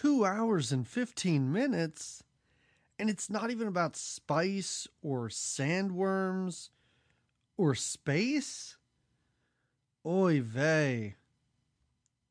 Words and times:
two 0.00 0.24
hours 0.24 0.72
and 0.72 0.86
15 0.88 1.52
minutes, 1.52 2.22
and 2.98 3.10
it's 3.10 3.28
not 3.28 3.50
even 3.50 3.68
about 3.68 3.96
spice 3.96 4.88
or 5.02 5.28
sandworms 5.28 6.70
or 7.58 7.74
space. 7.74 8.76
Oy 10.06 10.40
vey. 10.40 11.16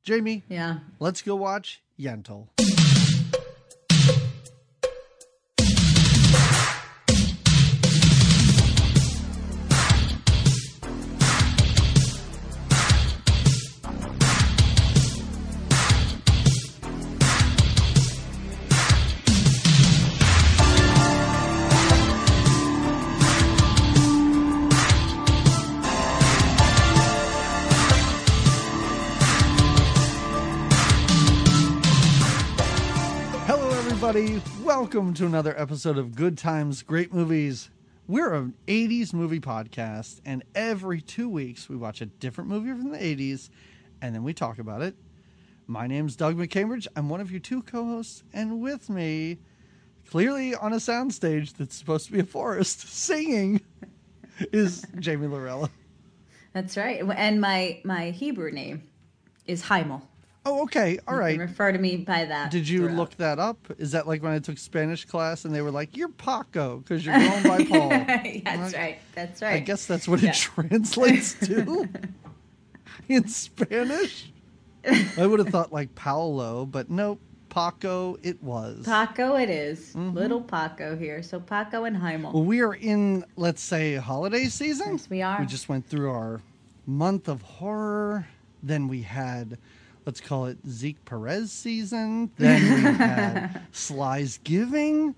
Jamie, 0.04 0.44
Yeah. 0.50 0.79
let's 1.00 1.21
go 1.21 1.36
watch 1.36 1.84
Yentl. 2.00 2.47
Welcome 34.91 35.13
to 35.13 35.27
another 35.27 35.53
episode 35.55 35.99
of 35.99 36.16
Good 36.16 36.35
Times, 36.35 36.81
Great 36.81 37.13
Movies. 37.13 37.70
We're 38.07 38.34
an 38.34 38.55
80s 38.66 39.13
movie 39.13 39.39
podcast, 39.39 40.20
and 40.25 40.43
every 40.55 40.99
two 40.99 41.29
weeks 41.29 41.70
we 41.70 41.75
watch 41.75 42.02
a 42.02 42.07
different 42.07 42.49
movie 42.49 42.71
from 42.71 42.89
the 42.89 42.98
80s 42.98 43.52
and 44.02 44.15
then 44.15 44.23
we 44.23 44.34
talk 44.34 44.57
about 44.57 44.81
it. 44.81 44.95
My 45.67 45.85
name's 45.85 46.15
Doug 46.15 46.38
McCambridge. 46.38 46.88
I'm 46.95 47.07
one 47.07 47.21
of 47.21 47.29
your 47.29 47.39
two 47.39 47.62
co 47.62 47.85
hosts, 47.85 48.23
and 48.34 48.62
with 48.62 48.89
me, 48.89 49.38
clearly 50.09 50.55
on 50.55 50.73
a 50.73 50.77
soundstage 50.77 51.54
that's 51.54 51.76
supposed 51.76 52.07
to 52.07 52.12
be 52.12 52.21
a 52.21 52.23
forest, 52.23 52.79
singing, 52.90 53.62
is 54.51 54.84
Jamie 54.98 55.27
Lorella. 55.27 55.70
That's 56.54 56.76
right. 56.77 57.04
And 57.15 57.40
my 57.40 57.79
my 57.84 58.10
Hebrew 58.10 58.49
name 58.49 58.90
is 59.45 59.62
Heimel. 59.62 60.01
Oh, 60.45 60.63
okay. 60.63 60.98
All 61.07 61.15
right. 61.18 61.34
can 61.37 61.41
refer 61.41 61.71
to 61.71 61.77
me 61.77 61.98
by 61.98 62.26
that. 62.26 62.49
Did 62.49 62.68
you 62.68 62.79
throughout. 62.79 62.95
look 62.95 63.15
that 63.18 63.40
up? 63.40 63.57
Is 63.77 63.91
that 63.91 64.08
like 64.08 64.23
when 64.23 64.32
I 64.32 64.40
took 64.40 64.58
Spanish 64.58 65.06
class 65.06 65.45
and 65.45 65.54
they 65.54 65.62
were 65.62 65.70
like, 65.72 65.95
"You're 65.98 66.09
Paco 66.09 66.78
because 66.78 67.06
you're 67.06 67.16
going 67.20 67.44
by 67.44 67.66
Paul"? 67.66 67.90
That's 68.45 68.73
right. 68.73 69.00
That's 69.16 69.42
right. 69.42 69.56
I 69.56 69.60
guess 69.60 69.86
that's 69.86 70.08
what 70.08 70.22
Yeah. 70.22 70.30
it 70.32 70.36
translates 70.36 71.34
to 71.48 71.88
in 73.10 73.28
Spanish. 73.28 74.32
I 75.17 75.28
would 75.28 75.40
have 75.40 75.50
thought 75.50 75.73
like 75.73 75.94
Paolo, 75.94 76.66
but 76.66 76.90
nope, 76.90 77.20
Paco 77.50 78.17
it 78.23 78.42
was. 78.42 78.86
Paco 78.86 79.36
it 79.36 79.50
is. 79.50 79.90
Mm-hmm. 79.94 80.16
Little 80.17 80.42
Paco 80.42 80.95
here. 80.95 81.22
So 81.22 81.40
Paco 81.42 81.84
and 81.84 81.98
Heimel. 81.98 82.32
well, 82.34 82.44
we 82.45 82.62
are 82.62 82.73
in, 82.73 83.26
let's 83.36 83.62
say, 83.62 83.95
holiday 83.95 84.45
season. 84.45 84.94
Yes, 84.94 85.10
we 85.10 85.22
are. 85.22 85.40
We 85.42 85.45
just 85.48 85.67
went 85.67 85.86
through 85.86 86.10
our 86.12 86.42
month 86.88 87.28
of 87.28 87.42
horror. 87.42 88.26
Then 88.64 88.88
we 88.88 89.02
had, 89.02 89.58
let's 90.10 90.22
call 90.22 90.48
it 90.48 90.58
Zeke 90.68 91.06
Perez 91.06 91.52
season. 91.52 92.32
Then 92.40 92.64
we 92.64 92.82
had 92.98 93.62
Sly's 93.72 94.40
Giving. 94.44 95.14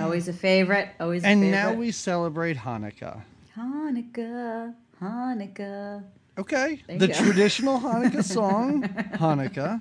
Always 0.00 0.26
a 0.26 0.32
favorite. 0.32 0.88
Always 0.98 1.22
a 1.22 1.28
And 1.28 1.40
favorite. 1.40 1.56
now 1.56 1.72
we 1.72 1.92
celebrate 1.92 2.56
Hanukkah. 2.56 3.22
Hanukkah. 3.56 4.74
Hanukkah. 5.00 6.02
Okay. 6.36 6.82
There 6.88 6.98
the 6.98 7.06
traditional 7.06 7.78
Hanukkah 7.78 8.24
song, 8.38 8.82
Hanukkah. 8.82 9.80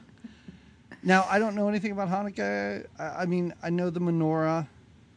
Now, 1.01 1.25
I 1.27 1.39
don't 1.39 1.55
know 1.55 1.67
anything 1.67 1.91
about 1.91 2.09
Hanukkah. 2.09 2.85
I, 2.99 3.03
I 3.03 3.25
mean, 3.25 3.55
I 3.63 3.71
know 3.71 3.89
the 3.89 4.01
menorah. 4.01 4.67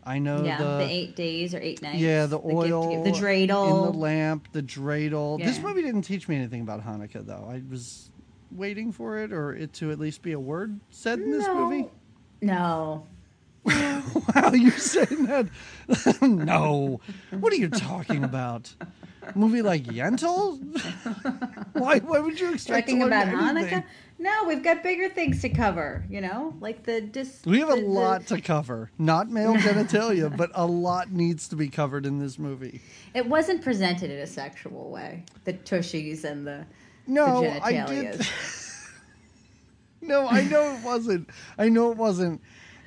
I 0.03 0.19
know 0.19 0.43
yeah, 0.43 0.57
the, 0.57 0.65
the, 0.65 0.87
eight 0.89 1.15
days 1.15 1.55
or 1.55 1.61
eight 1.61 1.83
nights. 1.83 1.99
yeah, 1.99 2.25
the, 2.25 2.39
gift 2.39 2.55
oil, 2.55 3.05
gift- 3.05 3.21
the 3.21 3.27
dreidel. 3.27 3.87
in 3.87 3.93
the 3.93 3.99
lamp, 3.99 4.49
the 4.53 4.63
dreidel. 4.63 5.45
This 5.45 5.59
movie 5.59 5.83
didn't 5.83 6.03
teach 6.03 6.27
me 6.27 6.37
anything 6.37 6.63
about 6.63 6.83
Hanukkah, 6.83 7.27
though. 7.27 7.47
I 7.51 7.61
was 7.71 8.11
waiting 8.51 8.93
for 8.93 9.19
it 9.19 9.33
or 9.33 9.55
it 9.55 9.73
to 9.75 9.91
at 9.91 9.99
least 9.99 10.23
be 10.23 10.33
a 10.33 10.41
word 10.41 10.79
said 10.91 11.19
in 11.21 11.31
this 11.31 11.47
No. 11.47 11.55
movie. 11.55 11.89
No. 12.43 13.07
Wow, 14.35 14.53
you're 14.53 14.73
saying 14.73 15.27
that? 15.27 15.47
no. 16.23 17.01
What 17.39 17.53
are 17.53 17.57
you 17.57 17.69
talking 17.69 18.25
about? 18.25 18.75
A 19.23 19.37
movie 19.39 19.61
like 19.63 19.85
Yentl? 19.85 20.59
why? 21.75 21.99
Why 21.99 22.19
would 22.19 22.41
you 22.41 22.53
expect 22.55 22.89
Talking 22.89 23.03
about 23.03 23.29
anything? 23.29 23.81
Hanukkah? 23.83 23.85
No, 24.19 24.45
we've 24.47 24.63
got 24.63 24.83
bigger 24.83 25.09
things 25.11 25.43
to 25.43 25.51
cover, 25.51 26.05
you 26.09 26.21
know? 26.23 26.55
Like 26.61 26.85
the 26.85 27.03
dis 27.03 27.43
We 27.45 27.59
have 27.61 27.69
a 27.71 27.75
the- 27.77 27.83
the- 27.83 27.87
lot 27.87 28.27
to 28.29 28.41
cover. 28.41 28.91
Not 28.99 29.31
male 29.31 29.55
genitalia, 29.57 30.35
but 30.35 30.51
a 30.55 30.67
lot 30.67 31.13
needs 31.13 31.47
to 31.49 31.57
be 31.57 31.69
covered 31.69 32.07
in 32.07 32.19
this 32.19 32.39
movie. 32.39 32.81
It 33.15 33.27
wasn't 33.27 33.63
presented 33.63 34.11
in 34.11 34.19
a 34.19 34.27
sexual 34.27 34.91
way. 34.91 35.25
The 35.45 35.53
tushies 35.53 36.25
and 36.25 36.47
the 36.47 36.65
No, 37.11 37.45
I 37.63 37.85
did. 37.87 38.27
no, 40.01 40.29
I 40.29 40.43
know 40.43 40.75
it 40.75 40.85
wasn't. 40.85 41.29
I 41.59 41.69
know 41.69 41.91
it 41.91 41.97
wasn't. 41.97 42.41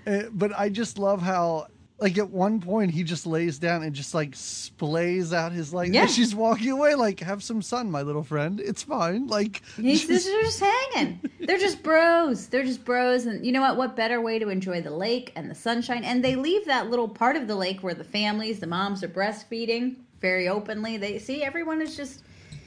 Uh, 0.07 0.23
but 0.31 0.57
I 0.57 0.69
just 0.69 0.97
love 0.97 1.21
how, 1.21 1.67
like, 1.99 2.17
at 2.17 2.29
one 2.29 2.59
point 2.59 2.91
he 2.91 3.03
just 3.03 3.25
lays 3.25 3.59
down 3.59 3.83
and 3.83 3.93
just 3.93 4.13
like 4.13 4.31
splays 4.31 5.33
out 5.33 5.51
his 5.51 5.73
like. 5.73 5.93
Yeah. 5.93 6.05
she's 6.07 6.33
walking 6.33 6.71
away, 6.71 6.95
like, 6.95 7.19
have 7.19 7.43
some 7.43 7.61
sun, 7.61 7.91
my 7.91 8.01
little 8.01 8.23
friend. 8.23 8.59
It's 8.59 8.83
fine. 8.83 9.27
Like, 9.27 9.61
He's 9.75 10.07
just- 10.07 10.25
they're 10.25 10.41
just 10.41 10.59
hanging. 10.61 11.19
They're 11.41 11.57
just 11.57 11.83
bros. 11.83 12.47
They're 12.47 12.63
just 12.63 12.85
bros. 12.85 13.25
And 13.25 13.45
you 13.45 13.51
know 13.51 13.61
what? 13.61 13.77
What 13.77 13.95
better 13.95 14.21
way 14.21 14.39
to 14.39 14.49
enjoy 14.49 14.81
the 14.81 14.91
lake 14.91 15.33
and 15.35 15.49
the 15.51 15.55
sunshine? 15.55 16.03
And 16.05 16.23
they 16.23 16.35
leave 16.35 16.65
that 16.65 16.89
little 16.89 17.09
part 17.09 17.35
of 17.35 17.47
the 17.47 17.55
lake 17.55 17.83
where 17.83 17.93
the 17.93 18.05
families, 18.05 18.59
the 18.59 18.67
moms 18.67 19.03
are 19.03 19.09
breastfeeding 19.09 19.97
very 20.21 20.47
openly. 20.47 20.97
They 20.97 21.19
see 21.19 21.43
everyone 21.43 21.81
is 21.81 21.97
just 21.97 22.23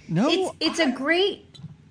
no, 0.09 0.29
it's 0.31 0.57
it's 0.61 0.79
a 0.79 0.93
great 0.93 1.46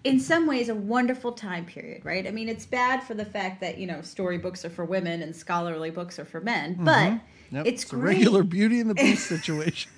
in 0.06 0.20
some 0.20 0.48
ways 0.48 0.70
a 0.70 0.76
wonderful 0.76 1.32
time 1.34 1.66
period 1.66 2.04
right 2.06 2.26
i 2.28 2.32
mean 2.32 2.48
it's 2.48 2.66
bad 2.66 3.04
for 3.04 3.14
the 3.14 3.26
fact 3.26 3.60
that 3.60 3.78
you 3.78 3.86
know 3.88 4.02
storybooks 4.02 4.64
are 4.64 4.70
for 4.70 4.86
women 4.86 5.22
and 5.22 5.36
scholarly 5.36 5.90
books 5.90 6.18
are 6.20 6.26
for 6.26 6.40
men 6.42 6.76
mm-hmm. 6.76 6.86
but 6.86 7.20
Yep, 7.52 7.68
it's, 7.68 7.84
a 7.84 7.88
great. 7.96 8.18
regular 8.18 8.44
Beauty 8.44 8.80
and 8.80 8.90
the 8.90 8.96
Beast 8.96 9.28
situation. 9.36 9.92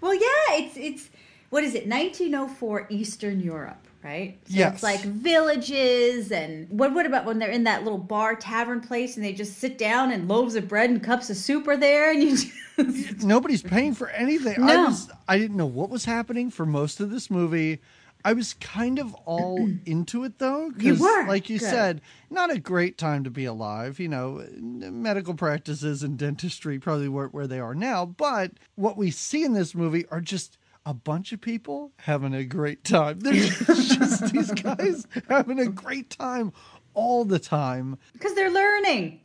well 0.00 0.14
yeah 0.14 0.56
it's 0.58 0.76
it's 0.76 1.08
what 1.50 1.64
is 1.64 1.74
it 1.74 1.86
1904 1.88 2.86
eastern 2.90 3.40
europe 3.40 3.86
right 4.04 4.38
so 4.46 4.54
Yes. 4.58 4.74
it's 4.74 4.82
like 4.82 5.00
villages 5.00 6.32
and 6.32 6.68
what 6.70 6.92
what 6.94 7.06
about 7.06 7.24
when 7.24 7.38
they're 7.38 7.50
in 7.50 7.64
that 7.64 7.82
little 7.84 7.98
bar 7.98 8.34
tavern 8.34 8.80
place 8.80 9.16
and 9.16 9.24
they 9.24 9.32
just 9.32 9.58
sit 9.58 9.78
down 9.78 10.10
and 10.12 10.28
loaves 10.28 10.54
of 10.54 10.68
bread 10.68 10.90
and 10.90 11.02
cups 11.02 11.30
of 11.30 11.36
soup 11.36 11.66
are 11.68 11.76
there 11.76 12.10
and 12.12 12.22
you 12.22 12.36
just 12.36 13.22
Nobody's 13.22 13.62
paying 13.62 13.94
for 13.94 14.08
anything. 14.10 14.62
I 14.62 14.66
No. 14.74 14.84
was 14.86 15.08
I 15.28 15.38
didn't 15.38 15.56
know 15.58 15.66
what 15.66 15.90
was 15.90 16.04
happening 16.06 16.50
for 16.50 16.64
most 16.66 17.00
of 17.00 17.10
this 17.10 17.30
movie. 17.30 17.80
I 18.24 18.32
was 18.34 18.54
kind 18.54 18.98
of 18.98 19.14
all 19.26 19.68
into 19.86 20.24
it 20.24 20.38
though. 20.38 20.70
'cause, 20.70 20.82
You 20.82 20.94
were. 20.96 21.26
like 21.26 21.50
you 21.50 21.58
Good. 21.58 21.68
said, 21.70 22.00
not 22.30 22.50
a 22.50 22.58
great 22.58 22.96
time 22.98 23.24
to 23.24 23.30
be 23.30 23.44
alive. 23.44 23.98
You 24.00 24.08
know, 24.08 24.46
medical 24.60 25.34
practices 25.34 26.02
and 26.02 26.16
dentistry 26.18 26.78
probably 26.78 27.08
weren't 27.08 27.34
where 27.34 27.46
they 27.46 27.58
are 27.60 27.74
now. 27.74 28.06
But 28.06 28.52
what 28.76 28.96
we 28.96 29.10
see 29.10 29.44
in 29.44 29.52
this 29.54 29.74
movie 29.74 30.06
are 30.10 30.20
just 30.20 30.58
a 30.84 30.94
bunch 30.94 31.32
of 31.32 31.40
people 31.40 31.92
having 31.98 32.34
a 32.34 32.44
great 32.44 32.82
time. 32.84 33.20
They're 33.20 33.32
just 33.34 34.32
these 34.32 34.50
guys 34.52 35.06
having 35.28 35.58
a 35.60 35.66
great 35.68 36.10
time 36.10 36.52
all 36.94 37.24
the 37.24 37.38
time. 37.38 37.98
because 38.12 38.34
they're 38.34 38.50
learning 38.50 39.20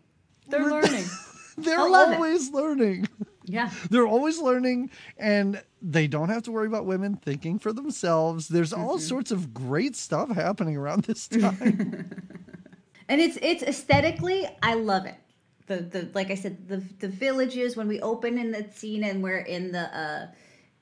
they're 0.49 0.65
learning 0.69 1.03
They're 1.57 1.79
I 1.79 1.87
it. 1.87 2.13
always 2.15 2.51
learning. 2.51 3.09
Yeah 3.47 3.69
They're 3.89 4.05
always 4.07 4.39
learning, 4.39 4.91
and 5.17 5.63
they 5.81 6.07
don't 6.07 6.29
have 6.29 6.43
to 6.43 6.51
worry 6.51 6.67
about 6.67 6.85
women 6.85 7.15
thinking 7.15 7.59
for 7.59 7.71
themselves. 7.73 8.47
There's 8.49 8.73
all 8.73 8.97
Mm-hmm. 8.97 9.07
sorts 9.13 9.31
of 9.31 9.53
great 9.53 9.95
stuff 9.95 10.29
happening 10.31 10.75
around 10.77 11.05
this 11.05 11.27
time. 11.43 12.11
and 13.09 13.21
it's 13.21 13.37
it's 13.41 13.63
aesthetically 13.63 14.47
i 14.61 14.73
love 14.73 15.05
it 15.05 15.15
the 15.67 15.77
the 15.77 16.09
like 16.13 16.29
i 16.31 16.35
said 16.35 16.67
the 16.67 16.77
the 16.99 17.07
villages 17.07 17.75
when 17.77 17.87
we 17.87 17.99
open 18.01 18.37
in 18.37 18.51
the 18.51 18.65
scene 18.73 19.03
and 19.03 19.23
we're 19.23 19.39
in 19.39 19.71
the 19.71 19.85
uh, 19.97 20.27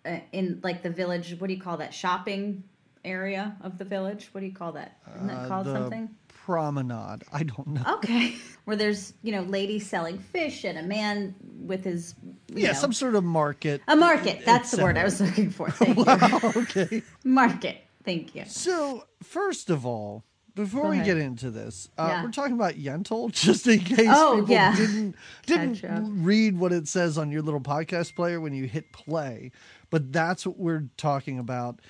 uh 0.10 0.20
in 0.32 0.60
like 0.64 0.82
the 0.82 0.90
village 0.90 1.36
what 1.40 1.48
do 1.48 1.54
you 1.54 1.62
call 1.62 1.78
that 1.78 1.94
shopping 1.94 2.64
area 3.04 3.56
of 3.62 3.78
the 3.78 3.86
village 3.86 4.30
what 4.32 4.42
do 4.42 4.48
you 4.48 4.54
call 4.54 4.72
that 4.72 4.98
isn't 5.16 5.28
that 5.28 5.46
Uh, 5.46 5.48
called 5.48 5.66
the 5.68 5.74
something 5.74 6.10
Promenade. 6.46 7.24
I 7.34 7.42
don't 7.44 7.66
know. 7.68 7.82
okay 7.96 8.36
where 8.66 8.76
there's 8.78 9.14
you 9.24 9.32
know 9.32 9.42
ladies 9.42 9.88
selling 9.90 10.20
fish 10.20 10.64
and 10.64 10.78
a 10.78 10.84
man 10.84 11.34
with 11.60 11.84
his 11.84 12.14
you 12.24 12.62
yeah, 12.62 12.68
know, 12.68 12.74
some 12.74 12.94
sort 12.94 13.16
of 13.16 13.24
market. 13.24 13.82
a 13.88 13.96
market 13.96 14.46
that's 14.46 14.70
the 14.70 14.84
word 14.84 14.96
i 14.96 15.04
was 15.04 15.20
looking 15.20 15.50
for 15.50 15.70
thank 15.72 15.98
you 15.98 16.04
Wow, 16.04 16.52
okay. 16.56 17.02
market 17.24 17.78
thank 18.04 18.36
you 18.36 18.44
So, 18.46 19.06
first 19.24 19.72
of 19.72 19.88
all, 19.88 20.24
before 20.54 20.88
we 20.90 21.00
get 21.02 21.18
into 21.18 21.50
this, 21.50 21.90
uh, 21.98 22.08
Yeah. 22.10 22.24
we're 22.24 22.32
talking 22.32 22.54
about 22.54 22.76
Yentl, 22.76 23.32
just 23.48 23.66
in 23.68 23.80
case 23.80 24.08
Oh, 24.10 24.38
people 24.42 24.54
yeah. 24.54 24.76
didn't 24.76 25.16
didn't 25.48 26.24
read 26.24 26.58
what 26.60 26.72
it 26.72 26.88
says 26.88 27.18
on 27.18 27.32
your 27.32 27.42
little 27.42 27.60
podcast 27.60 28.16
player 28.16 28.40
when 28.40 28.54
you 28.54 28.66
hit 28.68 28.94
play. 28.94 29.52
But 29.90 30.14
that's 30.14 30.46
what 30.46 30.58
we're 30.60 30.86
talking 30.96 31.40
about. 31.40 31.82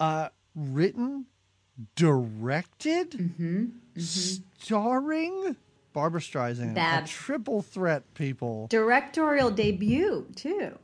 Uh, 0.00 0.28
written, 0.54 1.26
directed, 1.96 3.10
Mm-hmm. 3.12 3.64
Mm-hmm. 3.96 4.42
starring 4.58 5.56
Barbra 5.92 6.20
Streisand, 6.20 7.06
triple 7.06 7.62
threat, 7.62 8.02
people. 8.14 8.66
Directorial 8.68 9.50
debut 9.50 10.26
too. 10.34 10.78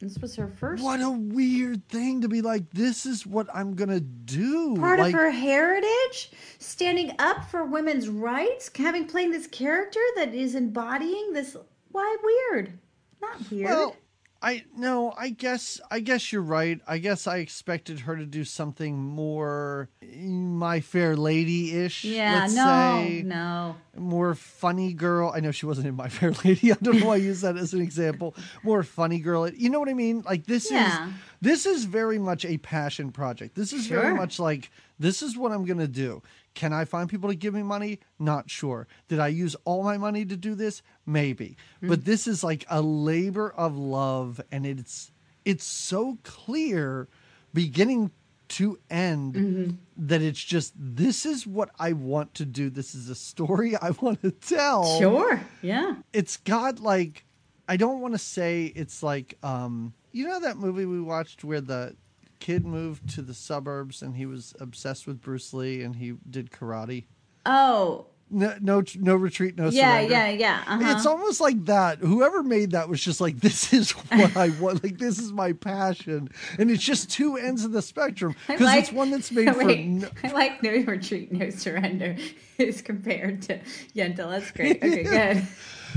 This 0.00 0.18
was 0.18 0.36
her 0.36 0.48
first 0.48 0.82
What 0.82 1.00
a 1.00 1.10
weird 1.10 1.88
thing 1.88 2.20
to 2.20 2.28
be 2.28 2.40
like. 2.40 2.70
This 2.70 3.04
is 3.04 3.26
what 3.26 3.48
I'm 3.52 3.74
gonna 3.74 4.00
do. 4.00 4.76
part 4.76 5.00
like, 5.00 5.12
of 5.12 5.18
her 5.18 5.30
heritage, 5.30 6.30
standing 6.58 7.12
up 7.18 7.50
for 7.50 7.64
women's 7.64 8.08
rights, 8.08 8.70
having 8.76 9.06
playing 9.06 9.32
this 9.32 9.48
character 9.48 10.00
that 10.16 10.34
is 10.34 10.54
embodying 10.54 11.32
this. 11.32 11.56
Why 11.90 12.16
weird? 12.22 12.78
Not 13.20 13.50
weird. 13.50 13.70
Well, 13.70 13.96
I 14.40 14.64
no, 14.76 15.12
I 15.18 15.30
guess 15.30 15.80
I 15.90 15.98
guess 16.00 16.32
you're 16.32 16.42
right. 16.42 16.80
I 16.86 16.98
guess 16.98 17.26
I 17.26 17.38
expected 17.38 18.00
her 18.00 18.16
to 18.16 18.24
do 18.24 18.44
something 18.44 18.96
more 18.96 19.88
My 20.14 20.80
Fair 20.80 21.16
Lady 21.16 21.74
ish. 21.76 22.04
yeah, 22.04 22.40
let's 22.42 22.54
no, 22.54 22.64
say. 22.64 23.22
no. 23.26 23.74
more 23.96 24.36
funny 24.36 24.92
girl. 24.92 25.32
I 25.34 25.40
know 25.40 25.50
she 25.50 25.66
wasn't 25.66 25.88
in 25.88 25.96
My 25.96 26.08
Fair 26.08 26.30
Lady. 26.44 26.70
I 26.72 26.76
don't 26.80 27.00
know 27.00 27.06
why 27.06 27.14
I 27.14 27.16
use 27.16 27.40
that 27.40 27.56
as 27.56 27.74
an 27.74 27.80
example. 27.80 28.36
More 28.62 28.84
funny 28.84 29.18
girl. 29.18 29.48
You 29.48 29.70
know 29.70 29.80
what 29.80 29.88
I 29.88 29.94
mean? 29.94 30.22
Like 30.24 30.46
this 30.46 30.70
Yeah. 30.70 31.08
is 31.08 31.14
this 31.40 31.66
is 31.66 31.84
very 31.84 32.18
much 32.18 32.44
a 32.44 32.58
passion 32.58 33.12
project. 33.12 33.54
This 33.54 33.72
is 33.72 33.86
very 33.86 34.14
much 34.14 34.38
like 34.38 34.70
this 34.98 35.22
is 35.22 35.36
what 35.36 35.52
I'm 35.52 35.64
going 35.64 35.78
to 35.78 35.88
do. 35.88 36.22
Can 36.54 36.72
I 36.72 36.84
find 36.84 37.08
people 37.08 37.28
to 37.30 37.36
give 37.36 37.54
me 37.54 37.62
money? 37.62 38.00
Not 38.18 38.50
sure. 38.50 38.88
Did 39.06 39.20
I 39.20 39.28
use 39.28 39.54
all 39.64 39.84
my 39.84 39.96
money 39.96 40.24
to 40.24 40.36
do 40.36 40.54
this? 40.56 40.82
Maybe. 41.06 41.56
Hmm. 41.80 41.88
But 41.88 42.04
this 42.04 42.26
is 42.26 42.42
like 42.42 42.66
a 42.68 42.80
labor 42.82 43.50
of 43.50 43.76
love 43.76 44.40
and 44.50 44.66
it's 44.66 45.12
it's 45.44 45.64
so 45.64 46.18
clear 46.24 47.08
beginning 47.54 48.10
to 48.48 48.78
end 48.90 49.34
Mm-hmm. 49.34 49.70
that 50.08 50.22
it's 50.22 50.42
just 50.42 50.72
this 50.76 51.26
is 51.26 51.46
what 51.46 51.70
I 51.78 51.92
want 51.92 52.34
to 52.34 52.44
do. 52.46 52.70
This 52.70 52.94
is 52.94 53.08
a 53.10 53.14
story 53.14 53.76
I 53.76 53.90
want 54.00 54.22
to 54.22 54.30
tell. 54.30 54.98
Sure. 54.98 55.40
Yeah. 55.62 55.96
It's 56.12 56.38
got 56.38 56.80
like 56.80 57.24
I 57.68 57.76
don't 57.76 58.00
want 58.00 58.14
to 58.14 58.18
say 58.18 58.72
it's 58.74 59.02
like 59.02 59.36
um 59.42 59.92
you 60.18 60.26
know 60.26 60.40
that 60.40 60.56
movie 60.56 60.84
we 60.84 61.00
watched 61.00 61.44
where 61.44 61.60
the 61.60 61.94
kid 62.40 62.66
moved 62.66 63.08
to 63.14 63.22
the 63.22 63.34
suburbs 63.34 64.02
and 64.02 64.16
he 64.16 64.26
was 64.26 64.54
obsessed 64.60 65.06
with 65.06 65.20
Bruce 65.20 65.52
Lee 65.52 65.82
and 65.82 65.96
he 65.96 66.14
did 66.28 66.50
karate. 66.50 67.04
Oh. 67.46 68.06
No 68.30 68.54
no 68.60 68.82
no 68.96 69.14
retreat 69.16 69.56
no 69.56 69.70
Yeah. 69.70 69.92
surrender. 70.06 70.12
Yeah. 70.12 70.28
Yeah. 70.30 70.62
Uh-huh. 70.66 70.94
It's 70.94 71.06
almost 71.06 71.40
like 71.40 71.64
that. 71.64 71.98
Whoever 72.00 72.42
made 72.42 72.72
that 72.72 72.88
was 72.88 73.02
just 73.02 73.20
like, 73.22 73.40
this 73.40 73.72
is 73.72 73.92
what 73.92 74.36
I 74.36 74.50
want. 74.60 74.84
Like, 74.84 74.98
this 74.98 75.18
is 75.18 75.32
my 75.32 75.54
passion. 75.54 76.28
And 76.58 76.70
it's 76.70 76.82
just 76.82 77.10
two 77.10 77.36
ends 77.38 77.64
of 77.64 77.72
the 77.72 77.80
spectrum. 77.80 78.36
Because 78.46 78.60
like- 78.60 78.80
it's 78.82 78.92
one 78.92 79.10
that's 79.10 79.32
made 79.32 79.54
for. 79.54 79.64
No- 79.64 80.08
I 80.22 80.28
like 80.32 80.62
no 80.62 80.72
retreat, 80.72 81.32
no 81.32 81.48
surrender 81.50 82.16
is 82.58 82.82
compared 82.82 83.40
to 83.42 83.60
Yentl. 83.96 84.30
That's 84.30 84.50
great. 84.50 84.76
Okay, 84.76 85.04
good. 85.04 85.48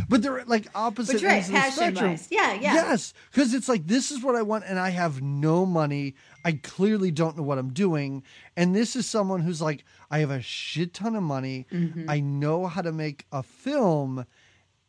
But 0.10 0.22
they're 0.22 0.44
like 0.46 0.68
opposite 0.76 1.22
But 1.22 1.24
right, 1.24 1.34
ends 1.36 1.50
of 1.50 1.54
the 1.54 1.62
spectrum. 1.72 1.94
passion-wise. 1.96 2.28
Yeah, 2.32 2.54
yeah. 2.54 2.74
Yes. 2.74 3.14
Because 3.32 3.54
it's 3.54 3.70
like, 3.70 3.88
this 3.88 4.12
is 4.12 4.24
what 4.24 4.36
I 4.36 4.42
want, 4.42 4.66
and 4.68 4.80
I 4.80 4.90
have 4.90 5.22
no 5.22 5.66
money. 5.66 6.16
I 6.44 6.54
clearly 6.54 7.12
don't 7.12 7.38
know 7.38 7.44
what 7.44 7.58
I'm 7.58 7.74
doing. 7.74 8.24
And 8.56 8.76
this 8.76 8.96
is 8.96 9.06
someone 9.06 9.42
who's 9.42 9.62
like, 9.62 9.84
I 10.10 10.20
have 10.20 10.32
a 10.32 10.42
shit 10.42 10.94
ton 10.94 11.16
of 11.16 11.24
money. 11.24 11.68
Mm-hmm. 11.72 12.10
I 12.10 12.20
know 12.20 12.68
how 12.68 12.82
to 12.82 12.92
make 12.92 13.26
a 13.32 13.44
film, 13.44 14.26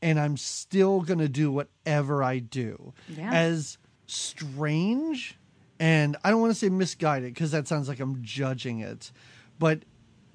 and 0.01 0.19
I'm 0.19 0.37
still 0.37 1.03
to 1.05 1.29
do 1.29 1.53
whatever 1.53 2.23
I 2.23 2.39
do. 2.39 2.93
Yeah. 3.09 3.33
As 3.33 3.79
strange, 4.07 5.39
and 5.79 6.17
I 6.25 6.31
don't 6.31 6.41
want 6.41 6.53
to 6.53 6.59
say 6.59 6.69
misguided 6.69 7.35
because 7.35 7.51
that 7.53 7.69
sounds 7.69 7.89
like 7.89 8.01
I'm 8.01 8.23
judging 8.23 8.81
it, 8.81 9.13
but 9.59 9.83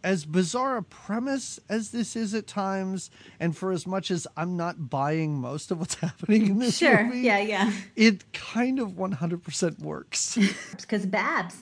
as 0.07 0.23
bizarre 0.23 0.77
a 0.77 0.83
premise 0.83 1.59
as 1.67 1.91
this 1.91 2.15
is 2.15 2.33
at 2.33 2.47
times, 2.47 3.11
and 3.41 3.57
for 3.57 3.73
as 3.73 3.85
much 3.85 4.09
as 4.09 4.25
I'm 4.37 4.55
not 4.55 4.89
buying 4.89 5.35
most 5.37 5.69
of 5.69 5.79
what's 5.79 5.95
happening 6.07 6.45
in 6.47 6.59
this 6.59 6.77
Sure. 6.77 7.03
movie, 7.03 7.19
Yeah, 7.19 7.39
yeah. 7.39 7.73
it 7.97 8.31
kind 8.31 8.79
of 8.79 8.91
100% 8.91 9.79
works. 9.79 10.37
Because 10.77 11.05
Babs. 11.05 11.61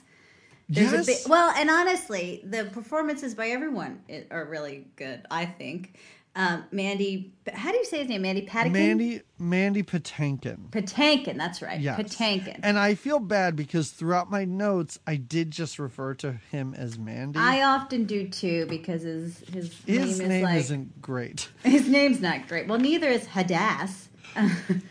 There's 0.68 0.92
yes. 0.92 1.06
big, 1.06 1.18
well, 1.28 1.52
and 1.56 1.68
honestly, 1.70 2.40
the 2.44 2.64
performances 2.66 3.34
by 3.34 3.48
everyone 3.48 4.00
are 4.30 4.44
really 4.44 4.86
good. 4.96 5.26
I 5.30 5.44
think. 5.46 5.98
Um, 6.36 6.64
Mandy, 6.70 7.32
how 7.54 7.72
do 7.72 7.78
you 7.78 7.84
say 7.86 8.00
his 8.00 8.08
name? 8.08 8.20
Mandy 8.20 8.44
Patinkin. 8.46 8.72
Mandy 8.72 9.22
Mandy 9.38 9.82
Patinkin. 9.82 10.68
Patinkin. 10.70 11.38
That's 11.38 11.62
right. 11.62 11.80
Yes. 11.80 11.98
Patinkin. 11.98 12.60
And 12.62 12.78
I 12.78 12.94
feel 12.94 13.18
bad 13.20 13.56
because 13.56 13.90
throughout 13.90 14.30
my 14.30 14.44
notes, 14.44 14.98
I 15.06 15.16
did 15.16 15.50
just 15.50 15.78
refer 15.78 16.12
to 16.16 16.32
him 16.32 16.74
as 16.74 16.98
Mandy. 16.98 17.38
I 17.38 17.62
often 17.62 18.04
do 18.04 18.28
too 18.28 18.66
because 18.66 19.02
his 19.02 19.38
his, 19.50 19.74
His 19.86 20.18
name, 20.20 20.28
name 20.28 20.38
is 20.38 20.44
like 20.44 20.58
isn't 20.58 21.00
great. 21.02 21.48
his 21.64 21.88
name's 21.88 22.20
not 22.20 22.46
great. 22.48 22.68
Well, 22.68 22.78
neither 22.78 23.08
is 23.08 23.24
Hadass. 23.26 24.05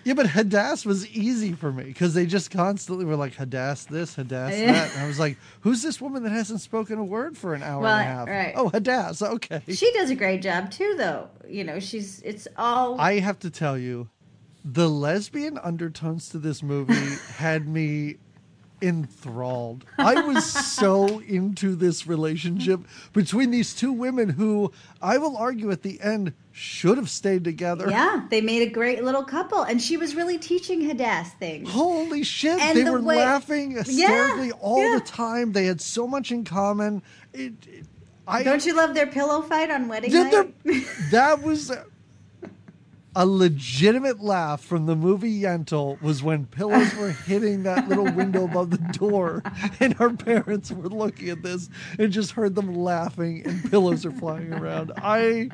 Yeah, 0.04 0.14
but 0.14 0.26
Hadass 0.28 0.86
was 0.86 1.08
easy 1.10 1.54
for 1.54 1.72
me 1.72 1.84
because 1.86 2.14
they 2.14 2.26
just 2.26 2.52
constantly 2.52 3.06
were 3.06 3.16
like 3.16 3.36
Hadass 3.36 3.88
this, 3.88 4.16
Hadass 4.16 4.52
Yeah. 4.60 4.72
that, 4.74 4.94
and 4.94 5.04
I 5.04 5.08
was 5.08 5.20
like, 5.20 5.38
"Who's 5.62 5.82
this 5.82 6.00
woman 6.02 6.24
that 6.24 6.32
hasn't 6.32 6.62
spoken 6.62 6.98
a 7.00 7.04
word 7.04 7.38
for 7.38 7.54
an 7.54 7.64
hour 7.64 7.82
Well, 7.84 7.98
and 7.98 8.02
a 8.02 8.12
half?" 8.12 8.28
right. 8.28 8.54
Oh, 8.56 8.70
Hadass. 8.70 9.22
Okay. 9.22 9.62
She 9.74 9.92
does 9.94 10.10
a 10.10 10.16
great 10.16 10.42
job 10.42 10.72
too, 10.72 10.96
though. 10.98 11.30
You 11.48 11.64
know, 11.64 11.80
she's 11.80 12.22
it's 12.24 12.48
all 12.58 13.00
I 13.00 13.20
have 13.20 13.40
to 13.40 13.50
tell 13.50 13.78
you, 13.78 14.10
the 14.64 14.90
lesbian 14.90 15.58
undertones 15.60 16.30
to 16.30 16.38
this 16.40 16.64
movie 16.64 16.94
had 17.38 17.68
me 17.68 18.18
enthralled. 18.82 19.86
I 19.98 20.22
was 20.22 20.46
so 20.46 21.20
into 21.20 21.76
this 21.76 22.06
relationship 22.08 22.82
between 23.14 23.52
these 23.52 23.74
two 23.74 23.92
women 23.92 24.30
who 24.30 24.72
I 25.02 25.18
will 25.18 25.38
argue 25.38 25.72
at 25.72 25.82
the 25.82 26.00
end 26.02 26.34
should 26.58 26.98
have 26.98 27.10
stayed 27.10 27.44
together. 27.44 27.90
yeah. 27.90 28.26
They 28.30 28.40
made 28.40 28.62
a 28.66 28.72
great 28.72 29.04
little 29.04 29.24
couple, 29.26 29.64
and 29.64 29.82
she 29.82 29.98
was 29.98 30.16
really 30.16 30.38
teaching 30.38 30.82
Hadass 30.90 31.28
things. 31.38 31.70
Holy 31.70 32.24
shit, 32.24 32.58
And 32.62 32.78
they 32.78 32.84
the 32.84 32.94
were 32.94 33.02
way- 33.02 33.18
laughing 33.18 33.72
hysterically 33.72 34.54
all 34.54 34.82
yeah. 34.82 34.98
the 34.98 35.04
time. 35.06 35.52
They 35.52 35.66
had 35.66 35.82
so 35.82 36.08
much 36.08 36.32
in 36.32 36.46
common. 36.46 37.02
It, 37.34 37.54
it- 37.68 37.86
I 38.26 38.42
Don't 38.42 38.66
you 38.66 38.74
love 38.74 38.94
their 38.96 39.06
pillow 39.08 39.42
fight 39.42 39.70
on 39.70 39.90
wedding 39.90 40.14
night? 40.14 40.32
there- 40.64 40.82
that 41.12 41.42
was 41.44 41.72
a 43.18 43.26
legitimate 43.26 44.20
laugh 44.22 44.62
from 44.62 44.88
the 44.88 44.96
movie 44.96 45.42
Yentl 45.42 46.02
was 46.02 46.22
when 46.22 46.46
pillows 46.48 46.94
were 46.96 47.12
hitting 47.12 47.64
that 47.64 47.88
little 47.88 48.12
window 48.12 48.44
above 48.44 48.72
the 48.72 48.78
door 48.98 49.42
and 49.80 49.96
our 50.00 50.10
parents 50.10 50.70
were 50.72 50.90
looking 50.90 51.30
at 51.30 51.42
this 51.42 51.70
and 51.98 52.12
just 52.12 52.32
heard 52.32 52.56
them 52.56 52.76
laughing 52.76 53.42
and 53.46 53.70
pillows 53.72 54.06
are 54.06 54.12
flying 54.12 54.52
around. 54.54 54.92
I 54.98 55.50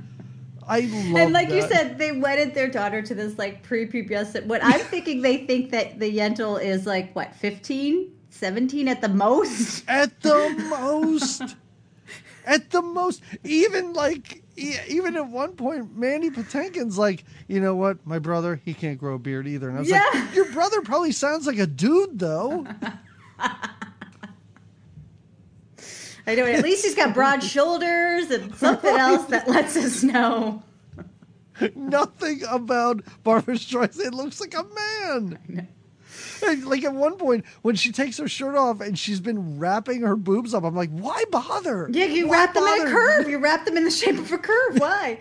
I 0.68 0.82
love 0.82 1.16
and 1.18 1.34
like 1.34 1.50
you 1.50 1.62
said, 1.64 1.98
they 1.98 2.12
wedded 2.12 2.54
their 2.54 2.68
daughter 2.70 3.02
to 3.02 3.16
this 3.16 3.38
like 3.38 3.68
prepubescent. 3.68 4.46
What 4.46 4.62
I'm 4.64 4.80
thinking, 4.92 5.22
they 5.22 5.46
think 5.46 5.72
that 5.72 6.00
the 6.00 6.16
Yentl 6.16 6.62
is 6.62 6.86
like 6.86 7.16
what 7.16 7.36
15, 7.36 8.12
17 8.30 8.88
at 8.88 9.02
the 9.02 9.10
most. 9.10 9.84
at 9.90 10.20
the 10.22 10.66
most 10.70 11.56
at 12.46 12.70
the 12.72 12.82
most 12.82 13.22
even 13.44 13.94
like 13.94 14.42
even 14.58 15.16
at 15.16 15.28
one 15.28 15.54
point 15.54 15.96
mandy 15.96 16.30
patinkin's 16.30 16.98
like 16.98 17.24
you 17.48 17.60
know 17.60 17.76
what 17.76 18.06
my 18.06 18.18
brother 18.18 18.60
he 18.66 18.74
can't 18.74 18.98
grow 18.98 19.14
a 19.14 19.20
beard 19.20 19.48
either 19.48 19.70
and 19.70 19.78
i 19.78 19.82
was 19.82 19.90
Yeah. 19.90 20.04
like 20.14 20.34
your 20.36 20.52
brother 20.52 20.82
probably 20.82 21.12
sounds 21.12 21.46
like 21.46 21.60
a 21.60 21.68
dude 21.68 22.18
though 22.18 22.66
I 26.28 26.36
know. 26.36 26.46
At 26.46 26.64
least 26.64 26.86
he's 26.86 26.96
got 26.96 27.14
broad 27.14 27.44
shoulders 27.44 28.30
and 28.32 28.56
something 28.56 28.96
else 28.96 29.26
that 29.26 29.48
lets 29.48 29.76
us 29.76 30.04
know. 30.04 30.64
nothing 31.76 32.42
about 32.50 33.02
barbra 33.24 33.56
streisand 33.56 34.06
It 34.08 34.14
looks 34.14 34.40
like 34.40 34.54
a 34.56 34.66
man 35.10 35.68
like 36.64 36.84
at 36.84 36.94
one 36.94 37.18
point 37.18 37.46
when 37.62 37.76
she 37.76 37.92
takes 37.92 38.18
her 38.18 38.28
shirt 38.28 38.56
off 38.56 38.82
and 38.82 38.98
she's 38.98 39.20
been 39.20 39.60
wrapping 39.60 40.02
her 40.02 40.16
boobs 40.16 40.54
up 40.56 40.64
i'm 40.64 40.76
like 40.76 40.90
why 40.90 41.24
bother 41.30 41.88
Yeah, 41.92 42.06
you 42.06 42.28
Why 42.28 42.46
wrap 42.46 42.54
them 42.56 42.64
in 42.64 42.88
a 42.88 42.90
curve. 42.90 43.30
You 43.30 43.38
wrap 43.38 43.66
them 43.66 43.78
in 43.78 43.84
the 43.84 43.92
shape 43.92 44.18
of 44.18 44.32
a 44.32 44.38
curve. 44.40 44.78
Why? 44.80 45.20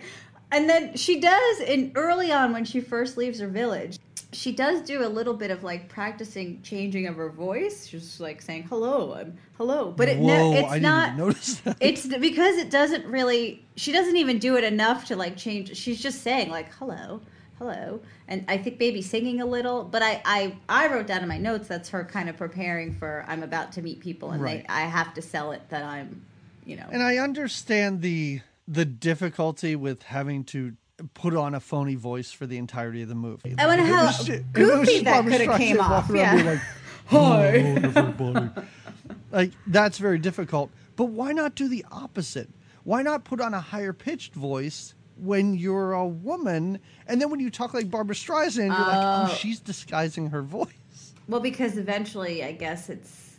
and 0.51 0.67
then 0.69 0.95
she 0.97 1.19
does 1.19 1.59
in 1.61 1.91
early 1.95 2.31
on 2.31 2.51
when 2.53 2.65
she 2.65 2.81
first 2.81 3.17
leaves 3.17 3.39
her 3.39 3.47
village. 3.47 3.99
She 4.33 4.53
does 4.53 4.81
do 4.81 5.05
a 5.05 5.09
little 5.09 5.33
bit 5.33 5.51
of 5.51 5.61
like 5.63 5.89
practicing 5.89 6.61
changing 6.61 7.05
of 7.07 7.15
her 7.17 7.29
voice. 7.29 7.85
She's 7.87 8.19
like 8.19 8.41
saying 8.41 8.63
hello, 8.63 9.13
I'm 9.13 9.37
hello, 9.57 9.91
but 9.91 10.07
it 10.07 10.19
no, 10.19 10.51
Whoa, 10.51 10.53
it's 10.57 10.69
I 10.69 10.73
didn't 10.75 10.83
not. 10.83 11.15
notice 11.17 11.55
that. 11.61 11.77
It's 11.81 12.05
because 12.07 12.57
it 12.57 12.69
doesn't 12.69 13.05
really. 13.05 13.65
She 13.75 13.91
doesn't 13.91 14.15
even 14.15 14.39
do 14.39 14.55
it 14.55 14.63
enough 14.63 15.05
to 15.07 15.15
like 15.15 15.35
change. 15.35 15.75
She's 15.75 16.01
just 16.01 16.21
saying 16.21 16.49
like 16.49 16.71
hello, 16.75 17.19
hello, 17.59 17.99
and 18.29 18.45
I 18.47 18.57
think 18.57 18.79
maybe 18.79 19.01
singing 19.01 19.41
a 19.41 19.45
little. 19.45 19.83
But 19.83 20.01
I 20.01 20.21
I 20.23 20.55
I 20.69 20.87
wrote 20.87 21.07
down 21.07 21.23
in 21.23 21.27
my 21.27 21.37
notes 21.37 21.67
that's 21.67 21.89
her 21.89 22.05
kind 22.05 22.29
of 22.29 22.37
preparing 22.37 22.93
for 22.93 23.25
I'm 23.27 23.43
about 23.43 23.73
to 23.73 23.81
meet 23.81 23.99
people 23.99 24.31
and 24.31 24.41
Right. 24.41 24.61
they 24.65 24.73
I 24.73 24.81
have 24.83 25.13
to 25.15 25.21
sell 25.21 25.51
it 25.51 25.61
that 25.69 25.83
I'm, 25.83 26.25
you 26.65 26.77
know. 26.77 26.87
And 26.89 27.03
I 27.03 27.17
understand 27.17 28.01
the 28.01 28.39
the 28.67 28.85
difficulty 28.85 29.75
with 29.75 30.03
having 30.03 30.45
to 30.45 30.73
put 31.13 31.35
on 31.35 31.55
a 31.55 31.59
phony 31.59 31.95
voice 31.95 32.31
for 32.31 32.45
the 32.45 32.57
entirety 32.57 33.01
of 33.01 33.09
the 33.09 33.15
movie. 33.15 33.55
I 33.57 33.65
wonder 33.67 33.83
how 33.83 34.05
was 34.05 34.25
ju- 34.25 34.33
if 34.33 34.39
it 34.41 34.53
goofy 34.53 34.93
was 34.95 35.03
that 35.03 35.25
coulda 35.27 35.57
came 35.57 35.79
off, 35.79 36.09
walking 36.09 36.15
around 36.21 36.35
being 36.35 36.45
yeah. 36.45 36.51
like, 36.51 36.61
Hi. 37.07 37.57
"Hello, 37.57 38.49
like 39.31 39.51
that's 39.67 39.97
very 39.97 40.19
difficult. 40.19 40.71
But 40.95 41.05
why 41.05 41.31
not 41.31 41.55
do 41.55 41.67
the 41.67 41.85
opposite? 41.91 42.49
Why 42.83 43.01
not 43.01 43.23
put 43.23 43.41
on 43.41 43.53
a 43.53 43.59
higher 43.61 43.93
pitched 43.93 44.33
voice 44.33 44.93
when 45.17 45.53
you're 45.53 45.93
a 45.93 46.07
woman, 46.07 46.79
and 47.07 47.21
then 47.21 47.29
when 47.29 47.39
you 47.39 47.49
talk 47.51 47.73
like 47.73 47.89
Barbra 47.91 48.15
Streisand, 48.15 48.67
you're 48.67 48.69
like, 48.69 48.95
oh, 48.95 49.27
Oh. 49.29 49.33
she's 49.35 49.59
disguising 49.59 50.29
her 50.31 50.41
voice. 50.41 51.13
Well, 51.27 51.41
because 51.41 51.77
eventually, 51.77 52.43
I 52.43 52.51
guess 52.53 52.89
it's 52.89 53.37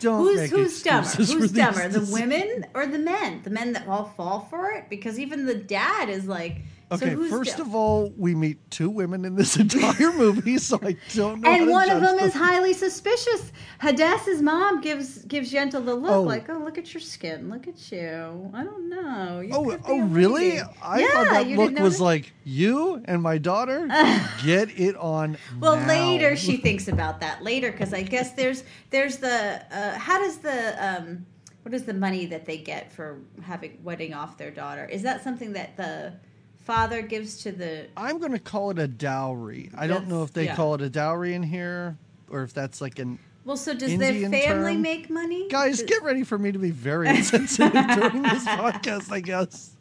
Don't 0.00 0.18
who's 0.20 0.50
who's 0.50 0.82
dumber? 0.82 1.08
Who's 1.08 1.52
dumber, 1.52 1.88
the 1.88 2.10
women 2.12 2.66
or 2.74 2.86
the 2.86 2.98
men? 2.98 3.42
The 3.44 3.50
men 3.50 3.72
that 3.74 3.86
all 3.86 4.06
fall 4.16 4.40
for 4.50 4.70
it 4.72 4.88
because 4.90 5.18
even 5.18 5.46
the 5.46 5.54
dad 5.54 6.08
is 6.08 6.26
like. 6.26 6.62
So 6.90 6.96
Okay, 6.96 7.10
who's 7.14 7.30
first 7.30 7.56
dumb? 7.56 7.68
of 7.68 7.74
all, 7.74 8.12
we 8.16 8.34
meet 8.34 8.58
two 8.70 8.90
women 8.90 9.24
in 9.24 9.36
this 9.36 9.56
entire 9.64 10.12
movie, 10.12 10.58
so 10.58 10.78
I 10.82 10.96
don't 11.14 11.40
know. 11.40 11.50
and 11.50 11.70
one 11.70 11.88
of 11.88 12.00
judge 12.02 12.16
them 12.18 12.26
is 12.26 12.34
highly 12.34 12.72
suspicious. 12.72 13.52
Hadassah's 13.78 14.42
mom 14.42 14.80
gives 14.80 15.24
gives 15.24 15.52
Yentl 15.52 15.84
the 15.84 15.94
look, 15.94 16.10
Oh. 16.10 16.22
like, 16.22 16.48
"Oh, 16.50 16.58
look 16.58 16.78
at 16.78 16.92
your 16.92 17.00
skin, 17.00 17.48
look 17.48 17.68
at 17.68 17.92
you. 17.92 18.50
I 18.52 18.64
don't 18.64 18.88
know. 18.90 19.40
You 19.40 19.52
Oh, 19.54 19.78
oh, 19.86 20.00
really? 20.02 20.50
lady." 20.52 20.62
I 20.82 20.98
yeah, 21.00 21.06
thought 21.12 21.30
that 21.30 21.46
look 21.48 21.78
was 21.78 22.00
like 22.00 22.32
you 22.44 23.02
and 23.04 23.22
my 23.22 23.38
daughter. 23.38 23.86
get 24.44 24.70
it 24.78 24.96
on. 24.96 25.36
Well, 25.60 25.76
now." 25.76 25.86
later 25.86 26.36
she 26.36 26.56
thinks 26.66 26.88
about 26.88 27.20
that 27.20 27.42
later 27.42 27.70
because 27.72 27.94
I 27.94 28.02
guess 28.02 28.32
there's 28.32 28.64
there's 28.90 29.16
the 29.18 29.62
uh, 29.70 29.98
how 29.98 30.18
does 30.18 30.38
the 30.38 30.74
um, 30.84 31.26
what 31.62 31.74
is 31.74 31.84
the 31.84 31.94
money 31.94 32.26
that 32.26 32.46
they 32.46 32.56
get 32.56 32.90
for 32.90 33.20
having 33.42 33.78
wedding 33.84 34.14
off 34.14 34.36
their 34.38 34.50
daughter? 34.50 34.86
Is 34.86 35.02
that 35.02 35.22
something 35.22 35.52
that 35.52 35.76
the 35.76 36.14
father 36.60 37.02
gives 37.02 37.42
to 37.42 37.52
the? 37.52 37.86
I'm 37.96 38.18
going 38.18 38.32
to 38.32 38.38
call 38.38 38.70
it 38.70 38.78
a 38.78 38.88
dowry. 38.88 39.70
I 39.76 39.86
don't 39.86 40.08
know 40.08 40.22
if 40.22 40.32
they 40.32 40.46
yeah. 40.46 40.56
call 40.56 40.74
it 40.74 40.80
a 40.80 40.90
dowry 40.90 41.34
in 41.34 41.42
here 41.42 41.96
or 42.30 42.42
if 42.42 42.52
that's 42.52 42.80
like 42.80 42.98
an. 42.98 43.18
Well, 43.44 43.56
so 43.56 43.74
does 43.74 43.90
Indian 43.90 44.30
their 44.30 44.42
family 44.42 44.74
term? 44.74 44.82
make 44.82 45.10
money? 45.10 45.48
Guys, 45.48 45.78
Does- 45.78 45.88
get 45.88 46.02
ready 46.02 46.24
for 46.24 46.38
me 46.38 46.52
to 46.52 46.58
be 46.58 46.70
very 46.70 47.08
insensitive 47.08 47.72
during 47.96 48.22
this 48.22 48.44
podcast. 48.44 49.10
I 49.10 49.20
guess. 49.20 49.72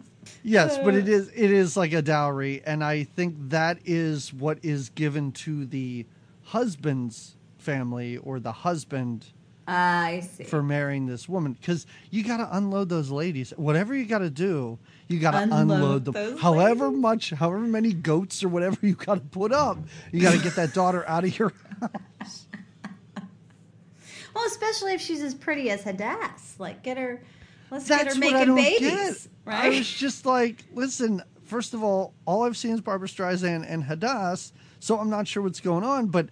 Yes, 0.43 0.77
but 0.77 0.95
it 0.95 1.09
is 1.09 1.29
it 1.35 1.51
is 1.51 1.75
like 1.75 1.93
a 1.93 2.01
dowry, 2.01 2.61
and 2.65 2.83
I 2.83 3.03
think 3.03 3.35
that 3.49 3.79
is 3.85 4.33
what 4.33 4.59
is 4.63 4.89
given 4.89 5.31
to 5.33 5.65
the 5.65 6.05
husband's 6.43 7.35
family 7.57 8.17
or 8.17 8.39
the 8.39 8.51
husband 8.51 9.27
I 9.71 10.21
see. 10.35 10.43
for 10.45 10.63
marrying 10.63 11.05
this 11.05 11.29
woman 11.29 11.53
because 11.53 11.85
you 12.09 12.23
got 12.23 12.37
to 12.37 12.57
unload 12.57 12.89
those 12.89 13.11
ladies. 13.11 13.51
Whatever 13.55 13.95
you 13.95 14.05
got 14.05 14.19
to 14.19 14.29
do, 14.29 14.79
you 15.07 15.19
got 15.19 15.31
to 15.31 15.39
Unload 15.43 15.59
unload, 15.61 16.05
them. 16.05 16.37
However 16.37 16.85
ladies? 16.87 17.01
much, 17.01 17.29
however 17.31 17.59
many 17.59 17.93
goats 17.93 18.43
or 18.43 18.49
whatever 18.49 18.77
you 18.81 18.95
got 18.95 19.15
to 19.15 19.21
put 19.21 19.51
up, 19.51 19.77
you 20.11 20.21
got 20.21 20.33
to 20.33 20.39
get 20.43 20.55
that 20.55 20.73
daughter 20.73 21.07
out 21.07 21.23
of 21.23 21.37
your. 21.37 21.53
House. 21.81 22.47
well, 24.35 24.45
especially 24.47 24.93
if 24.93 25.01
she's 25.01 25.21
as 25.21 25.33
pretty 25.33 25.69
as 25.69 25.83
Hadass. 25.83 26.59
Like, 26.59 26.83
get 26.83 26.97
her. 26.97 27.21
Let's 27.71 27.87
That's 27.87 28.03
get 28.03 28.13
her 28.13 28.19
making 28.19 28.55
babies, 28.55 29.23
get. 29.23 29.27
right? 29.45 29.65
I 29.65 29.69
was 29.69 29.89
just 29.91 30.25
like, 30.25 30.63
listen. 30.73 31.21
First 31.43 31.73
of 31.73 31.83
all, 31.83 32.13
all 32.25 32.43
I've 32.43 32.57
seen 32.57 32.71
is 32.71 32.81
Barbra 32.81 33.07
Streisand 33.07 33.65
and 33.67 33.83
Hadass, 33.83 34.51
so 34.79 34.99
I'm 34.99 35.09
not 35.09 35.27
sure 35.27 35.41
what's 35.41 35.59
going 35.59 35.83
on. 35.83 36.07
But 36.07 36.29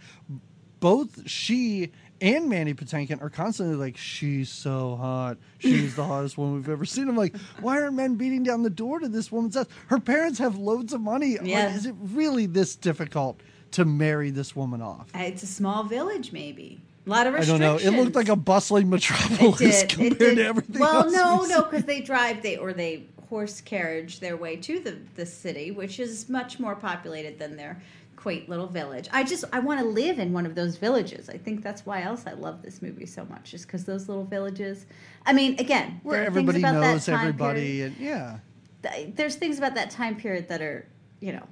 both 0.79 1.27
she 1.27 1.91
and 2.21 2.49
Mandy 2.49 2.73
Patinkin 2.73 3.21
are 3.21 3.29
constantly 3.29 3.75
like, 3.75 3.97
"She's 3.97 4.49
so 4.49 4.95
hot. 4.95 5.37
She's 5.59 5.95
the 5.95 6.03
hottest 6.03 6.37
one 6.37 6.53
we've 6.53 6.69
ever 6.69 6.85
seen." 6.85 7.09
I'm 7.09 7.17
like, 7.17 7.35
why 7.59 7.81
aren't 7.81 7.95
men 7.95 8.15
beating 8.15 8.43
down 8.43 8.63
the 8.63 8.69
door 8.69 8.99
to 8.99 9.07
this 9.07 9.31
woman's 9.31 9.55
house? 9.55 9.67
Her 9.87 9.99
parents 9.99 10.39
have 10.39 10.57
loads 10.57 10.93
of 10.93 11.01
money. 11.01 11.37
I'm 11.39 11.47
like, 11.47 11.75
is 11.75 11.85
it 11.85 11.95
really 11.99 12.45
this 12.45 12.75
difficult 12.75 13.39
to 13.71 13.85
marry 13.85 14.29
this 14.31 14.55
woman 14.55 14.81
off? 14.81 15.07
Uh, 15.15 15.19
it's 15.19 15.43
a 15.43 15.47
small 15.47 15.83
village, 15.83 16.31
maybe. 16.31 16.79
A 17.05 17.09
lot 17.09 17.25
of 17.25 17.35
I 17.35 17.45
don't 17.45 17.59
know. 17.59 17.77
It 17.77 17.91
looked 17.91 18.15
like 18.15 18.27
a 18.27 18.35
bustling 18.35 18.89
metropolis 18.89 19.83
compared 19.89 20.37
to 20.37 20.45
everything 20.45 20.79
well, 20.81 21.09
no, 21.09 21.39
we've 21.41 21.49
no, 21.49 21.63
because 21.63 21.85
they 21.85 22.01
drive 22.01 22.41
they 22.41 22.57
or 22.57 22.73
they 22.73 23.05
horse 23.29 23.61
carriage 23.61 24.19
their 24.19 24.35
way 24.35 24.55
to 24.57 24.79
the 24.79 24.97
the 25.15 25.25
city, 25.25 25.71
which 25.71 25.99
is 25.99 26.27
much 26.29 26.59
more 26.59 26.75
populated 26.75 27.39
than 27.39 27.55
their 27.55 27.81
quaint 28.17 28.49
little 28.49 28.67
village. 28.67 29.07
I 29.13 29.23
just 29.23 29.45
I 29.53 29.59
want 29.59 29.79
to 29.79 29.85
live 29.85 30.19
in 30.19 30.33
one 30.33 30.45
of 30.45 30.53
those 30.55 30.75
villages. 30.75 31.29
I 31.29 31.37
think 31.37 31.63
that's 31.63 31.85
why 31.85 32.01
else 32.01 32.23
I 32.27 32.33
love 32.33 32.61
this 32.63 32.81
movie 32.81 33.05
so 33.05 33.23
much, 33.25 33.53
is 33.53 33.65
because 33.65 33.85
those 33.85 34.09
little 34.09 34.25
villages. 34.25 34.85
I 35.25 35.31
mean, 35.31 35.57
again, 35.59 36.01
Where 36.03 36.25
everybody 36.25 36.59
knows 36.61 37.07
everybody, 37.07 37.61
period- 37.77 37.93
and 37.93 38.01
yeah. 38.05 38.39
th- 38.83 39.15
there's 39.15 39.35
things 39.35 39.57
about 39.57 39.75
that 39.75 39.89
time 39.91 40.15
period 40.17 40.49
that 40.49 40.61
are, 40.61 40.85
you 41.21 41.31
know, 41.31 41.47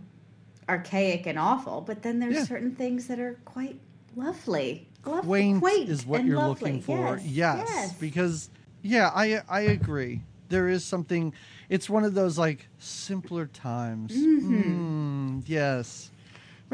archaic 0.67 1.27
and 1.27 1.38
awful, 1.39 1.81
but 1.81 2.01
then 2.01 2.19
there's 2.19 2.36
Yeah. 2.36 2.45
certain 2.45 2.75
things 2.75 3.07
that 3.07 3.19
are 3.19 3.38
quite 3.45 3.79
lovely. 4.15 4.88
Lov- 5.05 5.24
quaint, 5.24 5.60
quaint 5.62 5.88
is 5.89 6.05
what 6.05 6.22
and 6.22 6.27
you're 6.29 6.38
lovely. 6.39 6.72
looking 6.72 6.81
for. 6.81 7.19
Yes, 7.24 7.25
Yes, 7.29 7.67
yes. 7.69 7.93
because 7.93 8.50
yeah, 8.81 9.12
I 9.13 9.41
I 9.48 9.62
agree. 9.62 10.22
There 10.50 10.67
is 10.67 10.84
something. 10.84 11.34
It's 11.69 11.89
one 11.89 12.03
of 12.03 12.13
those 12.15 12.38
like 12.39 12.67
simpler 12.79 13.45
times. 13.48 14.12
Mm-hmm. 14.13 15.38
Mm, 15.39 15.43
yes. 15.45 16.10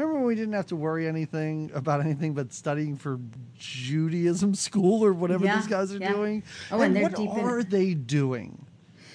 Remember 0.02 0.18
when 0.18 0.26
we 0.26 0.34
didn't 0.34 0.54
have 0.54 0.66
to 0.66 0.76
worry 0.76 1.06
anything 1.06 1.70
about 1.74 2.00
anything 2.00 2.34
but 2.34 2.52
studying 2.52 2.96
for 2.96 3.20
Judaism 3.56 4.54
school 4.56 5.04
or 5.04 5.12
whatever 5.12 5.44
Yeah, 5.44 5.56
these 5.56 5.68
guys 5.68 5.94
are 5.94 5.98
yeah. 5.98 6.12
doing? 6.12 6.42
Oh, 6.72 6.80
and 6.80 6.94
they're 6.96 7.04
what 7.04 7.14
deep 7.14 7.30
in- 7.30 7.38
are 7.38 7.62
they 7.62 7.94
doing? 7.94 8.66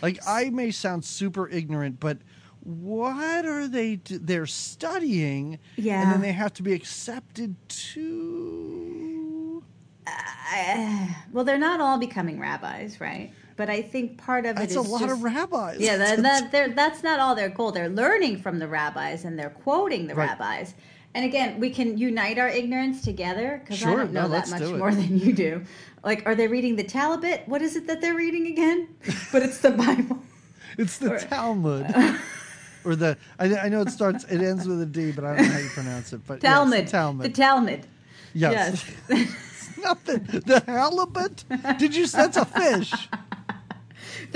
Like 0.01 0.19
I 0.25 0.49
may 0.49 0.71
sound 0.71 1.03
super 1.03 1.49
ignorant, 1.49 1.99
but 1.99 2.19
what 2.61 3.45
are 3.45 3.67
they? 3.67 3.97
Do- 3.97 4.19
they're 4.19 4.45
studying, 4.45 5.59
yeah, 5.75 6.03
and 6.03 6.11
then 6.11 6.21
they 6.21 6.31
have 6.33 6.53
to 6.53 6.63
be 6.63 6.71
accepted 6.73 7.55
to. 7.67 9.63
I, 10.05 11.17
well, 11.33 11.43
they're 11.43 11.57
not 11.57 11.81
all 11.81 11.97
becoming 11.97 12.39
rabbis, 12.39 13.01
right? 13.01 13.33
But 13.57 13.69
I 13.71 13.81
think 13.81 14.19
part 14.19 14.45
of 14.45 14.51
it 14.55 14.59
That's 14.59 14.71
is 14.71 14.77
a 14.77 14.81
lot 14.81 15.01
just, 15.01 15.11
of 15.13 15.23
rabbis. 15.23 15.79
Yeah, 15.79 15.97
that, 15.97 16.21
that, 16.21 16.51
they're, 16.51 16.69
that's 16.69 17.01
not 17.03 17.19
all 17.19 17.33
their 17.35 17.49
goal. 17.49 17.71
They're 17.71 17.89
learning 17.89 18.37
from 18.41 18.59
the 18.59 18.67
rabbis 18.67 19.25
and 19.25 19.37
they're 19.37 19.49
quoting 19.49 20.05
the 20.07 20.13
Right. 20.15 20.29
rabbis. 20.29 20.75
And 21.15 21.25
again, 21.25 21.59
we 21.59 21.71
can 21.71 21.97
unite 21.97 22.37
our 22.37 22.47
ignorance 22.47 23.01
together 23.03 23.59
because 23.63 23.83
I 23.83 23.95
don't 23.95 24.13
know 24.13 24.23
no, 24.23 24.29
that 24.29 24.49
much 24.49 24.61
more 24.61 24.93
than 24.93 25.17
you 25.17 25.33
do. 25.33 25.63
Like, 26.03 26.21
are 26.27 26.35
they 26.35 26.47
reading 26.47 26.75
the 26.75 26.83
Talmud? 26.83 27.41
What 27.47 27.63
is 27.63 27.75
it 27.75 27.87
that 27.87 27.99
they're 28.01 28.13
reading 28.15 28.45
again? 28.47 28.89
but 29.31 29.41
it's 29.41 29.57
the 29.59 29.71
Bible. 29.71 30.19
It's 30.77 30.99
the 30.99 31.13
Or- 31.13 31.19
Talmud. 31.19 31.87
or 32.85 32.95
the 32.95 33.17
I, 33.39 33.57
I 33.57 33.69
know 33.69 33.81
it 33.81 33.89
starts 33.89 34.25
it 34.25 34.41
ends 34.41 34.67
with 34.67 34.79
a 34.79 34.85
D, 34.85 35.11
but 35.11 35.23
I 35.23 35.35
don't 35.35 35.47
know 35.47 35.53
how 35.53 35.59
you 35.59 35.69
pronounce 35.69 36.13
it. 36.13 36.21
But 36.27 36.43
yes, 36.43 36.53
Talmud. 36.53 36.85
the 36.85 36.91
Talmud. 36.91 37.25
The 37.25 37.29
Talmud. 37.29 37.87
yes. 38.35 38.85
Yes. 39.09 39.77
Nothing. 39.81 40.23
The 40.45 40.63
halibut? 40.67 41.45
Did 41.79 41.95
you 41.95 42.05
that's 42.05 42.37
a 42.37 42.45
fish. 42.45 42.93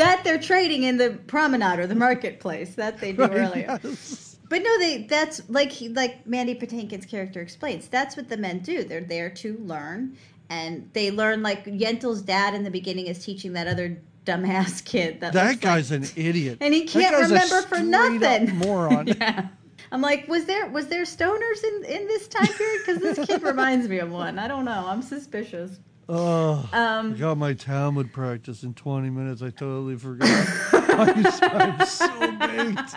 That 0.04 0.24
they're 0.24 0.40
trading 0.40 0.84
in 0.84 0.98
the 0.98 1.12
promenade 1.28 1.80
or 1.80 1.88
the 1.88 1.96
marketplace. 1.96 2.76
That 2.76 3.00
they 3.00 3.12
do 3.14 3.24
Right, 3.24 3.32
earlier. 3.32 3.80
yes. 3.84 4.38
But 4.50 4.64
no, 4.64 4.80
they 4.80 5.04
that's 5.04 5.42
like 5.50 5.72
he, 5.72 5.90
like 5.90 6.28
Mandy 6.28 6.56
Patinkin's 6.56 7.06
character 7.06 7.42
explains. 7.42 7.88
That's 7.88 8.18
what 8.18 8.28
the 8.30 8.38
men 8.38 8.60
do. 8.60 8.84
They're 8.84 9.02
there 9.02 9.30
to 9.30 9.58
learn, 9.60 10.18
and 10.50 10.90
they 10.94 11.10
learn 11.12 11.42
like 11.42 11.66
Yentl's 11.66 12.22
dad 12.22 12.54
in 12.54 12.64
the 12.64 12.72
beginning 12.72 13.08
is 13.08 13.24
teaching 13.24 13.54
that 13.54 13.68
other 13.68 14.02
dumbass 14.26 14.84
kid 14.86 15.20
that 15.22 15.34
That 15.34 15.62
guy's 15.62 15.90
like, 15.90 16.02
an 16.02 16.08
idiot. 16.16 16.58
and 16.62 16.74
he 16.74 16.84
can't 16.86 17.16
remember 17.16 17.62
for 17.64 17.80
nothing. 17.80 18.56
moron. 18.58 19.08
yeah. 19.08 19.48
I'm 19.94 20.02
like, 20.02 20.28
was 20.28 20.46
there 20.46 20.68
was 20.70 20.88
there 20.88 21.04
stoners 21.04 21.64
in 21.64 21.86
in 21.86 22.08
this 22.08 22.28
time 22.28 22.48
period? 22.48 22.82
Because 22.86 23.02
this 23.02 23.26
kid 23.28 23.42
reminds 23.52 23.88
me 23.88 24.00
of 24.00 24.12
one. 24.12 24.38
I 24.38 24.48
don't 24.50 24.66
know. 24.66 24.86
I'm 24.88 25.02
suspicious. 25.02 25.80
Oh, 26.14 26.68
I 26.74 26.98
Um, 26.98 27.16
got 27.16 27.38
my 27.38 27.54
Talmud 27.54 28.12
practice 28.12 28.64
in 28.64 28.74
20 28.74 29.10
minutes. 29.10 29.42
I 29.42 29.50
totally 29.50 29.96
forgot. 29.96 30.28
I'm, 30.74 31.26
I'm 31.42 31.86
so 31.86 32.32
baked. 32.38 32.96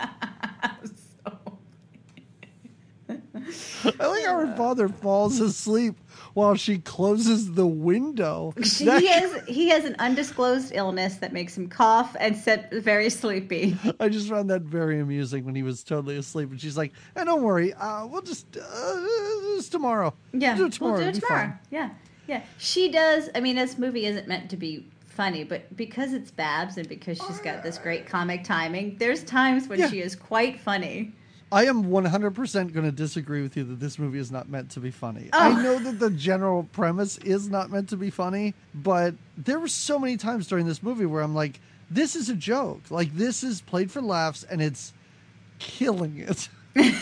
I 4.01 4.07
like 4.07 4.25
how 4.25 4.39
her 4.39 4.53
father 4.57 4.89
falls 4.89 5.39
asleep 5.39 5.95
while 6.33 6.55
she 6.55 6.79
closes 6.79 7.53
the 7.53 7.65
window. 7.67 8.53
She, 8.63 8.83
That- 8.83 8.99
he 9.01 9.07
has 9.07 9.43
he 9.47 9.69
has 9.69 9.85
an 9.85 9.95
undisclosed 9.99 10.71
illness 10.75 11.15
that 11.17 11.31
makes 11.31 11.55
him 11.57 11.69
cough 11.69 12.15
and 12.19 12.35
set 12.35 12.69
very 12.73 13.09
sleepy. 13.09 13.77
I 14.01 14.09
just 14.09 14.27
found 14.27 14.49
that 14.49 14.63
very 14.63 14.99
amusing 14.99 15.45
when 15.45 15.55
he 15.55 15.63
was 15.63 15.83
totally 15.83 16.17
asleep, 16.17 16.49
and 16.51 16.59
she's 16.59 16.75
like, 16.75 16.91
"Eh, 17.15 17.23
"Don't 17.23 17.43
worry, 17.43 17.73
uh, 17.75 18.05
we'll 18.07 18.23
just 18.23 18.57
uh, 18.57 19.05
tomorrow. 19.69 20.13
Yeah, 20.33 20.57
we'll 20.57 20.57
do 20.57 20.65
it 20.65 20.73
tomorrow. 20.73 20.93
We'll 20.97 21.11
do 21.11 21.17
it 21.17 21.21
tomorrow. 21.21 21.53
Yeah, 21.69 21.89
yeah. 22.27 22.41
She 22.57 22.89
does. 22.91 23.29
I 23.35 23.39
mean, 23.39 23.55
this 23.55 23.77
movie 23.77 24.05
isn't 24.05 24.27
meant 24.27 24.49
to 24.51 24.57
be 24.57 24.85
funny, 25.07 25.43
but 25.43 25.75
because 25.77 26.13
it's 26.13 26.31
Babs 26.31 26.77
and 26.77 26.87
because 26.89 27.17
she's 27.25 27.39
got 27.39 27.63
this 27.63 27.77
great 27.77 28.05
comic 28.05 28.43
timing, 28.43 28.97
there's 28.99 29.23
times 29.23 29.67
when 29.67 29.79
Yeah. 29.79 29.89
she 29.89 30.01
is 30.01 30.15
quite 30.15 30.59
funny. 30.59 31.13
I 31.51 31.65
am 31.67 31.85
100% 31.85 32.73
going 32.73 32.85
to 32.85 32.91
disagree 32.91 33.41
with 33.41 33.55
you 33.55 33.63
that 33.65 33.79
this 33.79 33.97
movie 33.99 34.19
is 34.19 34.31
not 34.31 34.49
meant 34.49 34.71
to 34.71 34.79
be 34.79 34.91
funny. 34.91 35.29
Oh. 35.31 35.39
I 35.39 35.61
know 35.63 35.79
that 35.79 35.99
the 35.99 36.09
general 36.09 36.63
premise 36.73 37.17
is 37.19 37.47
not 37.49 37.69
meant 37.71 37.87
to 37.89 37.97
be 37.97 38.09
funny, 38.09 38.55
but 38.73 39.13
there 39.37 39.59
were 39.59 39.67
so 39.67 39.97
many 39.99 40.17
times 40.17 40.47
during 40.47 40.65
this 40.65 40.83
movie 40.83 41.05
where 41.05 41.21
I'm 41.21 41.35
like, 41.35 41.61
this 41.89 42.15
is 42.15 42.29
a 42.29 42.35
joke. 42.35 42.81
Like, 42.89 43.15
this 43.15 43.43
is 43.43 43.61
played 43.61 43.91
for 43.91 44.01
laughs 44.01 44.43
and 44.43 44.61
it's 44.61 44.91
killing 45.59 46.17
it. 46.17 46.49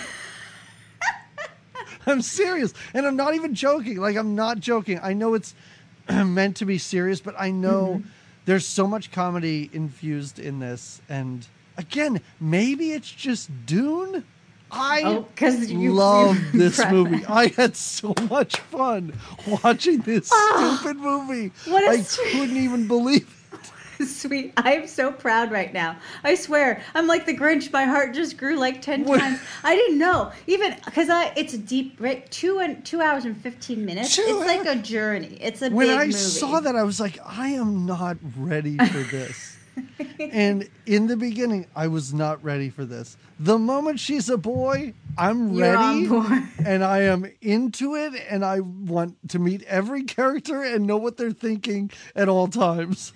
I'm 2.08 2.22
serious. 2.22 2.74
And 2.94 3.06
I'm 3.06 3.16
not 3.16 3.34
even 3.36 3.54
joking. 3.56 3.98
Like, 3.98 4.16
I'm 4.16 4.36
not 4.36 4.60
joking. 4.60 5.00
I 5.02 5.14
know 5.14 5.34
it's 5.34 5.54
meant 6.10 6.58
to 6.58 6.66
be 6.66 6.78
serious, 6.78 7.20
but 7.22 7.36
I 7.38 7.52
know 7.52 7.96
Mm-hmm. 8.00 8.08
there's 8.46 8.68
so 8.68 8.88
much 8.88 9.12
comedy 9.12 9.70
infused 9.74 10.38
in 10.40 10.60
this. 10.60 11.02
And 11.10 11.48
again, 11.78 12.22
maybe 12.40 12.92
it's 12.92 13.12
just 13.12 13.50
Dune. 13.66 14.24
I 14.76 15.04
Oh, 15.06 15.28
'cause 15.36 15.70
you- 15.70 15.94
love 15.94 16.36
you 16.52 16.60
this 16.60 16.82
movie. 16.90 17.24
I 17.28 17.48
had 17.50 17.76
so 17.76 18.14
much 18.30 18.60
fun 18.60 19.14
watching 19.64 20.00
this 20.00 20.28
stupid 20.30 20.98
movie. 20.98 21.52
What 21.68 21.84
a 21.84 21.90
I 21.92 22.02
sweet- 22.02 22.32
couldn't 22.32 22.58
even 22.58 22.88
believe 22.88 23.22
it. 23.22 23.28
Sweet. 24.08 24.54
I 24.58 24.74
am 24.76 24.88
so 24.88 25.12
proud 25.12 25.52
right 25.52 25.74
now. 25.74 25.98
I 26.24 26.36
swear. 26.36 26.82
I'm 26.96 27.08
like 27.08 27.26
the 27.26 27.36
Grinch. 27.36 27.72
My 27.72 27.86
heart 27.86 28.14
just 28.14 28.38
grew 28.38 28.56
like 28.58 28.82
10 28.82 29.06
What- 29.06 29.20
times. 29.20 29.40
I 29.64 29.76
didn't 29.76 29.98
know. 30.00 30.32
Even 30.48 30.76
because 30.86 31.10
I 31.10 31.34
it's 31.36 31.54
deep 31.58 31.96
right 32.00 32.30
2 32.32 32.60
and 32.60 32.86
2 32.86 33.02
hours 33.02 33.26
and 33.26 33.36
15 33.38 33.86
minutes. 33.86 34.16
Two 34.16 34.24
it's 34.26 34.46
like 34.48 34.66
a 34.66 34.76
journey. 34.82 35.38
It's 35.42 35.62
a 35.62 35.70
When 35.70 35.88
big 35.88 35.98
I 35.98 36.06
movie. 36.06 36.12
saw 36.14 36.60
that, 36.60 36.76
I 36.76 36.84
was 36.84 37.00
like, 37.00 37.18
I 37.26 37.50
am 37.50 37.86
not 37.86 38.18
ready 38.38 38.78
for 38.78 39.00
this. 39.04 39.58
and 40.20 40.70
in 40.86 41.08
the 41.08 41.18
beginning, 41.18 41.66
I 41.76 41.88
was 41.88 42.14
not 42.14 42.44
ready 42.44 42.70
for 42.70 42.86
this. 42.86 43.18
The 43.40 43.58
moment 43.58 44.00
she's 44.00 44.30
a 44.30 44.38
boy, 44.38 44.94
I'm 45.18 45.54
You're 45.54 45.74
ready. 45.74 46.46
and 46.66 46.84
I 46.84 47.00
am 47.02 47.26
into 47.42 47.96
it, 47.96 48.14
and 48.30 48.46
I 48.46 48.60
want 48.60 49.16
to 49.30 49.40
meet 49.40 49.64
every 49.64 50.04
character 50.04 50.62
and 50.62 50.86
know 50.86 50.98
what 50.98 51.18
they're 51.18 51.32
thinking 51.32 51.90
at 52.16 52.30
all 52.30 52.48
times. 52.48 53.14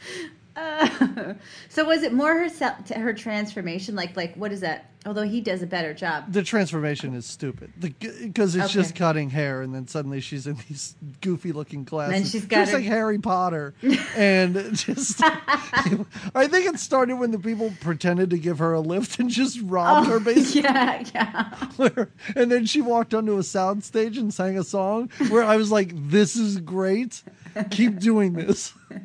so 1.70 1.86
was 1.86 2.04
it 2.04 2.14
more 2.14 2.34
her 2.36 2.50
se- 2.50 2.94
her 2.96 3.14
transformation 3.14 3.96
like 3.96 4.16
like 4.16 4.36
what 4.36 4.52
is 4.52 4.62
that? 4.62 4.92
Although 5.06 5.24
he 5.24 5.40
does 5.40 5.62
a 5.62 5.68
better 5.68 5.94
job. 5.94 6.34
The 6.34 6.44
transformation 6.44 7.14
is 7.14 7.26
stupid 7.26 7.72
because 7.80 8.56
it's 8.56 8.74
just 8.74 8.94
cutting 8.96 9.30
hair, 9.30 9.62
and 9.62 9.74
then 9.74 9.88
suddenly 9.88 10.20
she's 10.20 10.48
in 10.48 10.58
these 10.68 10.96
goofy 11.22 11.54
looking 11.54 11.86
glasses. 11.86 12.16
and 12.16 12.28
she's 12.28 12.46
got 12.46 12.62
just 12.62 12.72
her- 12.72 12.80
like 12.80 12.88
Harry 12.88 13.20
Potter, 13.20 13.74
and 14.18 14.76
just 14.76 15.22
I 15.24 16.48
think 16.48 16.66
it 16.66 16.80
started 16.80 17.18
when 17.18 17.32
the 17.32 17.40
people 17.40 17.72
pretended 17.80 18.32
to 18.32 18.38
give 18.38 18.60
her 18.60 18.74
a 18.74 18.82
lift 18.82 19.20
and 19.20 19.30
just 19.30 19.62
robbed 19.62 20.08
her 20.08 20.16
oh, 20.16 20.20
basically. 20.20 20.70
Oh, 20.70 20.74
yeah, 20.74 21.04
yeah. 21.78 22.06
And 22.36 22.52
then 22.52 22.66
she 22.66 22.82
walked 22.82 23.14
onto 23.14 23.34
a 23.38 23.42
soundstage 23.42 24.18
and 24.18 24.34
sang 24.34 24.58
a 24.58 24.64
song 24.64 25.10
where 25.30 25.44
I 25.44 25.56
was 25.56 25.72
like, 25.72 25.92
"This 25.94 26.36
is 26.36 26.58
great. 26.58 27.24
Keep 27.72 28.00
doing 28.00 28.34
this." 28.34 28.74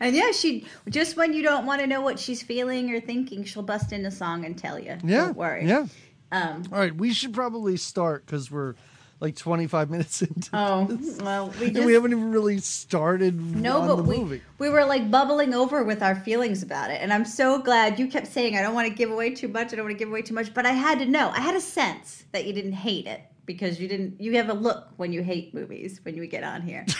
And 0.00 0.16
yeah, 0.16 0.32
she 0.32 0.66
just 0.88 1.16
when 1.16 1.32
you 1.34 1.42
don't 1.42 1.66
want 1.66 1.80
to 1.82 1.86
know 1.86 2.00
what 2.00 2.18
she's 2.18 2.42
feeling 2.42 2.94
or 2.94 3.00
thinking, 3.00 3.44
she'll 3.44 3.62
bust 3.62 3.92
in 3.92 4.06
a 4.06 4.10
song 4.10 4.44
and 4.44 4.56
tell 4.56 4.78
you. 4.78 4.96
Yeah, 5.04 5.26
Don't 5.26 5.36
worry. 5.36 5.66
yeah. 5.66 5.86
Um 6.32 6.64
All 6.72 6.78
right, 6.78 6.94
we 6.94 7.12
should 7.12 7.34
probably 7.34 7.76
start 7.76 8.24
because 8.24 8.50
we're 8.50 8.74
like 9.20 9.36
25 9.36 9.90
minutes 9.90 10.22
into 10.28 10.50
oh, 10.54 10.84
this. 10.86 11.18
well, 11.20 11.52
we 11.60 11.66
and 11.66 11.74
just 11.74 11.86
we 11.86 11.92
haven't 11.94 12.12
even 12.12 12.30
really 12.30 12.58
started 12.58 13.38
No, 13.56 13.82
but 13.86 14.04
we, 14.04 14.18
movie. 14.18 14.42
we 14.58 14.68
were 14.70 14.84
like 14.84 15.10
bubbling 15.10 15.52
over 15.54 15.84
with 15.84 16.02
our 16.02 16.14
feelings 16.14 16.62
about 16.62 16.90
it. 16.90 17.00
And 17.02 17.12
I'm 17.12 17.24
so 17.24 17.58
glad 17.60 17.98
you 17.98 18.08
kept 18.08 18.26
saying, 18.28 18.56
I 18.56 18.62
don't 18.62 18.74
want 18.74 18.88
to 18.88 18.94
give 18.94 19.10
away 19.10 19.30
too 19.34 19.48
much. 19.48 19.72
I 19.72 19.76
don't 19.76 19.84
want 19.84 19.94
to 19.94 19.98
give 19.98 20.08
away 20.08 20.22
too 20.22 20.34
much. 20.34 20.52
But 20.54 20.64
I 20.66 20.72
had 20.72 20.98
to 21.00 21.06
know. 21.06 21.30
I 21.34 21.40
had 21.40 21.54
a 21.54 21.60
sense 21.60 22.24
that 22.32 22.46
you 22.46 22.52
didn't 22.54 22.72
hate 22.74 23.06
it 23.06 23.20
because 23.46 23.78
you 23.80 23.88
didn't, 23.88 24.20
you 24.20 24.36
have 24.36 24.48
a 24.48 24.54
look 24.54 24.88
when 24.96 25.12
you 25.12 25.22
hate 25.22 25.54
movies 25.54 26.00
when 26.02 26.14
you 26.14 26.26
get 26.26 26.44
on 26.44 26.62
here. 26.62 26.84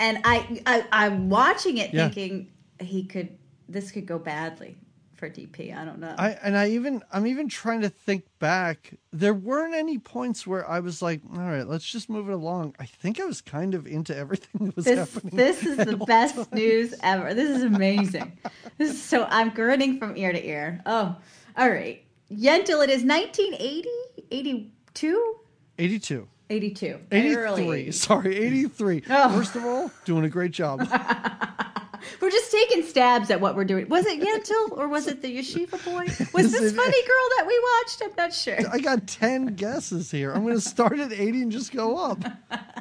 and 0.00 0.18
I, 0.24 0.60
I, 0.66 0.84
I'm 0.90 1.28
watching 1.28 1.78
it 1.78 1.94
Yeah. 1.94 2.08
thinking 2.08 2.50
he 2.80 3.04
could, 3.04 3.38
this 3.68 3.92
could 3.92 4.06
go 4.06 4.18
badly 4.18 4.76
for 5.14 5.28
DP. 5.28 5.76
I 5.76 5.84
don't 5.84 5.98
know. 6.00 6.14
I 6.18 6.30
and 6.42 6.56
I 6.56 6.70
even 6.70 7.02
I'm 7.12 7.26
even 7.26 7.46
trying 7.48 7.82
to 7.82 7.90
think 7.90 8.24
back. 8.38 8.94
There 9.12 9.34
weren't 9.34 9.74
any 9.74 9.98
points 9.98 10.46
where 10.46 10.66
I 10.68 10.80
was 10.80 11.02
like, 11.02 11.20
"All 11.34 11.38
right, 11.40 11.66
let's 11.68 11.84
just 11.84 12.08
move 12.08 12.30
it 12.30 12.32
along." 12.32 12.74
I 12.80 12.86
think 12.86 13.20
I 13.20 13.26
was 13.26 13.42
kind 13.42 13.74
of 13.74 13.86
into 13.86 14.16
everything 14.16 14.64
that 14.68 14.76
was 14.76 14.86
this, 14.86 14.98
happening. 15.12 15.36
this 15.36 15.62
is 15.62 15.76
the 15.76 15.98
best 15.98 16.36
times. 16.36 16.52
news 16.52 16.94
ever. 17.02 17.34
This 17.34 17.50
is 17.54 17.62
amazing. 17.64 18.38
this 18.78 18.92
is 18.92 19.02
so 19.02 19.26
I'm 19.28 19.50
grinning 19.50 19.98
from 19.98 20.16
ear 20.16 20.32
to 20.32 20.42
ear. 20.42 20.80
Oh, 20.86 21.14
all 21.54 21.68
right. 21.70 22.02
Yentl, 22.32 22.82
it 22.82 22.88
is 22.88 23.04
1980, 23.04 23.88
82, 24.30 25.34
82. 25.78 26.28
82. 26.50 26.98
83. 27.12 27.36
Early. 27.36 27.92
Sorry, 27.92 28.36
83. 28.36 29.04
Oh. 29.10 29.36
First 29.36 29.56
of 29.56 29.64
all, 29.64 29.90
doing 30.04 30.24
a 30.24 30.28
great 30.28 30.50
job. 30.52 30.80
We're 32.20 32.30
just 32.30 32.50
taking 32.50 32.82
stabs 32.82 33.30
at 33.30 33.40
what 33.40 33.54
we're 33.54 33.64
doing. 33.64 33.88
Was 33.88 34.06
it 34.06 34.20
Yentl 34.20 34.76
or 34.76 34.88
was 34.88 35.06
it 35.06 35.20
the 35.20 35.38
Yeshiva 35.38 35.82
boy? 35.84 36.04
Was 36.32 36.50
this 36.50 36.74
funny 36.74 37.02
girl 37.06 37.28
that 37.36 37.44
we 37.46 37.60
watched? 37.60 38.02
I'm 38.02 38.12
not 38.16 38.32
sure. 38.32 38.56
I 38.72 38.78
got 38.78 39.06
10 39.06 39.54
guesses 39.54 40.10
here. 40.10 40.32
I'm 40.32 40.42
going 40.42 40.54
to 40.54 40.60
start 40.60 40.98
at 40.98 41.12
80 41.12 41.42
and 41.42 41.52
just 41.52 41.72
go 41.72 41.98
up. 41.98 42.24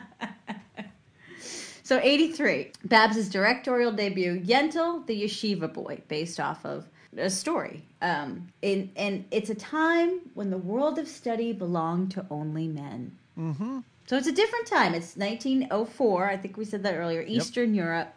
So 1.89 1.99
83, 2.03 2.71
Babs' 2.85 3.29
directorial 3.29 3.91
debut, 3.91 4.39
Yentl, 4.41 5.07
the 5.07 5.23
Yeshiva 5.23 5.73
Boy, 5.73 5.99
based 6.07 6.39
off 6.39 6.63
of 6.63 6.87
a 7.17 7.31
story. 7.31 7.83
Um, 8.03 8.49
in, 8.61 8.91
and 8.95 9.25
it's 9.31 9.49
a 9.49 9.55
time 9.55 10.19
when 10.35 10.51
the 10.51 10.57
world 10.59 10.99
of 10.99 11.07
study 11.07 11.51
belonged 11.51 12.11
to 12.11 12.27
only 12.29 12.67
men. 12.67 13.17
Mm-hmm. 13.39 13.79
So 14.07 14.17
it's 14.17 14.27
a 14.27 14.31
different 14.31 14.67
time. 14.67 14.93
It's 14.93 15.15
1904. 15.15 16.29
I 16.29 16.37
think 16.37 16.57
we 16.57 16.65
said 16.65 16.83
that 16.83 16.95
earlier. 16.95 17.21
Eastern 17.21 17.73
Europe. 17.73 18.13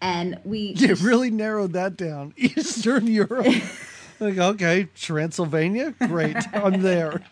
And 0.00 0.38
we. 0.44 0.74
You 0.78 0.94
really 0.96 1.30
narrowed 1.30 1.72
that 1.72 1.96
down. 1.96 2.34
Eastern 2.36 3.06
Europe. 3.06 3.46
like, 4.20 4.38
okay, 4.38 4.88
Transylvania? 4.94 5.94
Great. 6.06 6.36
I'm 6.54 6.82
there. 6.82 7.22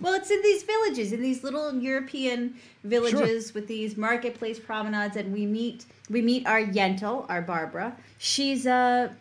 Well, 0.00 0.12
it's 0.14 0.30
in 0.30 0.42
these 0.42 0.64
villages, 0.64 1.12
in 1.12 1.22
these 1.22 1.42
little 1.42 1.74
European 1.74 2.56
villages 2.82 3.54
with 3.54 3.66
these 3.66 3.96
marketplace 3.96 4.58
promenades, 4.58 5.16
and 5.16 5.32
we 5.32 5.46
meet 5.46 5.86
we 6.10 6.20
meet 6.20 6.46
our 6.46 6.60
Yentl, 6.60 7.26
our 7.30 7.40
Barbara. 7.40 7.96
She's 8.18 8.66
uh 8.66 9.12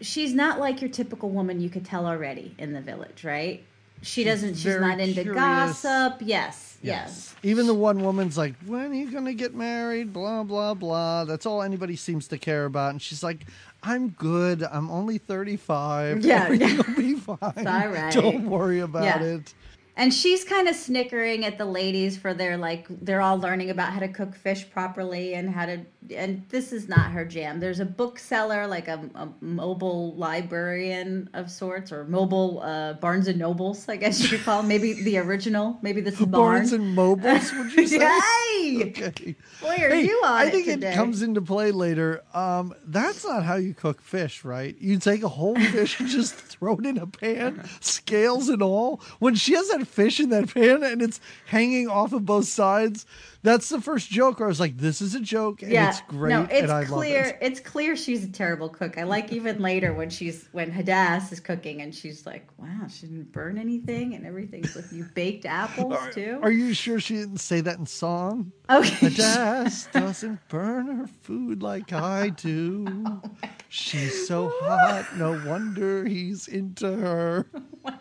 she's 0.00 0.32
not 0.32 0.60
like 0.60 0.80
your 0.80 0.90
typical 0.90 1.30
woman 1.30 1.60
you 1.60 1.68
could 1.68 1.84
tell 1.84 2.06
already 2.06 2.54
in 2.56 2.72
the 2.72 2.80
village, 2.80 3.24
right? 3.24 3.64
She 4.02 4.24
doesn't 4.24 4.54
she's 4.54 4.62
very 4.64 4.80
not 4.80 5.00
into 5.00 5.22
curious. 5.22 5.34
gossip. 5.82 6.18
Yes, 6.20 6.78
yes. 6.82 7.34
Even 7.42 7.66
the 7.66 7.74
one 7.74 8.02
woman's 8.02 8.36
like, 8.38 8.54
when 8.66 8.90
are 8.90 8.94
you 8.94 9.10
going 9.10 9.24
to 9.24 9.34
get 9.34 9.54
married? 9.54 10.12
Blah, 10.12 10.42
blah, 10.44 10.74
blah. 10.74 11.24
That's 11.24 11.46
all 11.46 11.62
anybody 11.62 11.96
seems 11.96 12.28
to 12.28 12.38
care 12.38 12.64
about. 12.66 12.90
And 12.90 13.00
she's 13.02 13.22
like, 13.22 13.46
I'm 13.82 14.08
good. 14.10 14.62
I'm 14.62 14.90
only 14.90 15.18
35. 15.18 16.24
Yeah, 16.24 16.44
Everything 16.44 16.76
will 16.76 16.96
be 16.96 17.14
fine. 17.14 17.38
all 17.66 17.88
right. 17.88 18.12
Don't 18.12 18.48
worry 18.48 18.80
about 18.80 19.04
Yeah. 19.04 19.22
it. 19.22 19.54
And 19.98 20.12
she's 20.12 20.44
kind 20.44 20.68
of 20.68 20.76
snickering 20.76 21.44
at 21.46 21.56
the 21.56 21.64
ladies 21.64 22.18
for 22.18 22.34
their 22.34 22.58
like 22.58 22.86
they're 23.02 23.22
all 23.22 23.38
learning 23.38 23.70
about 23.70 23.92
how 23.94 24.00
to 24.00 24.08
cook 24.08 24.34
fish 24.34 24.68
properly 24.70 25.32
and 25.34 25.48
how 25.50 25.64
to 25.66 25.80
and 26.14 26.44
this 26.50 26.72
is 26.72 26.86
not 26.88 27.10
her 27.12 27.24
jam. 27.24 27.58
There's 27.60 27.80
a 27.80 27.84
bookseller 27.84 28.66
like 28.66 28.88
a, 28.88 29.00
a 29.14 29.28
mobile 29.40 30.14
librarian 30.16 31.28
of 31.34 31.50
sorts 31.50 31.90
or 31.92 32.04
mobile 32.04 32.60
uh, 32.62 32.92
Barnes 32.94 33.26
and 33.26 33.38
Nobles, 33.38 33.88
I 33.88 33.96
guess 33.96 34.20
you 34.22 34.28
could 34.28 34.44
call 34.44 34.60
'em. 34.60 34.68
maybe 34.68 34.92
the 35.02 35.18
original, 35.18 35.78
maybe 35.82 36.00
this 36.00 36.20
is 36.20 36.26
Barnes 36.26 36.70
Barn. 36.70 36.82
and 36.82 36.94
Mobiles, 36.94 37.52
would 37.52 37.72
you 37.72 37.86
say? 37.86 37.98
Hey! 38.56 38.84
Okay. 38.88 39.34
Boy, 39.60 39.68
are 39.80 39.90
Hey, 39.90 40.04
you 40.06 40.20
on 40.24 40.32
I 40.32 40.44
it 40.46 40.50
think 40.52 40.66
today. 40.66 40.92
it 40.92 40.94
comes 40.94 41.22
into 41.22 41.40
play 41.42 41.70
later. 41.72 42.22
Um, 42.34 42.74
that's 42.86 43.24
not 43.24 43.42
how 43.44 43.56
you 43.56 43.74
cook 43.74 44.00
fish, 44.00 44.44
right? 44.44 44.74
You 44.80 44.98
take 44.98 45.22
a 45.22 45.28
whole 45.28 45.56
fish 45.56 46.00
and 46.00 46.08
just 46.20 46.34
throw 46.34 46.76
it 46.76 46.86
in 46.86 46.96
a 46.98 47.06
pan, 47.06 47.68
scales 47.80 48.48
and 48.48 48.62
all. 48.62 49.00
When 49.18 49.34
she 49.34 49.54
has 49.54 49.68
that 49.68 49.85
fish 49.86 50.20
in 50.20 50.30
that 50.30 50.52
pan 50.54 50.82
and 50.82 51.02
it's 51.02 51.20
hanging 51.46 51.88
off 51.88 52.12
of 52.12 52.24
both 52.24 52.46
sides, 52.46 53.06
that's 53.42 53.68
the 53.68 53.80
first 53.80 54.10
joke 54.10 54.40
where 54.40 54.48
I 54.48 54.50
was 54.50 54.58
like, 54.58 54.76
"This 54.76 55.00
is 55.00 55.14
a 55.14 55.20
joke, 55.20 55.62
and 55.62 55.70
yeah, 55.70 55.90
it's 55.90 56.00
great, 56.08 56.30
no, 56.30 56.42
it's 56.42 56.62
and 56.62 56.72
I 56.72 56.84
clear. 56.84 57.18
love 57.18 57.26
it." 57.28 57.38
It's 57.40 57.60
clear 57.60 57.94
she's 57.96 58.24
a 58.24 58.28
terrible 58.28 58.68
cook. 58.68 58.98
I 58.98 59.04
like 59.04 59.32
even 59.32 59.60
later 59.60 59.94
when 59.94 60.10
she's 60.10 60.48
when 60.52 60.72
Hadass 60.72 61.32
is 61.32 61.38
cooking 61.38 61.80
and 61.80 61.94
she's 61.94 62.26
like, 62.26 62.48
"Wow, 62.58 62.88
she 62.88 63.06
didn't 63.06 63.30
burn 63.30 63.56
anything, 63.56 64.14
and 64.14 64.26
everything's 64.26 64.74
like 64.74 64.90
you 64.90 65.04
baked 65.14 65.46
apples 65.62 65.94
Are, 65.94 66.10
too." 66.10 66.40
are 66.42 66.50
you 66.50 66.74
sure 66.74 66.98
she 66.98 67.14
didn't 67.14 67.38
say 67.38 67.60
that 67.60 67.78
in 67.78 67.86
song? 67.86 68.52
okay? 68.68 68.88
Hadass 69.10 69.92
doesn't 69.92 70.40
burn 70.48 70.86
her 70.88 71.06
food 71.06 71.62
like 71.62 71.92
I 71.92 72.30
do. 72.30 72.84
Oh 73.06 73.22
She's 73.68 74.26
so 74.26 74.52
hot, 74.60 75.16
no 75.16 75.40
wonder 75.46 76.04
he's 76.04 76.48
into 76.48 76.96
her. 76.96 77.46
Oh 77.84 77.92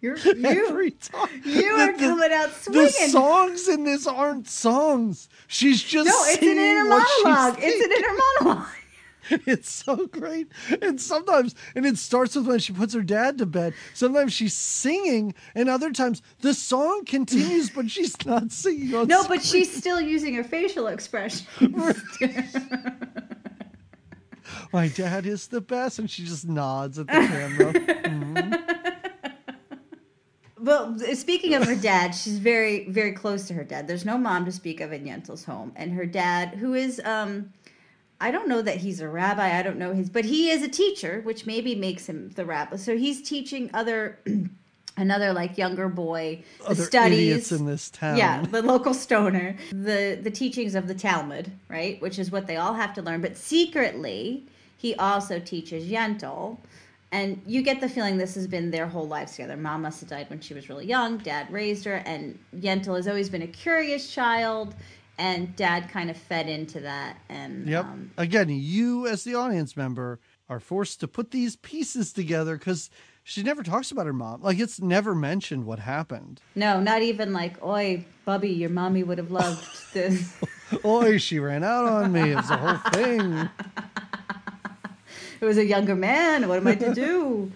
You're 0.00 0.16
you 0.36 0.44
Every 0.68 0.92
time. 0.92 1.42
you 1.44 1.72
are 1.72 1.92
The- 1.92 1.98
coming 1.98 2.32
out 2.32 2.52
swinging. 2.54 2.84
The 2.84 2.90
songs 3.10 3.68
in 3.68 3.84
this 3.84 4.06
aren't 4.06 4.48
songs. 4.48 5.28
She's 5.48 5.82
just 5.82 6.06
no, 6.06 6.14
it's 6.26 6.42
an 6.42 6.48
inner 6.48 6.84
monologue. 6.84 7.56
It's 7.60 7.84
an 7.84 7.92
inner 7.92 8.16
monologue. 8.44 8.66
It's 9.30 9.68
so 9.70 10.06
great. 10.06 10.48
And 10.80 10.98
sometimes, 10.98 11.54
and 11.74 11.84
it 11.84 11.98
starts 11.98 12.34
with 12.34 12.46
when 12.46 12.60
she 12.60 12.72
puts 12.72 12.94
her 12.94 13.02
dad 13.02 13.36
to 13.38 13.44
bed. 13.46 13.74
Sometimes 13.92 14.32
she's 14.32 14.54
singing, 14.54 15.34
and 15.54 15.68
other 15.68 15.92
times 15.92 16.22
the 16.40 16.54
song 16.54 17.04
continues, 17.04 17.68
but 17.68 17.90
she's 17.90 18.14
not 18.24 18.52
singing. 18.52 18.90
No, 19.06 19.28
but 19.28 19.42
she's 19.42 19.70
still 19.76 20.00
using 20.00 20.32
her 20.34 20.44
facial 20.44 20.86
expression. 20.86 21.46
my 24.72 24.88
dad 24.88 25.26
is 25.26 25.48
the 25.48 25.60
best, 25.60 25.98
and 25.98 26.10
she 26.10 26.24
just 26.24 26.48
nods 26.48 26.98
at 26.98 27.06
the 27.08 27.12
camera. 27.12 28.64
Well, 30.68 30.98
speaking 31.14 31.54
of 31.54 31.64
her 31.64 31.74
dad, 31.90 32.10
she's 32.10 32.38
very, 32.38 32.88
very 32.90 33.12
close 33.12 33.46
to 33.48 33.54
her 33.54 33.64
dad. 33.64 33.88
There's 33.88 34.04
no 34.04 34.18
mom 34.18 34.44
to 34.44 34.52
speak 34.52 34.82
of 34.82 34.92
in 34.92 35.04
Yentl's 35.04 35.44
home, 35.44 35.72
and 35.76 35.92
her 35.94 36.04
dad, 36.04 36.50
who 36.50 36.74
is, 36.74 37.00
um, 37.04 37.54
I 38.20 38.30
don't 38.30 38.48
know 38.48 38.60
that 38.60 38.76
he's 38.76 39.00
a 39.00 39.08
rabbi. 39.08 39.58
I 39.58 39.62
don't 39.62 39.78
know 39.78 39.94
his, 39.94 40.10
but 40.10 40.26
he 40.26 40.50
is 40.50 40.62
a 40.62 40.68
teacher, 40.68 41.22
which 41.24 41.46
maybe 41.46 41.74
makes 41.74 42.06
him 42.06 42.30
the 42.30 42.44
rabbi. 42.44 42.76
So 42.76 42.98
he's 42.98 43.22
teaching 43.22 43.70
other, 43.72 44.18
another 44.98 45.32
like 45.32 45.56
younger 45.56 45.88
boy 45.88 46.42
the 46.58 46.70
Other 46.70 46.82
studies 46.82 47.18
idiots 47.18 47.52
in 47.52 47.64
this 47.64 47.88
town. 47.88 48.18
yeah, 48.18 48.42
the 48.42 48.60
local 48.60 48.92
stoner, 48.92 49.56
the 49.70 50.18
the 50.20 50.30
teachings 50.30 50.74
of 50.74 50.86
the 50.86 50.94
Talmud, 50.94 51.50
right, 51.68 51.98
which 52.02 52.18
is 52.18 52.30
what 52.30 52.46
they 52.46 52.56
all 52.56 52.74
have 52.74 52.92
to 52.94 53.02
learn. 53.02 53.22
But 53.22 53.38
secretly, 53.38 54.44
he 54.76 54.94
also 54.96 55.38
teaches 55.38 55.88
Yentl, 55.88 56.58
and 57.12 57.40
you 57.46 57.62
get 57.62 57.80
the 57.80 57.88
feeling 57.88 58.18
this 58.18 58.34
has 58.34 58.46
been 58.46 58.70
their 58.70 58.86
whole 58.86 59.06
lives 59.08 59.32
together. 59.32 59.56
Mom 59.56 59.82
must 59.82 60.00
have 60.00 60.08
died 60.10 60.28
when 60.30 60.40
she 60.40 60.54
was 60.54 60.68
really 60.68 60.86
young. 60.86 61.18
Dad 61.18 61.50
raised 61.52 61.84
her, 61.84 61.96
and 62.06 62.38
Yentl 62.56 62.96
has 62.96 63.08
always 63.08 63.28
been 63.30 63.42
a 63.42 63.46
curious 63.46 64.12
child, 64.12 64.74
and 65.18 65.56
Dad 65.56 65.88
kind 65.90 66.10
of 66.10 66.16
fed 66.16 66.48
into 66.48 66.80
that. 66.80 67.16
And 67.28 67.66
Yep. 67.68 67.84
um, 67.84 68.10
Again, 68.18 68.48
you 68.50 69.06
as 69.06 69.24
the 69.24 69.34
audience 69.34 69.76
member 69.76 70.20
are 70.48 70.60
forced 70.60 71.00
to 71.00 71.08
put 71.08 71.30
these 71.30 71.56
pieces 71.56 72.12
together 72.12 72.56
because 72.56 72.90
she 73.24 73.42
never 73.42 73.62
talks 73.62 73.90
about 73.90 74.06
her 74.06 74.12
mom. 74.14 74.40
Like 74.42 74.58
it's 74.58 74.80
never 74.80 75.14
mentioned 75.14 75.64
what 75.66 75.78
happened. 75.80 76.40
no, 76.54 76.80
not 76.80 77.02
even 77.02 77.32
like, 77.34 77.62
"Oi, 77.62 78.04
Bubby, 78.24 78.48
your 78.50 78.70
mommy 78.70 79.02
would 79.02 79.18
have 79.18 79.30
loved 79.30 79.66
this." 79.92 80.34
Oi, 80.84 81.18
she 81.18 81.38
ran 81.38 81.64
out 81.64 81.84
on 81.86 82.12
me. 82.12 82.30
It's 82.32 82.48
a 82.50 82.56
whole 82.56 82.76
thing. 82.92 83.48
it 85.40 85.44
was 85.44 85.58
a 85.58 85.64
younger 85.64 85.94
man. 85.94 86.48
What 86.48 86.58
am 86.58 86.66
I 86.66 86.74
to 86.76 86.94
do? 86.94 87.52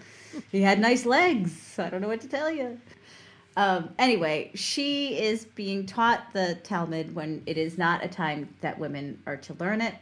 he 0.51 0.61
had 0.61 0.79
nice 0.79 1.05
legs. 1.05 1.77
I 1.77 1.89
don't 1.89 2.01
know 2.01 2.07
what 2.07 2.21
to 2.21 2.27
tell 2.27 2.49
you. 2.51 2.79
Um, 3.55 3.89
anyway, 3.99 4.51
she 4.55 5.19
is 5.19 5.45
being 5.45 5.85
taught 5.85 6.33
the 6.33 6.57
Talmud 6.63 7.13
when 7.13 7.43
it 7.45 7.57
is 7.57 7.77
not 7.77 8.03
a 8.03 8.07
time 8.07 8.49
that 8.61 8.79
women 8.79 9.21
are 9.27 9.37
to 9.37 9.53
learn 9.55 9.79
it. 9.81 9.93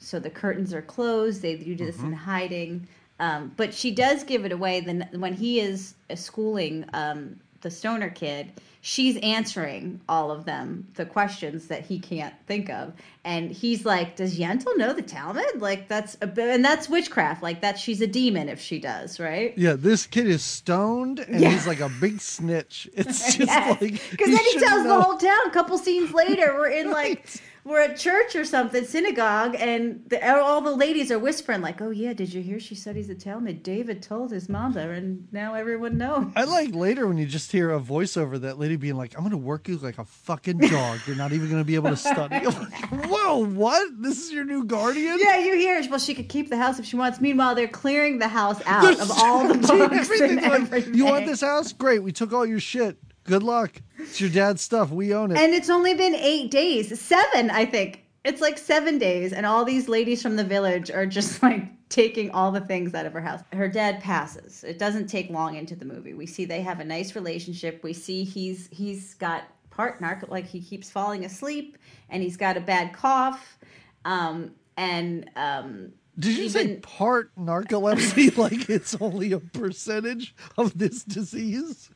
So 0.00 0.18
the 0.18 0.30
curtains 0.30 0.74
are 0.74 0.82
closed. 0.82 1.42
They 1.42 1.56
do 1.56 1.76
this 1.76 2.00
in 2.00 2.12
hiding. 2.12 2.86
Um, 3.20 3.52
but 3.56 3.74
she 3.74 3.90
does 3.90 4.22
give 4.24 4.44
it 4.44 4.52
away. 4.52 4.80
Then 4.80 5.08
when 5.14 5.34
he 5.34 5.60
is 5.60 5.94
schooling 6.14 6.84
um, 6.92 7.38
the 7.60 7.70
stoner 7.70 8.10
kid, 8.10 8.52
she's 8.88 9.18
answering 9.18 10.00
all 10.08 10.30
of 10.30 10.46
them, 10.46 10.86
the 10.94 11.04
questions 11.04 11.66
that 11.66 11.84
he 11.84 11.98
can't 11.98 12.32
think 12.46 12.70
of, 12.70 12.94
and 13.22 13.50
he's 13.52 13.84
like, 13.84 14.16
"Does 14.16 14.38
Yentl 14.38 14.74
know 14.78 14.94
the 14.94 15.02
Talmud? 15.02 15.60
Like 15.60 15.88
that's 15.88 16.16
a 16.22 16.40
and 16.40 16.64
that's 16.64 16.88
witchcraft. 16.88 17.42
Like 17.42 17.60
that 17.60 17.78
she's 17.78 18.00
a 18.00 18.06
demon 18.06 18.48
if 18.48 18.58
she 18.58 18.78
does, 18.78 19.20
right?" 19.20 19.52
Yeah, 19.58 19.74
this 19.74 20.06
kid 20.06 20.26
is 20.26 20.42
stoned 20.42 21.18
and 21.20 21.38
Yeah. 21.38 21.50
he's 21.50 21.66
like 21.66 21.80
a 21.80 21.90
big 22.00 22.18
snitch. 22.20 22.88
It's 22.94 23.36
just 23.36 23.48
like 23.50 23.80
because 24.10 24.30
then 24.30 24.44
he 24.44 24.58
tells 24.58 24.84
know. 24.84 24.96
the 24.96 25.02
whole 25.02 25.18
town. 25.18 25.38
A 25.46 25.50
couple 25.50 25.76
scenes 25.76 26.12
later, 26.14 26.54
we're 26.54 26.70
in 26.70 26.90
like 27.02 27.26
we're 27.68 27.80
at 27.82 27.96
church 27.96 28.34
or 28.34 28.44
something, 28.44 28.84
synagogue, 28.84 29.54
and 29.58 30.02
the, 30.08 30.36
all 30.40 30.60
the 30.60 30.74
ladies 30.74 31.12
are 31.12 31.18
whispering 31.18 31.60
like, 31.60 31.80
"Oh 31.80 31.90
yeah, 31.90 32.12
did 32.12 32.32
you 32.32 32.42
hear 32.42 32.58
she 32.58 32.74
studies 32.74 33.08
the 33.08 33.14
Talmud? 33.14 33.62
David 33.62 34.02
told 34.02 34.30
his 34.32 34.48
mother, 34.48 34.92
and 34.92 35.28
now 35.32 35.54
everyone 35.54 35.98
knows." 35.98 36.32
I 36.34 36.44
like 36.44 36.74
later 36.74 37.06
when 37.06 37.18
you 37.18 37.26
just 37.26 37.52
hear 37.52 37.70
a 37.70 37.80
voiceover 37.80 38.40
that 38.40 38.58
lady 38.58 38.76
being 38.76 38.96
like, 38.96 39.14
"I'm 39.14 39.20
going 39.20 39.32
to 39.32 39.36
work 39.36 39.68
you 39.68 39.76
like 39.76 39.98
a 39.98 40.04
fucking 40.04 40.58
dog. 40.58 41.00
You're 41.06 41.16
not 41.16 41.32
even 41.32 41.48
going 41.48 41.60
to 41.60 41.66
be 41.66 41.74
able 41.74 41.90
to 41.90 41.96
study." 41.96 42.46
Like, 42.46 42.88
Whoa, 43.06 43.44
what? 43.44 43.90
This 44.00 44.24
is 44.24 44.32
your 44.32 44.44
new 44.44 44.64
guardian? 44.64 45.18
Yeah, 45.20 45.38
you 45.38 45.54
hear. 45.54 45.82
Well, 45.90 45.98
she 45.98 46.14
could 46.14 46.28
keep 46.28 46.48
the 46.48 46.56
house 46.56 46.78
if 46.78 46.86
she 46.86 46.96
wants. 46.96 47.20
Meanwhile, 47.20 47.54
they're 47.54 47.68
clearing 47.68 48.18
the 48.18 48.28
house 48.28 48.60
out 48.64 48.98
of 48.98 49.10
all 49.10 49.46
the 49.46 49.54
books 49.58 49.70
everything, 49.70 50.38
and 50.38 50.42
like, 50.42 50.52
everything. 50.62 50.94
You 50.94 51.04
want 51.04 51.26
this 51.26 51.42
house? 51.42 51.72
Great. 51.72 52.02
We 52.02 52.12
took 52.12 52.32
all 52.32 52.46
your 52.46 52.60
shit. 52.60 52.98
Good 53.28 53.42
luck. 53.42 53.82
It's 53.98 54.22
your 54.22 54.30
dad's 54.30 54.62
stuff. 54.62 54.90
We 54.90 55.14
own 55.14 55.30
it. 55.32 55.36
And 55.36 55.52
it's 55.52 55.68
only 55.68 55.92
been 55.92 56.14
eight 56.14 56.50
days, 56.50 56.98
seven, 56.98 57.50
I 57.50 57.66
think. 57.66 58.04
It's 58.24 58.40
like 58.40 58.56
seven 58.56 58.98
days, 58.98 59.34
and 59.34 59.44
all 59.44 59.64
these 59.66 59.86
ladies 59.86 60.22
from 60.22 60.36
the 60.36 60.44
village 60.44 60.90
are 60.90 61.04
just 61.04 61.42
like 61.42 61.64
taking 61.90 62.30
all 62.30 62.50
the 62.50 62.60
things 62.62 62.94
out 62.94 63.04
of 63.04 63.12
her 63.12 63.20
house. 63.20 63.42
Her 63.52 63.68
dad 63.68 64.00
passes. 64.00 64.64
It 64.64 64.78
doesn't 64.78 65.08
take 65.08 65.28
long 65.28 65.56
into 65.56 65.76
the 65.76 65.84
movie. 65.84 66.14
We 66.14 66.26
see 66.26 66.46
they 66.46 66.62
have 66.62 66.80
a 66.80 66.84
nice 66.84 67.14
relationship. 67.14 67.82
We 67.82 67.92
see 67.92 68.24
he's 68.24 68.68
he's 68.72 69.12
got 69.14 69.44
part 69.70 70.00
narc, 70.00 70.28
like 70.30 70.46
he 70.46 70.60
keeps 70.60 70.90
falling 70.90 71.26
asleep, 71.26 71.76
and 72.08 72.22
he's 72.22 72.38
got 72.38 72.56
a 72.56 72.60
bad 72.60 72.94
cough, 72.94 73.58
um, 74.06 74.52
and 74.78 75.30
um, 75.36 75.92
Did 76.18 76.38
you 76.38 76.48
say 76.48 76.76
part 76.76 77.30
narcolepsy? 77.36 78.36
like 78.38 78.70
it's 78.70 78.96
only 79.00 79.32
a 79.32 79.38
percentage 79.38 80.34
of 80.56 80.78
this 80.78 81.04
disease? 81.04 81.90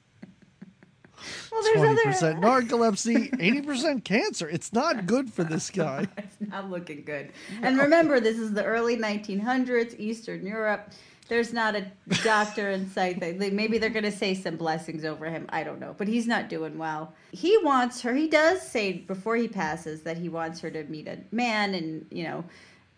Well, 1.50 1.62
there's 1.62 1.76
Twenty 1.76 1.92
other. 1.92 2.02
percent 2.02 2.40
narcolepsy, 2.40 3.40
eighty 3.40 3.62
percent 3.62 4.04
cancer. 4.04 4.48
It's 4.48 4.72
not 4.72 5.06
good 5.06 5.32
for 5.32 5.44
this 5.44 5.70
guy. 5.84 6.06
It's 6.16 6.50
not 6.50 6.70
looking 6.70 7.02
good. 7.04 7.30
And 7.62 7.78
remember, 7.78 8.20
this 8.20 8.38
is 8.38 8.52
the 8.52 8.64
early 8.64 8.96
1900s, 8.96 9.98
Eastern 9.98 10.46
Europe. 10.46 10.90
There's 11.28 11.52
not 11.52 11.74
a 11.74 11.86
doctor 12.24 12.70
in 12.70 12.90
sight. 12.90 13.18
Maybe 13.20 13.78
they're 13.78 13.88
going 13.90 14.04
to 14.04 14.12
say 14.12 14.34
some 14.34 14.56
blessings 14.56 15.04
over 15.04 15.26
him. 15.30 15.46
I 15.50 15.62
don't 15.62 15.80
know. 15.80 15.94
But 15.96 16.08
he's 16.08 16.26
not 16.26 16.48
doing 16.50 16.76
well. 16.76 17.14
He 17.30 17.56
wants 17.58 18.02
her, 18.02 18.12
he 18.14 18.28
does 18.28 18.60
say 18.60 18.92
before 18.92 19.36
he 19.36 19.48
passes 19.48 20.02
that 20.02 20.18
he 20.18 20.28
wants 20.28 20.60
her 20.60 20.70
to 20.70 20.84
meet 20.84 21.08
a 21.08 21.18
man 21.30 21.74
and, 21.74 22.04
you 22.10 22.24
know, 22.24 22.44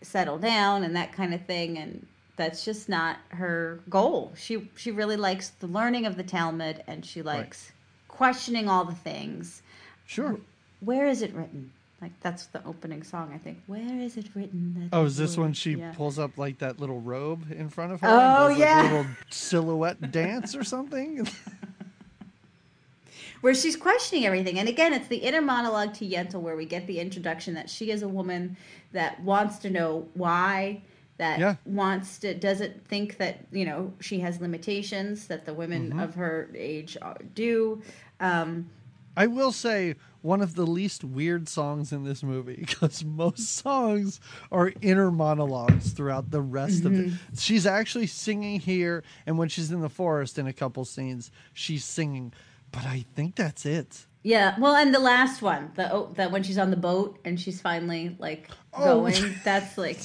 settle 0.01 0.37
down 0.37 0.83
and 0.83 0.95
that 0.97 1.13
kind 1.13 1.33
of 1.33 1.45
thing. 1.45 1.77
And 1.77 2.05
that's 2.35 2.65
just 2.65 2.89
not 2.89 3.19
her 3.29 3.79
goal. 3.89 4.33
She, 4.35 4.69
she 4.75 4.91
really 4.91 5.15
likes 5.17 5.49
the 5.49 5.67
learning 5.67 6.05
of 6.05 6.17
the 6.17 6.23
Talmud 6.23 6.83
and 6.87 7.05
she 7.05 7.21
likes 7.21 7.71
questioning 8.19 8.69
all 8.69 8.85
the 8.85 8.93
things 8.95 9.61
Sure. 10.05 10.39
where 10.81 11.07
is 11.07 11.21
it 11.21 11.33
written? 11.33 11.71
Like 12.01 12.11
that's 12.21 12.47
the 12.47 12.63
opening 12.65 13.03
song, 13.03 13.31
I 13.33 13.37
think. 13.37 13.61
Where 13.67 13.99
is 13.99 14.17
it 14.17 14.27
written? 14.35 14.89
That 14.91 14.95
Oh, 14.97 15.05
is 15.05 15.17
this 15.17 15.37
when 15.37 15.53
she 15.53 15.71
yeah. 15.73 15.93
pulls 15.95 16.19
up 16.19 16.37
like 16.37 16.59
that 16.59 16.79
little 16.79 17.01
robe 17.01 17.51
in 17.51 17.69
front 17.69 17.93
of 17.93 18.01
her? 18.01 18.07
Oh, 18.07 18.49
does, 18.49 18.51
like, 18.51 18.59
yeah. 18.59 18.81
a 18.81 18.83
little 18.83 19.05
silhouette 19.29 20.11
dance 20.11 20.55
or 20.55 20.63
something. 20.63 21.27
where 23.41 23.53
she's 23.55 23.75
questioning 23.75 24.25
everything. 24.25 24.59
And 24.59 24.67
again, 24.69 24.93
it's 24.93 25.07
the 25.07 25.17
inner 25.17 25.41
monologue 25.41 25.93
to 25.95 26.07
Yentl 26.07 26.41
where 26.41 26.55
we 26.55 26.65
get 26.65 26.87
the 26.87 26.99
introduction 26.99 27.53
that 27.55 27.69
she 27.69 27.91
is 27.91 28.01
a 28.01 28.07
woman 28.07 28.57
that 28.91 29.19
wants 29.21 29.57
to 29.59 29.69
know 29.69 30.07
why, 30.13 30.81
that 31.17 31.39
Yeah. 31.39 31.55
wants 31.65 32.17
to 32.19 32.33
doesn't 32.33 32.87
think 32.87 33.17
that 33.17 33.45
you 33.51 33.65
know 33.65 33.93
she 34.01 34.19
has 34.19 34.41
limitations 34.41 35.27
that 35.27 35.45
the 35.45 35.53
women 35.53 35.89
Mm-hmm. 35.91 35.99
of 35.99 36.15
her 36.15 36.49
age 36.55 36.97
uh, 37.01 37.13
do. 37.33 37.81
Um, 38.19 38.69
I 39.17 39.27
will 39.27 39.51
say 39.51 39.95
one 40.21 40.41
of 40.41 40.55
the 40.55 40.65
least 40.65 41.03
weird 41.03 41.47
songs 41.47 41.91
in 41.93 42.03
this 42.03 42.23
movie 42.23 42.55
because 42.59 43.03
most 43.05 43.55
songs 43.55 44.19
are 44.51 44.73
inner 44.81 45.11
monologues 45.11 45.91
throughout 45.91 46.31
the 46.31 46.41
rest 46.41 46.83
of 46.85 46.93
it. 46.93 47.07
Mm-hmm. 47.07 47.35
She's 47.37 47.65
actually 47.65 48.07
singing 48.07 48.59
here, 48.59 49.03
and 49.25 49.37
when 49.37 49.47
she's 49.49 49.71
in 49.71 49.81
the 49.81 49.89
forest 49.89 50.37
in 50.39 50.47
a 50.47 50.53
couple 50.53 50.83
scenes, 50.85 51.31
she's 51.53 51.85
singing. 51.85 52.33
But 52.71 52.85
I 52.85 53.05
think 53.15 53.35
that's 53.35 53.65
it. 53.65 54.05
yeah, 54.23 54.55
well, 54.59 54.75
and 54.75 54.93
the 54.93 54.99
last 54.99 55.41
one, 55.41 55.71
the 55.75 55.93
oh, 55.93 56.11
that 56.15 56.31
when 56.31 56.43
she's 56.43 56.57
on 56.57 56.71
the 56.71 56.77
boat 56.77 57.19
and 57.23 57.39
she's 57.39 57.61
finally 57.61 58.15
like 58.19 58.49
Oh. 58.73 58.83
going, 59.01 59.35
that's 59.45 59.77
like 59.77 59.99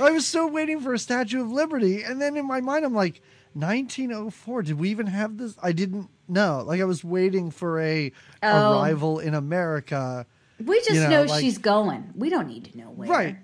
I 0.00 0.10
was 0.10 0.26
still 0.26 0.48
waiting 0.48 0.80
for 0.80 0.94
a 0.94 0.98
Statue 0.98 1.42
of 1.42 1.50
Liberty, 1.50 2.02
and 2.02 2.20
then 2.22 2.36
in 2.36 2.46
my 2.46 2.60
mind, 2.62 2.84
I'm 2.86 2.94
like, 2.94 3.20
1904. 3.54 4.62
Did 4.62 4.78
we 4.78 4.88
even 4.90 5.06
have 5.08 5.36
this? 5.36 5.56
I 5.62 5.72
didn't 5.72 6.08
know. 6.32 6.62
Like 6.66 6.80
I 6.80 6.84
was 6.84 7.04
waiting 7.04 7.50
for 7.50 7.80
a 7.80 8.12
Oh. 8.42 8.80
arrival 8.80 9.18
in 9.18 9.34
America. 9.34 10.26
we 10.64 10.78
just 10.80 10.92
You 10.92 11.00
know, 11.02 11.08
know, 11.10 11.22
like- 11.24 11.40
she's 11.40 11.58
going. 11.58 12.10
We 12.14 12.30
don't 12.30 12.46
need 12.48 12.64
to 12.66 12.78
know 12.78 12.86
where. 12.90 13.08
Right. 13.08 13.36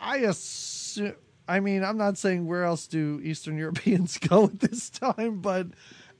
I 0.00 0.18
assume. 0.18 1.14
I 1.48 1.60
mean, 1.60 1.82
I'm 1.84 1.96
not 1.98 2.18
saying 2.18 2.46
where 2.46 2.64
else 2.64 2.86
do 2.86 3.20
Eastern 3.22 3.56
Europeans 3.64 4.18
go 4.18 4.44
at 4.44 4.60
this 4.60 4.88
time, 4.90 5.40
but 5.40 5.66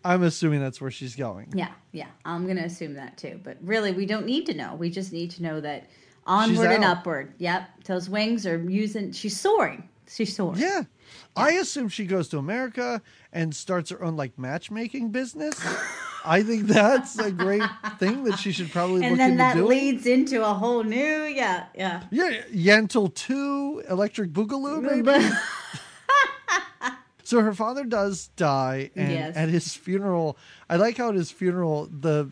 I'm 0.05 0.22
assuming 0.25 0.61
that's 0.61 0.81
where 0.81 0.90
she's 0.90 1.14
going. 1.14 1.53
Yeah, 1.55 1.70
yeah. 1.92 2.09
I'm 2.25 2.44
going 2.44 2.57
to 2.57 2.64
assume 2.64 2.94
that 2.94 3.16
too. 3.16 3.40
But 3.42 3.57
really, 3.62 3.92
we 3.92 4.05
don't 4.07 4.27
need 4.27 4.46
to 4.46 4.55
know. 4.55 4.75
We 4.75 4.90
just 4.90 5.12
need 5.12 5.31
to 5.33 5.42
know 5.42 5.61
that 5.61 5.88
onward 6.27 6.70
and 6.72 6.85
upward. 6.85 7.35
Yep. 7.38 7.85
Those 7.85 8.09
wings 8.11 8.46
are 8.46 8.59
using, 8.59 9.12
she's 9.12 9.38
soaring. 9.38 9.88
She's 10.09 10.35
soaring. 10.35 10.59
Yeah. 10.61 10.83
I 11.37 11.53
assume 11.53 11.88
she 11.88 12.05
goes 12.07 12.29
to 12.29 12.38
America 12.38 13.01
and 13.33 13.55
starts 13.55 13.90
her 13.90 14.03
own 14.03 14.16
like 14.16 14.38
matchmaking 14.38 15.11
business. 15.11 15.55
I 16.25 16.42
think 16.42 16.66
that's 16.68 17.18
a 17.18 17.33
great 17.33 17.62
thing 17.99 18.25
that 18.25 18.38
she 18.38 18.53
should 18.53 18.71
probably 18.71 19.03
And 19.03 19.11
look 19.12 19.18
then 19.18 19.31
into 19.33 19.38
that 19.38 19.55
doing. 19.55 19.68
leads 19.68 20.07
into 20.07 20.45
a 20.45 20.53
whole 20.55 20.85
new, 20.85 21.25
yeah, 21.25 21.64
yeah. 21.75 22.05
yeah, 22.11 22.42
Yentl 22.53 23.12
2, 23.14 23.85
Electric 23.88 24.31
Boogaloo, 24.33 24.83
maybe. 24.83 25.29
So 27.25 27.40
her 27.40 27.55
father 27.55 27.85
does 27.85 28.29
die, 28.37 28.90
and 28.95 29.11
Yes. 29.11 29.37
at 29.37 29.49
his 29.49 29.75
funeral, 29.75 30.37
I 30.68 30.77
like 30.77 30.99
how 30.99 31.09
at 31.09 31.14
his 31.14 31.31
funeral, 31.31 31.87
the 31.90 32.29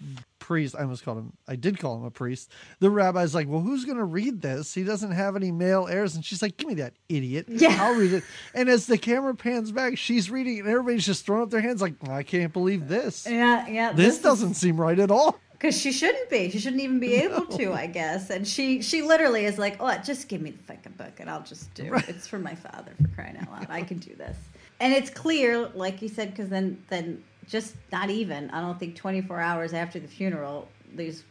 priest, 0.51 0.75
I 0.77 0.81
almost 0.83 1.05
called 1.05 1.19
him, 1.19 1.33
I 1.47 1.55
did 1.55 1.79
call 1.79 1.95
him 1.97 2.05
a 2.05 2.11
priest. 2.11 2.51
The 2.81 2.91
rabbi's 2.91 3.37
like, 3.37 3.47
Well, 3.47 3.61
who's 3.61 3.85
going 3.85 3.99
to 3.99 4.05
read 4.05 4.43
this? 4.43 4.75
He 4.75 4.83
doesn't 4.83 5.13
have 5.13 5.37
any 5.37 5.53
male 5.53 5.87
heirs. 5.87 6.17
And 6.17 6.25
she's 6.25 6.43
like, 6.43 6.57
Give 6.57 6.67
me 6.67 6.75
that 6.75 6.95
idiot. 7.09 7.47
Yeah. 7.49 7.77
I'll 7.81 7.95
read 7.95 8.13
it. 8.13 8.25
And 8.53 8.69
as 8.69 8.87
the 8.87 8.99
camera 8.99 9.33
pans 9.37 9.71
back, 9.71 9.97
she's 9.97 10.29
reading 10.29 10.57
it, 10.57 10.61
and 10.61 10.69
everybody's 10.69 11.07
just 11.07 11.25
throwing 11.25 11.43
up 11.45 11.51
their 11.51 11.61
hands 11.61 11.81
like, 11.81 11.95
I 12.09 12.25
can't 12.25 12.53
believe 12.53 12.89
this. 12.89 13.27
yeah, 13.31 13.69
yeah. 13.69 13.93
This 13.93 14.17
is- 14.17 14.23
doesn't 14.23 14.55
seem 14.55 14.81
right 14.81 14.99
at 14.99 15.13
all. 15.13 15.39
because 15.53 15.79
she 15.81 15.93
shouldn't 15.93 16.29
be. 16.31 16.51
She 16.51 16.59
shouldn't 16.59 16.83
even 16.83 16.99
be 16.99 17.15
able 17.25 17.47
to, 17.47 17.73
I 17.73 17.87
guess. 17.87 18.31
And 18.31 18.45
she 18.49 18.83
she 18.83 19.03
literally 19.03 19.45
is 19.45 19.57
like, 19.57 19.77
"Oh, 19.79 19.97
just 20.05 20.27
give 20.27 20.41
me 20.43 20.51
the 20.51 20.63
fucking 20.65 20.95
book, 20.99 21.21
and 21.21 21.31
I'll 21.31 21.43
just 21.45 21.73
do 21.75 21.91
Right. 21.93 22.09
it. 22.09 22.17
It's 22.17 22.27
for 22.27 22.41
my 22.41 22.57
father, 22.57 22.93
for 23.01 23.07
crying 23.15 23.37
out 23.41 23.53
loud. 23.53 23.67
I 23.71 23.83
can 23.83 23.99
do 23.99 24.17
this." 24.17 24.37
And 24.81 24.93
it's 24.95 25.11
clear, 25.11 25.69
like 25.75 26.03
you 26.03 26.09
said, 26.09 26.31
because 26.31 26.49
then 26.49 26.83
then 26.89 27.23
just 27.51 27.75
not 27.93 28.09
even. 28.11 28.49
I 28.51 28.61
don't 28.61 28.79
think 28.79 28.97
24 28.97 29.41
hours 29.41 29.73
after 29.75 29.99
the 29.99 30.09
funeral, 30.09 30.69
these 30.95 31.25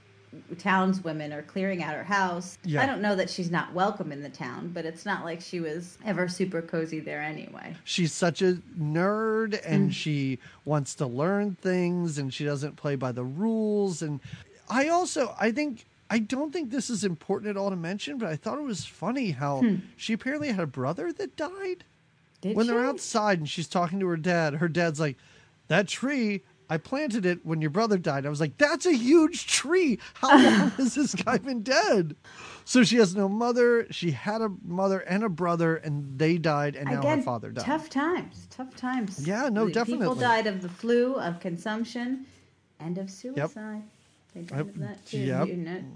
townswomen 0.56 1.34
are 1.34 1.42
clearing 1.42 1.82
out 1.82 1.96
her 1.96 2.04
house. 2.04 2.58
Yeah. 2.64 2.84
I 2.84 2.86
don't 2.86 3.02
know 3.02 3.16
that 3.16 3.30
she's 3.30 3.50
not 3.50 3.74
welcome 3.74 4.12
in 4.12 4.22
the 4.22 4.30
town, 4.30 4.70
but 4.74 4.86
it's 4.86 5.06
not 5.06 5.26
like 5.26 5.42
she 5.42 5.60
was 5.60 5.98
ever 6.06 6.28
super 6.28 6.62
cozy 6.62 7.00
there 7.00 7.22
anyway. 7.22 7.76
she's 7.84 8.14
such 8.14 8.42
a 8.42 8.54
nerd 8.80 9.50
Mm. 9.54 9.62
and 9.66 9.96
she 9.96 10.38
wants 10.66 10.94
to 10.96 11.08
learn 11.08 11.56
things 11.56 12.18
and 12.20 12.34
she 12.34 12.46
doesn't 12.46 12.76
play 12.76 12.96
by 12.96 13.12
the 13.12 13.24
rules 13.24 14.02
and 14.04 14.20
i 14.70 14.88
also 14.88 15.34
i 15.40 15.52
think 15.52 15.86
i 16.12 16.20
don't 16.20 16.54
think 16.54 16.70
this 16.70 16.90
is 16.90 17.04
important 17.04 17.50
at 17.50 17.58
all 17.58 17.70
to 17.72 17.76
mention 17.76 18.18
but 18.20 18.28
i 18.30 18.36
thought 18.36 18.58
it 18.60 18.64
was 18.64 18.86
funny 18.86 19.32
how 19.32 19.64
she 19.98 20.14
apparently 20.14 20.50
had 20.50 20.60
a 20.60 20.68
brother 20.68 21.12
that 21.14 21.36
died 21.36 21.84
Hmm. 22.42 22.50
Did 22.50 22.56
when 22.56 22.66
she? 22.68 22.72
they're 22.72 22.86
outside 22.86 23.40
and 23.40 23.50
she's 23.50 23.68
talking 23.68 24.00
to 24.02 24.08
her 24.08 24.18
dad 24.18 24.54
her 24.56 24.68
dad's 24.68 25.00
like 25.00 25.18
that 25.70 25.88
tree 25.88 26.44
I 26.72 26.78
planted 26.78 27.26
it 27.26 27.44
when 27.44 27.62
your 27.62 27.72
brother 27.72 27.98
died. 27.98 28.28
I 28.28 28.30
was 28.30 28.40
like, 28.40 28.60
that's 28.60 28.86
a 28.86 28.94
huge 28.96 29.48
tree. 29.48 29.98
How 30.14 30.30
long 30.30 30.70
has 30.78 30.94
this 30.94 31.16
guy 31.16 31.40
been 31.40 31.64
dead? 31.64 32.16
So 32.64 32.84
she 32.84 32.98
has 32.98 33.16
no 33.16 33.28
mother. 33.28 33.88
She 33.90 34.12
had 34.12 34.42
a 34.44 34.50
mother 34.64 35.00
and 35.00 35.24
a 35.24 35.30
brother, 35.30 35.78
and 35.78 36.20
they 36.20 36.38
died, 36.38 36.76
and 36.76 36.88
now 36.92 37.00
Again, 37.00 37.18
her 37.20 37.24
father 37.24 37.50
died. 37.52 37.66
tough 37.66 37.90
times. 37.90 38.46
Tough 38.52 38.76
times. 38.76 39.26
Yeah, 39.28 39.50
no, 39.52 39.66
People 39.66 39.72
definitely. 39.84 40.20
died 40.20 40.46
of 40.46 40.62
the 40.62 40.70
flu, 40.70 41.16
of 41.16 41.40
consumption, 41.40 42.28
and 42.80 43.00
of 43.00 43.10
suicide. 43.10 43.82
They 44.36 44.42
died 44.42 44.58
Yep. 44.58 44.68
of 44.68 44.80
that 44.82 45.06
too. 45.08 45.18
Yep. 45.18 45.48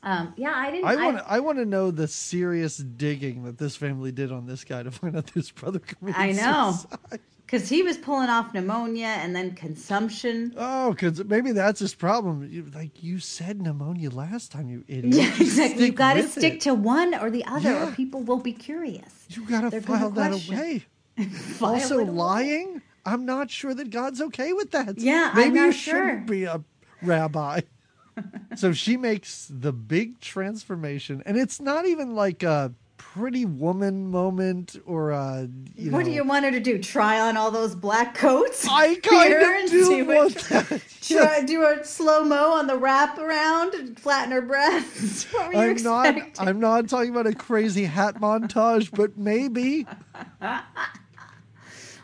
Um, 0.02 0.34
yeah, 0.38 0.54
I 0.56 0.72
didn't. 0.72 0.86
I 0.86 0.96
want 0.96 1.22
I 1.28 1.40
want 1.40 1.60
to 1.60 1.66
know 1.66 1.92
the 1.92 2.08
serious 2.08 2.78
digging 2.78 3.44
that 3.44 3.60
this 3.60 3.76
family 3.76 4.12
did 4.12 4.32
on 4.32 4.48
this 4.48 4.64
guy 4.64 4.82
to 4.82 4.90
find 4.90 5.16
out 5.16 5.30
his 5.30 5.52
brother 5.52 5.78
committed 5.78 6.20
I 6.20 6.32
know. 6.32 6.72
suicide. 6.72 7.20
Because 7.54 7.70
he 7.70 7.84
was 7.84 8.00
pulling 8.00 8.30
off 8.30 8.52
pneumonia 8.52 9.06
and 9.06 9.36
then 9.36 9.52
consumption. 9.52 10.56
Oh, 10.58 10.90
because 10.90 11.24
maybe 11.26 11.52
that's 11.52 11.80
his 11.80 11.94
problem. 11.94 12.50
You, 12.52 12.66
like 12.74 13.04
you 13.04 13.20
said, 13.20 13.62
pneumonia 13.62 14.10
last 14.10 14.52
time, 14.52 14.70
you 14.70 14.84
idiot. 14.88 15.14
Yeah, 15.14 15.36
exactly. 15.40 15.86
You 15.86 15.92
got 15.92 16.16
to 16.16 16.28
stick 16.28 16.56
it. 16.56 16.62
to 16.62 16.74
one 16.74 17.14
or 17.14 17.30
the 17.30 17.46
other, 17.46 17.78
or 17.78 17.92
people 17.92 18.24
will 18.24 18.40
be 18.40 18.54
curious. 18.54 19.28
You 19.30 19.46
got 19.46 19.70
to 19.70 19.82
file 19.82 20.10
that 20.10 20.32
question. 20.32 20.56
away. 20.56 20.86
File 21.30 21.76
also, 21.76 22.00
away. 22.00 22.10
lying. 22.10 22.82
I'm 23.06 23.24
not 23.24 23.52
sure 23.52 23.76
that 23.76 23.92
God's 23.92 24.20
okay 24.20 24.52
with 24.54 24.72
that. 24.72 24.98
Yeah, 24.98 25.30
I'm 25.32 25.38
maybe 25.38 25.60
you 25.60 25.66
not 25.68 25.76
shouldn't 25.76 26.26
be 26.26 26.46
a 26.46 26.64
rabbi. 27.04 27.62
so 28.56 28.74
she 28.74 28.98
makes 28.98 29.48
the 29.48 29.72
big 29.72 30.20
transformation, 30.22 31.22
and 31.24 31.38
it's 31.38 31.62
not 31.62 31.86
even 31.86 32.16
like 32.16 32.42
a 32.42 32.74
pretty 33.14 33.46
woman 33.46 34.08
moment 34.10 34.76
or 34.88 35.12
a 35.12 35.48
you 35.76 35.92
what 35.92 36.04
do 36.04 36.12
you 36.12 36.24
want 36.24 36.46
her 36.46 36.52
to 36.52 36.60
do? 36.60 36.80
Try 36.80 37.20
on 37.20 37.38
all 37.38 37.52
those 37.52 37.76
black 37.76 38.16
coats? 38.16 38.68
I 38.72 38.96
kind 38.96 39.66
of 39.66 39.70
do 39.70 40.06
what- 40.06 40.18
want 40.18 40.36
that. 40.50 40.82
Try, 41.02 41.42
do 41.42 41.64
a 41.64 41.84
slow 41.84 42.24
mo 42.24 42.54
on 42.54 42.66
the 42.66 42.78
wrap 42.78 43.18
around 43.20 43.76
and 43.76 44.00
flatten 44.00 44.32
her 44.32 44.42
breasts. 44.42 45.24
What 45.34 45.48
were 45.48 45.54
you 45.54 45.72
I'm 45.72 45.84
not. 45.84 46.16
I'm 46.40 46.60
not 46.60 46.90
talking 46.90 47.12
about 47.12 47.28
a 47.28 47.36
crazy 47.36 47.86
hat 47.86 48.16
montage, 48.16 48.90
but 48.92 49.18
maybe. 49.18 49.86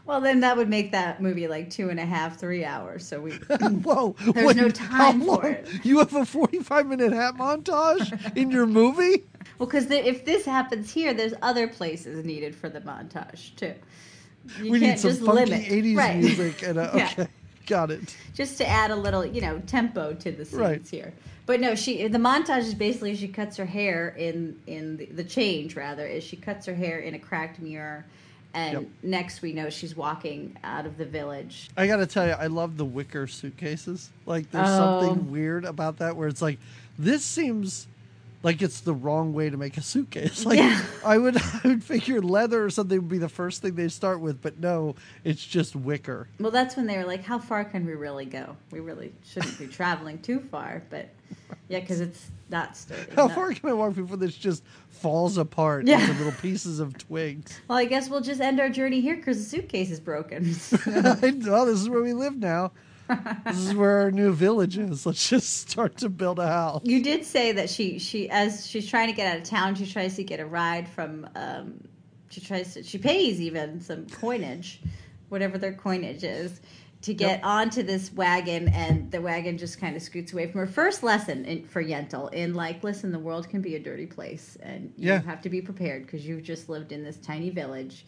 Well, 0.10 0.22
then 0.22 0.40
that 0.40 0.58
would 0.58 0.70
make 0.70 0.92
that 0.94 1.22
movie 1.22 1.48
like 1.48 1.70
two 1.70 1.90
and 1.90 2.00
a 2.00 2.06
half, 2.06 2.40
three 2.40 2.66
hours. 2.66 3.06
So 3.06 3.22
we. 3.22 3.32
Whoa! 3.62 4.16
There's 4.34 4.56
no 4.56 4.70
time 4.70 5.22
for 5.22 5.46
it. 5.46 5.70
You 5.86 6.00
have 6.00 6.16
a 6.16 6.26
45 6.26 6.88
minute 6.88 7.14
hat 7.14 7.36
montage 7.36 8.36
in 8.36 8.50
your 8.50 8.66
movie? 8.66 9.24
Well, 9.58 9.68
because 9.68 9.92
if 9.92 10.24
this 10.24 10.46
happens 10.46 10.90
here, 10.94 11.14
there's 11.14 11.34
other 11.42 11.68
places 11.68 12.24
needed 12.24 12.56
for 12.56 12.70
the 12.70 12.80
montage 12.80 13.54
too. 13.58 13.74
You 14.62 14.72
we 14.72 14.80
need 14.80 14.86
can't 14.86 15.00
some 15.00 15.12
just 15.12 15.22
funky 15.22 15.46
limit. 15.46 15.66
80s 15.68 15.98
right. 15.98 16.18
music 16.18 16.64
and 16.64 16.80
a, 16.80 16.92
Yeah. 16.96 17.06
okay, 17.12 17.28
got 17.68 17.92
it. 17.92 18.16
just 18.34 18.58
to 18.60 18.68
add 18.68 18.90
a 18.92 18.96
little, 18.96 19.26
you 19.26 19.42
know, 19.42 19.60
tempo 19.68 20.14
to 20.14 20.32
the 20.32 20.46
scenes 20.46 20.60
Right. 20.62 20.88
here. 20.88 21.14
But 21.46 21.60
no, 21.60 21.76
she 21.76 22.08
the 22.08 22.18
montage 22.18 22.60
is 22.60 22.74
basically 22.74 23.16
she 23.18 23.28
cuts 23.28 23.58
her 23.58 23.66
hair 23.66 24.10
in 24.18 24.58
in 24.66 24.96
the, 24.96 25.08
the 25.08 25.24
change 25.26 25.76
rather 25.76 26.06
is 26.06 26.24
she 26.24 26.38
cuts 26.38 26.66
her 26.66 26.76
hair 26.76 27.00
in 27.00 27.14
a 27.16 27.20
cracked 27.20 27.60
mirror, 27.60 28.06
and 28.54 28.74
Yep. 28.74 28.88
next 29.04 29.42
we 29.42 29.54
know 29.54 29.70
she's 29.70 29.96
walking 29.96 30.56
out 30.64 30.86
of 30.86 30.98
the 30.98 31.06
village. 31.06 31.70
I 31.78 31.88
gotta 31.88 32.06
tell 32.08 32.26
you, 32.28 32.34
I 32.34 32.48
love 32.48 32.78
the 32.78 32.86
wicker 32.86 33.28
suitcases. 33.28 34.10
Like, 34.26 34.50
there's 34.52 34.68
Oh. 34.70 34.78
something 35.02 35.32
weird 35.32 35.66
about 35.66 35.98
that 35.98 36.16
where 36.16 36.28
it's 36.28 36.42
like, 36.42 36.60
this 36.98 37.24
seems 37.24 37.88
like 38.42 38.62
it's 38.62 38.80
the 38.80 38.94
wrong 38.94 39.34
way 39.34 39.50
to 39.50 39.58
make 39.58 39.76
a 39.78 39.82
suitcase. 39.82 40.46
Like, 40.46 40.58
Yeah. 40.60 40.82
I 41.06 41.18
would, 41.18 41.38
I 41.42 41.62
would 41.66 41.84
figure 41.84 42.22
leather 42.22 42.64
or 42.64 42.70
something 42.70 42.98
would 43.00 43.10
be 43.10 43.18
the 43.18 43.30
first 43.30 43.62
thing 43.62 43.76
they 43.76 43.90
start 43.90 44.20
with, 44.22 44.42
but 44.42 44.60
no, 44.60 44.96
it's 45.24 45.46
just 45.46 45.76
wicker. 45.76 46.28
Well, 46.40 46.52
that's 46.52 46.76
when 46.76 46.88
they 46.88 46.98
were 46.98 47.06
like, 47.06 47.24
"How 47.24 47.38
far 47.38 47.66
can 47.66 47.86
we 47.86 47.94
really 47.94 48.26
go? 48.26 48.56
We 48.72 48.80
really 48.80 49.14
shouldn't 49.26 49.60
be 49.60 49.68
traveling 49.68 50.20
too 50.22 50.40
far." 50.40 50.84
But 50.90 51.10
yeah, 51.68 51.80
because 51.80 52.02
it's 52.02 52.30
not 52.50 52.76
sturdy. 52.76 53.12
How 53.16 53.28
no. 53.28 53.34
far 53.36 53.54
can 53.54 53.70
I 53.70 53.74
walk 53.74 53.96
before 53.96 54.18
this 54.18 54.36
just 54.36 54.64
falls 54.90 55.38
apart 55.38 55.86
Yeah. 55.88 56.02
into 56.02 56.14
little 56.14 56.40
pieces 56.40 56.80
of 56.80 56.98
twigs? 56.98 57.60
Well, 57.68 57.78
I 57.78 57.86
guess 57.86 58.10
we'll 58.10 58.22
just 58.22 58.42
end 58.42 58.60
our 58.60 58.70
journey 58.70 59.02
here 59.02 59.16
because 59.16 59.38
the 59.38 59.44
suitcase 59.58 59.92
is 59.92 60.00
broken. 60.00 60.44
well, 60.86 61.66
this 61.66 61.80
is 61.80 61.90
where 61.90 62.02
we 62.02 62.14
live 62.14 62.38
now. 62.38 62.72
This 63.46 63.58
is 63.58 63.74
where 63.74 64.02
our 64.02 64.12
new 64.12 64.32
village 64.34 64.78
is. 64.78 65.06
Let's 65.06 65.28
just 65.30 65.70
start 65.70 65.98
to 65.98 66.10
build 66.10 66.38
a 66.38 66.48
house. 66.48 66.82
You 66.84 67.02
did 67.02 67.26
say 67.26 67.52
that 67.54 67.70
she 67.70 67.98
she 67.98 68.30
as 68.30 68.68
she's 68.68 68.88
trying 68.88 69.08
to 69.08 69.14
get 69.14 69.26
out 69.32 69.38
of 69.38 69.44
town, 69.44 69.76
she 69.76 69.88
tries 69.92 70.16
to 70.18 70.24
get 70.24 70.40
a 70.40 70.46
ride 70.46 70.88
from. 70.88 71.28
Um, 71.36 71.88
she 72.30 72.42
tries 72.42 72.76
to 72.76 72.84
she 72.84 73.00
pays 73.00 73.42
even 73.42 73.82
some 73.82 74.06
coinage, 74.08 74.82
whatever 75.30 75.58
their 75.58 75.74
coinage 75.74 76.24
is, 76.24 76.62
to 77.02 77.14
get 77.14 77.42
onto 77.44 77.82
this 77.82 78.12
wagon, 78.14 78.68
and 78.70 79.10
the 79.12 79.22
wagon 79.22 79.58
just 79.58 79.80
kind 79.80 79.96
of 79.96 80.02
scoots 80.02 80.34
away 80.34 80.48
from 80.52 80.60
her. 80.60 80.68
First 80.68 81.02
lesson 81.02 81.46
in, 81.46 81.64
for 81.66 81.82
Yentl 81.84 82.32
in 82.34 82.54
like, 82.54 82.84
listen, 82.84 83.12
the 83.12 83.20
world 83.20 83.48
can 83.50 83.62
be 83.62 83.76
a 83.76 83.80
dirty 83.80 84.06
place, 84.06 84.58
and 84.62 84.92
you 84.98 85.08
Yeah. 85.10 85.22
have 85.22 85.42
to 85.44 85.50
be 85.50 85.62
prepared 85.62 86.06
because 86.06 86.26
you've 86.28 86.44
just 86.44 86.68
lived 86.68 86.92
in 86.92 87.04
this 87.04 87.18
tiny 87.18 87.50
village. 87.52 88.06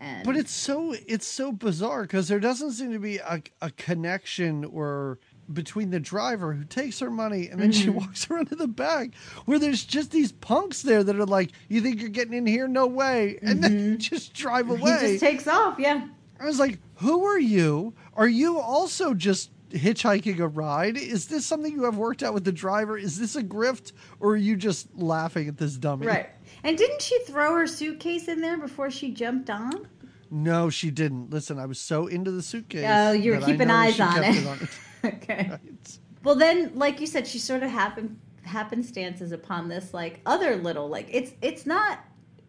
And 0.00 0.24
But 0.24 0.36
it's 0.36 0.52
so 0.52 0.94
it's 1.06 1.26
so 1.26 1.52
bizarre 1.52 2.02
because 2.02 2.28
there 2.28 2.40
doesn't 2.40 2.72
seem 2.72 2.92
to 2.92 2.98
be 2.98 3.18
a, 3.18 3.42
a 3.60 3.70
connection 3.72 4.64
or 4.64 5.18
between 5.52 5.90
the 5.90 6.00
driver 6.00 6.54
who 6.54 6.64
takes 6.64 7.00
her 7.00 7.10
money 7.10 7.48
and 7.48 7.60
then 7.60 7.72
she 7.72 7.88
Mm-hmm. 7.88 7.98
walks 7.98 8.30
around 8.30 8.46
to 8.46 8.54
the 8.56 8.68
back 8.68 9.10
where 9.44 9.58
there's 9.58 9.84
just 9.84 10.12
these 10.12 10.32
punks 10.32 10.80
there 10.80 11.04
that 11.04 11.16
are 11.16 11.26
like, 11.26 11.50
"You 11.68 11.82
think 11.82 12.00
you're 12.00 12.08
getting 12.08 12.32
in 12.32 12.46
here? 12.46 12.66
No 12.66 12.86
way!" 12.86 13.38
and 13.42 13.62
then 13.62 13.98
just 14.10 14.32
drive 14.32 14.66
Mm-hmm. 14.68 14.86
he 14.86 15.08
just 15.12 15.20
takes 15.20 15.46
off. 15.46 15.78
Yeah. 15.78 16.06
I 16.38 16.46
was 16.46 16.58
like, 16.58 16.78
"Who 16.96 17.26
are 17.26 17.38
you? 17.38 17.92
Are 18.20 18.28
you 18.28 18.60
also 18.60 19.14
just 19.14 19.50
hitchhiking 19.70 20.40
a 20.40 20.46
ride? 20.46 20.98
Is 20.98 21.28
this 21.28 21.46
something 21.46 21.72
you 21.72 21.84
have 21.84 21.96
worked 21.96 22.22
out 22.22 22.34
with 22.34 22.44
the 22.44 22.52
driver? 22.52 22.98
Is 22.98 23.18
this 23.18 23.34
a 23.34 23.42
grift, 23.42 23.92
or 24.20 24.32
are 24.32 24.36
you 24.36 24.56
just 24.56 24.94
laughing 24.94 25.48
at 25.48 25.56
this 25.56 25.78
dummy?" 25.78 26.06
Right. 26.06 26.28
And 26.62 26.76
didn't 26.76 27.00
she 27.00 27.18
throw 27.24 27.54
her 27.54 27.66
suitcase 27.66 28.28
in 28.28 28.42
there 28.42 28.58
before 28.58 28.90
she 28.90 29.10
jumped 29.10 29.48
on? 29.48 29.88
No, 30.30 30.68
she 30.68 30.90
didn't. 30.90 31.30
Listen, 31.30 31.58
I 31.58 31.64
was 31.64 31.80
so 31.80 32.08
into 32.08 32.30
the 32.30 32.42
suitcase. 32.42 32.84
Oh, 32.86 33.12
you 33.12 33.32
were 33.32 33.40
keeping 33.40 33.70
eyes 33.70 33.98
on 33.98 34.22
kept 34.22 34.36
it. 34.36 34.46
on 34.46 34.68
okay. 35.14 35.48
Right. 35.52 35.98
Well, 36.22 36.34
then, 36.34 36.72
like 36.74 37.00
you 37.00 37.06
said, 37.06 37.26
she 37.26 37.38
sort 37.38 37.62
of 37.62 37.70
happened 37.70 38.20
happenstances 38.42 39.32
upon 39.32 39.68
this 39.68 39.94
like 39.94 40.20
other 40.26 40.56
little 40.56 40.88
like 40.88 41.06
it's 41.10 41.32
it's 41.40 41.66
not 41.66 42.00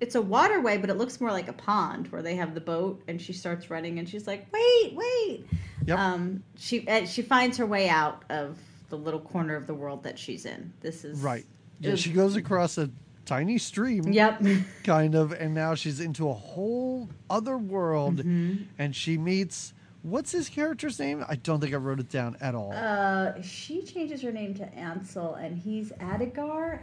it's 0.02 0.16
a 0.16 0.22
waterway, 0.22 0.78
but 0.78 0.90
it 0.90 0.98
looks 0.98 1.22
more 1.22 1.32
like 1.32 1.48
a 1.48 1.54
pond 1.54 2.08
where 2.12 2.22
they 2.22 2.36
have 2.36 2.54
the 2.54 2.60
boat, 2.62 3.02
and 3.08 3.22
she 3.22 3.32
starts 3.32 3.70
running, 3.70 4.00
and 4.00 4.10
she's 4.10 4.28
like, 4.28 4.48
"Wait, 4.52 4.94
wait!" 4.96 5.46
Yep. 5.86 5.98
Um, 5.98 6.44
she 6.58 6.86
uh, 6.88 7.06
she 7.06 7.22
finds 7.22 7.58
her 7.58 7.66
way 7.66 7.88
out 7.88 8.24
of 8.30 8.58
the 8.90 8.98
little 8.98 9.22
corner 9.22 9.56
of 9.56 9.68
the 9.68 9.74
world 9.74 10.04
that 10.04 10.20
she's 10.20 10.46
in. 10.46 10.74
This 10.82 11.06
is 11.06 11.20
Right. 11.22 11.46
Yeah, 11.80 11.96
she 11.96 12.12
goes 12.12 12.36
across 12.36 12.78
a 12.78 12.90
tiny 13.26 13.58
stream, 13.58 14.12
Yep. 14.12 14.44
kind 14.84 15.16
of, 15.16 15.32
and 15.32 15.54
now 15.54 15.74
she's 15.76 16.00
into 16.02 16.28
a 16.30 16.34
whole 16.34 17.08
other 17.30 17.58
world, 17.58 18.18
Mm-hmm. 18.18 18.64
and 18.78 18.96
she 18.96 19.18
meets 19.18 19.74
what's 20.04 20.32
his 20.32 20.50
character's 20.50 20.98
name? 21.00 21.24
I 21.30 21.36
don't 21.36 21.60
think 21.62 21.74
I 21.74 21.78
wrote 21.78 22.00
it 22.00 22.10
down 22.10 22.36
at 22.42 22.54
all. 22.56 22.74
Uh, 22.74 23.40
she 23.44 23.84
changes 23.84 24.22
her 24.24 24.32
name 24.32 24.54
to 24.56 24.66
Anshel, 24.76 25.40
and 25.44 25.56
he's 25.58 25.92
Adigar, 26.00 26.82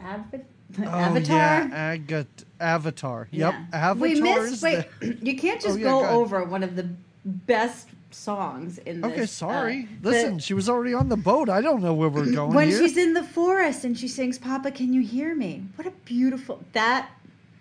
Oh 0.79 0.85
Avatar. 0.85 1.37
yeah, 1.37 1.97
Agat- 1.97 2.45
Avatar. 2.61 3.29
Yep, 3.31 3.53
Yeah. 3.55 3.65
Avatar. 3.73 3.95
We 4.03 4.13
is 4.13 4.21
missed. 4.21 4.63
Wait, 4.63 4.85
the- 5.01 5.15
you 5.23 5.37
can't 5.37 5.61
just 5.61 5.77
Oh, 5.77 5.79
yeah, 5.79 5.85
go 5.85 6.01
go 6.03 6.09
over 6.09 6.45
one 6.45 6.63
of 6.63 6.77
the 6.77 6.89
best 7.25 7.89
songs 8.11 8.79
in 8.79 9.01
this. 9.01 9.13
Okay, 9.13 9.27
sorry. 9.27 9.83
uh, 9.85 9.87
the- 10.03 10.11
Listen, 10.11 10.39
she 10.39 10.55
was 10.55 10.69
already 10.69 10.95
on 10.95 11.09
the 11.09 11.17
boat. 11.17 11.49
I 11.49 11.61
don't 11.61 11.83
know 11.83 11.95
where 11.95 12.09
we're 12.09 12.31
going 12.33 12.53
when 12.55 12.69
here. 12.69 12.79
she's 12.81 12.97
in 12.97 13.15
the 13.15 13.23
forest 13.25 13.85
and 13.85 13.99
she 13.99 14.09
sings 14.09 14.39
"Papa, 14.39 14.71
can 14.71 14.93
you 14.93 15.01
hear 15.03 15.35
me?" 15.35 15.65
What 15.77 15.87
a 15.87 15.91
beautiful 16.05 16.63
that. 16.73 17.11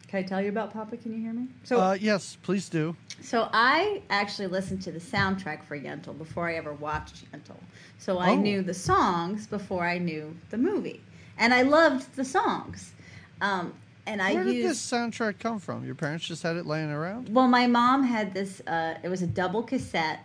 Can 0.10 0.20
I 0.20 0.24
tell 0.24 0.42
you 0.42 0.50
about 0.50 0.72
Papa? 0.72 0.96
Can 0.98 1.12
you 1.14 1.20
hear 1.22 1.34
me? 1.34 1.48
So, 1.66 1.80
Uh, 1.82 1.94
yes, 2.00 2.38
please 2.42 2.70
do. 2.70 2.96
so 3.22 3.50
I 3.52 4.02
actually 4.10 4.48
listened 4.48 4.82
to 4.84 4.92
the 4.92 5.00
soundtrack 5.02 5.64
for 5.66 5.78
Yentl 5.78 6.18
before 6.18 6.48
I 6.50 6.56
ever 6.56 6.72
watched 6.74 7.30
Yentl. 7.32 7.58
So 7.98 8.18
I 8.18 8.30
Oh. 8.32 8.36
knew 8.36 8.62
the 8.62 8.74
songs 8.74 9.48
before 9.48 9.86
I 9.86 9.98
knew 9.98 10.34
the 10.50 10.58
movie, 10.58 11.02
and 11.38 11.54
I 11.54 11.64
loved 11.64 12.16
the 12.16 12.24
songs. 12.24 12.94
Um, 13.42 13.74
and 14.06 14.22
I 14.22 14.34
Where 14.34 14.44
did 14.46 14.56
used 14.56 14.70
this 14.70 14.92
soundtrack 14.92 15.40
come 15.40 15.60
from? 15.60 15.86
Your 15.86 15.96
parents 15.96 16.26
just 16.26 16.44
had 16.44 16.56
it 16.56 16.66
laying 16.66 16.90
around? 16.92 17.30
well, 17.34 17.48
my 17.48 17.68
mom 17.68 18.04
had 18.04 18.34
this. 18.34 18.62
Uh, 18.66 18.96
it 19.04 19.10
was 19.10 19.22
a 19.22 19.28
double 19.28 19.64
cassette. 19.64 20.20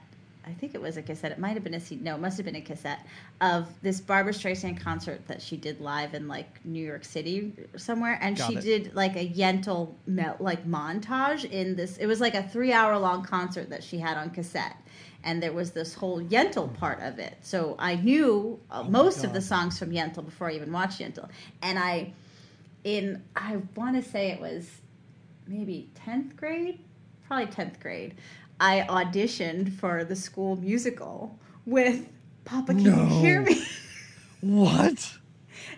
I 0.44 0.52
think 0.52 0.74
it 0.74 0.80
was 0.82 0.96
a 0.96 1.02
cassette. 1.02 1.30
It 1.30 1.38
might 1.38 1.54
have 1.54 1.62
been 1.62 1.74
a 1.74 1.80
CD. 1.80 2.02
No, 2.02 2.16
it 2.16 2.20
must 2.20 2.36
have 2.36 2.44
been 2.46 2.56
a 2.56 2.60
cassette 2.60 3.06
of 3.40 3.68
this 3.82 4.00
Barbra 4.00 4.32
Streisand 4.32 4.80
concert 4.80 5.20
that 5.28 5.40
she 5.40 5.56
did 5.56 5.80
live 5.80 6.14
in 6.14 6.26
like 6.26 6.64
New 6.64 6.84
York 6.84 7.04
City 7.04 7.52
somewhere, 7.76 8.18
and 8.20 8.36
Got 8.36 8.50
she 8.50 8.56
it. 8.58 8.62
did 8.62 8.94
like 8.94 9.14
a 9.16 9.28
Yentl 9.28 9.92
like 10.40 10.66
montage 10.66 11.44
in 11.50 11.76
this. 11.76 11.96
It 11.98 12.06
was 12.06 12.20
like 12.20 12.34
a 12.34 12.42
three 12.42 12.72
hour 12.72 12.96
long 12.98 13.24
concert 13.24 13.70
that 13.70 13.82
she 13.84 13.98
had 13.98 14.16
on 14.16 14.30
cassette. 14.30 14.76
And 15.24 15.40
there 15.40 15.52
was 15.52 15.70
this 15.70 15.94
whole 15.94 16.20
Yentl 16.20 16.74
part 16.74 17.00
of 17.00 17.20
it, 17.20 17.36
so 17.42 17.76
I 17.78 17.94
knew 17.94 18.58
uh, 18.72 18.82
Oh 18.84 18.90
most 18.90 19.22
of 19.22 19.32
the 19.32 19.40
songs 19.40 19.78
from 19.78 19.90
Yentl 19.92 20.24
before 20.24 20.50
I 20.50 20.54
even 20.54 20.72
watched 20.72 20.98
Yentl. 20.98 21.28
And 21.62 21.78
I, 21.78 22.12
in 22.84 23.22
I 23.36 23.58
want 23.76 24.02
to 24.02 24.08
say 24.08 24.30
it 24.30 24.40
was 24.40 24.68
maybe 25.46 25.90
10th 26.06 26.36
grade, 26.36 26.78
probably 27.26 27.46
10th 27.46 27.80
grade, 27.80 28.14
I 28.60 28.86
auditioned 28.88 29.72
for 29.72 30.04
the 30.04 30.16
school 30.16 30.56
musical 30.56 31.38
with 31.66 32.08
Papa 32.44 32.74
Can 32.74 32.84
No. 32.84 33.02
You 33.02 33.06
Hear 33.06 33.42
Me? 33.42 33.64
What? 34.40 35.18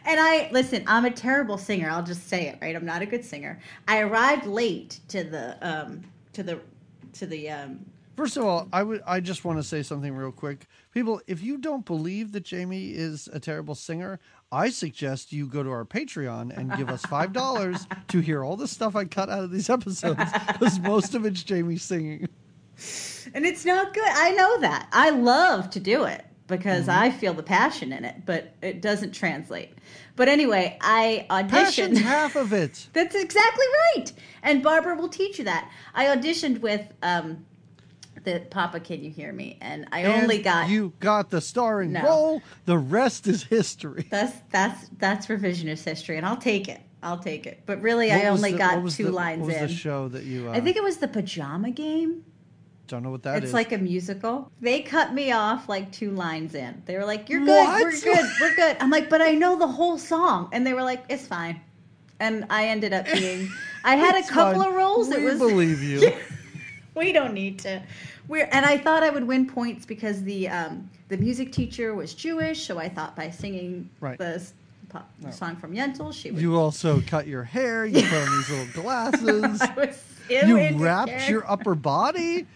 And 0.07 0.19
I 0.19 0.49
listen, 0.51 0.85
I'm 0.87 1.05
a 1.05 1.11
terrible 1.11 1.59
singer. 1.59 1.91
I'll 1.91 2.03
just 2.03 2.29
say 2.29 2.49
it, 2.49 2.59
right? 2.63 2.75
I'm 2.75 2.87
not 2.87 3.03
a 3.03 3.07
good 3.07 3.23
singer. 3.23 3.61
I 3.87 4.01
arrived 4.01 4.47
late 4.47 5.01
to 5.09 5.23
the 5.23 5.59
um 5.61 6.03
to 6.33 6.43
the 6.43 6.61
to 7.13 7.27
the 7.27 7.51
um 7.51 7.85
First 8.17 8.37
of 8.37 8.45
all, 8.45 8.69
I 8.73 8.83
would 8.83 9.03
I 9.07 9.21
just 9.21 9.45
want 9.45 9.59
to 9.59 9.63
say 9.63 9.83
something 9.83 10.15
real 10.15 10.31
quick. 10.33 10.67
People, 10.93 11.21
if 11.27 11.43
you 11.43 11.59
don't 11.59 11.85
believe 11.85 12.33
that 12.33 12.45
Jamie 12.45 12.91
is 12.91 13.29
a 13.33 13.41
terrible 13.41 13.75
singer, 13.75 14.21
I 14.53 14.71
suggest 14.71 15.33
you 15.33 15.47
go 15.47 15.63
to 15.63 15.71
our 15.71 15.85
Patreon 15.85 16.57
and 16.57 16.77
give 16.77 16.89
us 16.89 17.03
five 17.03 17.33
dollars 17.33 17.87
to 18.09 18.21
hear 18.21 18.45
all 18.45 18.57
the 18.57 18.69
stuff 18.69 18.95
I 18.95 19.05
cut 19.05 19.29
out 19.31 19.43
of 19.43 19.51
these 19.51 19.69
episodes 19.69 20.21
because 20.53 20.79
most 20.81 21.15
of 21.15 21.27
it's 21.27 21.43
Jamie 21.43 21.77
singing. 21.77 22.29
and 23.35 23.45
it's 23.45 23.65
not 23.65 23.93
good. 23.95 24.05
I 24.07 24.31
know 24.33 24.61
that. 24.61 24.89
I 24.93 25.11
love 25.11 25.71
to 25.71 25.81
do 25.81 26.05
it 26.05 26.25
because 26.47 26.89
I 26.89 27.11
feel 27.11 27.33
the 27.35 27.43
passion 27.43 27.93
in 27.93 28.05
it, 28.05 28.27
but 28.27 28.55
it 28.63 28.83
doesn't 28.83 29.13
translate. 29.13 29.71
But 30.15 30.29
anyway, 30.29 30.77
I 30.81 31.27
auditioned. 31.31 31.49
Passion's 31.51 32.01
half 32.03 32.37
of 32.37 32.53
it. 32.53 32.89
That's 32.93 33.15
exactly 33.15 33.65
right. 33.97 34.13
And 34.43 34.63
Barbara 34.63 34.95
will 34.97 35.09
teach 35.09 35.39
you 35.39 35.45
that. 35.47 35.71
I 35.95 36.05
auditioned 36.07 36.61
with 36.61 36.83
um, 37.03 37.47
the 38.25 38.41
Papa 38.51 38.81
Can 38.81 39.05
You 39.05 39.11
Hear 39.11 39.33
Me? 39.33 39.59
And 39.61 39.87
I 39.93 40.05
only 40.07 40.43
got 40.43 40.69
you 40.69 40.93
got 41.01 41.31
the 41.31 41.41
starring 41.41 41.93
No. 41.93 42.03
role. 42.03 42.43
The 42.65 42.79
rest 42.79 43.27
is 43.27 43.45
history. 43.45 44.07
that's 44.11 44.35
that's 44.51 44.89
that's 44.99 45.27
revisionist 45.29 45.85
history, 45.85 46.17
and 46.17 46.27
I'll 46.27 46.37
take 46.37 46.69
it. 46.69 46.81
I'll 47.03 47.19
take 47.19 47.47
it. 47.47 47.61
But 47.67 47.83
really, 47.83 48.09
What 48.09 48.21
I 48.25 48.27
only 48.29 48.53
the- 48.53 48.59
got 48.59 48.91
two 48.91 49.05
the- 49.05 49.11
lines 49.13 49.41
What 49.41 49.49
was 49.49 49.57
in. 49.57 49.63
the 49.69 49.73
show 49.73 50.09
that 50.09 50.25
you? 50.25 50.49
Uh, 50.49 50.53
I 50.53 50.61
think 50.61 50.77
it 50.77 50.83
was 50.83 50.97
the 50.97 51.09
Pajama 51.09 51.71
Game. 51.71 52.25
don't 52.87 53.03
know 53.03 53.11
what 53.11 53.23
that 53.25 53.39
is. 53.39 53.45
it's 53.45 53.53
like 53.55 53.73
a 53.73 53.79
musical. 53.79 54.51
They 54.61 54.81
cut 54.83 55.13
me 55.15 55.33
off 55.33 55.69
like 55.69 55.91
two 55.93 56.11
lines 56.11 56.55
in. 56.55 56.83
They 56.87 56.97
were 56.97 57.05
like, 57.05 57.29
"You're 57.29 57.41
good. 57.41 57.49
What? 57.49 57.83
We're 57.83 57.91
good. 58.01 58.27
We're 58.41 58.55
good." 58.57 58.77
I'm 58.81 58.91
like, 58.91 59.09
"But 59.11 59.21
I 59.23 59.33
know 59.33 59.59
the 59.59 59.67
whole 59.69 59.97
song," 59.99 60.49
and 60.53 60.67
they 60.67 60.73
were 60.75 60.83
like, 60.83 61.05
"It's 61.09 61.27
fine." 61.27 61.61
And 62.21 62.47
I 62.51 62.69
ended 62.69 62.93
up 62.95 63.07
being. 63.07 63.51
I 63.85 63.97
had 63.97 64.15
a 64.17 64.27
couple 64.27 64.61
fine. 64.63 64.69
of 64.71 64.75
roles. 64.75 65.09
We 65.09 65.17
it 65.17 65.23
was 65.25 65.39
believe 65.39 65.83
you. 65.83 66.13
we 66.95 67.13
don't 67.13 67.35
need 67.35 67.59
to. 67.61 67.83
We're 68.29 68.49
and 68.53 68.65
I 68.65 68.79
thought 68.79 69.03
I 69.03 69.11
would 69.11 69.25
win 69.25 69.47
points 69.47 69.85
because 69.87 70.23
the 70.23 70.49
um, 70.49 70.89
the 71.09 71.17
music 71.17 71.53
teacher 71.53 71.95
was 71.95 72.15
Jewish, 72.15 72.67
so 72.67 72.79
I 72.79 72.89
thought 72.89 73.15
by 73.17 73.31
singing 73.31 73.89
Right. 74.01 74.19
the 74.19 74.35
s- 74.37 74.55
pop, 74.89 75.11
No. 75.23 75.31
song 75.31 75.57
from 75.57 75.73
Yentl, 75.75 76.13
she 76.13 76.31
would. 76.31 76.41
You 76.41 76.57
also 76.57 77.01
cut 77.03 77.27
your 77.27 77.45
hair. 77.45 77.85
You 77.87 78.03
put 78.03 78.15
on 78.29 78.37
these 78.37 78.51
little 78.51 78.83
glasses. 78.83 79.61
I 79.63 79.75
was 79.77 80.03
you 80.31 80.79
wrapped 80.79 81.29
your 81.29 81.49
upper 81.51 81.75
body. 81.75 82.47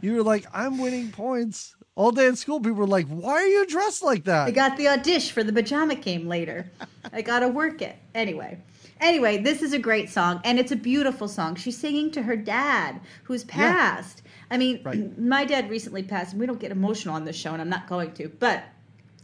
You 0.00 0.16
were 0.16 0.22
like, 0.22 0.46
I'm 0.54 0.78
winning 0.78 1.10
points. 1.10 1.76
All 1.94 2.12
day 2.12 2.26
in 2.26 2.36
school, 2.36 2.60
people 2.60 2.74
were 2.76 2.86
like, 2.86 3.06
Why 3.08 3.32
are 3.34 3.46
you 3.46 3.66
dressed 3.66 4.02
like 4.02 4.24
that? 4.24 4.46
I 4.46 4.50
got 4.52 4.78
the 4.78 4.88
audition 4.88 5.34
for 5.34 5.44
the 5.44 5.52
pajama 5.52 5.96
game 5.96 6.26
later. 6.28 6.70
I 7.12 7.20
got 7.20 7.40
to 7.40 7.48
work 7.48 7.82
it. 7.82 7.96
Anyway. 8.14 8.56
Anyway, 9.00 9.38
this 9.38 9.62
is 9.62 9.72
a 9.72 9.78
great 9.78 10.10
song 10.10 10.40
and 10.44 10.58
it's 10.58 10.72
a 10.72 10.76
beautiful 10.76 11.26
song. 11.28 11.54
She's 11.56 11.76
singing 11.76 12.10
to 12.12 12.22
her 12.22 12.36
dad 12.36 13.00
who's 13.24 13.44
passed. 13.44 14.22
I 14.50 14.56
mean, 14.58 14.80
Right. 14.84 15.18
my 15.18 15.44
dad 15.44 15.70
recently 15.70 16.02
passed 16.02 16.32
and 16.32 16.40
we 16.40 16.46
don't 16.46 16.60
get 16.60 16.70
emotional 16.70 17.14
on 17.14 17.24
this 17.24 17.36
show 17.36 17.52
and 17.52 17.62
I'm 17.62 17.68
not 17.70 17.88
going 17.88 18.12
to, 18.14 18.28
but 18.28 18.64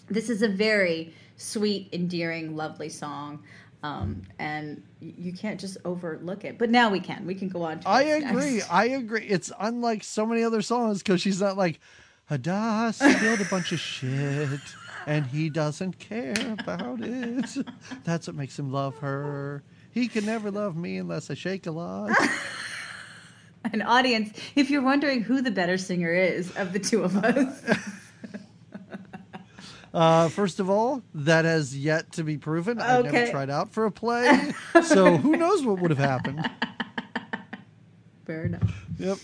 this 0.08 0.30
is 0.30 0.42
a 0.42 0.48
very 0.48 1.12
sweet, 1.36 1.88
endearing, 1.92 2.56
lovely 2.56 2.88
song. 2.88 3.42
Um, 3.82 4.22
and 4.38 4.82
you 5.00 5.32
can't 5.32 5.60
just 5.60 5.76
overlook 5.84 6.44
it. 6.44 6.58
But 6.58 6.70
now 6.70 6.90
we 6.90 6.98
can. 6.98 7.24
We 7.26 7.34
can 7.34 7.48
go 7.48 7.62
on 7.62 7.80
to 7.80 7.88
I 7.88 8.02
agree. 8.02 8.54
next. 8.56 8.72
I 8.72 8.84
agree. 8.86 9.24
It's 9.26 9.52
unlike 9.60 10.02
so 10.02 10.26
many 10.26 10.42
other 10.42 10.62
songs 10.62 11.02
because 11.02 11.20
she's 11.20 11.40
not 11.40 11.56
like, 11.56 11.78
Hadass 12.30 12.94
spilled 12.94 13.40
a 13.40 13.44
bunch 13.44 13.70
of 13.70 13.78
shit 13.78 14.58
and 15.06 15.24
he 15.26 15.48
doesn't 15.48 15.98
care 15.98 16.34
about 16.58 17.00
it. 17.00 17.46
That's 18.04 18.26
what 18.26 18.36
makes 18.36 18.58
him 18.58 18.72
love 18.72 18.98
her. 18.98 19.62
He 19.92 20.08
can 20.08 20.26
never 20.26 20.50
love 20.50 20.76
me 20.76 20.98
unless 20.98 21.30
I 21.30 21.34
shake 21.34 21.66
a 21.66 21.70
lot. 21.70 22.10
An 23.72 23.82
audience, 23.82 24.38
if 24.54 24.70
you're 24.70 24.82
wondering 24.82 25.22
who 25.22 25.40
the 25.40 25.50
better 25.50 25.78
singer 25.78 26.12
is 26.12 26.54
of 26.56 26.72
the 26.72 26.78
two 26.78 27.02
of 27.02 27.16
us. 27.16 27.62
Uh, 29.94 30.28
first 30.28 30.60
of 30.60 30.68
all, 30.68 31.02
that 31.14 31.46
has 31.46 31.74
yet 31.74 32.12
to 32.12 32.22
be 32.22 32.36
proven. 32.36 32.78
Okay. 32.78 32.86
I've 32.86 33.04
never 33.10 33.30
tried 33.30 33.48
out 33.48 33.72
for 33.72 33.86
a 33.86 33.90
play, 33.90 34.52
so 34.84 35.16
who 35.16 35.38
knows 35.38 35.64
what 35.64 35.80
would 35.80 35.90
have 35.90 35.98
happened. 35.98 36.50
Fair 38.26 38.44
enough. 38.44 38.86
Yep. 38.98 39.16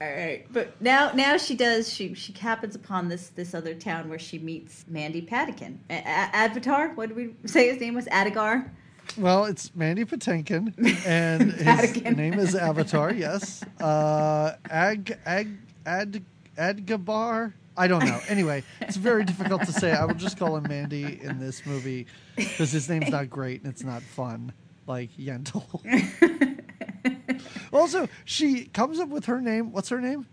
All 0.00 0.08
right, 0.08 0.46
but 0.52 0.80
now 0.80 1.10
now 1.12 1.36
she 1.36 1.56
does 1.56 1.92
she 1.92 2.14
she 2.14 2.32
happens 2.32 2.76
upon 2.76 3.08
this 3.08 3.28
this 3.30 3.52
other 3.52 3.74
town 3.74 4.08
where 4.08 4.18
she 4.18 4.38
meets 4.38 4.84
Mandy 4.88 5.20
Patinkin, 5.20 5.78
A- 5.90 5.94
A- 5.94 6.36
Avatar. 6.36 6.90
What 6.94 7.08
did 7.08 7.16
we 7.16 7.34
say 7.48 7.68
his 7.68 7.80
name 7.80 7.94
was? 7.94 8.06
Adigar. 8.06 8.70
Well, 9.16 9.46
it's 9.46 9.74
Mandy 9.74 10.04
Patinkin, 10.04 10.72
and 11.06 11.52
his 11.52 12.02
name 12.16 12.34
is 12.34 12.54
Avatar. 12.54 13.12
Yes. 13.12 13.64
Uh, 13.80 14.52
Ag 14.70 15.18
Ag 15.26 15.48
Ad 15.84 16.22
Adgabar. 16.56 17.54
I 17.76 17.86
don't 17.88 18.04
know. 18.04 18.20
Anyway, 18.28 18.62
it's 18.80 18.96
very 18.96 19.24
difficult 19.24 19.62
to 19.64 19.72
say. 19.72 19.92
I 19.92 20.04
will 20.04 20.14
just 20.14 20.38
call 20.38 20.56
him 20.56 20.64
Mandy 20.68 21.20
in 21.22 21.38
this 21.40 21.64
movie 21.66 22.06
because 22.36 22.70
his 22.72 22.88
name's 22.88 23.10
not 23.10 23.30
great 23.30 23.62
and 23.62 23.72
it's 23.72 23.84
not 23.84 24.02
fun 24.02 24.52
like 24.86 25.10
Yentl. 25.16 25.80
also, 27.78 28.08
she 28.24 28.66
comes 28.66 28.98
up 28.98 29.08
with 29.08 29.26
her 29.26 29.40
name. 29.40 29.72
What's 29.72 29.88
her 29.88 30.00
name? 30.00 30.26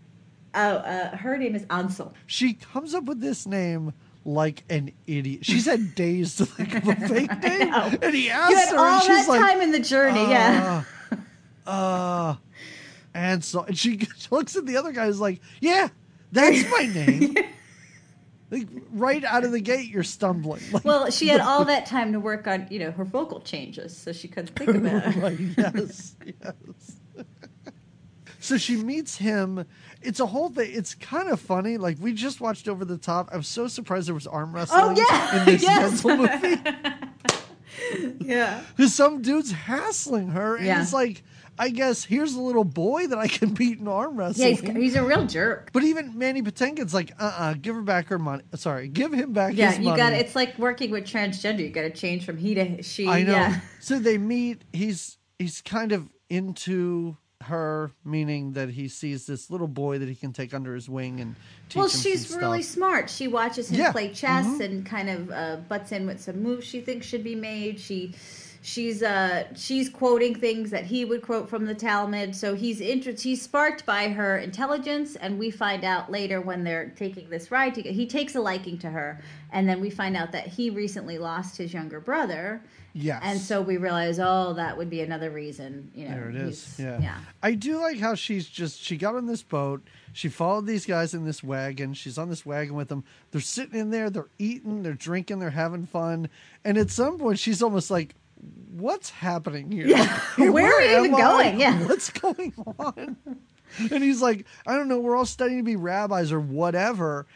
Oh, 0.54 0.76
uh, 0.76 1.16
her 1.16 1.36
name 1.36 1.54
is 1.54 1.64
Anshel. 1.66 2.12
She 2.26 2.54
comes 2.54 2.94
up 2.94 3.04
with 3.04 3.20
this 3.20 3.46
name 3.46 3.92
like 4.24 4.64
an 4.68 4.92
idiot. 5.06 5.44
She 5.44 5.60
said 5.60 5.94
days 5.94 6.36
to 6.36 6.46
think 6.46 6.74
of 6.74 6.88
a 6.88 6.94
fake 7.08 7.42
name, 7.42 7.72
and 8.02 8.14
he 8.14 8.30
asked 8.30 8.70
her, 8.70 8.78
and 8.78 9.02
she's 9.02 9.26
that 9.26 9.28
like, 9.28 9.40
time 9.40 9.60
in 9.60 9.70
the 9.70 9.78
journey, 9.80 10.28
yeah. 10.30 10.84
uh, 11.66 11.70
uh, 11.70 12.36
and 13.14 13.44
so 13.44 13.62
and 13.62 13.78
she 13.78 14.06
looks 14.30 14.56
at 14.56 14.66
the 14.66 14.76
other 14.76 14.92
guy 14.92 15.06
is 15.06 15.20
like, 15.20 15.40
yeah, 15.60 15.88
that's 16.32 16.68
my 16.70 16.86
name. 16.86 17.36
like 18.50 18.66
right 18.92 19.24
out 19.24 19.44
of 19.44 19.52
the 19.52 19.60
gate, 19.60 19.88
you're 19.88 20.02
stumbling. 20.02 20.62
Like, 20.72 20.84
Well, 20.84 21.10
she 21.10 21.28
had 21.28 21.40
all 21.40 21.64
that 21.66 21.86
time 21.86 22.12
to 22.12 22.20
work 22.20 22.46
on 22.46 22.66
you 22.70 22.78
know 22.78 22.90
her 22.90 23.04
vocal 23.04 23.40
changes, 23.40 23.96
so 23.96 24.12
she 24.12 24.26
couldn't 24.28 24.56
think 24.56 24.70
of 24.70 24.84
it. 24.84 25.16
right, 25.16 25.38
yes, 25.38 26.16
yes. 26.24 26.96
So 28.46 28.56
she 28.58 28.76
meets 28.76 29.16
him. 29.16 29.64
It's 30.02 30.20
a 30.20 30.26
whole 30.26 30.50
thing. 30.50 30.70
It's 30.72 30.94
kind 30.94 31.28
of 31.28 31.40
funny. 31.40 31.78
Like 31.78 31.96
we 32.00 32.12
just 32.12 32.40
watched 32.40 32.68
Over 32.68 32.84
the 32.84 32.96
Top. 32.96 33.28
I'm 33.32 33.42
so 33.42 33.66
surprised 33.66 34.06
there 34.06 34.14
was 34.14 34.26
arm 34.28 34.54
wrestling 34.54 34.80
Oh 34.82 34.94
yeah, 35.10 35.38
in 35.40 35.44
this 35.46 35.62
yes. 35.64 36.04
Movie. 36.04 36.60
yeah. 38.24 38.62
Because 38.76 38.94
some 38.94 39.22
dude's 39.22 39.50
hassling 39.52 40.28
her, 40.28 40.56
and 40.56 40.66
Yeah. 40.66 40.80
it's 40.82 40.92
like, 40.92 41.22
I 41.58 41.70
guess 41.70 42.04
here's 42.04 42.34
a 42.34 42.40
little 42.40 42.64
boy 42.64 43.06
that 43.08 43.18
I 43.18 43.28
can 43.28 43.52
beat 43.54 43.78
in 43.78 43.88
arm 43.88 44.14
Yeah, 44.18 44.26
wrestling. 44.26 44.56
he's, 44.56 44.76
he's 44.76 44.94
a 44.94 45.04
real 45.04 45.26
jerk. 45.26 45.70
but 45.72 45.82
even 45.84 46.16
Mandy 46.16 46.42
Patinkin's 46.42 46.94
like, 46.94 47.12
uh, 47.18 47.34
uh 47.38 47.54
give 47.54 47.74
her 47.74 47.82
back 47.82 48.06
her 48.08 48.18
money. 48.18 48.42
Sorry, 48.54 48.88
give 48.88 49.12
him 49.12 49.32
back 49.32 49.54
Yeah, 49.56 49.76
you 49.78 49.96
got. 49.96 50.12
It's 50.12 50.36
like 50.36 50.58
working 50.58 50.90
with 50.90 51.04
transgender. 51.04 51.60
You 51.60 51.70
got 51.70 51.82
to 51.82 51.90
change 51.90 52.24
from 52.24 52.36
he 52.36 52.54
to 52.54 52.82
she. 52.82 53.08
I 53.08 53.22
know. 53.22 53.32
Yeah. 53.32 53.60
So 53.80 53.98
they 53.98 54.18
meet. 54.18 54.62
He's 54.72 55.18
he's 55.38 55.60
kind 55.62 55.92
of 55.92 56.08
into 56.28 57.16
her, 57.46 57.90
meaning 58.04 58.52
that 58.52 58.70
he 58.70 58.86
sees 58.88 59.26
this 59.26 59.50
little 59.50 59.66
boy 59.68 59.98
that 59.98 60.08
he 60.08 60.14
can 60.14 60.32
take 60.32 60.54
under 60.54 60.74
his 60.74 60.88
wing 60.88 61.20
and 61.20 61.34
teach 61.68 61.76
Well, 61.78 61.88
she's 61.88 62.34
really 62.36 62.62
stuff. 62.62 62.74
smart. 62.74 63.10
She 63.10 63.26
watches 63.28 63.70
him 63.70 63.78
Yeah. 63.80 63.92
play 63.92 64.12
chess 64.12 64.46
Mhm. 64.46 64.60
and 64.60 64.86
kind 64.86 65.08
of 65.10 65.30
uh, 65.30 65.56
butts 65.68 65.90
in 65.92 66.06
with 66.06 66.20
some 66.20 66.42
moves 66.42 66.64
she 66.66 66.80
thinks 66.80 67.06
should 67.06 67.24
be 67.24 67.34
made. 67.34 67.80
She 67.80 68.14
she's 68.66 69.00
uh 69.00 69.44
she's 69.54 69.88
quoting 69.88 70.34
things 70.34 70.70
that 70.70 70.84
he 70.84 71.04
would 71.04 71.22
quote 71.22 71.48
from 71.48 71.66
the 71.66 71.74
Talmud. 71.74 72.34
So 72.34 72.54
he's 72.54 72.80
inter- 72.80 73.12
he's 73.12 73.40
sparked 73.40 73.86
by 73.86 74.08
her 74.08 74.38
intelligence, 74.38 75.14
and 75.14 75.38
we 75.38 75.52
find 75.52 75.84
out 75.84 76.10
later 76.10 76.40
when 76.40 76.64
they're 76.64 76.90
taking 76.96 77.30
this 77.30 77.52
ride 77.52 77.74
together, 77.76 77.94
he 77.94 78.06
takes 78.06 78.34
a 78.34 78.40
liking 78.40 78.76
to 78.78 78.90
her, 78.90 79.22
and 79.52 79.68
then 79.68 79.80
we 79.80 79.88
find 79.88 80.16
out 80.16 80.32
that 80.32 80.48
he 80.48 80.70
recently 80.70 81.16
lost 81.16 81.56
his 81.56 81.72
younger 81.72 82.00
brother. 82.00 82.60
Yes. 82.92 83.20
And 83.22 83.38
so 83.38 83.60
we 83.60 83.76
realize, 83.76 84.18
oh, 84.18 84.54
that 84.54 84.76
would 84.76 84.88
be 84.88 85.02
another 85.02 85.30
reason. 85.30 85.90
You 85.94 86.08
know, 86.08 86.14
There 86.14 86.30
it 86.30 86.36
is. 86.36 86.76
Yeah. 86.78 86.98
yeah. 86.98 87.18
I 87.42 87.52
do 87.52 87.78
like 87.78 87.98
how 87.98 88.14
she's 88.14 88.48
just 88.48 88.82
she 88.82 88.96
got 88.96 89.14
on 89.14 89.26
this 89.26 89.42
boat. 89.42 89.86
She 90.12 90.28
followed 90.28 90.66
these 90.66 90.86
guys 90.86 91.12
in 91.14 91.24
this 91.24 91.44
wagon. 91.44 91.94
She's 91.94 92.16
on 92.18 92.30
this 92.30 92.44
wagon 92.44 92.74
with 92.74 92.88
them. 92.88 93.04
They're 93.30 93.40
sitting 93.42 93.78
in 93.78 93.90
there. 93.90 94.08
They're 94.08 94.30
eating. 94.38 94.82
They're 94.82 94.94
drinking. 94.94 95.38
They're 95.38 95.50
having 95.50 95.86
fun. 95.86 96.30
And 96.64 96.78
at 96.78 96.90
some 96.90 97.18
point, 97.18 97.38
she's 97.38 97.62
almost 97.62 97.90
like, 97.90 98.14
"What's 98.70 99.10
happening 99.10 99.70
here? 99.70 99.86
Yeah. 99.86 100.20
Where 100.36 100.72
are 100.74 100.82
you 100.82 100.98
even 101.04 101.14
I? 101.14 101.18
going? 101.20 101.60
Yeah. 101.60 101.78
What's 101.86 102.10
going 102.10 102.52
on?" 102.78 103.16
and 103.90 104.02
he's 104.04 104.22
like, 104.22 104.46
"I 104.66 104.76
don't 104.76 104.88
know. 104.88 104.98
We're 105.00 105.16
all 105.16 105.26
studying 105.26 105.58
to 105.58 105.64
be 105.64 105.76
rabbis 105.76 106.32
or 106.32 106.40
whatever." 106.40 107.26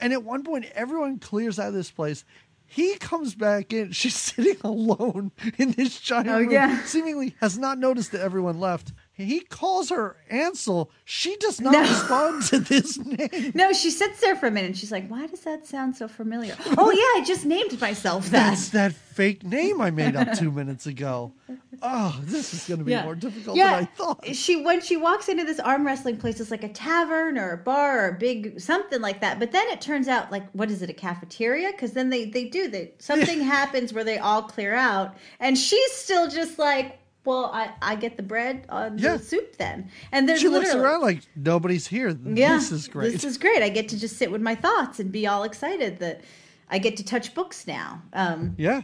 And 0.00 0.12
at 0.12 0.24
one 0.24 0.42
point, 0.42 0.66
everyone 0.74 1.18
clears 1.18 1.58
out 1.58 1.68
of 1.68 1.74
this 1.74 1.90
place. 1.90 2.24
He 2.66 2.96
comes 2.96 3.34
back 3.34 3.72
in. 3.72 3.92
She's 3.92 4.16
sitting 4.16 4.56
alone 4.64 5.30
in 5.58 5.72
this 5.72 6.00
giant 6.00 6.28
Oh, 6.28 6.38
room. 6.40 6.50
yeah. 6.50 6.82
Seemingly 6.84 7.36
has 7.40 7.56
not 7.58 7.78
noticed 7.78 8.10
that 8.12 8.20
everyone 8.20 8.58
left. 8.58 8.92
He 9.16 9.40
calls 9.40 9.90
her 9.90 10.16
Anshel. 10.30 10.88
She 11.04 11.36
does 11.36 11.60
not 11.60 11.72
No. 11.72 11.80
respond 11.82 12.42
to 12.46 12.58
this 12.72 12.98
name. 12.98 13.52
No, 13.54 13.72
she 13.72 13.90
sits 13.90 14.20
there 14.20 14.34
for 14.34 14.48
a 14.48 14.50
minute 14.50 14.66
and 14.68 14.76
she's 14.76 14.90
like, 14.90 15.06
Why 15.08 15.26
does 15.28 15.40
that 15.42 15.66
sound 15.66 15.96
so 15.96 16.08
familiar? 16.08 16.56
oh, 16.76 16.90
yeah, 16.90 17.20
I 17.20 17.24
just 17.24 17.44
named 17.46 17.80
myself 17.80 18.24
that. 18.30 18.50
That's 18.50 18.70
that 18.70 18.92
fake 18.92 19.44
name 19.44 19.80
I 19.80 19.90
made 19.92 20.16
up 20.16 20.32
two 20.36 20.50
minutes 20.60 20.86
ago. 20.86 21.32
Oh, 21.80 22.18
this 22.24 22.52
is 22.54 22.66
going 22.66 22.78
to 22.80 22.84
be 22.84 22.96
more 23.02 23.14
difficult 23.14 23.56
than 23.56 23.66
I 23.66 23.84
thought. 23.84 24.26
She 24.34 24.56
when 24.64 24.80
she 24.80 24.96
walks 24.96 25.28
into 25.28 25.44
this 25.44 25.60
arm 25.60 25.86
wrestling 25.86 26.16
place, 26.16 26.40
it's 26.40 26.50
like 26.50 26.64
a 26.64 26.68
tavern 26.68 27.38
or 27.38 27.52
a 27.52 27.58
bar 27.58 28.06
or 28.06 28.08
a 28.08 28.18
big 28.18 28.58
something 28.60 29.00
like 29.00 29.20
that. 29.20 29.38
But 29.38 29.52
then 29.52 29.68
it 29.68 29.80
turns 29.80 30.08
out 30.08 30.32
like 30.32 30.50
what 30.50 30.70
is 30.72 30.82
it, 30.82 30.90
a 30.90 30.94
cafeteria? 30.94 31.70
Because 31.70 31.92
then 31.92 32.10
they 32.10 32.24
they 32.24 32.46
do 32.46 32.66
they 32.66 32.94
something 32.98 33.40
happens 33.56 33.92
where 33.92 34.02
they 34.04 34.18
all 34.18 34.42
clear 34.42 34.74
out, 34.74 35.14
and 35.38 35.56
she's 35.56 35.92
still 35.92 36.28
just 36.28 36.58
like. 36.58 36.98
Well, 37.24 37.50
I, 37.54 37.70
I 37.80 37.94
get 37.96 38.16
the 38.16 38.22
bread 38.22 38.66
on 38.68 38.98
Yeah. 38.98 39.16
the 39.16 39.22
soup 39.22 39.56
then, 39.56 39.90
and 40.12 40.28
there's 40.28 40.40
She 40.40 40.48
looks 40.48 40.74
around 40.74 41.00
like 41.02 41.20
nobody's 41.34 41.86
here. 41.86 42.16
yeah, 42.24 42.56
This 42.56 42.70
is 42.72 42.88
great. 42.88 43.12
This 43.12 43.24
is 43.24 43.38
great. 43.38 43.62
I 43.62 43.68
get 43.70 43.88
to 43.90 43.98
just 43.98 44.16
sit 44.16 44.30
with 44.30 44.42
my 44.42 44.54
thoughts 44.54 45.00
and 45.00 45.10
be 45.10 45.26
all 45.26 45.42
excited 45.44 45.98
that 46.00 46.20
I 46.70 46.78
get 46.78 46.96
to 46.98 47.04
touch 47.04 47.34
books 47.34 47.66
now. 47.66 48.02
Um, 48.12 48.54
yeah. 48.58 48.82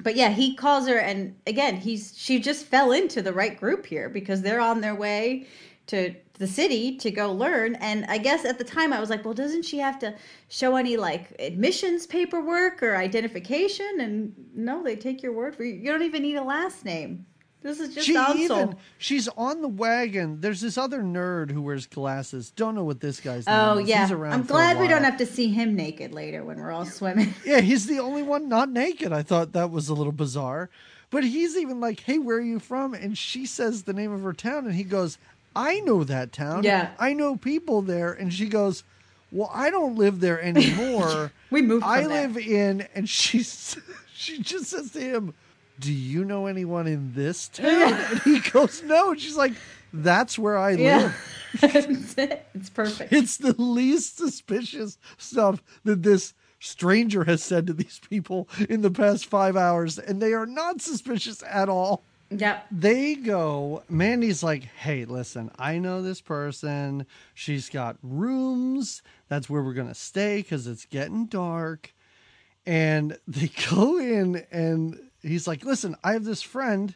but 0.00 0.16
yeah, 0.16 0.30
he 0.30 0.54
calls 0.56 0.88
her, 0.88 0.98
and 0.98 1.36
again, 1.46 1.76
he's 1.76 2.12
she 2.16 2.40
just 2.40 2.66
fell 2.66 2.90
into 2.92 3.22
the 3.22 3.32
right 3.32 3.58
group 3.58 3.86
here 3.86 4.08
because 4.08 4.42
they're 4.42 4.60
on 4.60 4.80
their 4.80 4.94
way 4.94 5.46
to 5.88 6.12
the 6.38 6.46
city 6.48 6.96
to 6.98 7.10
go 7.12 7.32
learn. 7.32 7.76
And 7.76 8.04
I 8.06 8.18
guess 8.18 8.44
at 8.44 8.58
the 8.58 8.64
time 8.64 8.92
I 8.92 8.98
was 9.00 9.08
like, 9.08 9.24
well, 9.24 9.32
doesn't 9.32 9.62
she 9.64 9.78
have 9.78 9.98
to 10.00 10.14
show 10.48 10.74
any 10.76 10.96
like 10.96 11.30
admissions 11.38 12.06
paperwork 12.06 12.82
or 12.82 12.96
identification? 12.96 14.00
And 14.00 14.34
no, 14.54 14.82
they 14.82 14.96
take 14.96 15.22
your 15.22 15.32
word 15.32 15.54
for 15.54 15.62
you. 15.64 15.74
You 15.74 15.92
don't 15.92 16.02
even 16.02 16.22
need 16.22 16.34
a 16.34 16.42
last 16.42 16.84
name. 16.84 17.24
This 17.66 17.80
is 17.80 17.94
just 17.94 18.06
She 18.06 18.14
Anshel. 18.14 18.36
even 18.36 18.76
she's 18.98 19.28
on 19.36 19.60
the 19.60 19.68
wagon. 19.68 20.40
There's 20.40 20.60
this 20.60 20.78
other 20.78 21.02
nerd 21.02 21.50
who 21.50 21.60
wears 21.60 21.86
glasses. 21.86 22.50
Don't 22.50 22.74
know 22.74 22.84
what 22.84 23.00
this 23.00 23.18
guy's 23.20 23.44
Oh 23.48 23.74
name 23.74 23.84
is. 23.84 23.88
yeah, 23.90 24.02
He's 24.02 24.12
around 24.12 24.32
I'm 24.34 24.42
glad 24.44 24.78
we 24.78 24.86
don't 24.88 25.04
have 25.04 25.16
to 25.18 25.26
see 25.26 25.48
him 25.48 25.74
naked 25.74 26.12
later 26.12 26.44
when 26.44 26.58
we're 26.58 26.70
all 26.70 26.84
swimming. 26.86 27.34
Yeah, 27.44 27.60
he's 27.60 27.86
the 27.86 27.98
only 27.98 28.22
one 28.22 28.48
not 28.48 28.70
naked. 28.70 29.12
I 29.12 29.22
thought 29.22 29.52
that 29.52 29.70
was 29.70 29.88
a 29.88 29.94
little 29.94 30.12
bizarre. 30.12 30.70
But 31.10 31.24
he's 31.24 31.56
even 31.56 31.80
like, 31.80 32.00
"Hey, 32.00 32.18
where 32.18 32.36
are 32.38 32.40
you 32.40 32.58
from?" 32.58 32.92
And 32.94 33.16
she 33.16 33.46
says 33.46 33.82
the 33.84 33.92
name 33.92 34.12
of 34.12 34.22
her 34.22 34.32
town, 34.32 34.66
and 34.66 34.74
he 34.74 34.82
goes, 34.84 35.18
"I 35.54 35.80
know 35.80 36.02
that 36.04 36.32
town. 36.32 36.64
Yeah. 36.64 36.90
I 36.98 37.12
know 37.12 37.36
people 37.36 37.80
there." 37.82 38.12
And 38.12 38.32
she 38.32 38.46
goes, 38.48 38.82
"Well, 39.30 39.50
I 39.54 39.70
don't 39.70 39.96
live 39.96 40.20
there 40.20 40.40
anymore. 40.40 41.30
We 41.50 41.62
moved 41.62 41.84
I 41.84 42.02
from 42.02 42.10
there." 42.10 42.26
live 42.28 42.36
in." 42.38 42.88
And 42.94 43.08
she's 43.08 43.76
she 44.14 44.40
just 44.42 44.66
says 44.70 44.90
to 44.92 45.00
him, 45.00 45.34
"Do 45.80 45.92
you 45.92 46.24
know 46.24 46.46
anyone 46.46 46.86
in 46.86 47.12
this 47.14 47.48
town?" 47.52 47.94
And 47.94 48.20
he 48.20 48.40
goes, 48.40 48.82
"No." 48.82 49.10
And 49.10 49.20
she's 49.20 49.36
like, 49.36 49.52
"That's 49.92 50.38
where 50.38 50.58
I 50.58 50.72
yeah, 50.72 50.98
live." 50.98 51.36
that's 51.60 52.18
it. 52.18 52.46
It's 52.54 52.70
perfect. 52.70 53.12
It's 53.12 53.36
the 53.36 53.54
least 53.60 54.18
suspicious 54.18 54.98
stuff 55.18 55.62
that 55.84 56.02
this 56.02 56.34
stranger 56.58 57.24
has 57.24 57.42
said 57.42 57.66
to 57.66 57.72
these 57.72 58.00
people 58.08 58.48
in 58.68 58.82
the 58.82 58.90
past 58.90 59.26
five 59.26 59.56
hours, 59.56 59.98
and 59.98 60.20
they 60.20 60.32
are 60.32 60.46
not 60.46 60.80
suspicious 60.80 61.42
at 61.48 61.68
all. 61.68 62.02
Yep. 62.30 62.66
They 62.72 63.14
go, 63.14 63.84
Mandy's 63.88 64.42
like, 64.42 64.64
hey, 64.64 65.04
listen, 65.04 65.50
I 65.58 65.78
know 65.78 66.02
this 66.02 66.20
person. 66.20 67.06
She's 67.34 67.68
got 67.68 67.96
rooms. 68.02 69.02
That's 69.28 69.48
where 69.48 69.62
we're 69.62 69.74
going 69.74 69.88
to 69.88 69.94
stay 69.94 70.38
because 70.38 70.66
it's 70.66 70.86
getting 70.86 71.26
dark. 71.26 71.94
And 72.66 73.16
they 73.28 73.50
go 73.70 73.98
in, 73.98 74.44
and 74.50 74.98
he's 75.26 75.46
like, 75.46 75.64
listen, 75.64 75.96
I 76.04 76.12
have 76.12 76.24
this 76.24 76.42
friend. 76.42 76.94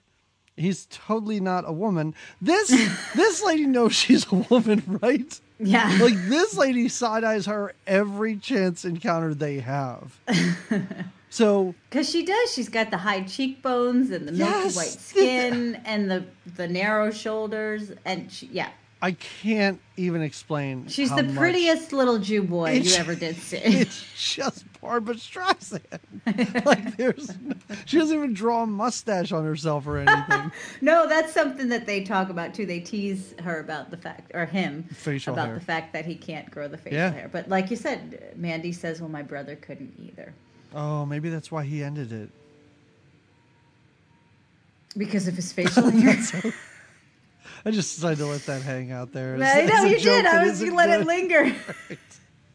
He's 0.57 0.87
totally 0.91 1.41
not 1.41 1.65
a 1.67 1.73
woman. 1.73 2.15
This 2.43 2.69
this 3.15 3.43
lady 3.43 3.67
knows 3.67 3.95
she's 3.95 4.31
a 4.31 4.37
woman, 4.51 4.83
right? 5.03 5.41
Yeah. 5.59 5.99
like 6.01 6.15
this 6.29 6.57
lady 6.57 6.89
side 6.89 7.23
eyes 7.25 7.47
her 7.47 7.75
every 7.87 8.37
chance 8.37 8.85
encounter 8.85 9.35
they 9.35 9.61
have. 9.61 10.19
so 11.31 11.75
Because 11.89 12.09
she 12.11 12.25
does. 12.25 12.53
She's 12.53 12.69
got 12.69 12.91
the 12.91 12.97
high 12.99 13.23
cheekbones 13.23 14.11
and 14.11 14.27
the 14.27 14.33
milky 14.33 14.53
Yes. 14.53 14.77
white 14.77 14.87
skin 14.89 15.81
and 15.85 16.11
the 16.11 16.25
the 16.57 16.67
narrow 16.69 17.11
shoulders. 17.11 17.93
And 18.05 18.31
she, 18.33 18.47
yeah, 18.53 18.71
I 19.03 19.13
can't 19.13 19.81
even 19.97 20.23
explain. 20.23 20.89
she's 20.89 21.15
the 21.15 21.25
prettiest 21.37 21.93
little 21.93 22.19
Jew 22.19 22.43
boy 22.43 22.73
you 22.73 22.95
ever 22.97 23.15
did 23.15 23.37
see. 23.49 23.57
It's 23.59 24.05
just 24.37 24.65
Barbra 24.81 25.15
Streisand. 25.15 25.85
like 26.65 26.97
there's, 26.97 27.39
no- 27.41 27.55
she 27.85 27.99
doesn't 27.99 28.17
even 28.17 28.33
draw 28.33 28.63
a 28.63 28.67
mustache 28.67 29.31
on 29.33 29.45
herself 29.45 29.87
or 29.87 29.99
anything. 29.99 30.51
no, 30.81 31.07
that's 31.07 31.33
something 31.33 31.69
that 31.69 31.87
they 31.87 32.03
talk 32.03 32.31
about 32.31 32.55
too. 32.55 32.65
They 32.67 32.81
tease 32.81 33.35
her 33.43 33.61
about 33.61 33.91
the 33.91 33.97
fact, 33.97 34.31
or 34.35 34.47
him 34.47 34.85
Facial 34.95 35.35
about 35.35 35.47
hair. 35.49 35.55
the 35.59 35.65
fact 35.65 35.93
that 35.93 36.07
he 36.07 36.15
can't 36.15 36.51
grow 36.51 36.67
the 36.69 36.79
facial 36.79 36.99
Yeah. 36.99 37.11
hair. 37.11 37.29
But 37.31 37.49
like 37.49 37.71
you 37.71 37.77
said, 37.77 38.33
Mandy 38.37 38.73
says, 38.73 39.01
"Well, 39.01 39.11
my 39.11 39.23
brother 39.23 39.57
couldn't 39.57 39.95
either 39.99 40.33
oh, 40.75 41.05
maybe 41.05 41.29
that's 41.31 41.51
why 41.53 41.65
he 41.65 41.83
ended 41.83 42.13
it. 42.13 42.31
because 44.97 45.29
of 45.29 45.35
his 45.37 45.53
facial 45.53 45.91
hair." 45.91 46.17
I 47.65 47.71
just 47.71 47.95
decided 47.97 48.19
to 48.19 48.27
let 48.27 48.47
that 48.47 48.63
hang 48.63 48.91
out 48.91 49.13
there. 49.13 49.35
as- 49.35 49.43
I 49.43 49.61
as 49.61 49.69
know 49.69 49.85
you 49.85 49.99
did. 49.99 50.25
I 50.27 50.45
was 50.47 50.63
you 50.63 50.75
let 50.75 50.87
good. 50.87 51.01
it 51.03 51.07
linger. 51.07 51.55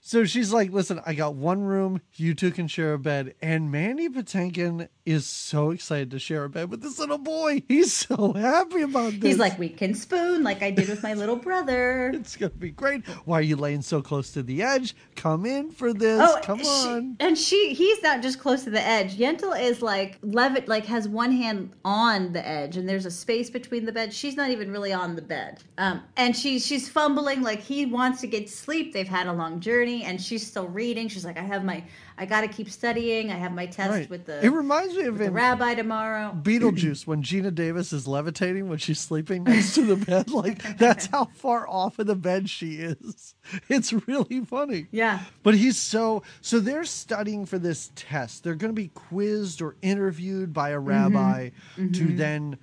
So 0.07 0.23
she's 0.23 0.53
like, 0.53 0.71
listen, 0.71 1.01
I 1.03 1.15
got 1.15 1.33
one 1.33 1.63
room. 1.63 1.99
You 2.13 2.35
two 2.35 2.51
can 2.51 2.67
share 2.67 2.93
a 2.93 2.99
bed. 2.99 3.33
And 3.41 3.71
Mandy 3.71 4.07
Patinkin 4.07 4.87
is 5.03 5.25
so 5.25 5.71
excited 5.71 6.11
to 6.11 6.19
share 6.19 6.43
a 6.43 6.49
bed 6.49 6.69
with 6.69 6.83
this 6.83 6.99
little 6.99 7.17
boy. 7.17 7.63
He's 7.67 7.91
so 7.91 8.33
happy 8.33 8.83
about 8.83 9.13
this. 9.13 9.23
He's 9.23 9.39
like, 9.39 9.57
"We 9.57 9.67
can 9.67 9.95
spoon 9.95 10.43
like 10.43 10.61
I 10.61 10.69
did 10.69 10.89
with 10.89 11.01
my 11.01 11.15
little 11.15 11.35
brother." 11.37 12.09
it's 12.13 12.35
going 12.35 12.51
to 12.51 12.57
be 12.57 12.69
great. 12.69 13.03
Why 13.25 13.39
are 13.39 13.41
you 13.41 13.55
laying 13.55 13.81
so 13.81 13.99
close 14.03 14.29
to 14.33 14.43
the 14.43 14.61
edge? 14.61 14.95
Come 15.15 15.43
in 15.47 15.71
for 15.71 15.91
this. 15.91 16.21
Come 16.43 16.59
Oh, 16.63 16.83
she- 16.83 16.89
on. 16.89 17.17
and 17.19 17.35
she 17.35 17.73
he's 17.73 18.03
not 18.03 18.21
just 18.21 18.39
close 18.39 18.63
to 18.65 18.69
the 18.69 18.81
edge. 18.85 19.17
Yentl 19.17 19.59
is 19.59 19.81
like 19.81 20.19
Levitt 20.21 20.67
like 20.67 20.85
has 20.85 21.07
one 21.07 21.31
hand 21.31 21.71
on 21.83 22.31
the 22.31 22.47
edge 22.47 22.77
and 22.77 22.87
there's 22.87 23.07
a 23.07 23.11
space 23.11 23.49
between 23.49 23.85
the 23.85 23.91
bed. 23.91 24.13
She's 24.13 24.35
not 24.37 24.51
even 24.51 24.69
really 24.71 24.93
on 24.93 25.15
the 25.15 25.23
bed. 25.23 25.63
Um 25.79 26.03
and 26.15 26.35
she's 26.35 26.63
she's 26.63 26.87
fumbling 26.89 27.41
like 27.41 27.59
he 27.61 27.87
wants 27.87 28.21
to 28.21 28.27
get 28.27 28.51
sleep. 28.51 28.93
They've 28.93 29.07
had 29.07 29.25
a 29.25 29.33
long 29.33 29.59
journey 29.59 29.94
and 30.03 30.21
she's 30.21 30.45
still 30.45 30.67
reading. 30.67 31.07
She's 31.07 31.25
like 31.25 31.37
I 31.37 31.43
have 31.43 31.63
my 31.63 31.83
I 32.17 32.25
got 32.25 32.41
to 32.41 32.47
keep 32.47 32.69
studying. 32.69 33.31
I 33.31 33.35
have 33.35 33.53
my 33.53 33.65
test 33.65 33.91
Right. 33.91 34.09
with 34.09 34.25
the 34.25 34.43
it 34.43 34.49
reminds 34.49 34.95
me 34.95 35.03
of 35.03 35.17
the 35.17 35.31
rabbi 35.31 35.75
tomorrow. 35.75 36.37
Beetlejuice 36.41 37.07
when 37.07 37.23
Geena 37.23 37.53
Davis 37.53 37.93
is 37.93 38.07
levitating 38.07 38.67
when 38.69 38.77
she's 38.77 38.99
sleeping 38.99 39.43
next 39.43 39.75
to 39.75 39.85
the 39.85 39.95
bed. 39.95 40.29
Like, 40.29 40.77
that's 40.77 41.05
how 41.07 41.25
far 41.25 41.67
off 41.67 41.99
of 41.99 42.07
the 42.07 42.15
bed 42.15 42.49
she 42.49 42.75
is. 42.75 43.35
It's 43.69 43.93
really 44.07 44.41
funny. 44.41 44.87
Yeah. 44.91 45.19
But 45.43 45.55
he's 45.55 45.77
so 45.77 46.23
so 46.41 46.59
they're 46.59 46.83
studying 46.83 47.45
for 47.45 47.59
this 47.59 47.91
test. 47.95 48.43
They're 48.43 48.55
going 48.55 48.71
to 48.71 48.81
be 48.81 48.89
quizzed 48.89 49.61
or 49.61 49.75
interviewed 49.81 50.53
by 50.53 50.69
a 50.69 50.77
mm-hmm. 50.77 50.87
rabbi 50.87 51.49
to 51.75 51.81
mm-hmm. 51.81 52.17
then 52.17 52.57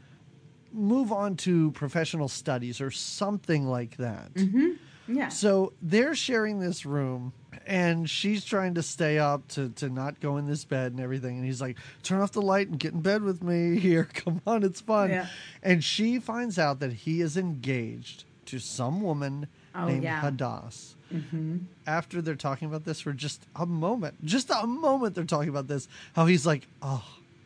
move 0.72 1.12
on 1.12 1.36
to 1.36 1.70
professional 1.72 2.28
studies 2.28 2.80
or 2.80 2.90
something 2.90 3.66
like 3.66 3.96
that. 3.98 4.34
Mm-hmm. 4.34 4.70
Yeah. 5.08 5.28
So 5.28 5.72
they're 5.82 6.14
sharing 6.14 6.60
this 6.60 6.86
room 6.86 7.32
and 7.66 8.08
she's 8.08 8.44
trying 8.44 8.74
to 8.74 8.82
stay 8.82 9.18
up 9.18 9.46
to, 9.48 9.68
to 9.70 9.88
not 9.88 10.20
go 10.20 10.36
in 10.36 10.46
this 10.46 10.64
bed 10.64 10.92
and 10.92 11.00
everything. 11.00 11.36
And 11.36 11.44
he's 11.44 11.60
like, 11.60 11.76
turn 12.02 12.20
off 12.20 12.32
the 12.32 12.42
light 12.42 12.68
and 12.68 12.78
get 12.78 12.92
in 12.92 13.00
bed 13.00 13.22
with 13.22 13.42
me 13.42 13.78
here. 13.80 14.08
Come 14.14 14.40
on, 14.46 14.62
it's 14.62 14.80
fun. 14.80 15.10
Yeah. 15.10 15.26
And 15.62 15.82
she 15.84 16.18
finds 16.18 16.58
out 16.58 16.80
that 16.80 16.92
he 16.92 17.20
is 17.20 17.36
engaged 17.36 18.24
to 18.46 18.58
some 18.58 19.00
woman 19.00 19.46
Oh, 19.74 19.86
named 19.86 20.02
yeah. 20.04 20.20
Hadass. 20.20 20.94
Mm-hmm. 21.12 21.58
After 21.86 22.20
they're 22.20 22.34
talking 22.34 22.68
about 22.68 22.84
this 22.84 23.00
for 23.00 23.14
just 23.14 23.46
a 23.56 23.64
moment, 23.64 24.22
just 24.24 24.50
a 24.50 24.66
moment, 24.66 25.14
they're 25.14 25.24
talking 25.24 25.48
about 25.48 25.66
this. 25.66 25.88
How 26.14 26.26
he's 26.26 26.44
like, 26.44 26.66
oh, 26.82 27.02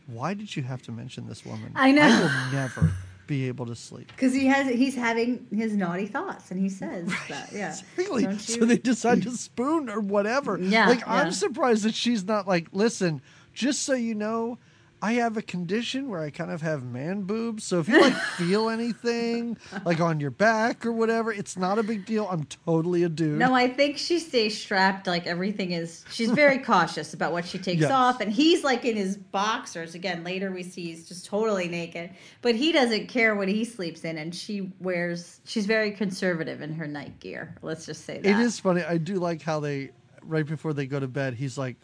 why 0.09 0.35
did 0.35 0.57
you 0.57 0.65
have 0.65 0.83
to 0.83 0.93
mention 0.93 1.29
this 1.29 1.45
woman? 1.47 1.71
I 1.77 1.93
know. 1.93 2.03
I 2.03 2.21
will 2.21 2.53
never 2.53 2.93
be 3.27 3.49
able 3.49 3.67
to 3.67 3.75
sleep. 3.75 4.09
Because 4.09 4.33
he 4.33 4.47
has, 4.47 4.69
he's 4.69 4.95
having 4.95 5.47
his 5.53 5.75
naughty 5.75 6.07
thoughts, 6.07 6.51
and 6.51 6.61
he 6.61 6.69
says 6.69 7.09
that. 7.29 7.51
Yeah. 7.53 7.75
Really? 7.97 8.39
So 8.39 8.65
they 8.65 8.79
decide 8.79 9.23
to 9.23 9.31
spoon 9.33 9.89
or 9.91 10.01
whatever. 10.01 10.59
Yeah, 10.61 10.89
Like 10.89 11.01
yeah. 11.01 11.13
I'm 11.13 11.33
surprised 11.33 11.85
that 11.85 11.95
she's 11.95 12.25
not 12.25 12.47
like, 12.47 12.69
listen, 12.73 13.21
just 13.53 13.83
so 13.83 13.95
you 13.95 14.15
know, 14.15 14.59
I 15.03 15.13
have 15.15 15.37
a 15.37 15.43
condition 15.43 16.09
where 16.09 16.21
I 16.21 16.31
kind 16.31 16.51
of 16.51 16.63
have 16.63 16.83
man 16.85 17.23
boobs. 17.23 17.65
So 17.65 17.81
if 17.81 17.89
you 17.89 18.01
like 18.01 18.15
feel 18.39 18.71
anything 18.71 19.59
like 19.85 20.01
on 20.01 20.21
your 20.21 20.31
back 20.31 20.87
or 20.87 20.93
whatever, 20.93 21.31
it's 21.33 21.57
not 21.57 21.79
a 21.79 21.83
big 21.83 22.07
deal. 22.07 22.27
I'm 22.31 22.45
totally 22.65 23.03
a 23.03 23.09
dude. 23.09 23.39
No, 23.39 23.55
I 23.55 23.69
think 23.69 23.99
she 23.99 24.19
stays 24.19 24.59
strapped. 24.59 25.07
Like 25.07 25.27
everything 25.27 25.73
is, 25.73 26.05
she's 26.11 26.31
very 26.31 26.59
cautious 26.59 27.13
about 27.15 27.33
what 27.33 27.45
she 27.45 27.59
takes 27.59 27.83
Yes. 27.83 27.91
off, 27.91 28.21
and 28.21 28.33
he's 28.33 28.65
like 28.65 28.85
in 28.87 28.97
his 28.97 29.17
boxers. 29.17 29.95
Again, 29.95 30.25
later 30.25 30.51
we 30.51 30.63
see 30.63 30.85
he's 30.85 31.07
just 31.07 31.27
totally 31.27 31.69
naked, 31.69 32.11
but 32.41 32.55
he 32.55 32.73
doesn't 32.73 33.09
care 33.09 33.35
what 33.35 33.49
he 33.49 33.65
sleeps 33.65 34.03
in, 34.05 34.17
and 34.19 34.35
she 34.35 34.73
wears. 34.81 35.41
She's 35.45 35.67
very 35.67 35.91
conservative 35.91 36.63
in 36.63 36.73
her 36.73 36.87
night 36.87 37.21
gear. 37.21 37.55
Let's 37.61 37.85
just 37.87 38.05
say 38.07 38.19
that 38.21 38.27
It 38.29 38.39
is 38.39 38.59
funny. 38.59 38.83
I 38.83 38.97
do 38.97 39.17
like 39.17 39.43
how 39.43 39.61
they 39.61 39.91
right 40.23 40.47
before 40.47 40.73
they 40.73 40.87
go 40.87 40.99
to 40.99 41.07
bed, 41.07 41.35
he's 41.35 41.57
like, 41.59 41.77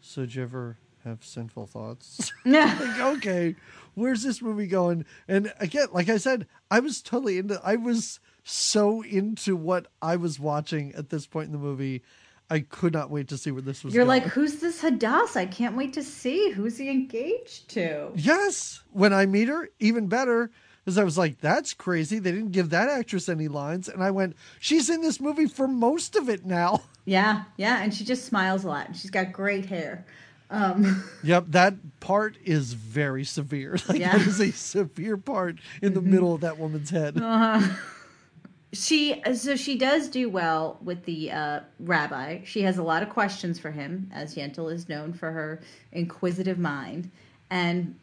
"So 0.00 0.20
did 0.20 0.34
you 0.34 0.42
ever 0.42 0.76
have 1.04 1.24
sinful 1.24 1.66
thoughts?" 1.66 2.32
Yeah. 2.44 2.76
like, 2.80 3.16
okay, 3.18 3.56
where's 3.94 4.22
this 4.22 4.42
movie 4.42 4.66
going? 4.66 5.04
And 5.28 5.52
again, 5.58 5.88
like 5.92 6.08
I 6.08 6.16
said, 6.16 6.46
I 6.70 6.80
was 6.80 7.02
totally 7.02 7.38
into. 7.38 7.60
I 7.64 7.76
was 7.76 8.20
so 8.42 9.02
into 9.02 9.56
what 9.56 9.86
I 10.00 10.16
was 10.16 10.40
watching 10.40 10.94
at 10.94 11.10
this 11.10 11.26
point 11.26 11.46
in 11.46 11.52
the 11.52 11.58
movie. 11.58 12.02
I 12.52 12.60
could 12.60 12.92
not 12.92 13.10
wait 13.10 13.28
to 13.28 13.38
see 13.38 13.52
where 13.52 13.62
this 13.62 13.84
was. 13.84 13.94
You're 13.94 14.04
going. 14.04 14.22
like, 14.22 14.32
who's 14.32 14.56
this 14.56 14.82
Hadass? 14.82 15.36
I 15.36 15.46
can't 15.46 15.76
wait 15.76 15.92
to 15.92 16.02
see. 16.02 16.50
Who's 16.50 16.78
he 16.78 16.90
engaged 16.90 17.68
to? 17.70 18.10
yes. 18.16 18.82
When 18.92 19.12
I 19.12 19.26
meet 19.26 19.48
her, 19.48 19.68
even 19.78 20.08
better. 20.08 20.50
Because 20.84 20.96
I 20.96 21.04
was 21.04 21.18
like, 21.18 21.40
that's 21.40 21.74
crazy. 21.74 22.18
They 22.18 22.32
didn't 22.32 22.52
give 22.52 22.70
that 22.70 22.88
actress 22.88 23.28
any 23.28 23.48
lines. 23.48 23.86
And 23.88 24.02
I 24.02 24.10
went, 24.10 24.34
she's 24.58 24.88
in 24.88 25.02
this 25.02 25.20
movie 25.20 25.46
for 25.46 25.68
most 25.68 26.16
of 26.16 26.28
it 26.28 26.46
now. 26.46 26.82
Yeah, 27.04 27.44
yeah, 27.56 27.82
and 27.82 27.92
she 27.92 28.04
just 28.04 28.24
smiles 28.24 28.64
a 28.64 28.68
lot, 28.68 28.86
and 28.86 28.96
she's 28.96 29.10
got 29.10 29.32
great 29.32 29.66
hair. 29.66 30.06
Um, 30.50 31.04
Yep, 31.22 31.44
that 31.48 31.74
part 32.00 32.36
is 32.44 32.72
very 32.72 33.24
severe. 33.24 33.78
Like 33.88 33.98
Yeah. 34.00 34.18
that 34.18 34.26
is 34.26 34.40
a 34.40 34.50
severe 34.52 35.16
part 35.16 35.56
in 35.82 35.94
the 35.94 36.00
middle 36.02 36.34
of 36.34 36.40
that 36.42 36.58
woman's 36.58 36.90
head. 36.90 37.14
she 38.72 39.20
so 39.34 39.56
she 39.56 39.76
does 39.76 40.08
do 40.08 40.28
well 40.28 40.78
with 40.82 41.04
the 41.04 41.30
uh, 41.32 41.60
rabbi. 41.80 42.40
She 42.44 42.62
has 42.62 42.78
a 42.78 42.82
lot 42.82 43.02
of 43.02 43.08
questions 43.10 43.58
for 43.58 43.70
him, 43.70 44.10
as 44.14 44.34
Yentl 44.36 44.72
is 44.72 44.88
known 44.88 45.12
for 45.12 45.30
her 45.32 45.60
inquisitive 45.92 46.58
mind, 46.58 47.10
and 47.50 47.94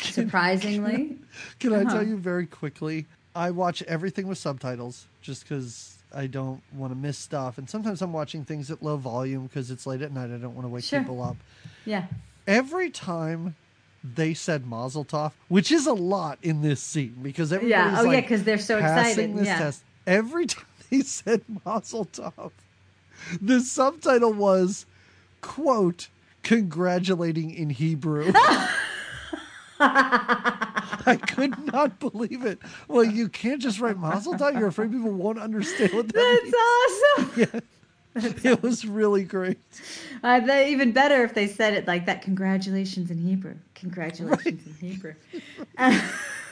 surprisingly, 0.00 1.16
Can 1.58 1.72
I 1.72 1.82
Uh-huh. 1.82 1.94
tell 1.94 2.06
you 2.06 2.16
very 2.18 2.46
quickly? 2.46 3.06
I 3.34 3.50
watch 3.50 3.82
everything 3.84 4.26
with 4.28 4.38
subtitles 4.38 5.06
just 5.22 5.42
because 5.44 5.98
I 6.14 6.26
don't 6.26 6.62
want 6.72 6.92
to 6.92 6.96
miss 6.98 7.18
stuff. 7.18 7.58
And 7.58 7.68
sometimes 7.68 8.00
I'm 8.02 8.12
watching 8.12 8.44
things 8.44 8.70
at 8.70 8.82
low 8.82 8.96
volume 8.96 9.46
because 9.46 9.70
it's 9.70 9.86
late 9.86 10.02
at 10.02 10.12
night. 10.12 10.30
I 10.30 10.36
don't 10.36 10.54
want 10.54 10.64
to 10.64 10.68
wake 10.68 10.84
Sure. 10.84 11.00
people 11.00 11.22
up. 11.22 11.36
yeah, 11.84 12.04
Every 12.46 12.90
time 12.90 13.56
they 14.02 14.34
said 14.34 14.66
Mazel 14.66 15.04
Tov, 15.04 15.32
which 15.48 15.72
is 15.72 15.86
a 15.86 15.92
lot 15.94 16.38
in 16.42 16.60
this 16.62 16.80
scene 16.80 17.16
because 17.22 17.52
everybody's 17.52 17.70
yeah, 17.70 18.00
oh 18.00 18.10
yeah, 18.10 18.20
because 18.20 18.44
they're 18.44 18.58
so 18.58 18.76
excited. 18.78 19.34
this 19.36 19.46
Yeah, 19.46 19.58
test. 19.58 19.82
Every 20.06 20.46
time 20.54 20.66
they 20.90 21.00
said 21.00 21.42
Mazel 21.64 22.04
Tov, 22.06 22.50
the 23.40 23.60
subtitle 23.60 24.32
was, 24.34 24.84
quote, 25.40 26.08
congratulating 26.42 27.50
in 27.50 27.70
Hebrew. 27.70 28.32
I 29.80 31.18
could 31.26 31.72
not 31.72 31.98
believe 32.00 32.44
it. 32.44 32.58
Well, 32.88 33.04
you 33.04 33.28
can't 33.28 33.60
just 33.60 33.80
write 33.80 33.98
Mazel 33.98 34.34
Tov. 34.34 34.58
You're 34.58 34.68
afraid 34.68 34.92
people 34.92 35.10
won't 35.10 35.38
understand 35.38 35.92
what 35.92 36.08
that 36.12 36.40
that's 37.16 37.36
means. 37.42 37.48
awesome. 37.48 37.62
It 38.16 38.62
was 38.62 38.86
really 38.86 39.24
great. 39.24 39.58
Uh, 40.22 40.38
that 40.38 40.68
even 40.68 40.92
better 40.92 41.24
if 41.24 41.34
they 41.34 41.48
said 41.48 41.74
it 41.74 41.88
like 41.88 42.06
that. 42.06 42.22
Congratulations 42.22 43.10
in 43.10 43.18
Hebrew. 43.18 43.56
Congratulations 43.74 44.64
in 44.80 44.88
Hebrew. 44.88 45.14
Uh, 45.76 46.00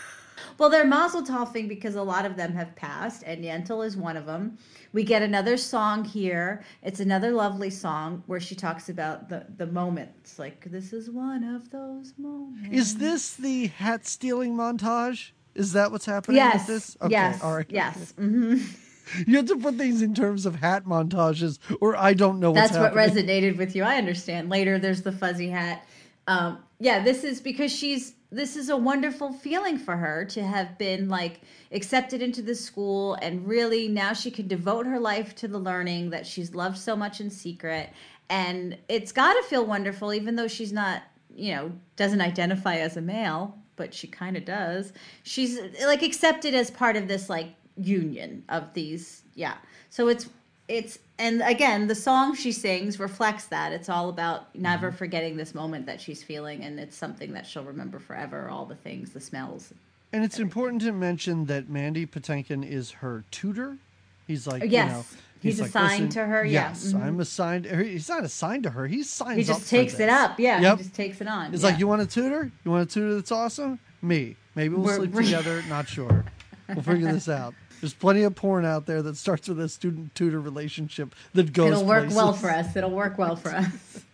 well, 0.63 0.71
they're 0.71 0.87
Mazel 0.87 1.25
Toffing 1.25 1.67
because 1.67 1.97
a 1.97 2.03
lot 2.05 2.25
of 2.25 2.37
them 2.37 2.55
have 2.55 2.77
passed, 2.77 3.25
and 3.27 3.43
Yentl 3.43 3.85
is 3.85 3.97
one 3.97 4.17
of 4.17 4.27
them. 4.27 4.57
We 4.93 5.03
get 5.03 5.21
another 5.21 5.57
song 5.57 6.05
here. 6.05 6.63
It's 6.85 7.01
another 7.01 7.33
lovely 7.33 7.69
song 7.69 8.23
where 8.27 8.39
she 8.39 8.55
talks 8.55 8.89
about 8.89 9.29
the 9.29 9.45
the 9.57 9.67
moments. 9.67 10.39
Like 10.39 10.71
this 10.71 10.93
is 10.93 11.11
one 11.11 11.43
of 11.43 11.71
those 11.71 12.15
moments. 12.17 12.69
Is 12.71 12.99
this 12.99 13.35
the 13.35 13.67
hat 13.67 14.07
stealing 14.07 14.55
montage? 14.55 15.33
Is 15.57 15.73
that 15.73 15.91
what's 15.91 16.07
happening 16.07 16.37
Yes. 16.37 16.61
with 16.61 16.67
this? 16.69 16.97
Okay, 17.03 17.11
yes. 17.11 17.43
all 17.43 17.57
right. 17.57 17.67
Yes. 17.69 18.13
hmm 18.13 18.59
You 19.27 19.39
have 19.39 19.47
to 19.47 19.57
put 19.57 19.75
things 19.75 20.01
in 20.01 20.15
terms 20.15 20.47
of 20.47 20.55
hat 20.55 20.85
montages, 20.85 21.59
or 21.81 21.97
I 21.97 22.15
don't 22.15 22.39
know 22.39 22.53
what's 22.53 22.71
That's 22.71 22.81
what 22.81 22.95
resonated 22.95 23.57
with 23.57 23.75
you. 23.75 23.83
I 23.83 23.97
understand. 23.97 24.49
Later, 24.49 24.79
there's 24.79 25.03
the 25.03 25.11
fuzzy 25.11 25.49
hat. 25.49 25.85
Um, 26.29 26.61
yeah, 26.79 27.03
this 27.03 27.25
is 27.25 27.41
because 27.41 27.75
she's. 27.75 28.15
This 28.33 28.57
is 28.57 28.71
a 28.71 28.77
wonderful 28.77 29.31
feeling 29.31 29.77
for 29.77 29.95
her 29.95 30.25
to 30.25 30.43
have 30.43 30.79
been 30.79 31.11
like 31.11 31.43
accepted 31.71 32.23
into 32.23 32.41
the 32.41 32.55
school, 32.55 33.15
and 33.21 33.47
really 33.47 33.89
now 33.89 34.15
she 34.15 34.31
can 34.31 34.49
devote 34.49 34.87
her 34.87 34.99
life 34.99 35.37
to 35.37 35.49
the 35.49 35.59
learning 35.59 36.11
that 36.11 36.27
she's 36.27 36.55
loved 36.55 36.79
so 36.79 36.97
much 36.97 37.21
in 37.21 37.29
secret. 37.29 37.91
And 38.31 38.79
it's 38.89 39.13
got 39.13 39.35
to 39.35 39.43
feel 39.43 39.67
wonderful, 39.67 40.15
even 40.15 40.35
though 40.35 40.49
she's 40.49 40.73
not, 40.73 41.03
you 41.35 41.55
know, 41.55 41.73
doesn't 41.97 42.23
identify 42.23 42.77
as 42.77 42.97
a 42.97 43.03
male, 43.03 43.59
but 43.77 43.93
she 43.93 44.07
kind 44.07 44.39
of 44.39 44.47
does. 44.47 44.95
She's 45.25 45.59
like 45.85 46.03
accepted 46.03 46.55
as 46.55 46.71
part 46.71 46.97
of 46.97 47.09
this 47.09 47.29
like 47.29 47.49
union 47.77 48.45
of 48.49 48.73
these. 48.73 49.25
Yeah. 49.35 49.57
So 49.91 50.09
it's 50.09 50.31
it's 50.79 50.99
and 51.19 51.43
again 51.43 51.87
the 51.87 51.95
song 51.95 52.35
she 52.35 52.51
sings 52.53 52.99
reflects 52.99 53.47
that 53.47 53.73
it's 53.73 53.89
all 53.89 54.09
about 54.09 54.53
never 54.55 54.89
Mm-hmm. 54.89 54.97
forgetting 54.97 55.37
this 55.37 55.55
moment 55.55 55.87
that 55.87 56.01
she's 56.01 56.23
feeling 56.23 56.65
and 56.65 56.81
it's 56.81 56.97
something 56.97 57.33
that 57.35 57.47
she'll 57.47 57.65
remember 57.75 57.99
forever 57.99 58.49
all 58.49 58.65
the 58.67 58.75
things 58.87 59.11
the 59.11 59.21
smells 59.21 59.73
And 60.13 60.25
it's 60.25 60.39
important 60.39 60.83
to 60.83 60.93
mention 60.93 61.47
that 61.47 61.69
Mandy 61.69 62.05
Patinkin 62.07 62.63
is 62.79 62.91
her 63.03 63.25
tutor. 63.31 63.79
He's 64.27 64.47
like, 64.47 64.63
Yes. 64.65 64.73
you 64.89 64.93
know, 64.93 65.05
He's 65.43 65.59
assigned 65.59 66.13
to 66.13 66.25
her, 66.33 66.45
yeah. 66.45 66.69
Yes, 66.69 66.93
Mhm. 66.93 67.03
I'm 67.03 67.19
assigned. 67.21 67.65
He's 67.67 68.09
not 68.09 68.23
assigned 68.23 68.63
to 68.65 68.71
her. 68.71 68.87
He 68.87 69.03
signs. 69.03 69.37
he 69.47 69.53
up 69.53 69.59
just 69.59 69.69
takes 69.71 69.99
it 70.01 70.09
up 70.09 70.39
yeah 70.39 70.61
Yep. 70.61 70.77
he 70.79 70.83
just 70.85 70.95
takes 70.95 71.21
it 71.21 71.29
on 71.29 71.53
It's 71.55 71.63
yeah. 71.63 71.71
like, 71.71 71.79
you 71.81 71.89
want 71.89 72.03
a 72.03 72.07
tutor? 72.07 72.51
You 72.65 72.71
want 72.71 72.83
a 72.89 72.91
tutor 72.95 73.15
that's 73.17 73.33
awesome? 73.33 73.79
Me. 74.03 74.37
Maybe 74.55 74.75
we'll 74.75 74.85
We're- 74.85 74.97
sleep 74.99 75.11
we're- 75.13 75.25
together. 75.27 75.63
Not 75.69 75.89
sure. 75.89 76.25
We'll 76.69 76.83
figure 76.83 77.11
this 77.13 77.29
out. 77.29 77.55
There's 77.83 77.93
plenty 77.93 78.23
of 78.23 78.35
porn 78.35 78.65
out 78.65 78.87
there 78.87 79.03
that 79.03 79.17
starts 79.19 79.49
with 79.49 79.61
a 79.61 79.69
student 79.69 80.15
tutor 80.15 80.41
relationship 80.41 81.15
that 81.35 81.53
goes. 81.53 81.73
it'll 81.73 81.85
work 81.85 82.09
well 82.11 82.33
for 82.33 82.49
us 82.49 82.75
it'll 82.77 82.91
work 82.91 83.19
well 83.19 83.37
for 83.37 83.51
us 83.51 83.67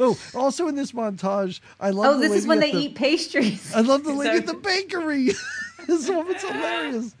Oh, 0.00 0.18
also 0.34 0.66
in 0.66 0.74
this 0.74 0.90
montage, 0.90 1.60
I 1.78 1.90
love. 1.90 2.16
oh 2.16 2.18
the 2.20 2.26
this 2.28 2.38
is 2.38 2.46
when 2.48 2.58
they 2.58 2.72
the- 2.72 2.78
eat 2.78 2.94
pastries 2.96 3.72
I 3.74 3.82
love 3.82 4.02
the 4.02 4.12
lady 4.12 4.38
at 4.38 4.46
the 4.46 4.54
bakery. 4.54 5.30
this 5.86 6.08
woman's 6.08 6.42
hilarious. 6.42 7.14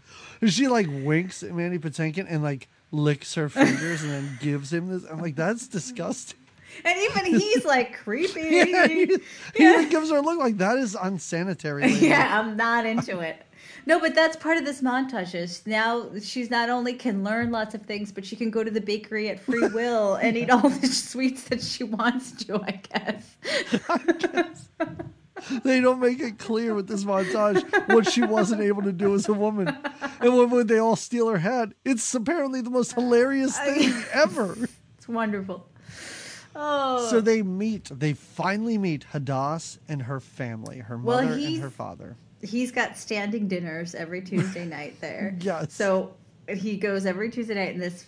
She 0.46 0.66
like 0.66 0.88
winks 0.90 1.44
at 1.44 1.52
Mandy 1.52 1.78
Patinkin 1.78 2.26
and 2.28 2.42
like 2.42 2.68
licks 2.90 3.34
her 3.36 3.48
fingers 3.48 4.02
and 4.02 4.10
then 4.10 4.38
gives 4.40 4.72
him 4.72 4.88
this. 4.88 5.04
I'm 5.08 5.20
like, 5.20 5.36
that's 5.36 5.68
disgusting. 5.68 6.38
and 6.84 6.98
even 6.98 7.26
he's 7.38 7.64
like 7.64 7.98
creepy 7.98 8.40
Yeah, 8.50 8.88
he, 8.88 9.04
he 9.06 9.16
Yeah. 9.58 9.74
even 9.74 9.88
gives 9.90 10.10
her 10.10 10.16
a 10.16 10.20
look 10.22 10.38
like 10.40 10.56
that 10.58 10.78
is 10.78 10.96
unsanitary. 11.00 11.82
lady." 11.82 12.06
yeah, 12.08 12.40
I'm 12.40 12.56
not 12.56 12.86
into 12.86 13.20
it. 13.20 13.40
No, 13.84 13.98
but 13.98 14.14
that's 14.14 14.36
part 14.36 14.58
of 14.58 14.64
this 14.64 14.80
montage. 14.80 15.34
Is 15.34 15.66
now 15.66 16.10
she's 16.20 16.50
not 16.50 16.68
only 16.68 16.94
can 16.94 17.24
learn 17.24 17.50
lots 17.50 17.74
of 17.74 17.82
things, 17.82 18.12
but 18.12 18.24
she 18.24 18.36
can 18.36 18.50
go 18.50 18.62
to 18.62 18.70
the 18.70 18.80
bakery 18.80 19.28
at 19.28 19.40
free 19.40 19.66
will 19.74 20.14
and 20.14 20.36
eat 20.36 20.50
all 20.50 20.68
the 20.68 20.86
sweets 20.86 21.44
that 21.44 21.62
she 21.62 21.84
wants 21.84 22.32
to. 22.44 22.62
I 22.62 22.80
guess. 22.92 23.36
They 25.64 25.80
don't 25.80 25.98
make 25.98 26.20
it 26.20 26.38
clear 26.38 26.74
with 26.74 26.86
this 26.86 27.04
montage 27.04 27.64
what 27.92 28.10
she 28.10 28.22
wasn't 28.22 28.60
able 28.60 28.82
to 28.82 28.92
do 28.92 29.14
as 29.14 29.28
a 29.28 29.32
woman. 29.32 29.76
And 30.20 30.36
when, 30.36 30.50
when 30.50 30.66
they 30.66 30.78
all 30.78 30.94
steal 30.94 31.28
her 31.28 31.38
hat, 31.38 31.72
it's 31.84 32.14
apparently 32.14 32.60
the 32.60 32.70
most 32.70 32.92
hilarious 32.92 33.58
thing 33.58 33.92
ever. 34.12 34.56
It's 34.98 35.08
wonderful. 35.08 35.66
Oh, 36.54 37.08
So 37.10 37.20
they 37.20 37.42
meet. 37.42 37.90
They 37.92 38.12
finally 38.12 38.78
meet 38.78 39.06
Hadass 39.12 39.78
and 39.88 40.02
her 40.02 40.20
family, 40.20 40.78
her 40.78 40.96
Well, 40.96 41.22
mother 41.22 41.34
and 41.34 41.60
her 41.60 41.70
father. 41.70 42.16
He's 42.42 42.72
got 42.72 42.98
standing 42.98 43.48
dinners 43.48 43.94
every 43.94 44.20
Tuesday 44.20 44.66
night 44.66 45.00
there. 45.00 45.36
Yes. 45.40 45.72
So 45.72 46.14
he 46.48 46.76
goes 46.76 47.06
every 47.06 47.30
Tuesday 47.30 47.54
night, 47.54 47.74
and 47.74 47.82
this, 47.82 48.04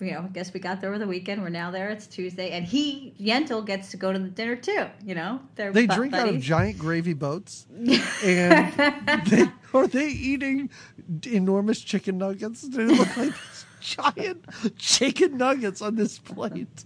you 0.00 0.10
know, 0.12 0.20
I 0.20 0.28
guess 0.28 0.52
we 0.52 0.60
got 0.60 0.80
there 0.80 0.90
over 0.90 0.98
the 0.98 1.06
weekend. 1.06 1.40
We're 1.40 1.48
now 1.48 1.70
there. 1.70 1.88
It's 1.90 2.06
Tuesday, 2.06 2.50
and 2.50 2.66
he 2.66 3.14
Yentl 3.20 3.64
gets 3.64 3.90
to 3.92 3.96
go 3.96 4.12
to 4.12 4.18
the 4.18 4.28
dinner 4.28 4.56
too. 4.56 4.86
You 5.04 5.14
know, 5.14 5.40
They're 5.54 5.72
They 5.72 5.86
drink 5.86 6.12
out 6.12 6.28
of 6.28 6.40
giant 6.40 6.78
gravy 6.78 7.14
boats, 7.14 7.66
and 8.24 8.72
they 9.26 9.46
are 9.72 9.86
they 9.86 10.08
eating 10.08 10.70
enormous 11.26 11.80
chicken 11.80 12.18
nuggets? 12.18 12.62
They 12.62 12.84
look 12.84 13.16
like 13.16 13.32
these 13.32 13.66
giant 13.80 14.44
chicken 14.76 15.36
nuggets 15.36 15.80
on 15.80 15.94
this 15.94 16.18
plate. 16.18 16.84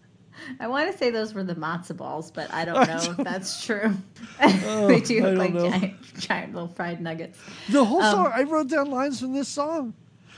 I 0.59 0.67
want 0.69 0.91
to 0.91 0.97
say 0.97 1.11
those 1.11 1.35
were 1.35 1.45
the 1.45 1.55
matzo 1.55 1.97
balls, 1.97 2.31
but 2.31 2.53
I 2.53 2.65
don't 2.65 2.87
know 2.87 2.97
if 2.97 3.05
don't- 3.17 3.25
that's 3.25 3.65
true. 3.65 3.93
Oh, 4.43 4.87
they 4.89 5.01
do 5.01 5.23
look 5.23 5.39
like 5.39 5.53
know. 5.55 5.69
giant, 5.71 6.15
giant 6.19 6.55
little 6.55 6.69
fried 6.69 7.01
nuggets. 7.01 7.39
The 7.69 7.85
whole 7.85 8.03
Um, 8.03 8.13
song, 8.15 8.33
I 8.35 8.43
wrote 8.45 8.69
down 8.69 8.91
lines 8.91 9.21
from 9.21 9.35
this 9.35 9.49
song. 9.49 9.93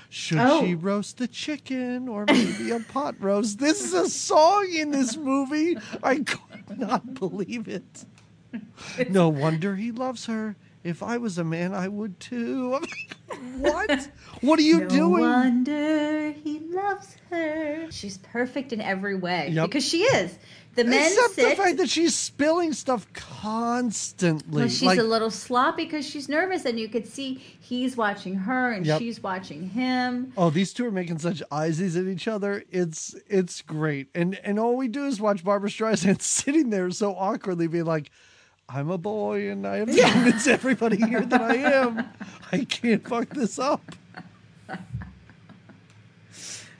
Should 0.08 0.38
Oh. 0.38 0.60
she 0.64 0.74
roast 0.74 1.18
the 1.18 1.26
chicken 1.28 2.08
or 2.08 2.24
maybe 2.26 2.70
a 2.70 2.80
pot 2.80 3.14
roast? 3.20 3.58
This 3.60 3.80
is 3.82 3.94
a 3.94 4.08
song 4.08 4.68
in 4.72 4.90
this 4.90 5.16
movie. 5.16 5.78
I 6.02 6.18
could 6.20 6.78
not 6.78 7.14
believe 7.14 7.68
it. 7.68 8.04
No 9.08 9.28
wonder 9.30 9.76
he 9.76 9.90
loves 9.92 10.26
her. 10.26 10.56
If 10.84 11.02
I 11.02 11.16
was 11.16 11.38
a 11.38 11.44
man, 11.44 11.72
I 11.74 11.88
would 11.88 12.18
too. 12.20 12.80
What? 13.58 14.08
What 14.42 14.58
are 14.58 14.62
you 14.62 14.80
no 14.80 14.88
doing? 14.88 15.22
wonder 15.22 16.32
he 16.32 16.58
loves 16.58 17.16
her. 17.30 17.86
She's 17.92 18.18
perfect 18.18 18.72
in 18.72 18.80
every 18.80 19.14
way 19.14 19.50
Yep. 19.52 19.66
because 19.68 19.86
she 19.88 19.98
is. 20.02 20.36
The 20.74 20.82
men 20.82 21.00
Except 21.12 21.34
sit. 21.34 21.48
the 21.50 21.62
fact 21.62 21.76
that 21.76 21.88
she's 21.88 22.16
spilling 22.16 22.72
stuff 22.72 23.06
constantly. 23.12 24.62
well, 24.62 24.68
she's 24.68 24.82
like, 24.82 24.98
a 24.98 25.02
little 25.04 25.30
sloppy 25.30 25.84
because 25.84 26.04
she's 26.08 26.28
nervous, 26.28 26.64
and 26.64 26.80
you 26.80 26.88
could 26.88 27.06
see 27.06 27.34
he's 27.60 27.96
watching 27.96 28.34
her 28.34 28.72
and 28.72 28.84
Yep. 28.86 28.98
she's 28.98 29.22
watching 29.22 29.70
him. 29.70 30.32
Oh, 30.36 30.50
these 30.50 30.72
two 30.72 30.86
are 30.86 30.90
making 30.90 31.18
such 31.20 31.40
eyesies 31.52 31.94
at 31.96 32.06
each 32.06 32.26
other. 32.26 32.64
It's 32.70 33.14
it's 33.28 33.62
great, 33.62 34.08
and 34.14 34.34
and 34.42 34.58
all 34.58 34.76
we 34.76 34.88
do 34.88 35.04
is 35.06 35.20
watch 35.20 35.44
Barbra 35.44 35.68
Streisand 35.70 36.20
sitting 36.22 36.70
there 36.70 36.90
so 36.90 37.14
awkwardly, 37.14 37.66
being 37.68 37.84
like, 37.84 38.10
"I'm 38.68 38.90
a 38.90 38.98
boy, 38.98 39.50
and 39.50 39.66
I 39.66 39.78
have 39.78 39.90
to 39.90 40.00
convince 40.00 40.46
everybody 40.46 40.96
here 40.96 41.20
that 41.20 41.40
I 41.40 41.56
am. 41.56 42.06
I 42.50 42.64
can't 42.64 43.06
fuck 43.06 43.28
this 43.30 43.58
up." 43.58 43.82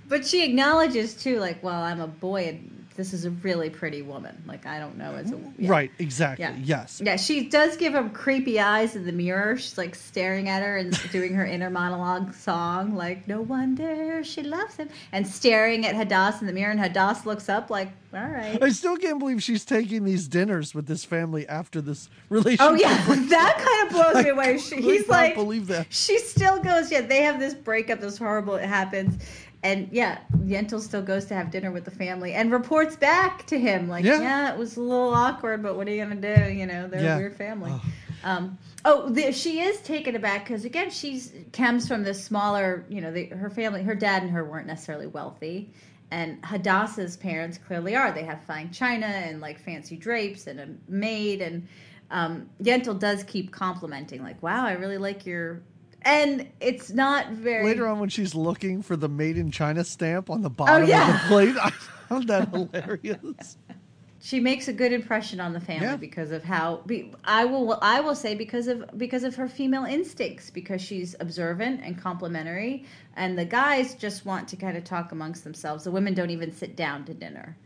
But 0.09 0.27
she 0.27 0.45
acknowledges 0.45 1.15
too, 1.15 1.39
like, 1.39 1.63
well, 1.63 1.83
I'm 1.83 2.01
a 2.01 2.07
boy, 2.07 2.49
and 2.49 2.72
this 2.95 3.13
is 3.13 3.25
a 3.25 3.31
really 3.31 3.71
pretty 3.71 4.03
woman. 4.03 4.43
Like, 4.47 4.67
I 4.67 4.79
don't 4.79 4.97
know 4.97 5.15
as 5.15 5.31
a 5.33 5.39
yeah. 5.59 5.71
Right? 5.71 5.91
Exactly. 5.99 6.45
Yeah. 6.45 6.55
Yes. 6.63 7.01
Yeah, 7.05 7.17
she 7.17 7.49
does 7.49 7.77
give 7.77 7.95
him 7.95 8.11
creepy 8.11 8.61
eyes 8.61 8.97
in 8.97 9.05
the 9.05 9.13
mirror. 9.13 9.57
She's 9.57 9.79
like 9.79 9.95
staring 9.95 10.49
at 10.49 10.63
her 10.63 10.77
and 10.79 10.99
doing 11.13 11.35
her 11.35 11.45
inner 11.45 11.71
monologue 11.71 12.35
song, 12.35 12.95
like, 12.95 13.27
no 13.29 13.41
wonder 13.41 14.23
she 14.25 14.43
loves 14.43 14.77
him. 14.77 14.89
And 15.13 15.27
staring 15.27 15.87
at 15.87 15.95
Hadass 15.95 16.41
in 16.41 16.47
the 16.47 16.53
mirror, 16.53 16.71
and 16.71 16.81
Hadass 16.81 17.25
looks 17.25 17.49
up, 17.49 17.71
like, 17.71 17.89
all 18.15 18.27
right. 18.27 18.63
I 18.63 18.69
still 18.71 18.97
can't 18.97 19.19
believe 19.19 19.43
she's 19.43 19.65
taking 19.65 20.05
these 20.05 20.29
dinners 20.29 20.75
with 20.75 20.87
this 20.87 21.03
family 21.05 21.49
after 21.49 21.81
this 21.81 22.11
relationship. 22.29 22.61
Oh, 22.61 22.75
yeah, 22.75 23.05
that 23.07 23.59
kind 23.59 23.87
of 23.87 24.13
blows 24.13 24.25
me 24.25 24.31
away. 24.31 24.59
She, 24.59 24.77
he's 24.83 25.09
like, 25.09 25.35
believe 25.35 25.67
that. 25.69 25.87
she 25.91 26.19
still 26.19 26.63
goes, 26.63 26.93
yeah, 26.93 27.01
they 27.01 27.23
have 27.23 27.41
this 27.41 27.55
breakup, 27.55 28.01
this 28.01 28.19
horrible, 28.19 28.57
it 28.57 28.67
happens. 28.67 29.23
And 29.65 29.89
yeah, 29.93 30.19
Yentl 30.39 30.81
still 30.81 31.03
goes 31.03 31.27
to 31.27 31.35
have 31.35 31.51
dinner 31.53 31.71
with 31.71 31.85
the 31.85 31.91
family 31.93 32.33
and 32.33 32.51
reports 32.51 32.97
back 32.97 33.47
to 33.47 33.59
him, 33.59 33.89
like, 33.89 34.05
Yeah. 34.05 34.21
yeah, 34.21 34.53
it 34.53 34.59
was 34.59 34.77
a 34.77 34.81
little 34.81 35.15
awkward, 35.15 35.63
but 35.63 35.77
what 35.77 35.87
are 35.87 35.93
you 35.93 36.05
going 36.05 36.21
to 36.21 36.47
do? 36.47 36.53
You 36.53 36.67
know, 36.67 36.89
they're 36.89 37.03
Yeah. 37.03 37.15
a 37.15 37.19
weird 37.19 37.37
family. 37.37 37.71
Oh. 37.73 37.83
Um, 38.25 38.59
oh, 38.85 39.09
the, 39.09 39.33
she 39.33 39.61
is 39.61 39.81
taken 39.81 40.17
aback 40.17 40.45
because 40.45 40.65
again, 40.65 40.91
she's 40.91 41.33
comes 41.53 41.89
from 41.89 42.03
this 42.05 42.23
smaller. 42.23 42.85
You 42.89 43.01
know, 43.01 43.13
the, 43.13 43.27
her 43.27 43.51
family, 43.51 43.83
her 43.83 43.95
dad 43.95 44.23
and 44.23 44.31
her 44.33 44.45
weren't 44.45 44.67
necessarily 44.67 45.07
wealthy, 45.09 45.73
and 46.11 46.39
Hadassah's 46.45 47.17
parents 47.17 47.59
clearly 47.59 47.97
are. 47.97 48.13
They 48.13 48.23
have 48.25 48.43
fine 48.45 48.71
china 48.71 49.07
and 49.07 49.41
like 49.41 49.59
fancy 49.59 49.97
drapes 49.97 50.47
and 50.47 50.61
a 50.61 50.69
maid, 50.89 51.43
and 51.43 51.67
um, 52.13 52.49
Yentl 52.63 52.99
does 52.99 53.25
keep 53.25 53.51
complimenting, 53.51 54.23
like, 54.23 54.41
"Wow, 54.43 54.67
I 54.67 54.73
really 54.73 54.99
like 54.99 55.27
your." 55.27 55.63
And 56.05 56.49
it's 56.61 56.91
not 56.91 57.31
very. 57.31 57.65
Later 57.65 57.87
on, 57.87 57.99
when 58.01 58.09
she's 58.09 58.35
looking 58.35 58.83
for 58.83 58.97
the 58.97 59.09
"Made 59.09 59.37
in 59.39 59.51
China" 59.51 59.85
stamp 59.85 60.31
on 60.31 60.43
the 60.43 60.51
bottom 60.51 60.83
Oh, 60.85 60.87
yeah. 60.87 61.15
of 61.15 61.23
the 61.23 61.29
plate, 61.29 61.57
I 61.61 61.71
found 62.09 62.29
that 62.29 62.49
hilarious. 62.51 63.57
she 64.21 64.39
makes 64.41 64.69
a 64.69 64.73
good 64.73 64.93
impression 64.93 65.41
on 65.41 65.53
the 65.53 65.61
family 65.61 65.87
Yeah. 65.87 65.97
because 65.97 66.31
of 66.31 66.45
how 66.45 66.83
I 67.25 67.45
will 67.45 67.79
I 67.83 68.01
will 68.01 68.15
say 68.15 68.35
because 68.35 68.69
of 68.69 68.85
because 68.97 69.25
of 69.25 69.35
her 69.37 69.49
female 69.49 69.85
instincts 69.85 70.49
because 70.51 70.81
she's 70.81 71.17
observant 71.21 71.81
and 71.85 72.01
complimentary 72.01 72.85
and 73.17 73.37
the 73.39 73.45
guys 73.45 73.95
just 73.95 74.25
want 74.25 74.47
to 74.49 74.57
kind 74.57 74.77
of 74.77 74.85
talk 74.85 75.11
amongst 75.13 75.43
themselves. 75.45 75.85
The 75.85 75.91
women 75.91 76.15
don't 76.15 76.31
even 76.31 76.53
sit 76.53 76.77
down 76.77 77.05
to 77.07 77.15
dinner. 77.15 77.57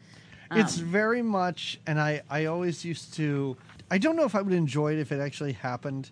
it's 0.52 0.78
Um, 0.78 0.84
very 0.86 1.22
much 1.22 1.80
and 1.86 2.00
i 2.00 2.22
i 2.30 2.44
always 2.44 2.84
used 2.84 3.12
to 3.14 3.56
i 3.90 3.98
don't 3.98 4.14
know 4.16 4.24
if 4.24 4.34
i 4.36 4.40
would 4.40 4.52
enjoy 4.54 4.92
it 4.92 4.98
if 5.00 5.10
it 5.10 5.18
actually 5.20 5.52
happened 5.54 6.10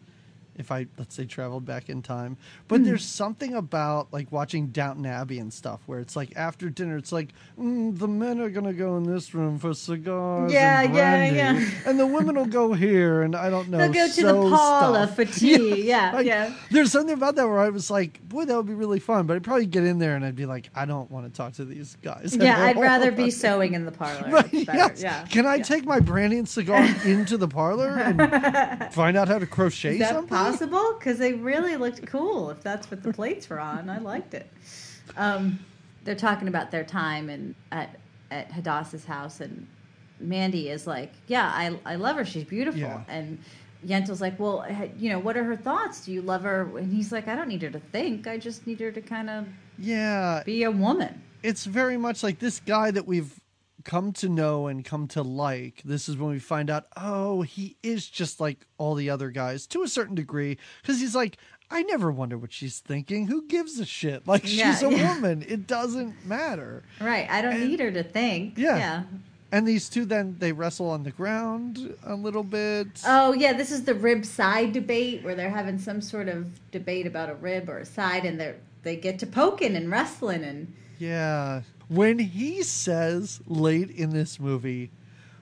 if 0.57 0.71
i 0.71 0.87
let's 0.99 1.15
say 1.15 1.25
traveled 1.25 1.65
back 1.65 1.89
in 1.89 2.03
time 2.03 2.37
but 2.69 2.79
Hmm. 2.81 2.85
there's 2.87 3.05
something 3.05 3.55
about 3.55 4.13
like 4.13 4.31
watching 4.33 4.69
downton 4.69 5.07
abbey 5.07 5.39
and 5.39 5.53
stuff 5.53 5.81
where 5.87 6.01
it's 6.01 6.17
like 6.17 6.33
after 6.37 6.69
dinner 6.71 6.97
it's 6.97 7.13
like 7.13 7.33
mm, 7.59 7.97
the 7.99 8.09
men 8.09 8.41
are 8.41 8.51
gonna 8.51 8.73
go 8.73 8.97
in 8.97 9.05
this 9.05 9.35
room 9.35 9.59
for 9.59 9.75
cigars 9.75 10.53
Yeah, 10.53 10.83
and 10.83 10.95
yeah, 10.95 11.31
brandy, 11.33 11.37
yeah. 11.67 11.71
and 11.87 11.99
the 11.99 12.07
women 12.07 12.37
will 12.37 12.47
go 12.47 12.73
here 12.73 13.23
and 13.23 13.35
i 13.37 13.51
don't 13.51 13.69
know 13.69 13.79
They'll 13.79 13.93
go 13.93 14.09
to 14.09 14.23
the 14.27 14.35
parlor 14.57 15.05
stuff. 15.07 15.17
for 15.17 15.25
tea. 15.41 15.83
Yeah, 15.89 16.13
like, 16.13 16.27
yeah. 16.27 16.55
there's 16.71 16.93
something 16.93 17.15
about 17.15 17.35
that 17.37 17.47
where 17.49 17.59
i 17.61 17.69
was 17.69 17.91
like 17.91 18.21
boy 18.29 18.45
that 18.45 18.57
would 18.57 18.67
be 18.67 18.75
really 18.75 19.01
fun 19.01 19.27
but 19.27 19.35
i'd 19.37 19.43
probably 19.45 19.67
get 19.67 19.85
in 19.85 19.99
there 19.99 20.17
and 20.17 20.25
i'd 20.25 20.37
be 20.37 20.47
like 20.47 20.71
i 20.75 20.85
don't 20.85 21.11
want 21.11 21.27
to 21.27 21.33
talk 21.37 21.53
to 21.55 21.65
these 21.65 21.97
guys 22.03 22.37
Yeah, 22.37 22.63
I'd 22.63 22.77
rather 22.79 23.11
be 23.13 23.31
sewing 23.31 23.75
in 23.75 23.85
the 23.87 23.93
parlor. 24.03 24.29
Right, 24.31 24.53
yes. 24.53 25.01
Yeah. 25.03 25.25
Can 25.27 25.47
I 25.47 25.57
yeah. 25.57 25.63
take 25.63 25.85
my 25.85 26.01
brandy 26.01 26.39
and 26.39 26.49
cigar 26.49 26.83
into 27.05 27.37
the 27.39 27.49
parlor 27.49 27.89
and 27.99 28.93
find 28.93 29.17
out 29.17 29.29
how 29.29 29.39
to 29.39 29.47
crochet 29.47 29.99
something? 29.99 30.27
possible? 30.29 30.44
Because 30.53 31.19
they 31.19 31.33
really 31.35 31.77
looked 31.77 32.07
cool. 32.07 32.51
If 32.51 32.63
that's 32.63 32.91
what 32.91 33.03
the 33.03 33.13
plates 33.13 33.49
were 33.49 33.61
on, 33.61 33.91
I 33.91 33.99
liked 33.99 34.35
it. 34.35 34.51
Um, 35.17 35.59
they're 36.05 36.15
talking 36.15 36.49
about 36.49 36.71
their 36.71 36.85
time 36.85 37.29
and 37.29 37.55
at 37.73 37.99
at 38.31 38.51
Hadassah's 38.51 39.05
house, 39.05 39.41
and 39.41 39.67
Mandy 40.21 40.69
is 40.69 40.87
like, 40.87 41.13
"Yeah, 41.27 41.51
I 41.53 41.79
I 41.85 41.97
love 41.97 42.17
her. 42.17 42.25
She's 42.25 42.45
beautiful." 42.45 42.81
Yeah. 42.81 43.01
And 43.09 43.39
Yentl's 43.87 44.21
like, 44.21 44.39
"Well, 44.39 44.67
you 44.99 45.11
know, 45.11 45.19
what 45.19 45.37
are 45.37 45.45
her 45.45 45.57
thoughts? 45.57 46.05
Do 46.05 46.13
you 46.13 46.23
love 46.23 46.43
her?" 46.43 46.77
And 46.79 46.93
he's 46.93 47.13
like, 47.13 47.29
"I 47.29 47.37
don't 47.37 47.49
need 47.49 47.63
her 47.63 47.71
to 47.71 47.81
think. 47.81 48.27
I 48.27 48.39
just 48.39 48.67
need 48.67 48.81
her 48.81 48.91
to 48.93 49.01
kind 49.01 49.29
of 49.31 49.47
Yeah, 49.79 50.43
be 50.45 50.63
a 50.65 50.71
woman." 50.71 51.23
it's 51.43 51.67
very 51.67 51.99
much 51.99 52.23
like 52.23 52.39
this 52.39 52.59
guy 52.61 52.91
that 52.91 53.07
we've 53.07 53.39
come 53.85 54.13
to 54.15 54.29
know 54.29 54.67
and 54.67 54.85
come 54.85 55.07
to 55.09 55.23
like. 55.23 55.83
This 55.85 56.09
is 56.09 56.17
when 56.17 56.31
we 56.31 56.39
find 56.39 56.71
out, 56.71 56.87
oh, 56.97 57.43
he 57.43 57.77
is 57.83 58.07
just 58.09 58.41
like 58.41 58.67
all 58.79 58.95
the 58.95 59.11
other 59.11 59.31
guys 59.31 59.67
to 59.69 59.83
a 59.83 59.89
certain 59.89 60.15
degree 60.15 60.59
because 60.83 61.01
he's 61.01 61.15
like, 61.15 61.37
I 61.71 61.83
never 61.83 62.11
wonder 62.13 62.37
what 62.39 62.53
she's 62.53 62.79
thinking. 62.81 63.27
Who 63.27 63.47
gives 63.47 63.79
a 63.81 63.87
shit? 63.87 64.27
Like 64.27 64.43
Yeah, 64.45 64.73
she's 64.75 64.83
a 64.83 64.91
yeah. 64.91 65.15
woman. 65.15 65.45
It 65.49 65.67
doesn't 65.67 66.27
matter. 66.27 66.83
Right. 67.01 67.29
I 67.31 67.43
don't 67.43 67.55
And- 67.55 67.69
need 67.69 67.81
her 67.81 67.91
to 67.91 68.03
think. 68.03 68.59
Yeah. 68.59 68.77
Yeah. 68.77 69.03
And 69.53 69.69
these 69.69 69.89
two 69.89 70.05
then 70.05 70.35
they 70.41 70.51
wrestle 70.51 70.91
on 70.91 71.05
the 71.05 71.13
ground 71.13 71.95
a 72.05 72.17
little 72.17 72.43
bit. 72.43 72.89
Oh 73.07 73.33
yeah, 73.35 73.53
this 73.53 73.71
is 73.71 73.85
the 73.85 73.95
rib 73.95 74.25
side 74.25 74.73
debate 74.73 75.23
where 75.23 75.37
they're 75.37 75.49
having 75.51 75.79
some 75.79 76.01
sort 76.01 76.29
of 76.29 76.47
debate 76.73 77.07
about 77.07 77.31
a 77.31 77.35
rib 77.35 77.69
or 77.71 77.79
a 77.79 77.85
side, 77.87 78.25
and 78.25 78.41
they 78.41 78.55
they 78.83 78.97
get 78.97 79.21
to 79.21 79.27
poking 79.29 79.77
and 79.77 79.91
wrestling 79.93 80.43
and 80.43 80.73
Yeah. 80.99 81.63
When 81.89 82.19
he 82.19 82.63
says 82.63 83.41
late 83.47 83.91
in 83.91 84.11
this 84.11 84.41
movie, 84.41 84.91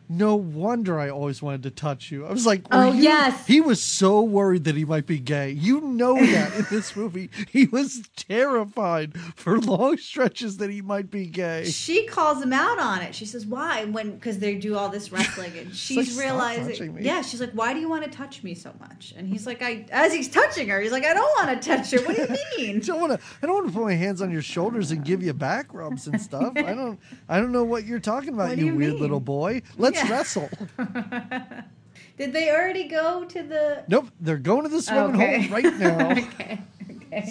no 0.09 0.37
wonder 0.37 0.99
I 0.99 1.09
always 1.09 1.41
wanted 1.43 1.63
to 1.65 1.71
touch 1.71 2.11
you. 2.11 2.27
I 2.27 2.33
was 2.33 2.45
like, 2.47 2.63
Oh, 2.71 2.93
you- 2.93 3.03
yes. 3.03 3.47
He 3.47 3.61
was 3.61 3.83
so 3.83 4.21
worried 4.23 4.65
that 4.65 4.75
he 4.77 4.85
might 4.85 5.07
be 5.07 5.19
gay. 5.19 5.51
You 5.51 5.81
know 5.81 6.15
that 6.17 6.55
in 6.55 6.67
this 6.71 6.95
movie. 6.97 7.31
He 7.51 7.67
was 7.67 8.03
terrified 8.17 9.17
for 9.37 9.59
long 9.61 9.97
stretches 9.99 10.57
that 10.59 10.71
he 10.71 10.83
might 10.83 11.11
be 11.11 11.27
gay. 11.27 11.65
she 11.71 12.07
calls 12.07 12.43
him 12.43 12.53
out 12.53 12.79
on 12.79 13.01
it. 13.03 13.15
She 13.15 13.25
says, 13.25 13.47
"Why?" 13.47 13.85
When 13.85 14.13
because 14.13 14.39
they 14.39 14.55
do 14.57 14.77
all 14.77 14.89
this 14.89 15.13
wrestling, 15.13 15.53
and 15.59 15.75
she's 15.85 16.17
like, 16.17 16.25
realizing, 16.27 16.69
touching 16.69 16.95
me." 16.95 17.03
yeah, 17.05 17.23
she's 17.23 17.41
like, 17.41 17.53
"Why 17.53 17.73
do 17.73 17.81
you 17.81 17.89
want 17.89 18.05
to 18.05 18.11
touch 18.11 18.43
me 18.43 18.55
so 18.55 18.73
much?" 18.81 19.15
And 19.17 19.29
he's 19.29 19.47
like, 19.47 19.63
"I," 19.63 19.87
as 19.91 20.13
he's 20.13 20.29
touching 20.29 20.69
her, 20.69 20.81
he's 20.81 20.93
like, 20.93 21.05
"I 21.05 21.15
don't 21.15 21.31
want 21.47 21.63
to 21.63 21.69
touch 21.69 21.91
her. 21.93 21.99
What 22.03 22.17
do 22.17 22.23
you 22.23 22.29
I 22.29 22.39
mean?" 22.59 22.81
don't 22.81 23.01
want 23.01 23.13
to. 23.19 23.27
I 23.43 23.47
don't 23.47 23.55
want 23.57 23.67
to 23.69 23.73
put 23.73 23.83
my 23.85 23.95
hands 23.95 24.21
on 24.23 24.31
your 24.31 24.43
shoulders 24.43 24.91
and 24.91 25.05
give 25.05 25.23
you 25.23 25.33
back 25.33 25.73
rubs 25.73 26.07
and 26.07 26.21
stuff. 26.21 26.53
I 26.57 26.75
don't. 26.75 26.99
I 27.29 27.39
don't 27.41 27.53
know 27.53 27.65
what 27.65 27.85
you're 27.87 28.01
talking 28.01 28.35
about, 28.35 28.59
you, 28.59 28.67
you 28.67 28.75
weird 28.75 28.93
mean? 28.95 29.01
little 29.03 29.21
boy. 29.21 29.63
Let's 29.77 30.02
Yeah. 30.05 30.11
wrestle. 30.17 30.51
Did 32.19 32.33
they 32.33 32.51
already 32.51 32.89
go 32.89 33.25
to 33.25 33.43
the? 33.43 33.85
Nope, 33.89 34.09
they're 34.21 34.37
going 34.37 34.63
to 34.65 34.69
the 34.69 34.83
swimming 34.83 35.17
Okay. 35.17 35.43
hole 35.43 35.57
right 35.57 35.79
now. 35.79 36.11
okay. 36.13 36.61
Okay. 37.09 37.31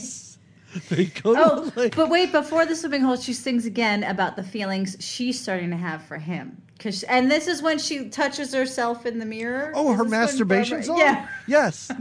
they 0.89 1.05
go 1.05 1.33
to 1.35 1.41
Oh, 1.43 1.65
the 1.69 1.91
but 1.95 2.09
wait! 2.09 2.31
Before 2.31 2.65
the 2.65 2.75
swimming 2.75 3.01
hole, 3.01 3.15
she 3.17 3.33
sings 3.33 3.65
again 3.65 4.03
about 4.03 4.35
the 4.35 4.43
feelings 4.43 4.95
she's 4.99 5.39
starting 5.39 5.69
to 5.71 5.77
have 5.77 6.01
for 6.03 6.17
him. 6.17 6.61
Cause, 6.79 7.03
and 7.03 7.29
this 7.29 7.47
is 7.47 7.61
when 7.61 7.77
she 7.77 8.09
touches 8.09 8.53
herself 8.55 9.05
in 9.05 9.19
the 9.19 9.25
mirror. 9.25 9.71
Oh, 9.75 9.91
Is 9.91 9.97
her 9.99 10.03
masturbation 10.05 10.77
Barbara- 10.79 10.85
song? 10.85 10.97
Yeah. 10.97 11.27
Yes. 11.47 11.91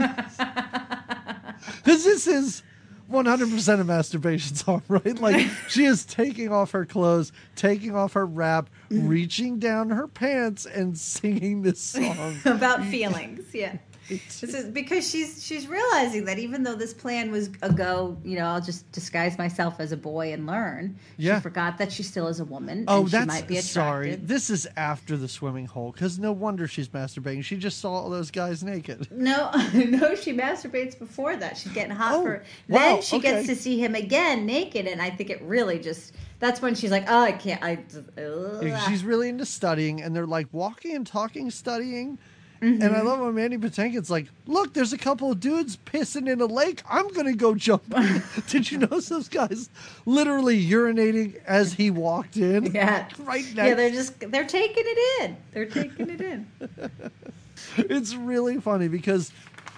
Because 1.85 1.85
this 2.05 2.27
is 2.27 2.63
100% 3.11 3.81
of 3.81 3.87
masturbation 3.87 4.57
song, 4.57 4.83
right? 4.89 5.19
Like, 5.19 5.47
she 5.69 5.85
is 5.85 6.05
taking 6.05 6.53
off 6.53 6.71
her 6.73 6.87
clothes, 6.87 7.33
taking 7.57 7.95
off 7.95 8.13
her 8.15 8.27
wrap, 8.27 8.71
mm-hmm. 8.91 9.09
reaching 9.09 9.59
down 9.59 9.91
her 9.91 10.07
pants, 10.09 10.67
and 10.67 10.97
singing 10.97 11.63
this 11.63 11.81
song. 11.81 12.37
about 12.45 12.85
feelings. 12.85 13.55
Yeah. 13.55 13.77
This 14.11 14.43
is 14.43 14.65
because 14.67 15.09
she's 15.09 15.45
she's 15.45 15.67
realizing 15.67 16.25
that 16.25 16.39
even 16.39 16.63
though 16.63 16.75
this 16.75 16.93
plan 16.93 17.31
was 17.31 17.51
a 17.63 17.73
go, 17.73 18.17
you 18.25 18.37
know, 18.37 18.45
I'll 18.47 18.61
just 18.61 18.91
disguise 18.93 19.39
myself 19.39 19.77
as 19.79 19.93
a 19.93 19.97
boy 19.97 20.33
and 20.33 20.47
learn. 20.47 20.97
Yeah. 21.17 21.39
She 21.39 21.43
forgot 21.43 21.79
that 21.79 21.93
she 21.93 22.03
still 22.03 22.27
is 22.27 22.41
a 22.41 22.45
woman. 22.45 22.85
Oh, 22.89 23.01
and 23.03 23.09
she 23.09 23.13
that's 23.13 23.27
might 23.27 23.47
be 23.47 23.57
sorry. 23.61 24.17
This 24.17 24.51
is 24.51 24.67
after 24.77 25.17
the 25.17 25.29
swimming 25.29 25.67
hole 25.67 25.93
because 25.93 26.19
no 26.19 26.33
wonder 26.33 26.67
she's 26.67 26.89
masturbating. 26.89 27.45
She 27.45 27.57
just 27.57 27.79
saw 27.79 27.93
all 27.93 28.11
those 28.11 28.31
guys 28.31 28.63
naked. 28.63 29.09
No, 29.21 29.51
no, 29.75 30.15
she 30.15 30.33
masturbates 30.33 30.99
before 30.99 31.37
that. 31.37 31.57
She's 31.57 31.73
getting 31.73 31.95
hot 31.95 32.15
Oh, 32.15 32.23
for. 32.23 32.45
wow, 32.69 32.79
Then 32.79 33.03
she 33.03 33.17
okay. 33.17 33.33
gets 33.33 33.47
to 33.49 33.55
see 33.55 33.79
him 33.79 33.95
again 33.95 34.47
naked, 34.47 34.87
and 34.87 35.01
I 35.01 35.11
think 35.11 35.31
it 35.31 35.41
really 35.43 35.79
just. 35.79 36.15
That's 36.39 36.63
when 36.63 36.75
she's 36.75 36.91
like, 36.91 37.05
"Oh, 37.07 37.21
I 37.21 37.33
can't." 37.33 37.63
I. 37.63 37.79
Ugh." 38.19 38.81
She's 38.89 39.05
really 39.05 39.29
into 39.29 39.45
studying, 39.45 40.01
and 40.01 40.17
they're 40.17 40.27
like 40.27 40.47
walking 40.53 40.97
and 40.97 41.07
talking, 41.07 41.51
studying. 41.51 42.19
Mm-hmm. 42.61 42.83
And 42.83 42.95
I 42.95 43.01
love 43.01 43.21
when 43.21 43.35
Mandy 43.35 43.57
Patinkin's 43.57 44.11
like, 44.11 44.27
"Look, 44.47 44.75
there's 44.75 44.93
a 44.93 44.99
couple 44.99 45.33
of 45.33 45.41
dudes 45.41 45.79
pissing 45.79 46.29
in 46.29 46.41
a 46.43 46.47
lake. 46.47 46.83
I'm 46.89 47.09
gonna 47.09 47.35
go 47.35 47.55
jump." 47.55 47.83
in." 47.97 48.23
Did 48.49 48.71
you 48.71 48.79
notice 48.79 49.09
those 49.09 49.29
guys 49.29 49.71
literally 50.05 50.63
urinating 50.63 51.41
as 51.47 51.73
he 51.73 51.91
walked 51.91 52.37
in? 52.37 52.67
Yeah. 52.67 53.09
right 53.21 53.45
next. 53.55 53.57
Yeah, 53.57 53.75
they're 53.75 53.91
just 53.91 54.21
they're 54.31 54.47
taking 54.47 54.85
it 54.87 55.23
in. 55.23 55.37
They're 55.53 55.67
taking 55.67 56.11
it 56.11 56.21
in. 56.21 56.47
it's 57.79 58.15
really 58.15 58.61
funny 58.61 58.89
because 58.89 59.33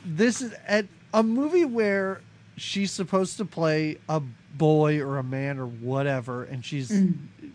this 0.04 0.40
is 0.40 0.52
at 0.66 0.86
a 1.14 1.22
movie 1.22 1.64
where 1.64 2.20
she's 2.56 2.90
supposed 2.90 3.36
to 3.36 3.44
play 3.44 3.98
a 4.08 4.20
boy 4.54 5.00
or 5.00 5.18
a 5.18 5.22
man 5.22 5.58
or 5.58 5.66
whatever 5.66 6.44
and 6.44 6.64
she's 6.64 6.90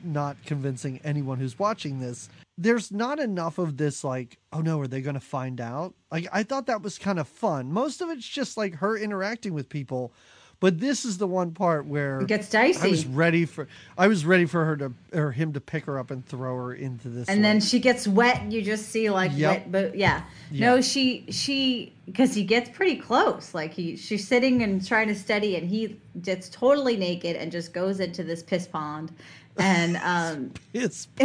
not 0.08 0.38
convincing 0.46 1.00
anyone 1.04 1.38
who's 1.40 1.60
watching 1.60 2.00
this 2.00 2.30
there's 2.58 2.92
not 2.92 3.20
enough 3.20 3.58
of 3.60 3.78
this 3.78 4.04
like 4.04 4.38
oh 4.54 4.62
no 4.62 4.80
are 4.80 4.88
they 4.88 5.02
going 5.02 5.14
to 5.14 5.20
find 5.20 5.62
out 5.62 5.94
like 6.12 6.28
i 6.32 6.42
thought 6.44 6.66
that 6.66 6.82
was 6.82 6.98
kind 6.98 7.20
of 7.20 7.28
fun 7.28 7.72
most 7.72 8.02
of 8.02 8.10
it's 8.10 8.28
just 8.28 8.58
like 8.58 8.76
her 8.76 8.98
interacting 8.98 9.54
with 9.54 9.70
people 9.70 10.12
but 10.60 10.80
this 10.80 11.06
is 11.06 11.20
the 11.20 11.28
one 11.28 11.52
part 11.52 11.86
where 11.86 12.22
It 12.22 12.28
gets 12.28 12.50
dicey. 12.50 12.82
I 12.82 12.88
was 12.88 13.06
ready 13.06 13.46
for 13.46 13.68
I 13.96 14.08
was 14.08 14.26
ready 14.26 14.46
for 14.46 14.66
her 14.66 14.76
to 14.78 14.92
or 15.14 15.32
him 15.32 15.54
to 15.54 15.62
pick 15.62 15.86
her 15.86 16.00
up 16.00 16.10
and 16.10 16.26
throw 16.26 16.56
her 16.56 16.74
into 16.74 17.10
this 17.10 17.30
And 17.30 17.44
then 17.46 17.60
she 17.60 17.80
gets 17.80 18.08
wet, 18.08 18.42
and 18.42 18.52
you 18.52 18.64
just 18.64 18.90
see 18.90 19.10
like 19.10 19.32
Yep. 19.36 19.52
wet. 19.52 19.72
But 19.72 19.96
yeah, 19.96 20.24
Yeah. 20.50 20.70
no, 20.70 20.82
she 20.82 21.26
she 21.30 21.94
because 22.08 22.34
he 22.34 22.44
gets 22.44 22.72
pretty 22.72 22.96
close. 22.96 23.54
Like 23.54 23.72
he 23.74 23.96
she's 23.96 24.28
sitting 24.28 24.64
and 24.64 24.86
trying 24.86 25.10
to 25.10 25.16
study, 25.16 25.58
and 25.58 25.70
he 25.70 26.00
gets 26.24 26.50
totally 26.50 26.98
naked 26.98 27.36
and 27.36 27.52
just 27.52 27.72
goes 27.72 28.00
into 28.00 28.24
this 28.24 28.42
piss 28.42 28.66
pond, 28.66 29.12
and 29.60 29.98
um 30.04 30.52
it's 30.74 31.08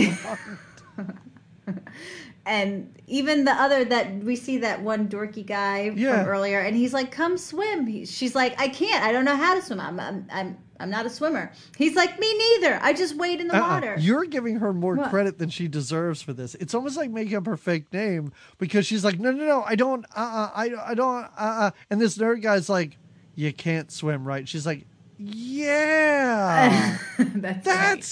and 2.44 2.92
even 3.06 3.44
the 3.44 3.52
other 3.52 3.84
that 3.84 4.12
we 4.24 4.34
see 4.34 4.58
that 4.58 4.82
one 4.82 5.08
dorky 5.08 5.46
guy 5.46 5.92
Yeah. 5.94 6.22
from 6.24 6.28
earlier, 6.32 6.58
and 6.60 6.74
he's 6.76 6.92
like, 6.92 7.10
"Come 7.12 7.38
swim." 7.38 7.86
He, 7.86 8.04
she's 8.04 8.34
like, 8.34 8.60
"I 8.60 8.68
can't. 8.68 9.04
I 9.04 9.12
don't 9.12 9.24
know 9.24 9.36
how 9.36 9.54
to 9.54 9.62
swim. 9.62 9.78
I'm 9.80 10.00
I'm 10.00 10.26
I'm, 10.32 10.58
I'm 10.80 10.90
not 10.90 11.06
a 11.06 11.10
swimmer." 11.10 11.52
He's 11.76 11.94
like, 11.94 12.18
"Me 12.18 12.36
neither. 12.36 12.80
I 12.82 12.94
just 12.94 13.14
wade 13.16 13.40
in 13.40 13.46
the 13.46 13.56
Uh-uh. 13.56 13.68
water." 13.68 13.96
You're 13.98 14.24
giving 14.24 14.56
her 14.56 14.72
more 14.72 14.96
What? 14.96 15.10
credit 15.10 15.38
than 15.38 15.50
she 15.50 15.68
deserves 15.68 16.20
for 16.20 16.32
this. 16.32 16.56
It's 16.56 16.74
almost 16.74 16.96
like 16.96 17.10
making 17.10 17.36
up 17.36 17.46
her 17.46 17.56
fake 17.56 17.92
name 17.92 18.32
because 18.58 18.86
she's 18.86 19.04
like, 19.04 19.20
no, 19.20 19.30
no, 19.30 19.44
no, 19.44 19.62
I 19.62 19.76
don't, 19.76 20.04
uh, 20.16 20.18
uh 20.18 20.50
I, 20.54 20.70
I 20.90 20.94
don't, 20.94 21.24
uh, 21.24 21.28
uh. 21.38 21.70
And 21.90 22.00
this 22.00 22.18
nerd 22.18 22.42
guy's 22.42 22.68
like, 22.68 22.98
you 23.36 23.52
can't 23.52 23.92
swim, 23.92 24.26
right? 24.26 24.48
She's 24.48 24.66
like, 24.66 24.84
yeah, 25.24 26.98
That's 27.18 27.66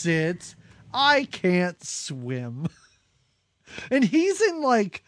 right. 0.06 0.12
it. 0.12 0.54
I 0.92 1.24
can't 1.30 1.82
swim. 1.84 2.68
And 3.88 4.02
he's 4.04 4.40
in 4.40 4.62
like, 4.62 5.04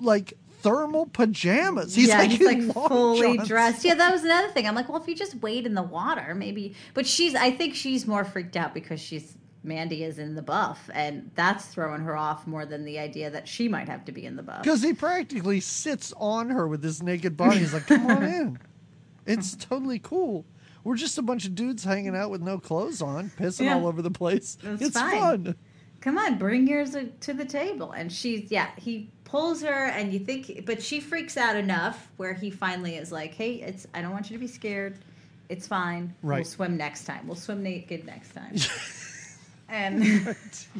like 0.00 0.32
thermal 0.62 1.04
pajamas. 1.04 1.94
He's 1.94 2.08
yeah, 2.08 2.18
like, 2.18 2.30
he's 2.30 2.46
like 2.46 2.62
fully 2.72 3.36
johns. 3.36 3.48
dressed. 3.48 3.84
Yeah, 3.84 3.94
that 3.94 4.10
was 4.10 4.24
another 4.24 4.48
thing. 4.48 4.66
I'm 4.66 4.74
like, 4.74 4.88
well, 4.88 5.00
if 5.00 5.06
you 5.06 5.14
just 5.14 5.34
wade 5.42 5.66
in 5.66 5.74
the 5.74 5.82
water, 5.82 6.34
maybe. 6.34 6.74
But 6.94 7.06
she's, 7.06 7.34
I 7.34 7.50
think 7.50 7.74
she's 7.74 8.06
more 8.06 8.24
freaked 8.24 8.56
out 8.56 8.72
because 8.72 9.00
she's 9.00 9.36
Mandy 9.62 10.04
is 10.04 10.18
in 10.18 10.34
the 10.34 10.42
buff, 10.42 10.88
and 10.94 11.30
that's 11.34 11.66
throwing 11.66 12.00
her 12.02 12.16
off 12.16 12.46
more 12.46 12.64
than 12.64 12.84
the 12.84 12.98
idea 12.98 13.28
that 13.30 13.48
she 13.48 13.68
might 13.68 13.88
have 13.88 14.04
to 14.06 14.12
be 14.12 14.24
in 14.24 14.36
the 14.36 14.42
buff. 14.42 14.62
Because 14.62 14.82
he 14.82 14.92
practically 14.94 15.60
sits 15.60 16.14
on 16.16 16.50
her 16.50 16.68
with 16.68 16.82
his 16.82 17.02
naked 17.02 17.36
body. 17.36 17.58
He's 17.58 17.74
like, 17.74 17.86
come 17.86 18.06
on 18.06 18.22
in. 18.22 18.58
It's 19.26 19.56
totally 19.56 19.98
cool. 19.98 20.44
We're 20.86 20.94
just 20.94 21.18
a 21.18 21.22
bunch 21.22 21.46
of 21.46 21.56
dudes 21.56 21.82
hanging 21.82 22.14
out 22.14 22.30
with 22.30 22.42
no 22.42 22.58
clothes 22.60 23.02
on, 23.02 23.30
pissing 23.30 23.64
Yeah. 23.64 23.74
all 23.74 23.88
over 23.88 24.02
the 24.02 24.10
place. 24.10 24.56
It's 24.62 24.96
fine. 24.96 25.18
fun. 25.18 25.56
Come 26.00 26.16
on, 26.16 26.38
bring 26.38 26.68
yours 26.68 26.94
to 27.22 27.34
the 27.34 27.44
table. 27.44 27.90
And 27.90 28.12
she's, 28.12 28.52
yeah, 28.52 28.70
he 28.76 29.10
pulls 29.24 29.62
her, 29.62 29.86
and 29.86 30.12
you 30.12 30.20
think, 30.20 30.64
but 30.64 30.80
she 30.80 31.00
freaks 31.00 31.36
out 31.36 31.56
enough 31.56 32.08
where 32.18 32.34
he 32.34 32.50
finally 32.50 32.94
is 32.94 33.10
like, 33.10 33.34
hey, 33.34 33.54
it's, 33.54 33.88
I 33.94 34.00
don't 34.00 34.12
want 34.12 34.30
you 34.30 34.36
to 34.36 34.40
be 34.40 34.46
scared. 34.46 34.96
It's 35.48 35.66
fine. 35.66 36.14
We'll 36.22 36.44
swim 36.44 36.76
next 36.76 37.04
time. 37.04 37.26
We'll 37.26 37.34
swim 37.34 37.64
naked 37.64 38.06
next 38.06 38.32
time. 38.32 38.54
and 39.68 40.04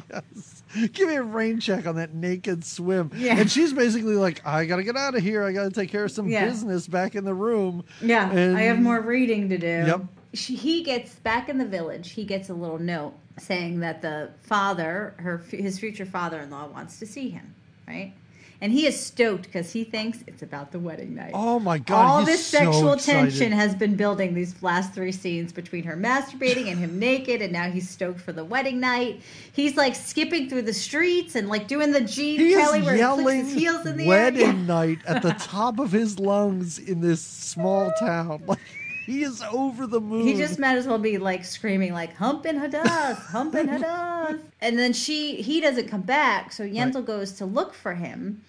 yes. 0.09 0.56
Give 0.93 1.07
me 1.07 1.15
a 1.15 1.23
rain 1.23 1.59
check 1.59 1.85
on 1.87 1.95
that 1.95 2.13
naked 2.13 2.63
swim. 2.65 3.11
Yeah. 3.15 3.37
And 3.39 3.49
she's 3.51 3.73
basically 3.73 4.15
like, 4.15 4.45
I 4.45 4.65
got 4.65 4.77
to 4.77 4.83
get 4.83 4.95
out 4.97 5.15
of 5.15 5.21
here. 5.23 5.43
I 5.43 5.51
got 5.53 5.63
to 5.63 5.71
take 5.71 5.89
care 5.89 6.05
of 6.05 6.11
some 6.11 6.27
Yeah. 6.27 6.45
business 6.45 6.87
back 6.87 7.15
in 7.15 7.23
the 7.25 7.33
room. 7.33 7.83
Yeah, 8.01 8.29
And- 8.31 8.57
I 8.57 8.63
have 8.63 8.79
more 8.79 9.01
reading 9.01 9.49
to 9.49 9.57
do. 9.57 9.67
Yep. 9.67 10.01
She, 10.33 10.55
he 10.55 10.83
gets 10.83 11.15
back 11.15 11.49
in 11.49 11.57
the 11.57 11.65
village. 11.65 12.11
He 12.11 12.23
gets 12.25 12.49
a 12.49 12.53
little 12.53 12.79
note 12.79 13.13
saying 13.39 13.79
that 13.79 14.01
the 14.01 14.29
father, 14.43 15.13
her 15.17 15.37
his 15.49 15.79
future 15.79 16.05
father-in-law, 16.05 16.67
wants 16.67 16.99
to 16.99 17.05
see 17.05 17.29
him. 17.29 17.53
Right, 17.87 18.13
and 18.59 18.71
he 18.71 18.87
is 18.87 18.99
stoked 18.99 19.43
because 19.43 19.71
he 19.71 19.83
thinks 19.83 20.19
it's 20.27 20.41
about 20.41 20.71
the 20.71 20.79
wedding 20.79 21.13
night. 21.15 21.31
Oh 21.33 21.59
my 21.59 21.77
God. 21.77 22.05
All 22.05 22.25
this 22.25 22.45
so 22.45 22.57
sexual 22.57 22.93
excited. 22.93 23.19
tension 23.31 23.51
has 23.51 23.75
been 23.75 23.95
building 23.95 24.33
these 24.33 24.61
last 24.63 24.93
three 24.93 25.11
scenes 25.11 25.53
between 25.53 25.83
her 25.83 25.95
masturbating 25.95 26.67
and 26.71 26.79
him 26.79 26.97
naked, 27.07 27.41
and 27.41 27.53
now 27.53 27.69
he's 27.69 27.89
stoked 27.89 28.19
for 28.19 28.31
the 28.33 28.43
wedding 28.43 28.79
night. 28.79 29.21
He's 29.53 29.77
like 29.77 29.95
skipping 29.95 30.49
through 30.49 30.63
the 30.63 30.73
streets 30.73 31.35
and 31.35 31.49
like 31.49 31.67
doing 31.67 31.91
the 31.91 32.01
Gene 32.01 32.39
He 32.39 32.53
Kelly 32.53 32.81
where 32.81 32.95
he 32.95 33.23
clicks 33.23 33.47
his 33.49 33.53
heels 33.53 33.85
in 33.85 33.97
the 33.97 34.07
wedding 34.07 34.41
air. 34.47 34.53
night 34.53 34.99
at 35.07 35.21
the 35.21 35.31
top 35.39 35.79
of 35.79 35.91
his 35.91 36.19
lungs 36.19 36.79
in 36.79 37.01
this 37.01 37.21
small 37.21 37.91
town. 37.99 38.41
Like 38.47 38.59
he 39.07 39.23
is 39.23 39.41
over 39.41 39.87
the 39.87 39.99
moon. 39.99 40.27
He 40.27 40.35
just 40.35 40.59
might 40.59 40.77
as 40.77 40.85
well 40.85 40.99
be 40.99 41.17
like 41.17 41.43
screaming 41.43 41.93
like 41.93 42.13
humping 42.15 42.57
Hadass, 42.57 43.15
humping 43.27 43.65
Hadass. 43.75 44.39
And 44.61 44.77
then 44.77 44.93
she 44.93 45.41
he 45.41 45.59
doesn't 45.61 45.87
come 45.87 46.01
back, 46.01 46.51
so 46.51 46.63
Yentl 46.63 46.95
Right. 46.95 47.05
goes 47.05 47.31
to 47.33 47.45
look 47.45 47.73
for 47.73 47.95
him 47.95 48.43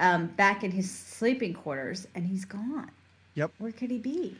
um, 0.00 0.26
back 0.28 0.64
in 0.64 0.72
his 0.72 0.90
sleeping 0.90 1.54
quarters, 1.54 2.08
and 2.16 2.26
he's 2.26 2.44
gone. 2.44 2.90
Yep. 3.34 3.52
Where 3.58 3.70
could 3.72 3.90
he 3.92 3.98
be? 3.98 4.34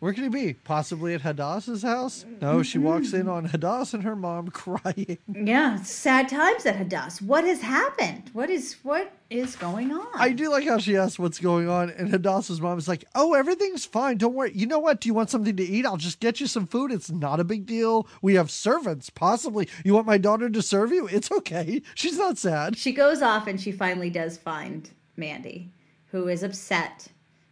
Where 0.00 0.14
could 0.14 0.22
he 0.22 0.30
be? 0.30 0.54
Possibly 0.54 1.12
at 1.12 1.20
Hadass's 1.20 1.82
house? 1.82 2.24
No, 2.40 2.62
she 2.62 2.78
mm-hmm. 2.78 2.86
walks 2.86 3.12
in 3.12 3.28
on 3.28 3.48
Hadass 3.48 3.92
and 3.92 4.02
her 4.02 4.16
mom 4.16 4.48
crying. 4.50 5.18
Yeah, 5.28 5.76
sad 5.82 6.30
times 6.30 6.64
at 6.64 6.76
Hadass. 6.78 7.20
What 7.20 7.44
has 7.44 7.60
happened? 7.60 8.30
What 8.32 8.48
is 8.48 8.76
what 8.82 9.12
is 9.28 9.56
going 9.56 9.92
on? 9.92 10.08
I 10.14 10.30
do 10.30 10.50
like 10.50 10.66
how 10.66 10.78
she 10.78 10.96
asks 10.96 11.18
what's 11.18 11.38
going 11.38 11.68
on, 11.68 11.90
and 11.90 12.10
Hadass's 12.10 12.62
mom 12.62 12.78
is 12.78 12.88
like, 12.88 13.04
Oh, 13.14 13.34
everything's 13.34 13.84
fine. 13.84 14.16
Don't 14.16 14.32
worry. 14.32 14.52
You 14.54 14.66
know 14.66 14.78
what? 14.78 15.02
Do 15.02 15.08
you 15.10 15.14
want 15.14 15.28
something 15.28 15.54
to 15.56 15.62
eat? 15.62 15.84
I'll 15.84 15.98
just 15.98 16.18
get 16.18 16.40
you 16.40 16.46
some 16.46 16.66
food. 16.66 16.90
It's 16.90 17.10
not 17.10 17.38
a 17.38 17.44
big 17.44 17.66
deal. 17.66 18.08
We 18.22 18.36
have 18.36 18.50
servants, 18.50 19.10
possibly. 19.10 19.68
You 19.84 19.92
want 19.92 20.06
my 20.06 20.16
daughter 20.16 20.48
to 20.48 20.62
serve 20.62 20.92
you? 20.92 21.08
It's 21.08 21.30
okay. 21.30 21.82
She's 21.94 22.16
not 22.16 22.38
sad. 22.38 22.78
She 22.78 22.92
goes 22.92 23.20
off 23.20 23.46
and 23.46 23.60
she 23.60 23.70
finally 23.70 24.08
does 24.08 24.38
find 24.38 24.88
Mandy, 25.18 25.74
who 26.06 26.26
is 26.28 26.42
upset 26.42 27.08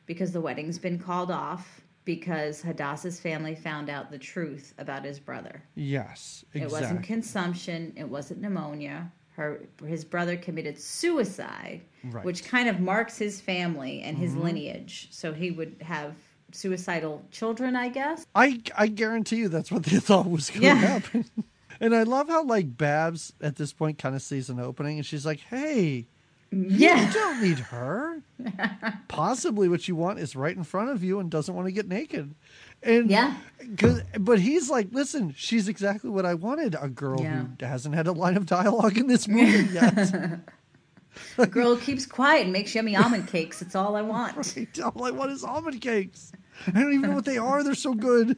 because 0.06 0.32
the 0.32 0.40
wedding's 0.40 0.78
been 0.78 0.98
called 0.98 1.30
off 1.30 1.82
because 2.08 2.62
Hadassah's 2.62 3.20
family 3.20 3.54
found 3.54 3.90
out 3.90 4.10
the 4.10 4.16
truth 4.18 4.72
about 4.78 5.04
his 5.04 5.20
brother. 5.20 5.62
Yes, 5.74 6.42
exactly. 6.54 6.62
It 6.62 6.72
wasn't 6.82 7.02
consumption. 7.04 7.92
It 7.96 8.08
wasn't 8.08 8.40
pneumonia. 8.40 9.12
Her 9.36 9.60
his 9.86 10.06
brother 10.06 10.34
committed 10.38 10.78
suicide, 10.78 11.82
Right. 12.04 12.14
Mm-hmm. 12.14 12.24
which 12.26 12.44
kind 12.46 12.66
of 12.70 12.80
marks 12.80 13.18
his 13.18 13.42
family 13.42 14.00
and 14.00 14.16
his 14.16 14.34
lineage. 14.34 15.08
So 15.10 15.34
he 15.34 15.50
would 15.50 15.76
have 15.82 16.14
suicidal 16.52 17.22
children, 17.30 17.76
I 17.76 17.90
guess. 17.90 18.24
I 18.34 18.60
I 18.76 18.86
guarantee 18.86 19.36
you 19.36 19.48
that's 19.50 19.70
what 19.70 19.82
they 19.82 19.98
thought 20.08 20.30
was 20.30 20.48
going 20.48 20.62
to 20.62 20.66
Yeah. 20.68 20.74
happen. 20.76 21.26
And 21.78 21.94
I 21.94 22.04
love 22.04 22.28
how 22.28 22.42
like 22.42 22.78
Babs 22.78 23.34
at 23.42 23.56
this 23.56 23.74
point 23.74 23.98
kind 23.98 24.16
of 24.16 24.22
sees 24.22 24.48
an 24.48 24.58
opening, 24.58 24.96
and 24.96 25.04
she's 25.06 25.26
like, 25.26 25.40
"Hey, 25.40 26.06
you 26.50 27.12
don't 27.12 27.42
need 27.42 27.58
her. 27.58 28.22
Possibly 29.08 29.68
what 29.68 29.86
you 29.88 29.94
want 29.96 30.18
is 30.18 30.34
right 30.36 30.56
in 30.56 30.64
front 30.64 30.90
of 30.90 31.02
you 31.04 31.18
and 31.20 31.30
doesn't 31.30 31.54
want 31.54 31.66
to 31.66 31.72
get 31.72 31.88
naked." 31.88 32.34
And 32.82 33.10
Yeah. 33.10 33.34
'cause- 33.76 34.02
but 34.18 34.38
he's 34.40 34.70
like, 34.70 34.88
"Listen, 34.92 35.34
she's 35.36 35.68
exactly 35.68 36.10
what 36.10 36.24
I 36.24 36.34
wanted. 36.34 36.76
A 36.80 36.88
girl 36.88 37.20
Yeah. 37.20 37.44
who 37.58 37.66
hasn't 37.66 37.94
had 37.94 38.06
a 38.06 38.12
line 38.12 38.36
of 38.36 38.46
dialogue 38.46 38.96
in 38.96 39.08
this 39.08 39.26
movie 39.28 39.68
yet. 39.74 40.40
The 41.36 41.46
girl 41.46 41.76
keeps 41.76 42.06
quiet 42.06 42.44
and 42.44 42.52
makes 42.52 42.74
yummy 42.74 42.94
almond 42.96 43.26
cakes. 43.26 43.60
It's 43.60 43.74
all 43.74 43.96
I 43.96 44.02
want. 44.14 44.36
Right? 44.36 44.78
All 44.80 45.04
I 45.04 45.10
want 45.10 45.32
is 45.32 45.42
almond 45.42 45.80
cakes. 45.80 46.30
I 46.66 46.70
don't 46.70 46.92
even 46.92 47.10
know 47.10 47.16
what 47.16 47.24
they 47.24 47.38
are. 47.38 47.62
They're 47.64 47.74
so 47.74 47.94
good." 47.94 48.36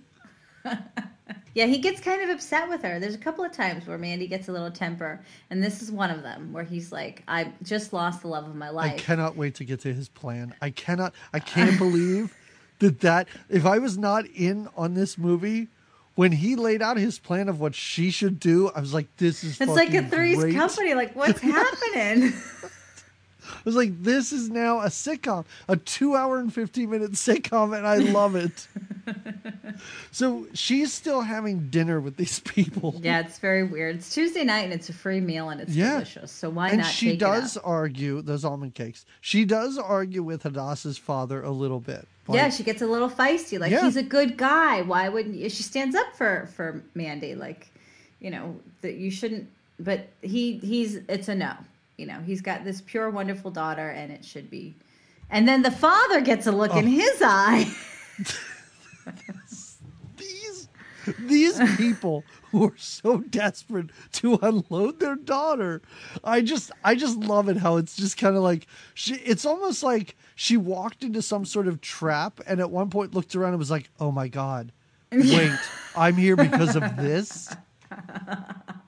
Yeah, 1.55 1.67
he 1.67 1.79
gets 1.79 2.01
kind 2.01 2.23
of 2.23 2.31
upset 2.31 2.69
with 2.69 2.83
her. 2.83 3.01
There's 3.01 3.15
a 3.15 3.19
couple 3.19 3.45
of 3.45 3.53
times 3.53 3.87
where 3.87 3.99
Mandy 3.99 4.27
gets 4.27 4.49
a 4.49 4.53
little 4.53 4.71
temper, 4.71 5.21
and 5.51 5.63
this 5.63 5.83
is 5.83 5.91
one 5.91 6.11
of 6.11 6.23
them 6.23 6.53
where 6.53 6.65
he's 6.65 6.93
like, 6.93 7.23
"I 7.27 7.53
just 7.63 7.93
lost 7.93 8.23
the 8.23 8.29
love 8.29 8.47
of 8.47 8.55
my 8.55 8.71
life." 8.71 8.95
I 8.95 8.99
cannot 8.99 9.37
wait 9.37 9.55
to 9.57 9.65
get 9.65 9.81
to 9.81 9.93
his 9.93 10.09
plan. 10.09 10.55
I 10.61 10.71
cannot. 10.71 11.15
I 11.33 11.41
can't 11.41 11.77
believe 11.79 12.35
that 12.79 13.01
that 13.01 13.29
if 13.49 13.67
I 13.67 13.79
was 13.79 13.99
not 13.99 14.27
in 14.27 14.69
on 14.77 14.95
this 14.95 15.19
movie 15.19 15.69
when 16.15 16.33
he 16.33 16.55
laid 16.57 16.83
out 16.83 16.97
his 16.97 17.19
plan 17.19 17.49
of 17.49 17.61
what 17.61 17.75
she 17.75 18.11
should 18.11 18.39
do, 18.39 18.71
I 18.75 18.81
was 18.81 18.93
like, 18.93 19.07
"This 19.17 19.43
is." 19.43 19.61
It's 19.61 19.71
like 19.71 19.95
a 19.95 20.03
Three's. 20.07 20.55
Company. 20.55 20.95
Like, 20.95 21.17
what's 21.17 21.41
happening? 21.41 22.33
I 23.61 23.63
was 23.65 23.77
like, 23.77 24.03
"This 24.03 24.33
is 24.33 24.49
now 24.51 24.81
a 24.81 24.87
sitcom, 24.87 25.45
a 25.69 25.77
two-hour 25.77 26.39
and 26.39 26.53
fifteen-minute 26.53 27.13
sitcom, 27.13 27.77
and 27.77 27.87
I 27.87 27.97
love 27.97 28.35
it." 28.37 28.67
so 30.11 30.47
she's 30.55 30.93
still 30.93 31.21
having 31.23 31.69
dinner 31.71 32.01
with 32.01 32.17
these 32.17 32.41
people. 32.41 32.95
yeah, 33.03 33.21
it's 33.21 33.39
very 33.39 33.65
weird. 33.65 33.97
It's 33.97 34.13
Tuesday 34.15 34.45
night, 34.45 34.63
and 34.65 34.73
it's 34.73 34.89
a 34.89 34.93
free 34.93 35.21
meal, 35.21 35.51
and 35.51 35.61
it's 35.61 35.73
Yeah. 35.75 35.95
delicious. 35.95 36.31
So 36.33 36.51
why 36.51 36.69
and 36.71 36.79
not? 36.79 36.87
she 36.91 37.17
does 37.17 37.57
argue 37.57 38.23
those 38.23 38.45
almond 38.45 38.75
cakes. 38.75 39.05
She 39.21 39.45
does 39.45 39.79
argue 39.79 40.23
with 40.23 40.43
Hadassah's 40.43 40.99
father 40.99 41.43
a 41.43 41.51
little 41.51 41.81
bit. 41.81 42.07
yeah, 42.29 42.49
she 42.49 42.63
gets 42.63 42.81
a 42.81 42.87
little 42.87 43.11
feisty. 43.11 43.59
Like 43.59 43.73
Yeah. 43.73 43.83
he's 43.85 43.97
a 43.97 44.03
good 44.03 44.37
guy. 44.37 44.83
Why 44.83 45.09
wouldn't 45.09 45.35
you? 45.35 45.49
She 45.49 45.63
stands 45.65 45.97
up 45.97 46.15
for 46.15 46.49
for 46.55 46.83
Mandy. 46.95 47.35
Like, 47.35 47.69
you 48.21 48.31
know 48.31 48.57
that 48.83 48.95
you 48.95 49.11
shouldn't. 49.11 49.49
But 49.81 50.09
he 50.23 50.59
he's 50.59 50.97
it's 51.09 51.29
a 51.29 51.35
no. 51.35 51.55
You 52.01 52.07
know 52.07 52.21
he's 52.25 52.41
got 52.41 52.65
this 52.65 52.81
pure 52.81 53.11
wonderful 53.11 53.51
daughter, 53.51 53.91
and 53.91 54.11
it 54.11 54.25
should 54.25 54.49
be. 54.51 54.75
And 55.29 55.47
then 55.47 55.61
the 55.63 55.71
father 55.71 56.21
gets 56.23 56.47
a 56.47 56.53
look 56.53 56.75
in 56.75 56.87
Oh. 56.87 56.89
his 56.89 57.23
eye. 57.23 57.71
these 60.17 60.69
these 61.19 61.59
people 61.77 62.25
who 62.51 62.65
are 62.65 62.77
so 62.77 63.19
desperate 63.19 63.91
to 64.13 64.39
unload 64.43 65.01
their 65.01 65.17
daughter 65.17 65.81
i 66.23 66.41
just 66.43 66.71
i 66.85 66.95
just 66.95 67.17
love 67.19 67.49
it 67.49 67.57
how 67.57 67.77
it's 67.79 67.97
just 67.97 68.19
kind 68.19 68.37
of 68.37 68.43
like 68.43 68.67
she 68.93 69.15
it's 69.15 69.47
almost 69.47 69.83
like 69.83 70.15
she 70.35 70.57
walked 70.59 71.03
into 71.03 71.23
some 71.23 71.45
sort 71.47 71.67
of 71.67 71.81
trap 71.81 72.39
and 72.47 72.61
at 72.61 72.71
one 72.71 72.91
point 72.91 73.15
looked 73.15 73.35
around 73.35 73.51
and 73.51 73.59
was 73.59 73.71
like 73.71 73.89
oh 73.99 74.13
my 74.13 74.29
god 74.29 74.73
wait 75.13 75.59
i'm 75.97 76.17
here 76.17 76.37
because 76.37 76.77
of 76.77 76.83
this 76.97 77.55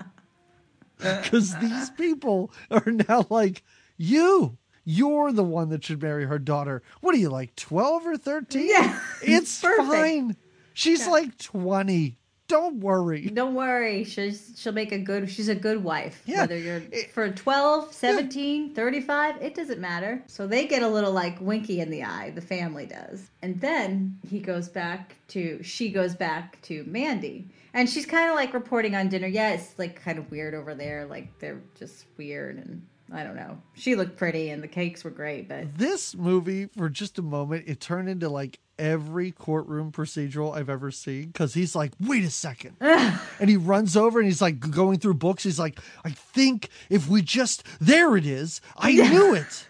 because 1.22 1.56
these 1.56 1.90
people 1.90 2.52
are 2.70 2.84
now 3.08 3.26
like 3.30 3.62
you 3.96 4.58
you're 4.84 5.32
the 5.32 5.44
one 5.44 5.68
that 5.70 5.84
should 5.84 6.02
marry 6.02 6.24
her 6.26 6.38
daughter 6.38 6.82
what 7.00 7.14
are 7.14 7.18
you 7.18 7.28
like 7.30 7.54
12 7.56 8.06
or 8.06 8.16
13 8.16 8.68
Yeah, 8.68 8.98
it's 9.22 9.60
perfect. 9.60 9.88
fine 9.92 10.36
she's 10.74 11.00
Yeah. 11.06 11.12
like 11.12 11.38
20 11.38 12.18
don't 12.52 12.80
worry 12.80 13.22
Don't 13.30 13.54
worry, 13.54 14.04
she's 14.04 14.52
she'll 14.56 14.72
make 14.72 14.92
a 14.92 14.98
good. 14.98 15.30
She's 15.30 15.48
a 15.48 15.54
good 15.54 15.82
wife. 15.82 16.22
Yeah. 16.26 16.42
Whether 16.42 16.58
you're 16.58 16.82
It- 16.92 17.10
for 17.12 17.30
12, 17.30 17.92
17, 17.92 18.74
35, 18.74 19.36
it 19.42 19.54
doesn't 19.54 19.80
matter. 19.80 20.22
So 20.26 20.46
they 20.46 20.66
get 20.66 20.82
a 20.82 20.88
little 20.88 21.12
like 21.12 21.40
winky 21.40 21.80
in 21.80 21.90
the 21.90 22.04
eye. 22.04 22.30
The 22.30 22.40
family 22.40 22.86
does, 22.86 23.30
and 23.42 23.60
then 23.60 24.18
he 24.28 24.38
goes 24.40 24.68
back 24.68 25.16
to. 25.28 25.62
She 25.62 25.90
goes 25.90 26.14
back 26.14 26.60
to 26.62 26.84
Mandy, 26.86 27.48
and 27.74 27.88
she's 27.88 28.06
kind 28.06 28.28
of 28.28 28.36
like 28.36 28.52
reporting 28.54 28.94
on 28.94 29.08
dinner. 29.08 29.26
Yeah, 29.26 29.52
it's 29.52 29.78
like 29.78 30.02
kind 30.02 30.18
of 30.18 30.30
weird 30.30 30.54
over 30.54 30.74
there. 30.74 31.06
Like 31.06 31.38
they're 31.38 31.62
just 31.78 32.04
weird, 32.18 32.56
and 32.56 32.82
I 33.12 33.24
don't 33.24 33.36
know. 33.36 33.60
She 33.74 33.94
looked 33.94 34.16
pretty, 34.16 34.50
and 34.50 34.62
the 34.62 34.68
cakes 34.68 35.04
were 35.04 35.10
great, 35.10 35.48
but 35.48 35.76
this 35.78 36.14
movie 36.14 36.66
for 36.76 36.88
just 36.88 37.18
a 37.18 37.22
moment 37.22 37.64
it 37.66 37.80
turned 37.80 38.08
into 38.08 38.28
like 38.28 38.58
every 38.82 39.30
courtroom 39.30 39.92
procedural 39.92 40.54
i've 40.56 40.68
ever 40.68 40.90
seen 40.90 41.26
because 41.28 41.54
he's 41.54 41.74
like 41.76 41.92
wait 42.00 42.24
a 42.24 42.30
second. 42.30 42.76
And 43.40 43.48
he 43.50 43.56
runs 43.56 43.96
over 43.96 44.18
and 44.20 44.26
he's 44.28 44.42
like 44.42 44.58
going 44.70 44.98
through 44.98 45.14
books. 45.14 45.42
He's 45.44 45.58
like 45.58 45.78
i 46.04 46.10
think 46.10 46.68
if 46.90 47.08
we 47.08 47.22
just 47.22 47.64
there 47.80 48.16
it 48.16 48.26
is. 48.26 48.60
I 48.76 48.92
knew 48.92 49.34
it. 49.34 49.66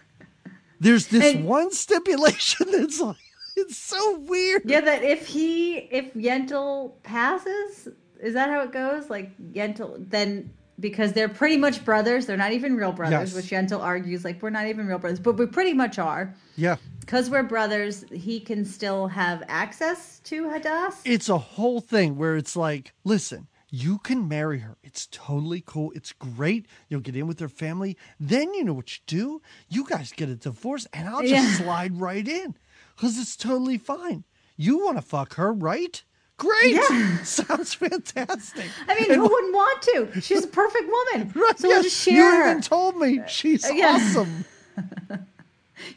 There's 0.79 1.07
this 1.07 1.35
And- 1.35 1.45
one 1.45 1.71
stipulation 1.71 2.67
that's 2.71 2.99
like 2.99 3.15
it's 3.55 3.77
so 3.77 4.17
weird. 4.21 4.63
Yeah, 4.65 4.81
that 4.81 5.03
if 5.03 5.27
he 5.27 5.75
if 5.77 6.13
Yentl 6.15 6.93
passes, 7.03 7.87
is 8.21 8.33
that 8.33 8.49
how 8.49 8.61
it 8.61 8.71
goes? 8.71 9.09
Like 9.09 9.31
Yentl 9.53 10.09
then 10.09 10.49
because 10.79 11.13
they're 11.13 11.29
pretty 11.29 11.55
much 11.57 11.85
brothers, 11.85 12.25
they're 12.25 12.35
not 12.35 12.51
even 12.51 12.75
real 12.75 12.91
brothers, 12.91 13.31
Yes. 13.31 13.35
which 13.35 13.51
Yentl 13.51 13.79
argues 13.81 14.25
like 14.25 14.41
we're 14.41 14.49
not 14.49 14.65
even 14.67 14.87
real 14.87 14.97
brothers, 14.97 15.19
but 15.19 15.33
we 15.37 15.45
pretty 15.45 15.73
much 15.73 15.99
are. 15.99 16.33
yeah 16.57 16.75
Because 17.05 17.29
we're 17.29 17.43
brothers, 17.43 18.05
he 18.11 18.39
can 18.39 18.63
still 18.65 19.07
have 19.07 19.43
access 19.47 20.19
to 20.25 20.43
Hadass. 20.45 21.01
it's 21.05 21.29
a 21.29 21.37
whole 21.37 21.81
thing 21.81 22.17
where 22.17 22.35
it's 22.37 22.55
like, 22.55 22.93
listen, 23.03 23.47
you 23.69 23.97
can 23.99 24.27
marry 24.27 24.59
her. 24.59 24.77
It's 24.83 25.07
totally 25.11 25.61
cool. 25.65 25.91
It's 25.95 26.11
great. 26.13 26.65
You'll 26.89 27.01
get 27.01 27.15
in 27.15 27.27
with 27.27 27.39
her 27.39 27.49
family. 27.49 27.97
Then 28.19 28.53
you 28.53 28.63
know 28.63 28.73
what 28.73 28.95
you 28.95 29.01
do. 29.07 29.41
You 29.67 29.85
guys 29.87 30.11
get 30.11 30.29
a 30.29 30.35
divorce, 30.35 30.87
and 30.93 31.09
I'll 31.09 31.21
just 31.21 31.33
Yeah. 31.33 31.53
slide 31.57 31.99
right 31.99 32.27
in 32.27 32.55
because 32.95 33.17
it's 33.17 33.35
totally 33.35 33.77
fine. 33.77 34.23
You 34.55 34.83
want 34.85 34.97
to 34.97 35.01
fuck 35.01 35.33
her, 35.35 35.51
right? 35.51 36.03
Great. 36.37 36.75
Yeah. 36.75 37.17
Sounds 37.23 37.73
fantastic. 37.73 38.65
I 38.87 38.95
mean, 38.99 39.11
And- 39.11 39.15
who 39.21 39.27
wouldn't 39.27 39.53
want 39.53 39.81
to? 39.83 40.21
She's 40.21 40.43
a 40.45 40.47
perfect 40.47 40.85
woman. 40.87 41.31
Right, 41.35 41.59
so 41.59 41.67
we'll 41.67 41.77
yes, 41.77 41.85
just 41.85 42.07
you 42.07 42.13
share 42.13 42.43
her. 42.45 42.49
even 42.51 42.61
told 42.61 42.97
me 42.97 43.19
uh, 43.19 43.25
she's 43.25 43.65
yeah. 43.71 43.95
awesome. 43.99 44.45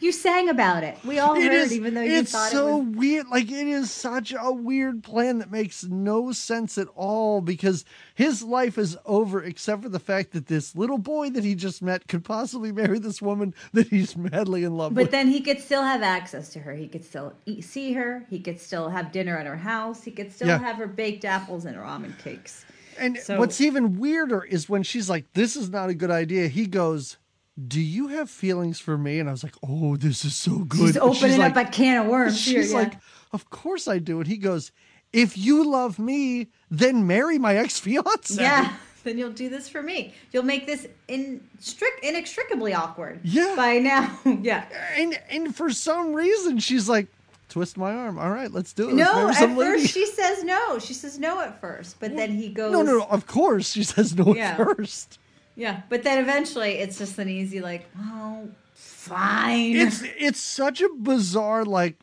You 0.01 0.11
sang 0.11 0.49
about 0.49 0.85
it. 0.85 0.97
We 1.05 1.18
all 1.18 1.35
It 1.37 1.43
heard, 1.45 1.53
is- 1.53 1.72
even 1.74 1.95
though 1.95 2.01
you 2.03 2.18
it's 2.20 2.33
thought 2.33 2.51
so 2.51 2.79
it 2.79 2.85
was. 2.85 2.97
weird. 2.97 3.29
Like 3.29 3.51
it 3.51 3.66
is 3.66 3.91
such 3.91 4.35
a 4.39 4.51
weird 4.51 5.03
plan 5.03 5.39
that 5.39 5.51
makes 5.51 5.85
no 5.85 6.33
sense 6.33 6.79
at 6.79 6.89
all 6.95 7.41
because 7.43 7.85
his 8.14 8.43
life 8.43 8.79
is 8.79 8.97
over 9.05 9.43
except 9.43 9.83
for 9.83 9.89
the 9.91 9.99
fact 9.99 10.33
that 10.33 10.47
this 10.47 10.74
little 10.74 10.99
boy 10.99 11.29
that 11.31 11.45
he 11.45 11.55
just 11.55 11.83
met 11.83 12.09
could 12.09 12.24
possibly 12.24 12.72
marry 12.72 12.99
this 12.99 13.20
woman 13.20 13.55
that 13.74 13.89
he's 13.89 14.16
madly 14.16 14.64
in 14.64 14.77
love 14.77 14.95
But 14.95 15.03
with. 15.03 15.07
But 15.09 15.12
then 15.12 15.29
he 15.29 15.41
could 15.41 15.61
still 15.61 15.83
have 15.83 16.03
access 16.03 16.49
to 16.51 16.61
her. 16.61 16.74
He 16.74 16.89
could 16.89 17.05
still 17.05 17.35
eat, 17.45 17.62
see 17.64 17.93
her. 17.93 18.24
He 18.31 18.41
could 18.41 18.61
still 18.61 18.89
have 18.89 19.12
dinner 19.12 19.37
at 19.37 19.47
her 19.47 19.57
house. 19.57 20.03
He 20.05 20.11
could 20.11 20.33
still 20.33 20.49
Yeah. 20.49 20.59
have 20.59 20.77
her 20.77 20.87
baked 20.87 21.24
apples 21.27 21.64
and 21.66 21.77
her 21.77 21.85
almond 21.85 22.18
cakes. 22.18 22.64
and 22.99 23.18
so- 23.18 23.39
what's 23.39 23.61
even 23.61 23.99
weirder 23.99 24.43
is 24.43 24.70
when 24.70 24.83
she's 24.83 25.11
like, 25.11 25.31
"This 25.35 25.55
is 25.55 25.68
not 25.68 25.91
a 25.91 25.95
good 25.95 26.11
idea." 26.11 26.49
He 26.49 26.66
goes. 26.66 27.18
Do 27.59 27.81
you 27.81 28.09
have 28.09 28.29
feelings 28.29 28.79
for 28.79 28.99
me? 28.99 29.19
And 29.19 29.29
I 29.29 29.33
was 29.33 29.43
like, 29.43 29.55
"Oh, 29.67 29.97
this 29.97 30.25
is 30.25 30.37
so 30.37 30.59
good." 30.59 30.89
She's 30.89 30.97
opening 30.99 31.39
like, 31.39 31.57
up 31.57 31.69
a 31.69 31.71
can 31.71 32.03
of 32.03 32.07
worms 32.09 32.45
here. 32.45 32.63
She's 32.63 32.73
yeah. 32.73 32.79
like, 32.79 32.95
"Of 33.33 33.49
course 33.49 33.89
I 33.89 33.99
do." 33.99 34.19
And 34.19 34.27
he 34.27 34.37
goes, 34.37 34.73
"If 35.13 35.39
you 35.39 35.65
love 35.69 35.99
me, 35.99 36.49
then 36.71 37.07
marry 37.07 37.39
my 37.39 37.57
ex 37.57 37.79
fiance." 37.79 38.41
yeah. 38.41 38.75
Then 39.05 39.19
you'll 39.19 39.31
do 39.31 39.49
this 39.49 39.69
for 39.69 39.85
me. 39.85 40.15
You'll 40.33 40.43
make 40.43 40.67
this 40.67 40.85
in 41.07 41.41
strict 41.61 42.05
inextricably 42.05 42.75
awkward. 42.75 43.21
Yeah. 43.23 43.55
By 43.55 43.79
now, 43.79 44.19
yeah. 44.43 44.65
and 44.97 45.17
and 45.31 45.55
for 45.55 45.71
some 45.71 46.13
reason 46.13 46.59
she's 46.59 46.89
like 46.89 47.07
twist 47.49 47.79
my 47.79 47.95
arm 47.95 48.19
all 48.19 48.31
right 48.31 48.51
let's 48.51 48.73
do 48.73 48.89
it 48.91 48.95
Let's 48.95 49.15
No, 49.15 49.29
at 49.29 49.37
first 49.37 49.57
lady." 49.57 49.87
she 49.87 50.07
says 50.07 50.43
no. 50.43 50.81
She 50.81 50.93
says 50.93 51.21
no 51.21 51.41
at 51.41 51.61
first, 51.61 52.01
but 52.01 52.17
then 52.17 52.33
he 52.33 52.49
goes. 52.49 52.73
no 52.73 52.83
no 52.83 52.99
no 52.99 53.05
of 53.05 53.29
course 53.29 53.71
she 53.71 53.85
says 53.85 54.17
no 54.17 54.35
Yeah. 54.35 54.57
at 54.59 54.77
first 54.77 55.21
Yeah, 55.57 55.83
but 55.89 56.03
then 56.03 56.19
eventually 56.23 56.73
it's 56.79 56.99
just 56.99 57.19
an 57.19 57.29
easy 57.29 57.61
like, 57.61 57.89
well, 57.99 58.49
fine. 58.75 59.75
it's 59.77 60.03
it's 60.19 60.41
such 60.41 60.81
a 60.83 60.89
bizarre 60.91 61.65
like 61.65 61.99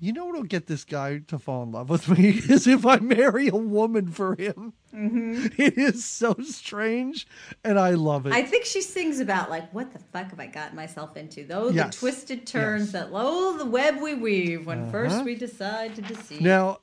you 0.00 0.12
know 0.12 0.26
what'll 0.26 0.44
get 0.44 0.66
this 0.68 0.84
guy 0.84 1.18
to 1.26 1.38
fall 1.40 1.64
in 1.64 1.72
love 1.72 1.90
with 1.90 2.08
me 2.08 2.28
is 2.48 2.66
if 2.68 2.86
I 2.86 2.98
marry 2.98 3.48
a 3.48 3.56
woman 3.56 4.10
for 4.12 4.36
him. 4.36 4.72
Mm-hmm. 4.94 5.60
It 5.60 5.76
is 5.76 6.04
so 6.04 6.34
strange, 6.42 7.26
and 7.64 7.78
I 7.78 7.90
love 7.90 8.26
it. 8.26 8.32
I 8.32 8.42
think 8.42 8.64
she 8.64 8.80
sings 8.80 9.18
about 9.20 9.50
like, 9.50 9.70
what 9.74 9.92
the 9.92 9.98
fuck 9.98 10.30
have 10.30 10.38
I 10.40 10.46
gotten 10.46 10.76
myself 10.76 11.16
into? 11.16 11.44
Though 11.44 11.68
Yes. 11.70 11.94
the 11.96 11.98
twisted 12.00 12.46
turns 12.46 12.84
Yes. 12.84 12.92
that 12.92 13.08
oh 13.12 13.58
the 13.58 13.66
web 13.66 14.00
we 14.00 14.14
weave 14.14 14.66
when 14.66 14.82
Uh-huh. 14.82 14.90
first 14.92 15.24
we 15.24 15.34
decide 15.34 15.94
to 15.96 16.02
deceive. 16.02 16.40
Now, 16.40 16.78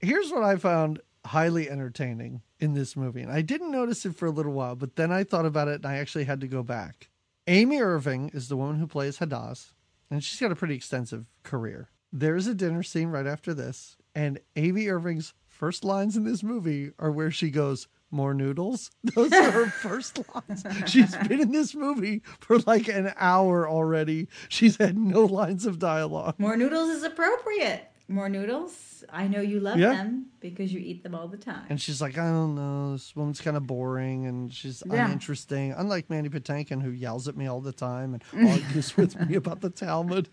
here's 0.00 0.30
what 0.30 0.42
I 0.42 0.56
found 0.56 1.00
highly 1.26 1.68
entertaining 1.68 2.42
in 2.58 2.74
this 2.74 2.96
movie. 2.96 3.22
And 3.22 3.32
I 3.32 3.42
didn't 3.42 3.70
notice 3.70 4.06
it 4.06 4.16
for 4.16 4.26
a 4.26 4.30
little 4.30 4.52
while, 4.52 4.76
but 4.76 4.96
then 4.96 5.12
I 5.12 5.24
thought 5.24 5.46
about 5.46 5.68
it 5.68 5.76
and 5.76 5.86
I 5.86 5.96
actually 5.96 6.24
had 6.24 6.40
to 6.40 6.48
go 6.48 6.62
back. 6.62 7.08
Amy 7.46 7.80
Irving 7.80 8.30
is 8.34 8.48
the 8.48 8.56
woman 8.56 8.76
who 8.76 8.86
plays 8.88 9.18
Hadass, 9.18 9.72
and 10.10 10.22
she's 10.22 10.40
got 10.40 10.50
a 10.50 10.56
pretty 10.56 10.74
extensive 10.74 11.26
career. 11.44 11.90
There's 12.12 12.46
a 12.46 12.54
dinner 12.54 12.82
scene 12.82 13.08
right 13.08 13.26
after 13.26 13.54
this, 13.54 13.96
and 14.14 14.40
Amy 14.56 14.88
Irving's 14.88 15.32
first 15.46 15.84
lines 15.84 16.16
in 16.16 16.24
this 16.24 16.42
movie 16.42 16.90
are 16.98 17.10
where 17.10 17.30
she 17.30 17.50
goes, 17.50 17.86
More 18.10 18.34
noodles? 18.34 18.90
Those 19.14 19.32
are 19.32 19.50
her 19.50 19.66
first 19.70 20.20
lines. 20.34 20.64
She's 20.86 21.14
been 21.16 21.40
in 21.40 21.52
this 21.52 21.74
movie 21.74 22.22
for 22.40 22.58
like 22.60 22.88
an 22.88 23.12
hour 23.16 23.68
already. 23.68 24.28
She's 24.48 24.76
had 24.76 24.96
no 24.96 25.24
lines 25.24 25.66
of 25.66 25.78
dialogue. 25.78 26.34
More 26.38 26.56
noodles 26.56 26.90
is 26.90 27.04
appropriate. 27.04 27.90
More 28.08 28.28
noodles. 28.28 29.02
I 29.12 29.26
know 29.26 29.40
you 29.40 29.58
love 29.58 29.78
Yeah. 29.78 29.90
them 29.90 30.26
because 30.40 30.72
you 30.72 30.78
eat 30.80 31.02
them 31.02 31.14
all 31.14 31.26
the 31.26 31.36
time. 31.36 31.66
And 31.68 31.80
she's 31.80 32.00
like, 32.00 32.16
I 32.16 32.28
don't 32.28 32.54
know, 32.54 32.92
this 32.92 33.16
woman's 33.16 33.40
kind 33.40 33.56
of 33.56 33.66
boring 33.66 34.26
and 34.26 34.52
she's 34.52 34.82
Yeah. 34.86 35.04
uninteresting. 35.06 35.72
Unlike 35.72 36.08
Mandy 36.08 36.28
Patinkin, 36.30 36.82
who 36.82 36.90
yells 36.90 37.26
at 37.26 37.36
me 37.36 37.46
all 37.46 37.60
the 37.60 37.72
time 37.72 38.14
and 38.14 38.22
argues 38.52 38.96
with 38.96 39.18
me 39.28 39.34
about 39.34 39.60
the 39.60 39.70
Talmud. 39.70 40.28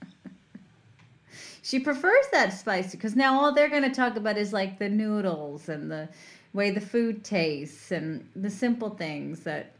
she 1.63 1.79
prefers 1.79 2.25
that 2.31 2.53
spicy 2.53 2.97
because 2.97 3.15
now 3.15 3.39
all 3.39 3.53
they're 3.53 3.69
going 3.69 3.83
to 3.83 3.89
talk 3.89 4.17
about 4.17 4.37
is 4.37 4.53
like 4.53 4.77
the 4.77 4.89
noodles 4.89 5.67
and 5.69 5.89
the 5.89 6.07
way 6.53 6.69
the 6.69 6.81
food 6.81 7.23
tastes 7.23 7.91
and 7.91 8.29
the 8.35 8.49
simple 8.49 8.91
things 8.91 9.39
that 9.41 9.71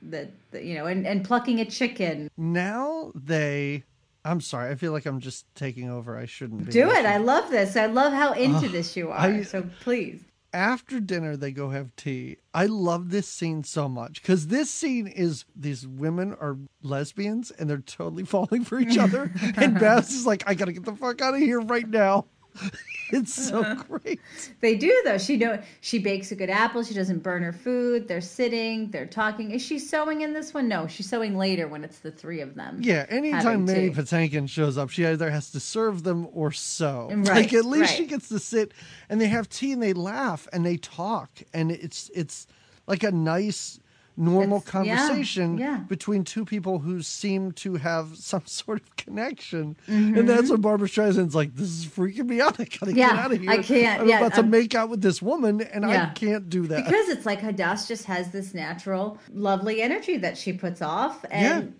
that, 0.00 0.30
that 0.52 0.64
you 0.64 0.74
know 0.76 0.86
and, 0.86 1.06
and 1.06 1.24
plucking 1.24 1.60
a 1.60 1.64
chicken 1.66 2.30
Now 2.38 3.10
they. 3.14 3.82
I'm 4.28 4.40
sorry. 4.40 4.70
I 4.70 4.74
feel 4.74 4.92
like 4.92 5.06
I'm 5.06 5.20
just 5.20 5.46
taking 5.54 5.88
over. 5.90 6.16
I 6.18 6.26
shouldn't 6.26 6.66
be. 6.66 6.72
do 6.72 6.90
it 6.90 7.06
i 7.06 7.16
love 7.16 7.50
this 7.50 7.76
i 7.76 7.86
love 7.86 8.12
how 8.12 8.30
uh, 8.30 8.34
into 8.34 8.68
this 8.68 8.96
you 8.96 9.08
are 9.10 9.18
I- 9.18 9.42
so 9.42 9.64
please 9.80 10.20
after 10.52 10.98
dinner 10.98 11.36
they 11.36 11.52
go 11.52 11.68
have 11.70 11.94
tea 11.96 12.38
i 12.54 12.64
love 12.66 13.10
this 13.10 13.28
scene 13.28 13.62
so 13.64 13.86
much 13.88 14.22
because 14.22 14.46
this 14.46 14.70
scene 14.70 15.06
is 15.06 15.44
these 15.54 15.86
women 15.86 16.34
are 16.40 16.56
lesbians 16.82 17.50
and 17.50 17.68
they're 17.68 17.78
totally 17.78 18.24
falling 18.34 18.64
for 18.64 18.78
each 18.80 18.96
other 18.96 19.30
and 19.56 19.74
babs 19.80 20.12
is 20.14 20.26
like 20.26 20.42
i 20.46 20.54
gotta 20.54 20.72
get 20.72 20.84
the 20.86 20.94
fuck 20.96 21.20
out 21.20 21.34
of 21.34 21.40
here 21.40 21.60
right 21.60 21.88
now 21.88 22.24
it's 23.12 23.34
so 23.48 23.62
uh-huh. 23.62 23.82
great 23.88 24.20
They 24.60 24.76
do 24.76 25.02
though. 25.04 25.18
She 25.18 25.36
know 25.36 25.60
she 25.80 25.98
bakes 25.98 26.30
a 26.32 26.36
good 26.36 26.50
apple. 26.50 26.82
She 26.82 26.94
doesn't 26.94 27.20
burn 27.22 27.42
her 27.42 27.52
food. 27.52 28.08
They're 28.08 28.20
sitting. 28.20 28.90
They're 28.90 29.06
talking. 29.06 29.50
Is 29.50 29.62
she 29.62 29.78
sewing 29.78 30.20
in 30.22 30.32
this 30.32 30.52
one? 30.52 30.68
No, 30.68 30.86
she's 30.86 31.08
sewing 31.08 31.36
later 31.36 31.68
when 31.68 31.84
it's 31.84 32.00
the 32.00 32.10
three 32.10 32.40
of 32.40 32.54
them. 32.54 32.78
yeah 32.80 33.06
anytime 33.08 33.64
mandy 33.64 33.90
tea. 33.90 33.94
patinkin 33.94 34.48
shows 34.48 34.76
up 34.76 34.90
she 34.90 35.06
either 35.06 35.30
has 35.30 35.50
to 35.50 35.60
serve 35.60 36.02
them 36.02 36.28
or 36.32 36.52
sew 36.52 37.08
Right, 37.10 37.28
like 37.28 37.52
at 37.52 37.64
least 37.64 37.90
right. 37.90 37.96
she 37.96 38.06
gets 38.06 38.28
to 38.28 38.38
sit 38.38 38.72
and 39.08 39.20
they 39.20 39.28
have 39.28 39.48
tea 39.48 39.72
and 39.72 39.82
they 39.82 39.92
laugh 39.92 40.46
and 40.52 40.64
they 40.64 40.76
talk 40.76 41.30
and 41.54 41.70
it's 41.70 42.10
it's 42.14 42.46
like 42.86 43.02
a 43.02 43.10
nice 43.12 43.80
normal 44.18 44.58
It's- 44.58 44.70
conversation 44.70 45.56
yeah. 45.58 45.76
between 45.88 46.24
two 46.24 46.44
people 46.44 46.80
who 46.80 47.00
seem 47.02 47.52
to 47.52 47.76
have 47.76 48.16
some 48.16 48.42
sort 48.46 48.80
of 48.82 48.96
connection. 48.96 49.76
Mm-hmm. 49.88 50.18
And 50.18 50.28
that's 50.28 50.50
when 50.50 50.60
Barbra 50.60 50.88
Streisand's 50.88 51.34
like, 51.34 51.54
"This 51.54 51.68
is 51.68 51.86
freaking 51.86 52.26
me 52.26 52.40
out. 52.40 52.58
I 52.60 52.64
gotta 52.64 52.92
Yeah, 52.94 53.10
get 53.10 53.18
out 53.18 53.32
of 53.32 53.40
here. 53.40 53.50
I 53.50 53.58
can't, 53.62 54.02
I'm 54.02 54.08
yeah, 54.08 54.18
about 54.18 54.34
to 54.34 54.40
I'm- 54.40 54.50
make 54.50 54.74
out 54.74 54.90
with 54.90 55.00
this 55.00 55.22
woman, 55.22 55.60
and 55.62 55.86
I 55.86 56.10
can't 56.10 56.50
do 56.50 56.66
that." 56.66 56.84
Because 56.84 57.08
it's 57.08 57.24
like 57.24 57.40
Hadass 57.40 57.86
just 57.86 58.04
has 58.06 58.30
this 58.32 58.52
natural, 58.54 59.18
lovely 59.32 59.80
energy 59.80 60.16
that 60.18 60.36
she 60.36 60.52
puts 60.52 60.82
off, 60.82 61.24
and 61.30 61.74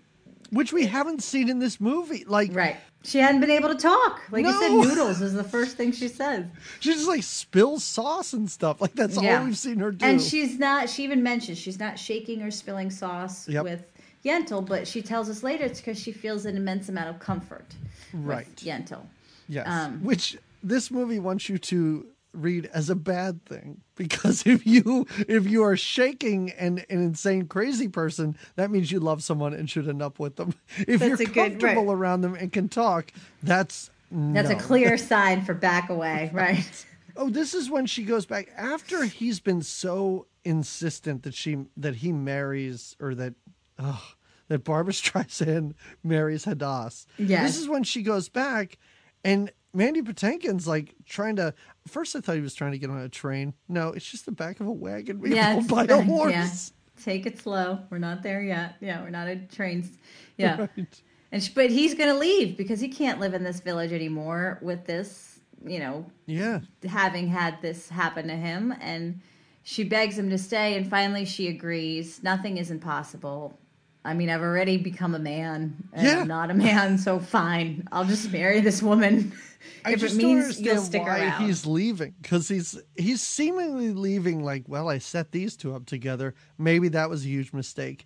Which 0.51 0.73
we 0.73 0.85
haven't 0.87 1.21
seen 1.23 1.49
in 1.49 1.59
this 1.59 1.79
movie. 1.79 2.23
Like, 2.25 2.49
right, 2.53 2.77
she 3.03 3.19
hadn't 3.19 3.41
been 3.41 3.51
able 3.51 3.69
to 3.69 3.75
talk. 3.75 4.21
Like 4.31 4.45
you 4.45 4.51
said, 4.53 4.69
No. 4.69 4.81
noodles 4.81 5.21
is 5.21 5.33
the 5.33 5.43
first 5.43 5.77
thing 5.77 5.91
she 5.91 6.07
says. 6.07 6.45
she 6.79 6.93
just 6.93 7.07
like 7.07 7.23
spills 7.23 7.83
sauce 7.83 8.33
and 8.33 8.49
stuff. 8.49 8.81
Like 8.81 8.93
that's 8.93 9.21
Yeah. 9.21 9.39
all 9.39 9.45
we've 9.45 9.57
seen 9.57 9.77
her 9.79 9.91
do. 9.91 10.05
And 10.05 10.21
she's 10.21 10.57
not. 10.59 10.89
She 10.89 11.03
even 11.03 11.21
mentions 11.23 11.57
she's 11.57 11.79
not 11.79 11.99
shaking 11.99 12.41
or 12.41 12.51
spilling 12.51 12.89
sauce 12.89 13.47
Yep. 13.47 13.63
with 13.63 13.83
Yentl, 14.25 14.65
but 14.65 14.87
she 14.87 15.01
tells 15.01 15.29
us 15.29 15.43
later 15.43 15.63
it's 15.65 15.79
because 15.79 15.99
she 15.99 16.11
feels 16.11 16.45
an 16.45 16.57
immense 16.57 16.89
amount 16.89 17.09
of 17.09 17.19
comfort 17.19 17.65
Right. 18.13 18.47
with 18.47 18.57
Yentl. 18.65 19.05
Yes. 19.47 19.65
Um, 19.67 20.03
Which 20.03 20.37
this 20.63 20.91
movie 20.91 21.19
wants 21.19 21.47
you 21.47 21.57
to 21.57 22.05
read 22.33 22.69
as 22.73 22.89
a 22.89 22.95
bad 22.95 23.43
thing 23.45 23.81
because 23.95 24.45
if 24.45 24.65
you 24.67 25.07
if 25.27 25.47
you 25.47 25.63
are 25.63 25.75
shaking 25.75 26.51
and 26.51 26.79
an 26.89 27.01
insane 27.01 27.47
crazy 27.47 27.87
person 27.87 28.37
that 28.55 28.69
means 28.69 28.91
you 28.91 28.99
love 28.99 29.23
someone 29.23 29.53
and 29.53 29.69
should 29.69 29.87
end 29.89 30.01
up 30.01 30.19
with 30.19 30.35
them 30.35 30.53
if 30.77 30.99
That's 30.99 31.01
you're 31.09 31.13
a 31.21 31.25
good- 31.25 31.33
comfortable 31.59 31.87
right. 31.87 31.93
around 31.93 32.21
them 32.21 32.35
and 32.35 32.51
can 32.53 32.69
talk 32.69 33.11
that's 33.41 33.89
That's 34.11 34.49
a 34.49 34.55
clear 34.55 34.97
sign 34.97 35.43
for 35.43 35.53
back 35.53 35.89
away, 35.89 36.29
right? 36.33 36.85
oh 37.17 37.29
this 37.29 37.53
is 37.53 37.69
when 37.69 37.85
she 37.87 38.03
goes 38.03 38.25
back 38.25 38.49
after 38.55 39.03
he's 39.05 39.39
been 39.39 39.61
so 39.63 40.27
insistent 40.45 41.23
that 41.23 41.33
she 41.33 41.57
that 41.77 41.95
he 41.95 42.11
marries 42.11 42.95
or 42.99 43.15
that 43.15 43.33
oh, 43.79 44.03
that 44.47 44.63
Barbra 44.63 44.93
Streisand 44.93 45.73
marries 46.03 46.45
Hadass. 46.45 47.05
Yes. 47.17 47.43
This 47.43 47.57
is 47.61 47.67
when 47.67 47.83
she 47.83 48.01
goes 48.01 48.29
back 48.29 48.77
and 49.23 49.51
Mandy 49.73 50.01
Patinkin's 50.01 50.67
like 50.67 50.95
trying 51.05 51.35
to 51.37 51.53
first 51.87 52.15
I 52.15 52.21
thought 52.21 52.35
he 52.35 52.41
was 52.41 52.53
trying 52.55 52.71
to 52.71 52.77
get 52.79 52.89
on 52.89 52.97
a 52.99 53.09
train. 53.09 53.53
No, 53.67 53.89
it's 53.89 54.09
just 54.09 54.25
the 54.25 54.31
back 54.31 54.59
of 54.59 54.67
a 54.67 54.71
wagon 54.71 55.17
being 55.19 55.35
Yeah, 55.35 55.53
pulled 55.55 55.67
by 55.67 55.83
a 55.85 56.01
horse. 56.01 56.31
Yeah. 56.31 57.03
Take 57.03 57.25
it 57.25 57.39
slow. 57.39 57.79
We're 57.89 57.97
not 57.99 58.23
there 58.23 58.41
yet. 58.41 58.75
Yeah, 58.81 59.01
we're 59.01 59.09
not 59.09 59.27
at 59.27 59.51
trains. 59.51 59.97
Yeah. 60.37 60.67
Right. 60.77 61.01
And 61.33 61.43
she, 61.43 61.51
but 61.53 61.69
he's 61.69 61.93
going 61.95 62.07
to 62.09 62.17
leave 62.17 62.55
because 62.55 62.79
he 62.79 62.87
can't 62.87 63.19
live 63.19 63.33
in 63.33 63.43
this 63.43 63.59
village 63.59 63.91
anymore 63.91 64.57
with 64.61 64.85
this, 64.85 65.39
you 65.65 65.79
know, 65.79 66.05
Yeah. 66.27 66.61
having 66.87 67.27
had 67.27 67.61
this 67.61 67.89
happen 67.89 68.27
to 68.27 68.35
him 68.37 68.73
and 68.79 69.19
she 69.63 69.83
begs 69.83 70.17
him 70.17 70.29
to 70.29 70.37
stay 70.37 70.75
and 70.77 70.89
finally 70.89 71.25
she 71.25 71.49
agrees. 71.49 72.23
Nothing 72.23 72.57
is 72.57 72.71
impossible. 72.71 73.59
I 74.05 74.13
mean, 74.13 74.29
I've 74.29 74.41
already 74.41 74.77
become 74.77 75.13
a 75.13 75.19
man 75.19 75.75
and 75.93 76.07
Yeah. 76.07 76.21
I'm 76.21 76.27
not 76.27 76.51
a 76.51 76.53
man, 76.53 76.97
so 76.97 77.19
fine. 77.19 77.87
I'll 77.91 78.05
just 78.05 78.31
marry 78.31 78.61
this 78.61 78.81
woman. 78.81 79.33
I 79.85 79.93
if 79.93 79.99
just 79.99 80.15
it 80.15 80.17
means 80.17 80.59
you'll 80.59 80.81
stick 80.81 81.01
why 81.01 81.19
around. 81.25 81.45
he's 81.45 81.65
leaving 81.65 82.15
because 82.21 82.47
he's 82.47 82.81
he's 82.95 83.21
seemingly 83.21 83.91
leaving 83.91 84.41
like, 84.43 84.63
well, 84.67 84.89
I 84.89 84.99
set 84.99 85.31
these 85.31 85.57
two 85.57 85.75
up 85.75 85.85
together. 85.85 86.33
Maybe 86.57 86.87
that 86.89 87.09
was 87.09 87.25
a 87.25 87.27
huge 87.27 87.51
mistake, 87.51 88.05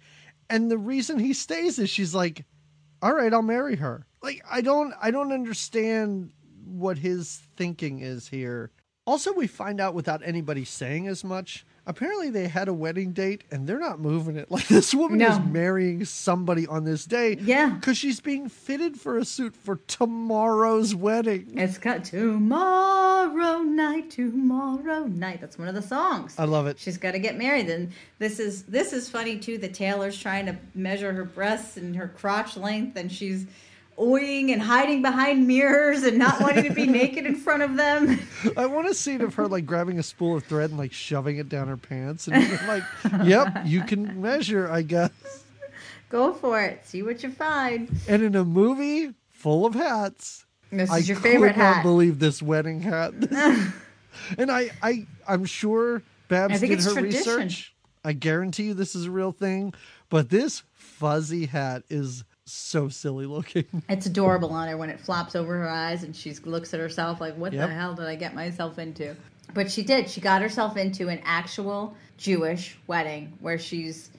and 0.49 0.71
the 0.71 0.79
reason 0.79 1.19
he 1.19 1.31
stays 1.33 1.77
is 1.77 1.91
she's 1.91 2.15
like, 2.15 2.45
all 3.03 3.13
right, 3.13 3.31
I'll 3.31 3.43
marry 3.43 3.75
her. 3.75 4.07
Like 4.23 4.43
I 4.49 4.61
don't 4.61 4.93
I 4.99 5.11
don't 5.11 5.31
understand 5.31 6.31
what 6.65 6.97
his 6.97 7.41
thinking 7.55 7.99
is 7.99 8.27
here. 8.27 8.71
Also, 9.05 9.31
we 9.33 9.47
find 9.47 9.79
out 9.79 9.93
without 9.93 10.21
anybody 10.25 10.65
saying 10.65 11.07
as 11.07 11.23
much. 11.23 11.65
Apparently, 11.85 12.29
they 12.29 12.47
had 12.47 12.67
a 12.69 12.73
wedding 12.73 13.11
date 13.11 13.43
and 13.51 13.67
they're 13.67 13.79
not 13.79 13.99
moving 13.99 14.37
it. 14.37 14.49
Like 14.53 14.67
this 14.67 14.93
woman 14.93 15.17
No. 15.19 15.27
is 15.31 15.39
marrying 15.39 16.05
somebody 16.05 16.65
on 16.67 16.85
this 16.85 17.05
day. 17.05 17.37
Yeah. 17.41 17.69
because 17.71 17.97
she's 17.97 18.19
being 18.21 18.47
fitted 18.47 18.97
for 18.99 19.17
a 19.17 19.25
suit 19.25 19.55
for 19.55 19.75
tomorrow's 19.87 20.95
wedding. 20.95 21.57
It's 21.57 21.77
got 21.77 22.05
tomorrow 22.05 23.59
night, 23.59 24.11
tomorrow 24.11 25.05
night. 25.05 25.41
That's 25.41 25.57
one 25.57 25.67
of 25.67 25.75
the 25.75 25.81
songs. 25.81 26.35
I 26.37 26.45
love 26.45 26.67
it. 26.67 26.79
She's 26.79 26.97
got 26.97 27.11
to 27.11 27.19
get 27.19 27.37
married. 27.37 27.69
And 27.69 27.91
this 28.19 28.39
is 28.39 28.63
this 28.63 28.93
is 28.93 29.09
funny 29.09 29.37
too. 29.39 29.57
The 29.57 29.67
tailor's 29.67 30.17
trying 30.17 30.45
to 30.45 30.55
measure 30.75 31.11
her 31.13 31.25
breasts 31.25 31.77
and 31.77 31.95
her 31.95 32.07
crotch 32.07 32.55
length, 32.57 32.95
and 32.97 33.11
she's 33.11 33.45
oying 33.99 34.51
and 34.51 34.61
hiding 34.61 35.01
behind 35.01 35.47
mirrors 35.47 36.03
and 36.03 36.17
not 36.17 36.39
wanting 36.41 36.63
to 36.65 36.73
be 36.73 36.85
naked 37.01 37.25
in 37.25 37.35
front 37.35 37.63
of 37.63 37.75
them. 37.75 38.19
I 38.57 38.65
want 38.65 38.87
a 38.87 38.93
scene 38.93 39.21
of 39.21 39.33
her 39.35 39.47
like 39.47 39.65
grabbing 39.65 39.99
a 39.99 40.03
spool 40.03 40.37
of 40.37 40.43
thread 40.43 40.69
and 40.69 40.79
like 40.79 40.93
shoving 40.93 41.37
it 41.37 41.49
down 41.49 41.67
her 41.67 41.77
pants 41.77 42.27
and 42.27 42.35
being 42.35 42.67
like, 42.67 42.83
"Yep, 43.23 43.63
you 43.65 43.81
can 43.83 44.21
measure, 44.21 44.69
I 44.69 44.81
guess." 44.81 45.11
Go 46.09 46.33
for 46.33 46.61
it. 46.61 46.85
See 46.85 47.01
what 47.01 47.23
you 47.23 47.31
find. 47.31 47.89
And 48.07 48.21
in 48.21 48.35
a 48.35 48.43
movie 48.43 49.13
full 49.31 49.65
of 49.65 49.73
hats, 49.73 50.45
This 50.71 50.89
I 50.91 50.99
is 50.99 51.09
your 51.09 51.17
favorite 51.17 51.55
hat. 51.55 51.77
I 51.79 51.81
believe 51.83 52.19
this 52.19 52.41
wedding 52.41 52.81
hat. 52.81 53.13
and 54.37 54.51
I, 54.51 54.69
I, 54.81 55.07
I'm 55.27 55.45
sure 55.45 56.03
Babs 56.27 56.53
I 56.53 56.57
think 56.57 56.69
did 56.71 56.79
it's 56.79 56.85
her 56.87 56.93
tradition. 57.01 57.35
research. 57.37 57.73
I 58.05 58.13
guarantee 58.13 58.63
you 58.65 58.73
this 58.73 58.95
is 58.95 59.05
a 59.05 59.11
real 59.11 59.31
thing. 59.31 59.73
But 60.09 60.29
this 60.29 60.61
fuzzy 60.73 61.47
hat 61.47 61.81
is 61.89 62.23
so 62.45 62.89
silly 62.89 63.25
looking. 63.25 63.65
It's 63.89 64.05
adorable 64.05 64.51
on 64.51 64.67
her 64.67 64.77
when 64.77 64.89
it 64.89 64.99
flops 64.99 65.35
over 65.35 65.57
her 65.59 65.69
eyes 65.69 66.03
and 66.03 66.15
she 66.15 66.33
looks 66.45 66.73
at 66.73 66.79
herself 66.79 67.21
like, 67.21 67.35
what 67.35 67.53
Yep. 67.53 67.69
the 67.69 67.73
hell 67.75 67.93
did 67.93 68.05
I 68.05 68.15
get 68.15 68.33
myself 68.35 68.79
into? 68.79 69.15
But 69.53 69.71
she 69.71 69.83
did. 69.83 70.09
She 70.09 70.19
got 70.21 70.41
herself 70.41 70.77
into 70.77 71.09
an 71.09 71.19
actual 71.23 71.95
Jewish 72.17 72.77
wedding 72.87 73.33
where 73.39 73.59
she's, 73.59 74.09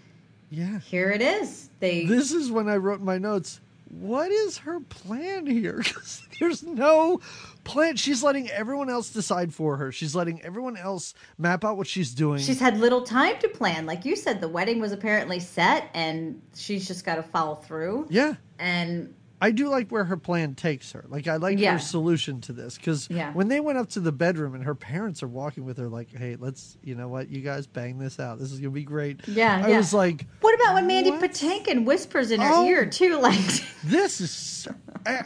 Yeah. 0.51 0.79
here 0.81 1.11
it 1.11 1.21
is. 1.23 1.71
They 1.81 2.05
This 2.07 2.33
is 2.33 2.51
when 2.51 2.69
I 2.69 2.77
wrote 2.77 3.01
my 3.01 3.19
notes. 3.19 3.61
What 3.91 4.31
is 4.31 4.59
her 4.59 4.81
plan 4.81 5.47
here? 5.47 5.83
'Cause 5.85 6.23
there's 6.41 6.63
no 6.63 7.21
plan. 7.65 7.97
She's 7.97 8.23
letting 8.23 8.51
everyone 8.51 8.89
else 8.91 9.11
decide 9.11 9.53
for 9.55 9.77
her. 9.79 9.91
She's 9.91 10.15
letting 10.15 10.43
everyone 10.43 10.77
else 10.77 11.15
map 11.39 11.65
out 11.65 11.77
what 11.77 11.87
she's 11.87 12.15
doing. 12.15 12.41
She's 12.41 12.61
had 12.61 12.79
little 12.79 13.03
time 13.03 13.39
to 13.41 13.49
plan. 13.49 13.87
Like 13.87 14.05
you 14.05 14.17
said, 14.17 14.41
the 14.41 14.49
wedding 14.49 14.81
was 14.81 14.93
apparently 14.93 15.41
set 15.41 15.91
and 15.95 16.41
she's 16.55 16.87
just 16.87 17.05
got 17.05 17.17
to 17.17 17.23
follow 17.23 17.55
through. 17.57 18.07
yeah. 18.11 18.35
And 18.59 19.15
I 19.43 19.51
do 19.51 19.69
like 19.69 19.91
where 19.91 20.05
her 20.05 20.17
plan 20.17 20.55
takes 20.55 20.93
her. 20.93 21.05
Like 21.09 21.27
I 21.29 21.37
like 21.37 21.59
Yeah. 21.59 21.73
her 21.73 21.79
solution 21.79 22.41
to 22.43 22.53
this 22.55 22.77
because 22.77 23.09
Yeah. 23.11 23.33
when 23.35 23.49
they 23.49 23.61
went 23.61 23.77
up 23.77 23.91
to 23.91 24.01
the 24.01 24.13
bedroom 24.13 24.55
and 24.55 24.65
her 24.65 24.75
parents 24.77 25.23
are 25.23 25.29
walking 25.29 25.65
with 25.67 25.77
her, 25.77 25.89
like, 25.89 26.17
"Hey, 26.17 26.37
let's, 26.39 26.79
you 26.83 26.95
know 26.95 27.09
what, 27.09 27.29
you 27.29 27.43
guys 27.43 27.67
bang 27.67 27.99
this 27.99 28.19
out. 28.19 28.39
This 28.39 28.53
is 28.53 28.61
gonna 28.61 28.71
be 28.71 28.85
great." 28.85 29.27
Yeah, 29.29 29.61
I 29.63 29.71
yeah. 29.71 29.77
was 29.79 29.93
like, 29.93 30.25
what 30.41 30.55
about 30.55 30.75
when 30.75 30.87
Mandy 30.87 31.11
What? 31.11 31.21
Patinkin 31.21 31.85
whispers 31.85 32.31
in 32.31 32.41
her 32.41 32.49
Oh. 32.55 32.65
ear 32.67 32.87
too? 32.87 33.19
Like, 33.21 33.39
"This 33.85 34.21
is." 34.23 34.31
So, 34.31 34.75
eh. 35.05 35.23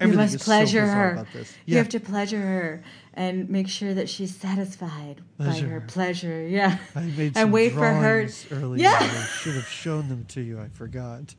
You 0.00 0.08
must 0.08 0.34
is 0.34 0.40
so 0.42 0.44
pleasure 0.44 0.86
her. 0.86 1.26
this. 1.32 1.54
You 1.66 1.76
have 1.78 1.88
to 1.90 2.00
pleasure 2.00 2.40
her 2.40 2.84
and 3.14 3.48
make 3.50 3.68
sure 3.68 3.92
that 3.94 4.08
she's 4.08 4.34
satisfied 4.34 5.20
Pleasure 5.36 5.66
by 5.66 5.72
her 5.72 5.80
pleasure. 5.82 6.46
Yeah. 6.46 6.78
I 6.94 7.00
made 7.02 7.34
some 7.34 7.44
and 7.44 7.52
wait 7.52 7.72
for 7.72 7.86
her. 7.86 8.28
earlier. 8.50 8.82
Yeah. 8.82 8.98
I 9.00 9.24
should 9.40 9.54
have 9.54 9.68
shown 9.68 10.08
them 10.08 10.24
to 10.30 10.40
you. 10.40 10.60
I 10.60 10.68
forgot. 10.68 11.34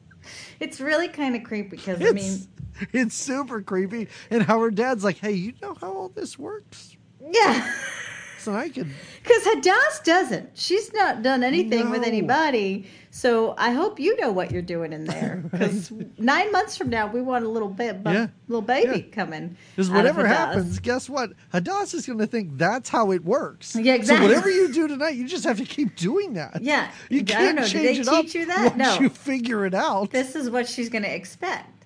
It's 0.60 0.80
really 0.80 1.08
kind 1.08 1.36
of 1.36 1.44
creepy 1.44 1.70
because 1.70 2.02
I 2.02 2.12
mean, 2.12 2.18
It's 2.18 2.48
it's 2.94 3.16
super 3.16 3.62
creepy. 3.62 4.08
And 4.30 4.44
how 4.44 4.60
her 4.62 4.72
dad's 4.72 5.04
like, 5.04 5.18
"Hey, 5.18 5.34
you 5.34 5.54
know 5.62 5.76
how 5.80 5.92
all 5.94 6.10
this 6.10 6.40
works? 6.40 6.96
yeah. 7.32 7.74
So 8.40 8.54
I 8.54 8.70
could. 8.70 8.88
Because 9.24 9.44
Hadass 9.44 10.04
doesn't. 10.04 10.50
She's 10.54 10.92
not 10.94 11.22
done 11.22 11.44
anything 11.44 11.90
with 11.90 12.04
anybody. 12.04 12.90
So 13.16 13.54
I 13.60 13.70
hope 13.74 14.00
you 14.00 14.20
know 14.20 14.32
what 14.32 14.50
you're 14.50 14.64
doing 14.64 14.92
in 14.92 15.06
there. 15.06 15.44
Because 15.52 15.92
nine 16.18 16.52
months 16.52 16.76
from 16.76 16.90
now, 16.90 17.06
we 17.06 17.22
want 17.22 17.46
a 17.46 17.48
little 17.48 17.70
bit, 17.70 17.98
Yeah. 18.04 18.28
little 18.48 18.64
baby 18.64 19.06
Yeah. 19.08 19.16
coming. 19.16 19.56
Because 19.76 19.92
whatever 19.92 20.26
happens, 20.26 20.80
guess 20.80 21.08
what? 21.08 21.34
Hadass 21.54 21.94
is 21.94 22.08
going 22.08 22.18
to 22.18 22.26
think 22.26 22.58
that's 22.58 22.90
how 22.90 23.12
it 23.12 23.24
works. 23.24 23.76
Yeah, 23.76 23.94
exactly. 23.94 24.26
So 24.30 24.34
whatever 24.34 24.50
you 24.50 24.74
do 24.74 24.88
tonight, 24.88 25.12
you 25.16 25.28
just 25.28 25.44
have 25.44 25.60
to 25.60 25.64
keep 25.64 25.96
doing 25.96 26.34
that. 26.34 26.64
Yeah. 26.64 26.90
You 27.12 27.24
can't 27.24 27.58
know. 27.60 27.68
Change 27.68 28.00
it 28.00 28.08
up 28.08 28.34
you 28.34 28.48
that? 28.48 28.76
once 28.76 28.78
No. 28.78 29.00
you 29.00 29.10
figure 29.10 29.68
it 29.68 29.76
out. 29.76 30.10
this 30.10 30.36
is 30.36 30.50
what 30.50 30.68
she's 30.68 30.90
going 30.90 31.04
to 31.04 31.16
expect. 31.16 31.86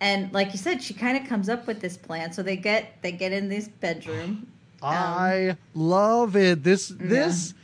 And 0.00 0.32
like 0.32 0.50
you 0.50 0.58
said, 0.58 0.82
she 0.82 0.92
kind 0.92 1.16
of 1.16 1.24
comes 1.28 1.48
up 1.48 1.68
with 1.68 1.78
this 1.82 1.96
plan. 1.96 2.32
So 2.32 2.42
they 2.42 2.56
get 2.56 3.00
they 3.00 3.12
get 3.12 3.30
in 3.32 3.48
this 3.48 3.68
bedroom. 3.68 4.48
Um, 4.82 4.92
I 4.92 5.56
love 5.74 6.34
it. 6.36 6.62
This 6.64 6.92
this 6.98 7.54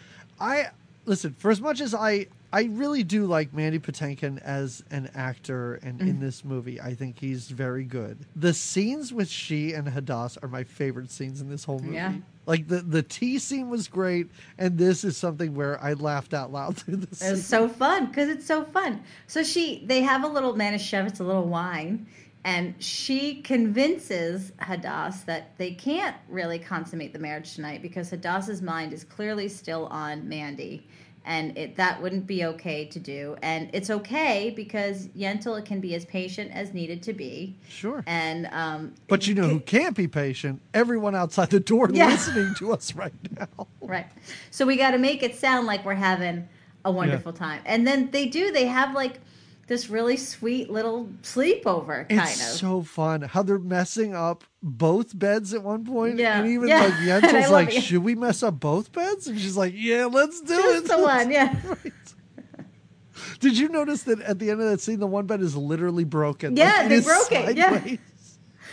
I 0.40 0.68
listen, 1.04 1.34
for 1.38 1.50
as 1.50 1.60
much 1.60 1.82
as 1.82 1.92
I 1.94 2.28
I 2.52 2.64
really 2.64 3.04
do 3.04 3.26
like 3.26 3.52
Mandy 3.54 3.78
Patinkin 3.78 4.40
as 4.42 4.82
an 4.90 5.10
actor 5.14 5.74
and 5.82 6.00
Mm. 6.00 6.08
in 6.08 6.20
this 6.20 6.44
movie. 6.44 6.80
I 6.80 6.94
think 6.94 7.18
he's 7.18 7.48
very 7.48 7.84
good. 7.84 8.18
The 8.34 8.52
scenes 8.52 9.12
with 9.12 9.28
she 9.28 9.72
and 9.72 9.86
Hadass 9.86 10.36
are 10.42 10.48
my 10.48 10.64
favorite 10.64 11.10
scenes 11.12 11.40
in 11.40 11.48
this 11.48 11.62
whole 11.64 11.78
movie. 11.78 11.94
Yeah. 11.94 12.14
Like 12.46 12.66
the 12.66 12.80
the 12.80 13.02
tea 13.04 13.38
scene 13.38 13.68
was 13.70 13.86
great, 13.86 14.28
and 14.58 14.76
this 14.76 15.04
is 15.04 15.16
something 15.16 15.54
where 15.54 15.80
I 15.82 15.92
laughed 15.92 16.34
out 16.34 16.50
loud 16.50 16.76
through 16.78 16.96
the 16.96 17.06
It 17.08 17.14
scene. 17.14 17.30
was 17.32 17.46
so 17.46 17.68
fun 17.68 18.06
because 18.06 18.28
it's 18.28 18.46
so 18.46 18.64
fun. 18.64 19.00
So 19.28 19.44
she, 19.44 19.84
they 19.86 20.00
have 20.02 20.24
a 20.24 20.28
little 20.28 20.54
Manischewitz, 20.54 21.20
a 21.20 21.24
little 21.24 21.46
wine, 21.46 22.06
and 22.44 22.74
she 22.82 23.42
convinces 23.42 24.50
Hadass 24.60 25.24
that 25.26 25.56
they 25.58 25.72
can't 25.72 26.16
really 26.28 26.58
consummate 26.58 27.12
the 27.12 27.18
marriage 27.18 27.54
tonight 27.54 27.82
because 27.82 28.10
Hadass's 28.10 28.62
mind 28.62 28.92
is 28.92 29.04
clearly 29.04 29.48
still 29.48 29.86
on 29.86 30.28
Mandy, 30.28 30.86
and 31.30 31.56
it 31.56 31.76
that 31.76 32.02
wouldn't 32.02 32.26
be 32.26 32.44
okay 32.44 32.84
to 32.86 32.98
do. 32.98 33.36
And 33.40 33.70
it's 33.72 33.88
okay 33.88 34.52
because 34.54 35.06
Yentl 35.16 35.64
can 35.64 35.80
be 35.80 35.94
as 35.94 36.04
patient 36.04 36.50
as 36.52 36.74
needed 36.74 37.04
to 37.04 37.12
be, 37.12 37.54
Sure. 37.68 38.02
and 38.06 38.46
um, 38.50 38.94
But 39.06 39.28
you 39.28 39.34
know 39.36 39.46
who 39.48 39.60
can't 39.60 39.94
be 39.96 40.08
patient? 40.08 40.60
Everyone 40.74 41.14
outside 41.14 41.50
the 41.50 41.60
door 41.60 41.88
Yeah. 41.92 42.08
listening 42.08 42.54
to 42.56 42.72
us 42.72 42.94
right 42.94 43.12
now. 43.38 43.68
Right. 43.80 44.06
So 44.50 44.66
we 44.66 44.76
got 44.76 44.92
to 44.92 44.98
make 44.98 45.22
it 45.24 45.34
sound 45.34 45.66
like 45.66 45.84
we're 45.84 45.94
having 45.94 46.48
a 46.84 46.92
wonderful 46.92 47.32
time. 47.32 47.60
And 47.64 47.84
then 47.86 48.10
they 48.12 48.26
do. 48.26 48.52
They 48.52 48.66
have 48.66 48.94
like 48.94 49.20
this 49.70 49.88
really 49.88 50.16
sweet 50.16 50.68
little 50.68 51.08
sleepover 51.22 52.08
kind 52.08 52.20
It's 52.28 52.40
of. 52.54 52.58
so 52.58 52.82
fun 52.82 53.22
how 53.22 53.44
they're 53.44 53.56
messing 53.60 54.16
up 54.16 54.42
both 54.60 55.16
beds 55.16 55.54
at 55.54 55.62
one 55.62 55.84
point. 55.84 56.18
Yeah. 56.18 56.40
And 56.40 56.50
even 56.50 56.66
Yeah. 56.68 56.82
like 56.82 56.92
Yentl's 57.22 57.50
like, 57.50 57.74
it. 57.76 57.80
should 57.82 58.02
we 58.02 58.16
mess 58.16 58.42
up 58.42 58.58
both 58.58 58.90
beds? 58.90 59.28
And 59.28 59.38
she's 59.40 59.56
like, 59.56 59.72
yeah, 59.76 60.06
let's 60.06 60.40
do 60.40 60.56
Just 60.56 60.84
it. 60.86 60.88
the 60.88 60.98
one, 60.98 61.30
yeah. 61.30 61.56
Right. 61.64 61.92
Did 63.38 63.56
you 63.58 63.68
notice 63.68 64.02
that 64.04 64.20
at 64.22 64.38
the 64.40 64.50
end 64.50 64.60
of 64.60 64.68
that 64.70 64.80
scene, 64.80 64.98
the 64.98 65.06
one 65.06 65.26
bed 65.26 65.40
is 65.40 65.54
literally 65.56 66.04
broken? 66.04 66.56
Yeah, 66.56 66.86
it 66.86 66.88
they 66.88 67.00
broke 67.00 67.30
it, 67.30 67.56
yeah. 67.56 67.96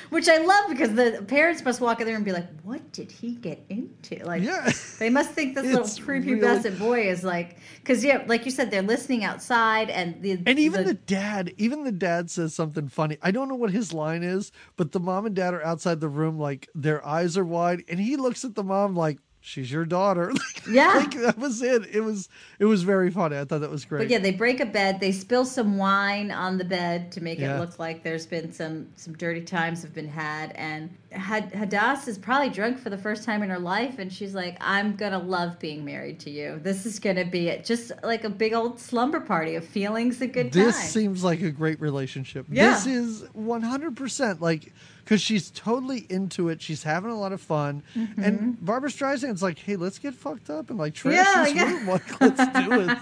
Which 0.10 0.30
I 0.30 0.38
love 0.38 0.70
because 0.70 0.94
the 0.94 1.24
parents 1.28 1.64
must 1.64 1.82
walk 1.82 2.00
in 2.00 2.08
there 2.08 2.16
and 2.16 2.24
be 2.24 2.32
like, 2.32 2.48
"What 2.64 2.92
did 2.92 3.12
he 3.12 3.36
get 3.36 3.64
into?" 3.70 4.24
Like, 4.24 4.44
Yeah. 4.44 4.72
they 5.00 5.10
must 5.10 5.32
think 5.32 5.56
this 5.56 5.66
little 5.66 5.82
prepubescent 5.84 6.64
really- 6.64 6.80
boy 6.80 7.10
is 7.10 7.24
like, 7.24 7.58
because 7.76 8.04
yeah, 8.04 8.24
like 8.28 8.46
you 8.46 8.52
said, 8.52 8.72
they're 8.72 8.82
listening 8.82 9.24
outside, 9.24 9.90
and 9.90 10.22
the 10.22 10.32
And 10.46 10.60
even 10.60 10.86
the, 10.86 10.94
dad, 10.94 11.54
even 11.58 11.84
the 11.84 11.92
dad 11.92 12.30
says 12.30 12.54
something 12.54 12.88
funny. 12.88 13.18
I 13.22 13.32
don't 13.32 13.50
know 13.50 13.56
what 13.56 13.72
his 13.72 13.94
line 13.94 14.24
is, 14.24 14.52
but 14.76 14.92
the 14.92 15.00
mom 15.00 15.26
and 15.26 15.36
dad 15.36 15.54
are 15.54 15.64
outside 15.64 16.00
the 16.00 16.10
room, 16.10 16.40
like 16.40 16.70
their 16.74 17.06
eyes 17.06 17.38
are 17.38 17.46
wide, 17.46 17.84
and 17.90 18.00
he 18.00 18.16
looks 18.16 18.46
at 18.46 18.56
the 18.56 18.64
mom 18.64 18.96
like, 18.96 19.20
"She's 19.40 19.72
your 19.72 19.86
daughter." 19.86 20.32
Yeah. 20.70 20.96
like 20.96 21.14
that 21.22 21.38
was 21.38 21.62
it. 21.62 21.86
It 21.96 22.02
was 22.02 22.28
it 22.60 22.66
was 22.66 22.84
very 22.84 23.10
funny. 23.10 23.38
I 23.38 23.46
thought 23.46 23.62
that 23.62 23.70
was 23.72 23.86
great. 23.86 24.00
But 24.00 24.10
yeah, 24.10 24.18
they 24.18 24.32
break 24.32 24.60
a 24.60 24.66
bed. 24.66 25.00
They 25.00 25.14
spill 25.14 25.46
some 25.46 25.78
wine 25.78 26.30
on 26.30 26.58
the 26.58 26.66
bed 26.66 27.10
to 27.14 27.22
make 27.24 27.40
Yeah. 27.40 27.56
it 27.56 27.60
look 27.62 27.80
like 27.80 28.04
there's 28.04 28.26
been 28.26 28.52
some 28.52 28.88
some 28.98 29.14
dirty 29.14 29.40
times 29.44 29.82
have 29.84 29.94
been 29.94 30.10
had. 30.10 30.52
And 30.56 30.90
Had- 31.12 31.54
Hadass 31.54 32.10
is 32.10 32.18
probably 32.18 32.50
drunk 32.50 32.80
for 32.80 32.90
the 32.90 32.98
first 32.98 33.24
time 33.24 33.42
in 33.44 33.50
her 33.50 33.60
life, 33.60 33.98
and 33.98 34.12
she's 34.12 34.36
like, 34.36 34.58
"I'm 34.60 34.98
gonna 34.98 35.20
love 35.20 35.58
being 35.58 35.86
married 35.86 36.20
to 36.22 36.30
you. 36.30 36.60
This 36.62 36.86
is 36.86 37.00
gonna 37.00 37.24
be 37.24 37.48
it. 37.48 37.64
Just 37.64 37.94
like 38.04 38.26
a 38.26 38.30
big 38.30 38.52
old 38.54 38.78
slumber 38.82 39.22
party 39.22 39.56
of 39.56 39.64
feelings 39.64 40.20
and 40.20 40.34
good 40.34 40.52
this 40.52 40.76
times." 40.78 40.90
seems 40.90 41.24
like 41.24 41.42
a 41.42 41.50
great 41.52 41.80
relationship. 41.80 42.46
Yeah. 42.52 42.74
This 42.74 42.86
is 42.88 43.24
100% 43.38 44.42
like 44.42 44.74
because 45.08 45.22
she's 45.22 45.50
totally 45.52 46.06
into 46.10 46.50
it. 46.50 46.62
She's 46.62 46.84
having 46.84 47.10
a 47.12 47.18
lot 47.18 47.32
of 47.32 47.40
fun. 47.40 47.82
Mm-hmm. 47.96 48.22
And 48.22 48.66
Barbra 48.66 48.90
Streisand's 48.90 49.42
like, 49.42 49.58
hey, 49.58 49.78
let's 49.78 50.00
get 50.00 50.14
fucked 50.14 50.50
up 50.50 50.70
and 50.70 50.78
like 50.78 50.96
trash 50.96 51.14
Yeah, 51.16 51.44
this 51.46 51.54
yeah. 51.56 51.64
room. 51.72 51.88
Like, 51.88 52.20
let's 52.22 52.38
do 52.68 52.90
it. 52.90 52.98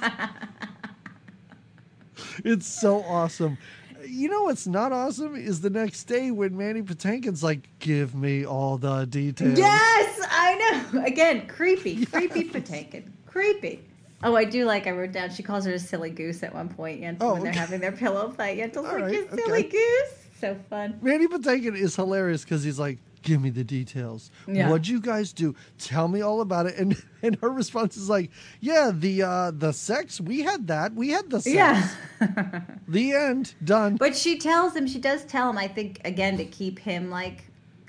it's 2.44 2.68
so 2.68 3.02
awesome. 3.06 3.58
You 4.06 4.30
know 4.30 4.44
what's 4.44 4.68
not 4.68 4.92
awesome 4.92 5.36
is 5.36 5.62
the 5.62 5.72
next 5.72 6.04
day 6.04 6.30
when 6.30 6.56
Mandy 6.56 6.84
Patinkin's 6.84 7.44
like, 7.44 7.68
give 7.80 8.14
me 8.14 8.46
all 8.46 8.78
the 8.78 9.06
details. 9.06 9.58
Yes, 9.58 10.20
I 10.30 10.88
know. 10.94 11.04
Again, 11.04 11.48
creepy, 11.48 12.06
creepy 12.06 12.44
Patinkin, 12.44 13.06
creepy. 13.26 13.84
Oh, 14.24 14.36
I 14.36 14.46
do 14.46 14.66
like. 14.66 14.86
I 14.86 14.92
wrote 14.92 15.12
down. 15.12 15.32
She 15.32 15.42
calls 15.42 15.66
her 15.66 15.74
a 15.74 15.80
silly 15.80 16.12
goose 16.12 16.44
at 16.44 16.54
one 16.54 16.70
point. 16.70 17.02
Yentl, 17.02 17.18
Oh, 17.22 17.34
when 17.34 17.44
they're 17.44 17.52
having 17.52 17.80
their 17.82 17.92
pillow 17.92 18.30
fight, 18.32 18.60
Yentl's 18.60 18.78
All 18.78 18.84
like, 18.84 19.02
right, 19.02 19.12
"You 19.14 19.28
silly 19.34 19.60
okay. 19.66 19.70
goose." 19.70 20.25
So 20.40 20.58
fun. 20.70 21.00
Mandy 21.02 21.28
Patinkin 21.28 21.76
is 21.76 21.96
hilarious 21.96 22.44
because 22.44 22.64
he's 22.64 22.78
like, 22.80 23.00
"Give 23.22 23.42
me 23.42 23.50
the 23.50 23.64
details. 23.64 24.32
Yeah. 24.48 24.70
What'd 24.70 24.88
you 24.88 25.00
guys 25.00 25.34
do? 25.34 25.56
Tell 25.78 26.08
me 26.08 26.22
all 26.22 26.42
about 26.42 26.66
it." 26.66 26.78
And 26.78 27.02
and 27.22 27.38
her 27.42 27.50
response 27.50 27.96
is 27.98 28.10
like, 28.10 28.32
"Yeah, 28.60 28.92
the 28.94 29.24
uh 29.24 29.52
the 29.52 29.72
sex 29.72 30.20
we 30.20 30.42
had 30.42 30.68
that 30.68 30.94
we 30.94 31.10
had 31.10 31.30
the 31.30 31.42
sex. 31.42 31.56
Yeah. 31.56 32.62
The 32.88 33.14
end. 33.14 33.56
Done. 33.64 33.96
But 33.96 34.16
she 34.16 34.38
tells 34.38 34.76
him, 34.76 34.88
she 34.88 35.00
does 35.00 35.26
tell 35.26 35.50
him, 35.50 35.58
I 35.58 35.68
think, 35.68 36.00
again, 36.06 36.38
to 36.38 36.46
keep 36.46 36.80
him 36.80 37.10
like 37.10 37.46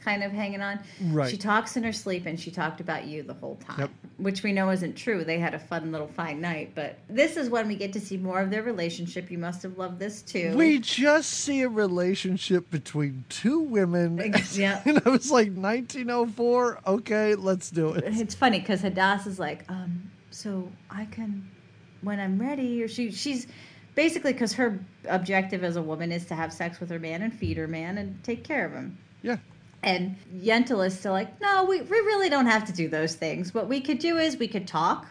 kind 0.06 0.22
of 0.22 0.30
hanging 0.30 0.62
on. 0.62 0.78
Right. 1.10 1.28
She 1.28 1.36
talks 1.36 1.76
in 1.76 1.82
her 1.82 1.92
sleep 1.92 2.26
and 2.26 2.38
she 2.38 2.50
talked 2.52 2.80
about 2.80 3.06
you 3.06 3.24
the 3.24 3.34
whole 3.34 3.56
time, 3.56 3.80
Yep. 3.80 3.90
which 4.18 4.44
we 4.44 4.52
know 4.52 4.70
isn't 4.70 4.94
true. 4.94 5.24
They 5.24 5.38
had 5.40 5.52
a 5.52 5.58
fun 5.58 5.90
little 5.90 6.06
fine 6.06 6.40
night, 6.40 6.72
but 6.76 6.98
this 7.08 7.36
is 7.36 7.50
when 7.50 7.66
we 7.66 7.74
get 7.74 7.92
to 7.94 8.00
see 8.00 8.16
more 8.16 8.40
of 8.40 8.50
their 8.50 8.62
relationship. 8.62 9.32
You 9.32 9.38
must 9.38 9.64
have 9.64 9.76
loved 9.78 9.98
this 9.98 10.22
too. 10.22 10.54
We 10.56 10.78
just 10.78 11.30
see 11.30 11.62
a 11.62 11.68
relationship 11.68 12.70
between 12.70 13.24
two 13.28 13.58
women. 13.60 14.32
Yeah. 14.52 14.80
And 14.86 15.02
I 15.04 15.08
was 15.10 15.30
like, 15.30 15.48
1904. 15.48 16.80
Okay, 16.86 17.34
let's 17.34 17.70
do 17.70 17.90
it. 17.94 18.04
It's 18.06 18.34
funny 18.34 18.60
because 18.60 18.82
Hadass 18.82 19.26
is 19.26 19.38
like, 19.40 19.64
um, 19.68 20.08
so 20.30 20.70
I 20.88 21.06
can, 21.06 21.50
when 22.02 22.20
I'm 22.20 22.38
ready, 22.40 22.82
or 22.82 22.88
she, 22.88 23.10
she's 23.10 23.48
basically 23.96 24.32
because 24.32 24.52
her 24.54 24.78
objective 25.08 25.64
as 25.64 25.74
a 25.76 25.82
woman 25.82 26.12
is 26.12 26.26
to 26.26 26.34
have 26.36 26.52
sex 26.52 26.78
with 26.80 26.90
her 26.90 26.98
man 27.00 27.22
and 27.22 27.34
feed 27.36 27.56
her 27.56 27.66
man 27.66 27.98
and 27.98 28.22
take 28.22 28.44
care 28.44 28.64
of 28.64 28.72
him. 28.72 28.96
Yeah. 29.22 29.38
And 29.86 30.16
Yentl 30.36 30.84
is 30.86 30.98
still 30.98 31.12
like, 31.12 31.40
no, 31.40 31.64
we, 31.64 31.80
we 31.80 31.96
really 31.98 32.28
don't 32.28 32.46
have 32.46 32.64
to 32.66 32.72
do 32.72 32.88
those 32.88 33.14
things. 33.14 33.54
What 33.54 33.68
we 33.68 33.80
could 33.80 34.00
do 34.00 34.18
is 34.18 34.36
we 34.36 34.48
could 34.48 34.66
talk, 34.66 35.06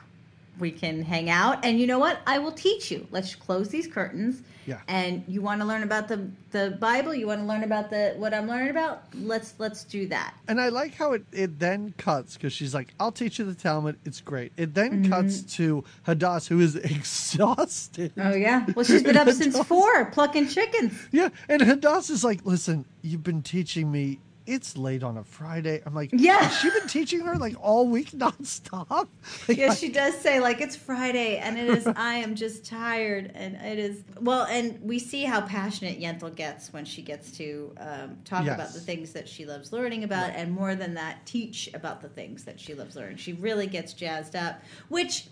we 0.60 0.70
can 0.70 1.02
hang 1.02 1.30
out, 1.30 1.64
and 1.66 1.80
you 1.80 1.88
know 1.88 1.98
what? 2.00 2.20
I 2.28 2.38
will 2.40 2.52
teach 2.52 2.92
you. 2.92 3.08
Let's 3.10 3.34
close 3.36 3.70
these 3.70 3.88
curtains. 3.88 4.42
Yeah. 4.68 4.80
And 4.88 5.24
you 5.28 5.42
want 5.42 5.62
to 5.62 5.68
learn 5.68 5.84
about 5.84 6.08
the 6.08 6.28
the 6.50 6.76
Bible? 6.80 7.14
You 7.14 7.28
want 7.28 7.40
to 7.42 7.46
learn 7.46 7.64
about 7.64 7.92
the 7.92 8.16
what 8.18 8.34
I'm 8.34 8.48
learning 8.48 8.72
about? 8.72 9.04
Let's 9.14 9.54
let's 9.60 9.84
do 9.84 10.08
that. 10.08 10.34
And 10.48 10.60
I 10.60 10.70
like 10.70 10.96
how 10.96 11.12
it, 11.14 11.24
it 11.32 11.60
then 11.60 11.94
cuts 12.00 12.34
because 12.34 12.52
she's 12.52 12.74
like, 12.74 12.92
I'll 13.00 13.12
teach 13.12 13.38
you 13.38 13.46
the 13.46 13.54
Talmud. 13.54 13.98
It's 14.06 14.22
great. 14.22 14.54
It 14.58 14.74
then 14.74 15.04
Mm-hmm. 15.04 15.12
cuts 15.12 15.42
to 15.58 15.84
Hadass, 16.08 16.48
who 16.48 16.60
is 16.62 16.76
exhausted. 16.96 18.12
Oh 18.18 18.34
yeah. 18.34 18.66
Well, 18.76 18.86
she's 18.86 19.04
been 19.04 19.18
up 19.18 19.30
since 19.42 19.58
four 19.66 20.06
plucking 20.06 20.48
chickens. 20.48 20.94
Yeah, 21.12 21.30
and 21.48 21.62
Hadass 21.62 22.10
is 22.10 22.24
like, 22.24 22.44
listen, 22.46 22.86
you've 23.04 23.24
been 23.24 23.42
teaching 23.44 23.92
me. 23.92 24.20
It's 24.48 24.78
late 24.78 25.02
on 25.04 25.18
a 25.18 25.24
Friday. 25.24 25.82
I'm 25.86 25.96
like, 25.96 26.12
Yeah. 26.14 26.38
Has 26.38 26.58
she 26.60 26.70
been 26.70 26.88
teaching 26.88 27.22
her 27.22 27.38
like 27.38 27.56
all 27.60 27.88
week 27.88 28.12
nonstop? 28.12 29.08
Like, 29.48 29.58
Yeah, 29.58 29.74
she 29.74 29.90
does 29.90 30.16
say 30.16 30.40
like 30.40 30.62
it's 30.62 30.76
Friday 30.76 31.38
and 31.38 31.58
it 31.58 31.68
is 31.70 31.88
I 31.88 32.16
am 32.16 32.36
just 32.36 32.66
tired 32.66 33.32
and 33.34 33.56
it 33.56 33.80
is 33.80 34.04
well 34.22 34.46
and 34.46 34.80
we 34.82 35.00
see 35.00 35.24
how 35.24 35.42
passionate 35.42 36.00
Yentl 36.00 36.34
gets 36.36 36.72
when 36.72 36.86
she 36.86 37.02
gets 37.02 37.32
to 37.38 37.74
um, 37.80 38.18
talk 38.24 38.46
Yes. 38.46 38.56
about 38.56 38.74
the 38.74 38.80
things 38.80 39.14
that 39.14 39.28
she 39.28 39.46
loves 39.46 39.74
learning 39.74 40.04
about 40.04 40.32
and 40.36 40.52
more 40.52 40.76
than 40.76 40.94
that 40.96 41.26
teach 41.26 41.70
about 41.74 42.02
the 42.02 42.10
things 42.10 42.44
that 42.44 42.60
she 42.60 42.74
loves 42.76 42.96
learning. 42.96 43.18
She 43.18 43.34
really 43.34 43.68
gets 43.68 43.94
jazzed 43.94 44.36
up, 44.36 44.62
which 44.90 45.28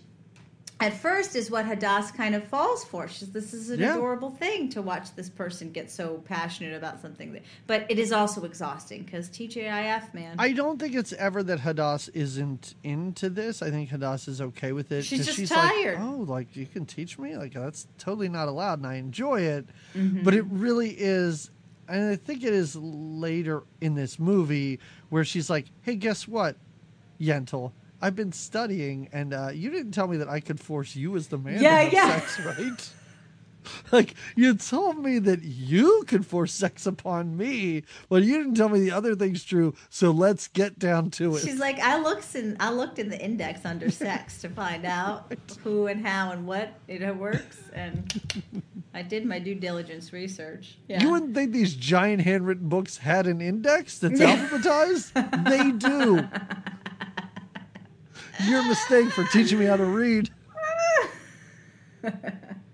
at 0.80 0.92
first 0.92 1.36
is 1.36 1.50
what 1.50 1.64
Hadass 1.64 2.12
kind 2.14 2.34
of 2.34 2.42
falls 2.44 2.84
for. 2.84 3.06
She's 3.08 3.30
this 3.30 3.54
is 3.54 3.70
an 3.70 3.80
Yeah. 3.80 3.94
adorable 3.94 4.30
thing 4.32 4.68
to 4.70 4.82
watch 4.82 5.14
this 5.14 5.28
person 5.30 5.70
get 5.70 5.90
so 5.90 6.18
passionate 6.26 6.74
about 6.76 7.00
something 7.00 7.32
that, 7.32 7.42
but 7.66 7.86
it 7.88 7.98
is 7.98 8.10
also 8.12 8.44
exhausting 8.44 9.04
because 9.04 9.28
TGIF 9.28 10.12
man. 10.12 10.34
I 10.38 10.52
don't 10.52 10.78
think 10.78 10.94
it's 10.94 11.12
ever 11.12 11.42
that 11.44 11.60
Hadass 11.60 12.10
isn't 12.12 12.74
into 12.82 13.30
this. 13.30 13.62
I 13.62 13.70
think 13.70 13.90
Hadass 13.90 14.26
is 14.28 14.40
okay 14.40 14.72
with 14.72 14.90
it. 14.90 15.04
She's 15.04 15.24
just 15.26 15.38
like, 15.38 15.48
tired. 15.48 15.98
oh, 16.00 16.24
like 16.26 16.54
you 16.56 16.66
can 16.66 16.86
teach 16.86 17.18
me? 17.18 17.36
Like 17.36 17.54
that's 17.54 17.86
totally 17.96 18.28
not 18.28 18.48
allowed, 18.48 18.78
and 18.80 18.86
I 18.88 18.94
enjoy 18.96 19.42
it. 19.42 19.66
Mm-hmm. 19.94 20.24
But 20.24 20.34
it 20.34 20.44
really 20.46 20.90
is, 20.90 21.50
and 21.88 22.10
I 22.10 22.16
think 22.16 22.42
it 22.42 22.52
is 22.52 22.74
later 22.76 23.62
in 23.80 23.94
this 23.94 24.18
movie 24.18 24.80
where 25.08 25.24
she's 25.24 25.48
like, 25.48 25.66
"Hey, 25.82 25.94
guess 25.94 26.26
what, 26.26 26.56
Yentl? 27.20 27.72
I've 28.02 28.16
been 28.16 28.32
studying, 28.32 29.08
and 29.12 29.32
uh, 29.32 29.50
you 29.52 29.70
didn't 29.70 29.92
tell 29.92 30.06
me 30.08 30.16
that 30.18 30.28
I 30.28 30.40
could 30.40 30.60
force 30.60 30.94
you 30.94 31.16
as 31.16 31.28
the 31.28 31.38
man 31.38 31.60
Yeah, 31.62 31.78
to 31.78 31.84
have 31.84 31.92
yeah. 31.92 32.20
sex, 32.20 32.40
right? 32.40 32.90
like 33.92 34.14
you 34.36 34.54
told 34.54 34.98
me 34.98 35.18
that 35.18 35.42
you 35.42 36.04
could 36.06 36.26
force 36.26 36.52
sex 36.52 36.84
upon 36.84 37.36
me, 37.36 37.82
but 38.10 38.22
you 38.22 38.36
didn't 38.36 38.56
tell 38.56 38.68
me 38.68 38.80
the 38.80 38.90
other 38.90 39.14
thing's 39.14 39.42
true. 39.42 39.74
So 39.88 40.10
let's 40.10 40.48
get 40.48 40.78
down 40.78 41.10
to 41.12 41.36
it. 41.36 41.40
She's 41.40 41.58
like, 41.58 41.78
I 41.78 41.98
looked 41.98 42.34
in, 42.34 42.56
I 42.60 42.70
looked 42.70 42.98
in 42.98 43.08
the 43.08 43.18
index 43.18 43.64
under 43.64 43.90
sex 43.90 44.40
to 44.42 44.50
find 44.50 44.84
out 44.84 45.32
who 45.62 45.86
and 45.86 46.06
how 46.06 46.32
and 46.32 46.46
what 46.46 46.74
it 46.88 47.16
works, 47.16 47.58
and 47.72 48.12
I 48.92 49.02
did 49.02 49.24
my 49.24 49.38
due 49.38 49.54
diligence 49.54 50.12
research. 50.12 50.76
Yeah. 50.88 51.02
You 51.02 51.10
wouldn't 51.10 51.34
think 51.34 51.52
these 51.52 51.74
giant 51.74 52.22
handwritten 52.22 52.68
books 52.68 52.98
had 52.98 53.26
an 53.26 53.40
index 53.40 53.98
that's 53.98 54.20
alphabetized? 54.20 55.48
they 55.48 55.72
do. 55.72 56.28
Your 58.48 58.66
mistake 58.66 59.10
for 59.10 59.24
teaching 59.24 59.58
me 59.58 59.66
how 59.66 59.76
to 59.76 59.84
read. 59.84 60.30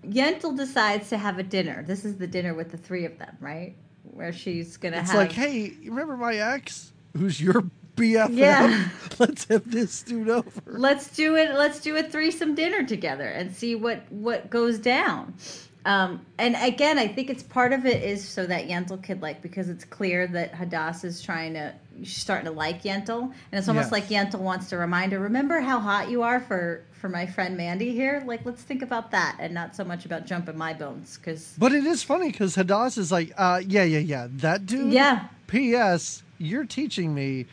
Yentl 0.05 0.57
decides 0.57 1.09
to 1.09 1.17
have 1.17 1.39
a 1.39 1.43
dinner. 1.43 1.83
This 1.87 2.03
is 2.05 2.17
the 2.17 2.27
dinner 2.27 2.53
with 2.53 2.71
the 2.71 2.77
three 2.77 3.05
of 3.05 3.17
them, 3.17 3.37
right? 3.39 3.75
Where 4.03 4.33
she's 4.33 4.77
gonna 4.77 4.97
It's 4.97 5.11
have. 5.11 5.19
like, 5.19 5.31
hey, 5.31 5.73
you 5.81 5.91
remember 5.91 6.17
my 6.17 6.35
ex, 6.35 6.91
who's 7.15 7.39
your 7.39 7.63
BFF? 7.95 8.29
Yeah. 8.35 8.89
Let's 9.19 9.45
have 9.45 9.69
this 9.69 10.01
dude 10.03 10.29
over. 10.29 10.49
let's 10.65 11.15
do 11.15 11.35
it. 11.35 11.53
Let's 11.53 11.79
do 11.79 11.95
a 11.97 12.03
threesome 12.03 12.55
dinner 12.55 12.83
together 12.85 13.27
and 13.27 13.53
see 13.55 13.75
what 13.75 14.01
what 14.11 14.49
goes 14.49 14.79
down. 14.79 15.35
Um, 15.85 16.25
and 16.37 16.55
again, 16.61 16.97
I 16.99 17.07
think 17.07 17.29
it's 17.29 17.43
part 17.43 17.73
of 17.73 17.85
it 17.85 18.03
is 18.03 18.27
so 18.27 18.45
that 18.47 18.67
Yentl 18.67 19.01
could 19.03 19.21
like 19.21 19.41
because 19.41 19.69
it's 19.69 19.83
clear 19.85 20.27
that 20.27 20.53
Hadass 20.53 21.03
is 21.05 21.21
trying 21.21 21.53
to 21.55 21.73
she's 22.03 22.17
starting 22.17 22.45
to 22.45 22.51
like 22.51 22.83
Yentl, 22.83 23.21
and 23.23 23.33
it's 23.53 23.67
almost 23.67 23.91
Yes. 23.91 23.91
like 23.91 24.07
Yentl 24.09 24.39
wants 24.39 24.69
to 24.69 24.77
remind 24.77 25.11
her, 25.11 25.19
remember 25.19 25.59
how 25.61 25.79
hot 25.79 26.09
you 26.09 26.23
are 26.23 26.39
for 26.39 26.83
for 26.93 27.09
my 27.09 27.25
friend 27.25 27.57
Mandy 27.57 27.91
here. 27.93 28.21
Like, 28.27 28.45
let's 28.45 28.61
think 28.61 28.81
about 28.83 29.09
that 29.11 29.37
and 29.39 29.53
not 29.53 29.75
so 29.75 29.83
much 29.83 30.05
about 30.05 30.25
jumping 30.27 30.57
my 30.57 30.73
bones 30.73 31.17
because 31.17 31.55
But 31.57 31.71
it 31.73 31.83
is 31.85 32.03
funny 32.03 32.31
because 32.31 32.55
Hadass 32.55 32.97
is 32.97 33.11
like, 33.11 33.31
uh, 33.37 33.61
yeah, 33.67 33.83
yeah, 33.83 33.97
yeah, 33.99 34.27
that 34.29 34.65
dude. 34.67 34.93
Yeah. 34.93 35.25
P.S. 35.47 36.23
You're 36.37 36.65
teaching 36.65 37.13
me. 37.13 37.45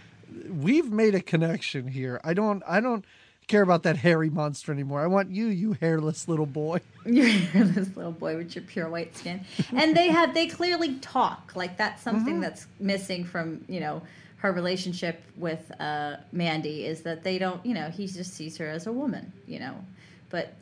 We've 0.51 0.91
made 0.91 1.15
a 1.15 1.21
connection 1.21 1.89
here. 1.89 2.21
I 2.25 2.35
don't. 2.35 2.63
I 2.67 2.81
don't 2.81 3.05
care 3.49 3.63
about 3.63 3.83
that 3.85 3.97
hairy 3.97 4.29
monster 4.29 4.71
anymore. 4.73 5.01
I 5.03 5.07
want 5.07 5.31
you, 5.31 5.47
you 5.47 5.73
hairless 5.81 6.29
little 6.29 6.47
boy. 6.47 6.81
You 7.07 7.25
hairless 7.27 7.97
little 7.97 8.13
boy 8.13 8.37
with 8.37 8.55
your 8.55 8.65
pure 8.65 8.91
white 8.91 9.17
skin 9.17 9.41
and 9.75 9.97
they 9.97 10.09
have 10.09 10.35
they 10.35 10.47
clearly 10.47 10.97
talk 10.97 11.53
like 11.57 11.79
that's 11.79 12.03
something 12.03 12.35
Mm-hmm. 12.35 12.43
that's 12.43 12.67
missing 12.79 13.25
from 13.25 13.65
you 13.67 13.81
know 13.81 14.03
her 14.39 14.53
relationship 14.53 15.21
with 15.37 15.71
uh 15.81 16.17
mandy 16.33 16.87
is 16.87 17.03
that 17.03 17.23
they 17.25 17.39
don't 17.39 17.65
you 17.67 17.75
know 17.75 17.89
he 17.91 18.07
just 18.07 18.35
sees 18.35 18.57
her 18.57 18.69
as 18.69 18.87
a 18.87 18.93
woman 18.93 19.33
you 19.47 19.59
know. 19.59 19.75
But 20.31 20.55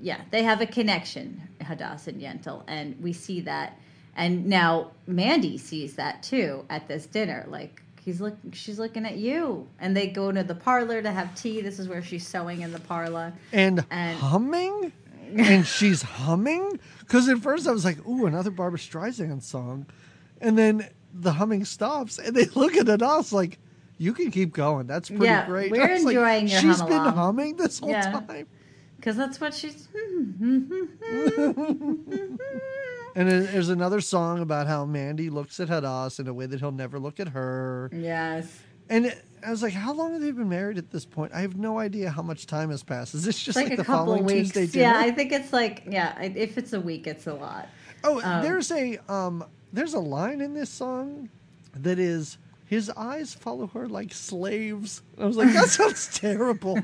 yeah 0.00 0.20
they 0.30 0.42
have 0.42 0.60
a 0.60 0.66
connection 0.66 1.40
hadass 1.60 2.06
and 2.06 2.20
yentl 2.20 2.62
and 2.66 2.96
we 3.00 3.12
see 3.12 3.40
that. 3.42 3.78
And 4.16 4.46
now 4.46 4.90
mandy 5.06 5.56
sees 5.58 5.94
that 5.96 6.22
too 6.22 6.64
at 6.70 6.88
this 6.88 7.06
dinner 7.06 7.44
like 7.48 7.82
he's 8.02 8.20
look 8.20 8.36
she's 8.52 8.78
looking 8.78 9.04
at 9.04 9.16
you. 9.16 9.66
And 9.78 9.94
they 9.96 10.06
go 10.08 10.32
to 10.32 10.42
the 10.42 10.54
parlor 10.54 11.02
to 11.02 11.10
have 11.12 11.34
tea. 11.34 11.60
This 11.60 11.78
is 11.78 11.86
where 11.88 12.02
she's 12.02 12.26
sewing 12.26 12.62
in 12.62 12.72
the 12.72 12.80
parlor. 12.80 13.32
And, 13.52 13.84
And- 13.90 14.16
humming, 14.18 14.92
and 15.36 15.66
she's 15.66 16.02
humming. 16.02 16.80
Because 17.00 17.28
at 17.28 17.38
first 17.38 17.68
I 17.68 17.72
was 17.72 17.84
like, 17.84 18.04
"Ooh, 18.08 18.24
another 18.26 18.50
Barbra 18.50 18.78
Streisand 18.78 19.42
song," 19.42 19.86
and 20.40 20.56
then 20.58 20.88
the 21.12 21.32
humming 21.32 21.64
stops, 21.64 22.18
and 22.18 22.34
they 22.36 22.44
look 22.54 22.74
at 22.76 22.88
us 23.02 23.32
like, 23.32 23.58
"You 23.98 24.12
can 24.12 24.30
keep 24.30 24.52
going. 24.52 24.86
That's 24.86 25.08
pretty 25.08 25.24
Yeah, 25.26 25.46
great." 25.46 25.70
we're 25.70 25.88
was 25.92 26.04
like, 26.04 26.14
enjoying 26.16 26.48
your 26.48 26.60
She's 26.60 26.78
hum 26.80 26.88
been 26.88 26.98
along." 27.00 27.14
humming 27.14 27.56
this 27.56 27.78
whole 27.78 27.90
Yeah. 27.90 28.10
time. 28.26 28.46
Because 28.96 29.16
that's 29.16 29.40
what 29.40 29.54
she's. 29.54 29.88
And 33.16 33.28
there's 33.28 33.70
another 33.70 34.00
song 34.00 34.38
about 34.38 34.68
how 34.68 34.84
Mandy 34.84 35.30
looks 35.30 35.58
at 35.58 35.66
Hadass 35.68 36.20
in 36.20 36.28
a 36.28 36.32
way 36.32 36.46
that 36.46 36.60
he'll 36.60 36.70
never 36.70 36.98
look 37.00 37.18
at 37.18 37.28
her. 37.28 37.90
yes. 37.92 38.60
And 38.88 39.06
it, 39.06 39.24
I 39.44 39.50
was 39.50 39.62
like, 39.64 39.72
how 39.72 39.92
long 39.92 40.12
have 40.12 40.20
they 40.22 40.30
been 40.30 40.48
married 40.48 40.78
at 40.78 40.90
this 40.90 41.04
point? 41.06 41.32
I 41.34 41.40
have 41.40 41.56
no 41.56 41.78
idea 41.78 42.10
how 42.10 42.22
much 42.22 42.46
time 42.46 42.70
has 42.70 42.82
passed. 42.84 43.14
Is 43.16 43.24
this 43.24 43.40
just 43.40 43.56
like, 43.56 43.66
like, 43.66 43.72
a 43.74 43.76
the 43.78 43.84
couple 43.84 44.06
following 44.06 44.24
weeks. 44.24 44.50
Tuesday 44.50 44.66
dinner? 44.66 44.94
Yeah, 44.94 45.00
I 45.00 45.10
think 45.10 45.32
it's 45.32 45.52
like, 45.52 45.82
yeah, 45.88 46.20
if 46.22 46.56
it's 46.58 46.72
a 46.72 46.80
week, 46.80 47.06
it's 47.08 47.26
a 47.26 47.34
lot. 47.34 47.68
oh, 48.04 48.20
um, 48.22 48.42
there's 48.42 48.70
a 48.70 48.98
um, 49.08 49.44
there's 49.72 49.94
a 49.94 50.00
line 50.00 50.40
in 50.40 50.54
this 50.54 50.70
song 50.70 51.28
that 51.74 51.98
is 51.98 52.38
his 52.66 52.88
eyes 52.90 53.34
follow 53.34 53.66
her 53.68 53.88
like 53.88 54.12
slaves. 54.12 55.02
I 55.18 55.24
was 55.26 55.36
like, 55.36 55.52
that 55.52 55.68
sounds 55.68 56.08
terrible. 56.18 56.78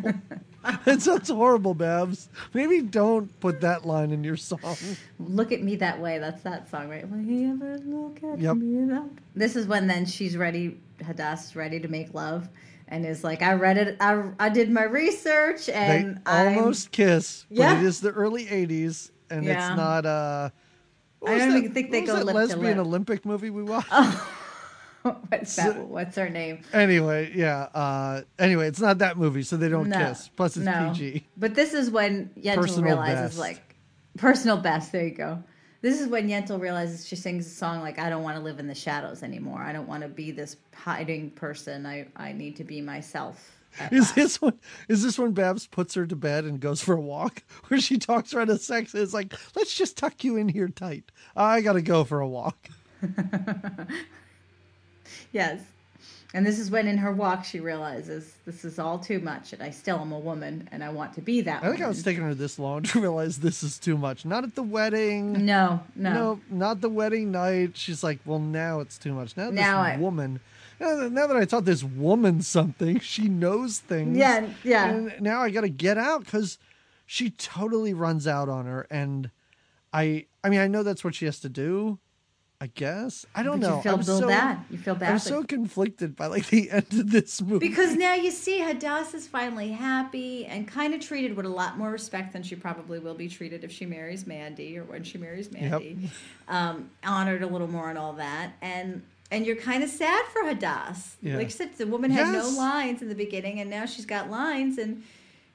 that 0.85 1.01
sounds 1.01 1.29
horrible, 1.29 1.75
Babs. 1.75 2.29
Maybe 2.55 2.81
don't 2.83 3.39
put 3.41 3.61
that 3.61 3.85
line 3.87 4.11
in 4.11 4.25
your 4.25 4.37
song. 4.37 4.77
Look 5.21 5.53
at 5.53 5.63
me 5.63 5.77
that 5.77 6.01
way. 6.01 6.19
That's 6.19 6.43
that 6.43 6.69
song, 6.69 6.89
right? 6.89 7.09
Will 7.09 7.19
he 7.19 7.45
ever 7.45 7.79
look 7.85 8.23
at 8.25 8.41
Yep. 8.41 8.57
me 8.57 8.85
that 8.91 9.05
This 9.37 9.55
is 9.55 9.67
when 9.69 9.87
then 9.87 10.07
she's 10.07 10.37
ready, 10.37 10.81
Hadass 11.01 11.55
ready 11.55 11.79
to 11.81 11.89
make 11.89 12.13
love. 12.15 12.49
And 12.89 13.05
is 13.05 13.25
like, 13.25 13.43
I 13.43 13.55
read 13.55 13.79
it, 13.79 13.97
I, 14.01 14.23
I 14.39 14.49
did 14.49 14.71
my 14.71 14.85
research, 14.85 15.69
and 15.69 16.21
I'm- 16.25 16.59
almost 16.59 16.93
kiss, 16.93 17.45
but 17.49 17.59
Yeah. 17.59 17.79
it 17.81 17.85
is 17.85 18.01
the 18.01 18.11
early 18.13 18.47
'80s, 18.47 19.11
and 19.29 19.45
Yeah. 19.45 19.71
it's 19.71 19.77
not. 19.77 20.07
Uh, 20.07 20.51
I 21.25 21.39
don't 21.39 21.49
that- 21.51 21.59
even 21.59 21.73
think 21.73 21.91
they 21.91 22.03
go 22.03 22.15
lip 22.15 22.27
to 22.27 22.33
lesbian 22.33 22.77
lip. 22.79 22.87
Olympic 22.87 23.25
movie 23.25 23.51
we 23.51 23.63
watched. 23.63 23.93
what's 25.29 25.57
that? 25.57 25.77
What's 25.79 26.17
her 26.17 26.29
name? 26.29 26.63
Anyway, 26.73 27.33
yeah. 27.35 27.69
Uh, 27.75 28.23
anyway, 28.39 28.69
it's 28.69 28.81
not 28.81 28.99
that 28.99 29.17
movie, 29.17 29.43
so 29.43 29.57
they 29.57 29.69
don't 29.69 29.89
No, 29.89 29.99
kiss. 29.99 30.29
Plus, 30.37 30.57
it's 30.57 30.67
no. 30.67 30.93
PG. 30.93 31.25
But 31.37 31.55
this 31.55 31.75
is 31.75 31.91
when 31.91 32.31
Yentl 32.39 32.57
Personal 32.57 32.85
realizes, 32.85 33.31
best. 33.31 33.39
like, 33.39 33.77
personal 34.19 34.57
best. 34.57 34.93
There 34.93 35.05
you 35.05 35.15
go. 35.15 35.43
This 35.83 36.01
is 36.01 36.09
when 36.09 36.29
Yentl 36.29 36.61
realizes 36.61 37.07
she 37.07 37.15
sings 37.17 37.47
a 37.47 37.51
song 37.51 37.81
like, 37.81 37.99
"I 37.99 38.11
don't 38.11 38.23
want 38.25 38.37
to 38.37 38.43
live 38.43 38.59
in 38.59 38.67
the 38.67 38.75
shadows 38.75 39.23
anymore. 39.23 39.61
I 39.61 39.73
don't 39.73 39.87
want 39.87 40.03
to 40.03 40.09
be 40.09 40.31
this 40.33 40.57
hiding 40.75 41.31
person. 41.31 41.87
I 41.87 42.07
I 42.17 42.33
need 42.33 42.57
to 42.57 42.65
be 42.65 42.81
myself." 42.81 43.56
Is 43.91 44.13
this 44.13 44.41
one? 44.41 44.59
Is 44.89 45.03
this 45.03 45.19
when 45.19 45.33
Babs 45.33 45.67
puts 45.67 45.95
her 45.95 46.07
to 46.07 46.17
bed 46.17 46.45
and 46.45 46.61
goes 46.61 46.81
for 46.83 46.95
a 46.95 47.01
walk, 47.01 47.43
where 47.69 47.81
she 47.81 47.99
talks 47.99 48.33
her 48.33 48.41
into 48.41 48.59
sex? 48.59 48.95
And 48.95 49.03
it's 49.03 49.15
like, 49.15 49.35
let's 49.55 49.75
just 49.75 49.97
tuck 49.97 50.25
you 50.25 50.37
in 50.37 50.49
here 50.49 50.69
tight. 50.69 51.05
I 51.37 51.61
gotta 51.61 51.83
go 51.83 52.05
for 52.05 52.21
a 52.21 52.29
walk. 52.29 52.69
Yes. 55.33 55.61
And 56.35 56.45
this 56.45 56.59
is 56.59 56.71
when, 56.71 56.87
in 56.87 56.99
her 56.99 57.13
walk, 57.13 57.45
she 57.45 57.61
realizes 57.61 58.35
this 58.45 58.65
is 58.65 58.79
all 58.79 58.99
too 58.99 59.21
much, 59.21 59.53
and 59.53 59.63
I 59.63 59.71
still 59.71 59.99
am 60.01 60.13
a 60.13 60.19
woman, 60.19 60.69
and 60.73 60.83
I 60.85 60.89
want 60.91 61.15
to 61.15 61.21
be 61.23 61.41
that. 61.43 61.63
I 61.63 61.69
think 61.71 61.81
I 61.83 61.89
was 61.89 62.03
taking 62.03 62.25
her 62.25 62.35
this 62.35 62.59
long 62.59 62.83
to 62.83 63.01
realize 63.03 63.39
this 63.39 63.63
is 63.63 63.79
too 63.79 63.97
much. 63.97 64.25
Not 64.25 64.45
at 64.45 64.55
the 64.55 64.63
wedding. 64.63 65.45
No, 65.47 65.81
no, 65.95 66.13
No, 66.13 66.41
not 66.51 66.81
the 66.81 66.89
wedding 66.89 67.31
night. 67.31 67.77
She's 67.77 68.03
like, 68.03 68.19
well, 68.27 68.39
now 68.41 68.81
it's 68.81 68.99
too 68.99 69.13
much. 69.15 69.37
Now 69.37 69.51
this 69.51 69.61
Now 69.61 69.79
I- 69.81 69.97
woman. 69.97 70.41
Now 70.79 71.27
that 71.27 71.37
I 71.37 71.45
taught 71.45 71.65
this 71.65 71.83
woman 71.83 72.43
something, 72.43 73.01
she 73.01 73.29
knows 73.29 73.79
things. 73.79 74.17
Yeah, 74.17 74.49
yeah. 74.63 74.87
And 74.91 75.21
now 75.21 75.41
I 75.43 75.51
got 75.51 75.63
to 75.63 75.69
get 75.69 75.97
out 75.99 76.25
because 76.25 76.59
she 77.07 77.31
totally 77.31 77.95
runs 77.95 78.27
out 78.27 78.49
on 78.49 78.67
her, 78.67 78.87
and 78.91 79.31
I, 79.93 80.27
I 80.45 80.49
mean, 80.49 80.61
I 80.61 80.67
know 80.67 80.83
that's 80.83 81.05
what 81.05 81.15
she 81.15 81.25
has 81.27 81.41
to 81.41 81.49
do. 81.49 81.99
I 82.59 82.69
guess 82.69 83.27
I 83.35 83.43
don't 83.43 83.61
But 83.61 83.69
know. 83.69 83.77
You 83.77 83.83
feel 83.83 83.95
I'm 83.97 84.03
so 84.03 84.29
bad. 84.29 84.59
You 84.71 84.79
feel 84.79 84.95
bad. 84.95 85.09
I'm 85.09 85.15
like- 85.17 85.23
so 85.23 85.43
conflicted 85.43 86.17
by 86.17 86.27
like 86.29 86.47
the 86.49 86.71
end 86.71 86.87
of 86.91 87.11
this 87.11 87.43
movie 87.43 87.69
Because 87.69 87.95
now 87.97 88.15
you 88.15 88.31
see 88.31 88.61
Hadass 88.61 89.15
is 89.15 89.27
finally 89.27 89.73
happy 89.73 90.47
and 90.47 90.67
kind 90.67 90.95
of 90.95 91.01
treated 91.01 91.37
with 91.37 91.45
a 91.45 91.51
lot 91.51 91.77
more 91.77 91.91
respect 91.91 92.33
than 92.33 92.43
she 92.43 92.57
probably 92.57 92.99
will 92.99 93.15
be 93.15 93.29
treated 93.29 93.63
if 93.63 93.71
she 93.71 93.85
marries 93.85 94.27
Mandy 94.27 94.79
or 94.79 94.85
when 94.85 95.05
she 95.05 95.19
marries 95.19 95.53
Mandy. 95.53 96.11
Um, 96.49 96.91
honored 97.05 97.43
a 97.43 97.47
little 97.47 97.69
more 97.69 97.91
and 97.91 97.99
all 97.99 98.15
that. 98.15 98.53
And 98.63 99.03
and 99.31 99.47
you're 99.47 99.57
kind 99.57 99.83
of 99.83 99.91
sad 99.91 100.25
for 100.27 100.43
Hadass. 100.43 101.17
Yeah. 101.21 101.37
Like 101.37 101.47
I 101.47 101.51
said, 101.51 101.77
the 101.77 101.87
woman 101.87 102.11
had 102.11 102.33
no 102.33 102.49
lines 102.49 103.03
in 103.03 103.09
the 103.09 103.15
beginning 103.15 103.61
and 103.61 103.69
now 103.69 103.87
she's 103.87 104.07
got 104.07 104.31
lines 104.31 104.79
and 104.79 105.03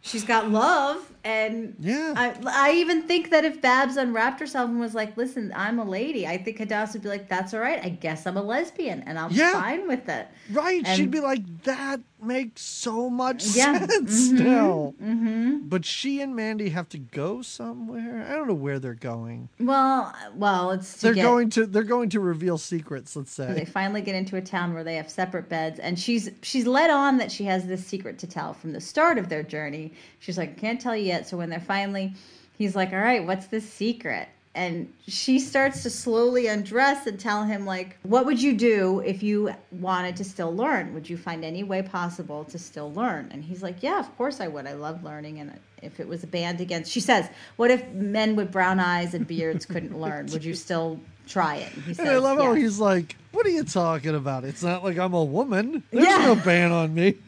she's 0.01 0.23
got 0.23 0.49
love. 0.51 1.07
And 1.23 1.75
Yeah. 1.79 2.13
I, 2.17 2.33
I 2.47 2.71
even 2.73 3.03
think 3.03 3.29
that 3.29 3.45
if 3.45 3.61
Babs 3.61 3.95
unwrapped 3.95 4.39
herself 4.39 4.67
and 4.69 4.79
was 4.79 4.95
like, 4.95 5.15
listen, 5.17 5.53
I'm 5.55 5.77
a 5.77 5.83
lady, 5.85 6.25
I 6.25 6.35
think 6.39 6.57
Hadass 6.57 6.93
would 6.93 7.03
be 7.03 7.09
like, 7.09 7.29
that's 7.29 7.53
all 7.53 7.59
right. 7.59 7.79
I 7.83 7.89
guess 7.89 8.25
I'm 8.25 8.37
a 8.37 8.41
lesbian 8.41 9.03
and 9.05 9.19
I'm 9.19 9.31
Yeah. 9.31 9.53
fine 9.53 9.87
with 9.87 10.09
it. 10.09 10.27
Right. 10.51 10.85
She'd 10.87 11.11
be 11.11 11.19
like, 11.19 11.43
that 11.63 11.99
makes 12.23 12.63
so 12.63 13.07
much 13.07 13.43
Yeah. 13.55 13.77
sense 13.87 14.29
Mhm. 14.31 14.39
now. 14.39 14.93
Mm-hmm. 14.99 15.57
But 15.69 15.85
she 15.85 16.21
and 16.21 16.35
Mandy 16.35 16.69
have 16.69 16.89
to 16.89 16.97
go 16.97 17.43
somewhere. 17.43 18.25
I 18.27 18.33
don't 18.33 18.47
know 18.47 18.55
where 18.55 18.79
they're 18.79 18.95
going. 18.95 19.49
Well, 19.59 20.11
well, 20.33 20.71
it's 20.71 21.01
They're 21.01 21.13
get, 21.13 21.21
going 21.23 21.51
to 21.51 21.67
they're 21.67 21.83
going 21.83 22.09
to 22.09 22.19
reveal 22.19 22.57
secrets, 22.57 23.15
let's 23.15 23.31
say 23.31 23.53
They 23.53 23.65
finally 23.65 24.01
get 24.01 24.15
into 24.15 24.37
a 24.37 24.41
town 24.41 24.73
where 24.73 24.83
they 24.83 24.95
have 24.95 25.09
separate 25.09 25.49
beds, 25.49 25.79
and 25.79 25.99
she's 25.99 26.31
she's 26.41 26.65
led 26.65 26.89
on 26.89 27.17
that 27.17 27.31
she 27.31 27.43
has 27.43 27.67
this 27.67 27.85
secret 27.85 28.17
to 28.19 28.27
tell 28.27 28.53
from 28.55 28.73
the 28.73 28.81
start 28.81 29.19
of 29.19 29.29
their 29.29 29.43
journey. 29.43 29.90
She's 30.19 30.37
like, 30.37 30.51
I 30.57 30.59
can't 30.59 30.79
tell 30.81 30.95
you 30.95 31.05
yet. 31.05 31.27
So 31.27 31.37
when 31.37 31.49
they're 31.49 31.59
finally, 31.59 32.13
he's 32.57 32.75
like, 32.75 32.91
All 32.93 32.99
right, 32.99 33.25
what's 33.25 33.47
this 33.47 33.67
secret? 33.71 34.27
and 34.53 34.91
she 35.07 35.39
starts 35.39 35.81
to 35.81 35.89
slowly 35.89 36.47
undress 36.47 37.07
and 37.07 37.17
tell 37.17 37.45
him 37.45 37.65
like 37.65 37.97
what 38.03 38.25
would 38.25 38.41
you 38.41 38.51
do 38.53 38.99
if 39.05 39.23
you 39.23 39.49
wanted 39.71 40.13
to 40.13 40.25
still 40.25 40.53
learn 40.53 40.93
would 40.93 41.09
you 41.09 41.15
find 41.15 41.45
any 41.45 41.63
way 41.63 41.81
possible 41.81 42.43
to 42.43 42.59
still 42.59 42.91
learn 42.91 43.29
and 43.31 43.45
he's 43.45 43.63
like 43.63 43.81
yeah 43.81 43.97
of 43.97 44.17
course 44.17 44.41
i 44.41 44.49
would 44.49 44.67
i 44.67 44.73
love 44.73 45.05
learning 45.05 45.39
and 45.39 45.57
if 45.81 46.01
it 46.01 46.05
was 46.05 46.21
a 46.25 46.27
band 46.27 46.59
against 46.59 46.91
she 46.91 46.99
says 46.99 47.29
what 47.55 47.71
if 47.71 47.87
men 47.93 48.35
with 48.35 48.51
brown 48.51 48.77
eyes 48.77 49.13
and 49.13 49.25
beards 49.25 49.65
couldn't 49.65 49.97
learn 49.97 50.25
would 50.33 50.43
you 50.43 50.53
still 50.53 50.99
try 51.27 51.55
it 51.55 51.73
and 51.73 51.83
he 51.85 51.91
And 51.97 52.09
I 52.09 52.17
love 52.17 52.37
how 52.37 52.53
he's 52.53 52.77
like, 52.77 53.15
"What 53.31 53.45
are 53.45 53.49
you 53.51 53.63
talking 53.63 54.15
about? 54.15 54.43
It's 54.43 54.61
not 54.63 54.83
like 54.83 54.97
I'm 54.97 55.13
a 55.13 55.23
woman. 55.23 55.81
There's 55.91 56.05
Yeah. 56.05 56.25
no 56.25 56.35
ban 56.35 56.73
on 56.73 56.93
me." 56.93 57.15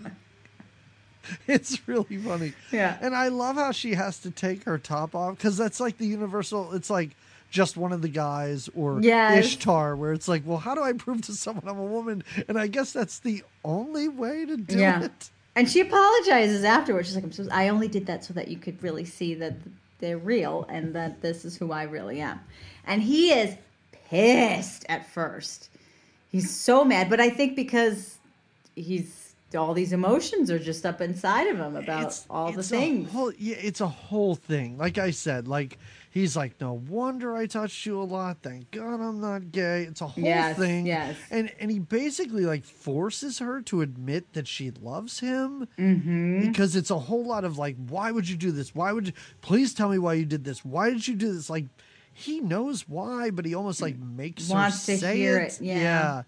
It's 1.47 1.87
really 1.87 2.17
funny. 2.17 2.53
Yeah. 2.71 2.97
And 3.01 3.15
I 3.15 3.27
love 3.29 3.55
how 3.55 3.71
she 3.71 3.93
has 3.93 4.19
to 4.19 4.31
take 4.31 4.63
her 4.63 4.77
top 4.77 5.15
off 5.15 5.37
because 5.37 5.57
that's 5.57 5.79
like 5.79 5.97
the 5.97 6.05
universal. 6.07 6.73
It's 6.73 6.89
like 6.89 7.11
just 7.51 7.77
one 7.77 7.91
of 7.91 8.01
the 8.01 8.09
guys 8.09 8.69
or 8.75 8.99
Yes. 9.01 9.45
Ishtar, 9.45 9.95
where 9.95 10.13
it's 10.13 10.27
like, 10.27 10.43
well, 10.45 10.57
how 10.57 10.73
do 10.75 10.81
I 10.81 10.93
prove 10.93 11.21
to 11.23 11.33
someone 11.33 11.67
I'm 11.67 11.77
a 11.77 11.83
woman? 11.83 12.23
And 12.47 12.57
I 12.59 12.67
guess 12.67 12.91
that's 12.93 13.19
the 13.19 13.43
only 13.63 14.07
way 14.07 14.45
to 14.45 14.57
do 14.57 14.77
Yeah. 14.79 15.03
it. 15.03 15.29
And 15.55 15.69
she 15.69 15.81
apologizes 15.81 16.63
afterwards. 16.63 17.07
She's 17.09 17.15
like, 17.15 17.25
I'm 17.25 17.31
so, 17.31 17.47
I 17.51 17.69
only 17.69 17.87
did 17.87 18.07
that 18.07 18.23
so 18.23 18.33
that 18.33 18.47
you 18.47 18.57
could 18.57 18.81
really 18.81 19.05
see 19.05 19.35
that 19.35 19.53
they're 19.99 20.17
real 20.17 20.65
and 20.67 20.95
that 20.95 21.21
this 21.21 21.45
is 21.45 21.55
who 21.55 21.71
I 21.71 21.83
really 21.83 22.19
am. 22.21 22.39
And 22.85 23.03
he 23.03 23.31
is 23.31 23.55
pissed 24.09 24.85
at 24.89 25.07
first. 25.11 25.69
He's 26.31 26.49
so 26.49 26.83
mad, 26.83 27.09
but 27.09 27.19
I 27.19 27.29
think 27.29 27.55
because 27.55 28.17
he's 28.75 29.22
all 29.55 29.73
these 29.73 29.93
emotions 29.93 30.49
are 30.51 30.59
just 30.59 30.85
up 30.85 31.01
inside 31.01 31.47
of 31.47 31.57
him 31.57 31.75
about 31.75 32.19
all 32.29 32.51
the 32.51 32.59
it's 32.59 32.67
a 32.71 32.77
things. 32.77 33.11
whole- 33.11 33.33
yeah, 33.37 33.55
it's 33.59 33.81
a 33.81 33.87
whole 33.87 34.35
thing. 34.35 34.77
Like 34.77 34.97
I 34.97 35.11
said, 35.11 35.47
like 35.47 35.77
he's 36.11 36.35
like, 36.35 36.59
no 36.61 36.73
wonder 36.73 37.35
I 37.35 37.45
touched 37.45 37.85
you 37.85 38.01
a 38.01 38.03
lot. 38.03 38.37
Thank 38.41 38.71
God 38.71 38.99
I'm 39.01 39.19
not 39.21 39.51
gay. 39.51 39.83
It's 39.83 40.01
a 40.01 40.07
whole 40.07 40.23
Yes, 40.23 40.57
thing. 40.57 40.85
yes. 40.85 41.15
And 41.31 41.51
and 41.59 41.69
he 41.71 41.79
basically 41.79 42.45
like 42.45 42.63
forces 42.63 43.39
her 43.39 43.61
to 43.63 43.81
admit 43.81 44.33
that 44.33 44.47
she 44.47 44.71
loves 44.71 45.19
him 45.19 45.67
Mm-hmm. 45.77 46.41
because 46.47 46.75
it's 46.75 46.91
a 46.91 46.99
whole 46.99 47.25
lot 47.25 47.43
of 47.43 47.57
like, 47.57 47.75
why 47.87 48.11
would 48.11 48.27
you 48.29 48.37
do 48.37 48.51
this? 48.51 48.73
Why 48.75 48.91
would 48.91 49.07
you? 49.07 49.13
Please 49.41 49.73
tell 49.73 49.89
me 49.89 49.97
why 49.97 50.13
you 50.13 50.25
did 50.25 50.43
this. 50.43 50.63
Why 50.65 50.89
did 50.89 51.07
you 51.07 51.15
do 51.15 51.33
this? 51.33 51.49
Like. 51.49 51.65
He 52.15 52.41
knows 52.41 52.87
why, 52.87 53.31
but 53.31 53.43
he 53.43 53.55
almost 53.55 53.81
like 53.81 53.97
makes 53.97 54.47
Wants 54.47 54.85
her 54.85 54.93
to 54.93 54.99
say 54.99 55.17
hear 55.17 55.39
it. 55.39 55.53
it, 55.53 55.61
yeah. 55.65 56.21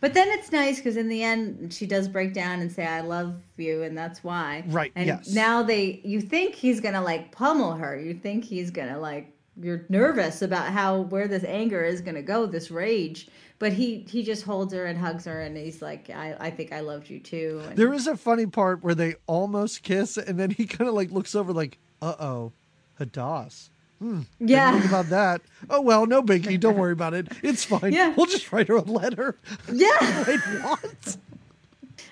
But 0.00 0.14
then 0.14 0.28
it's 0.30 0.50
nice 0.50 0.76
because 0.76 0.96
in 0.96 1.08
the 1.08 1.22
end 1.22 1.72
she 1.72 1.86
does 1.86 2.08
break 2.08 2.32
down 2.32 2.60
and 2.60 2.72
say 2.72 2.86
I 2.86 3.00
love 3.02 3.34
you 3.56 3.82
and 3.82 3.96
that's 3.96 4.24
why. 4.24 4.64
Right, 4.68 4.92
And 4.96 5.06
yes. 5.06 5.28
now 5.32 5.62
they 5.62 6.00
you 6.04 6.20
think 6.20 6.54
he's 6.54 6.80
gonna 6.80 7.02
like 7.02 7.32
pummel 7.32 7.72
her. 7.74 7.98
You 7.98 8.14
think 8.14 8.44
he's 8.44 8.70
gonna 8.70 8.98
like 8.98 9.32
you're 9.60 9.84
nervous 9.90 10.40
about 10.42 10.68
how 10.68 11.00
where 11.02 11.28
this 11.28 11.44
anger 11.44 11.84
is 11.84 12.00
gonna 12.00 12.22
go, 12.22 12.46
this 12.46 12.70
rage. 12.70 13.28
But 13.58 13.74
he 13.74 14.06
he 14.08 14.22
just 14.22 14.42
holds 14.44 14.72
her 14.72 14.86
and 14.86 14.98
hugs 14.98 15.26
her 15.26 15.42
and 15.42 15.56
he's 15.56 15.82
like 15.82 16.08
I 16.08 16.34
I 16.40 16.50
think 16.50 16.72
I 16.72 16.80
loved 16.80 17.10
you 17.10 17.20
too. 17.20 17.60
And 17.68 17.76
There 17.76 17.92
is 17.92 18.06
a 18.06 18.16
funny 18.16 18.46
part 18.46 18.82
where 18.82 18.94
they 18.94 19.16
almost 19.26 19.82
kiss, 19.82 20.16
and 20.16 20.38
then 20.38 20.50
he 20.50 20.66
kind 20.66 20.88
of 20.88 20.94
like 20.94 21.10
looks 21.10 21.34
over, 21.34 21.52
like, 21.52 21.78
"Uh 22.00 22.14
oh, 22.18 22.52
Hadass." 22.98 23.69
Hmm, 24.00 24.20
think 24.38 24.50
yeah, 24.50 24.82
about 24.86 25.10
that. 25.10 25.42
Oh 25.68 25.82
well, 25.82 26.06
no 26.06 26.22
biggie. 26.22 26.58
Don't 26.58 26.78
worry 26.78 26.92
about 26.92 27.12
it. 27.12 27.28
It's 27.42 27.64
fine. 27.64 27.92
Yeah. 27.92 28.14
We'll 28.16 28.26
just 28.26 28.50
write 28.50 28.68
her 28.68 28.76
a 28.76 28.82
letter. 28.82 29.36
yeah, 29.70 30.24
Wait, 30.26 30.40
what? 30.62 31.16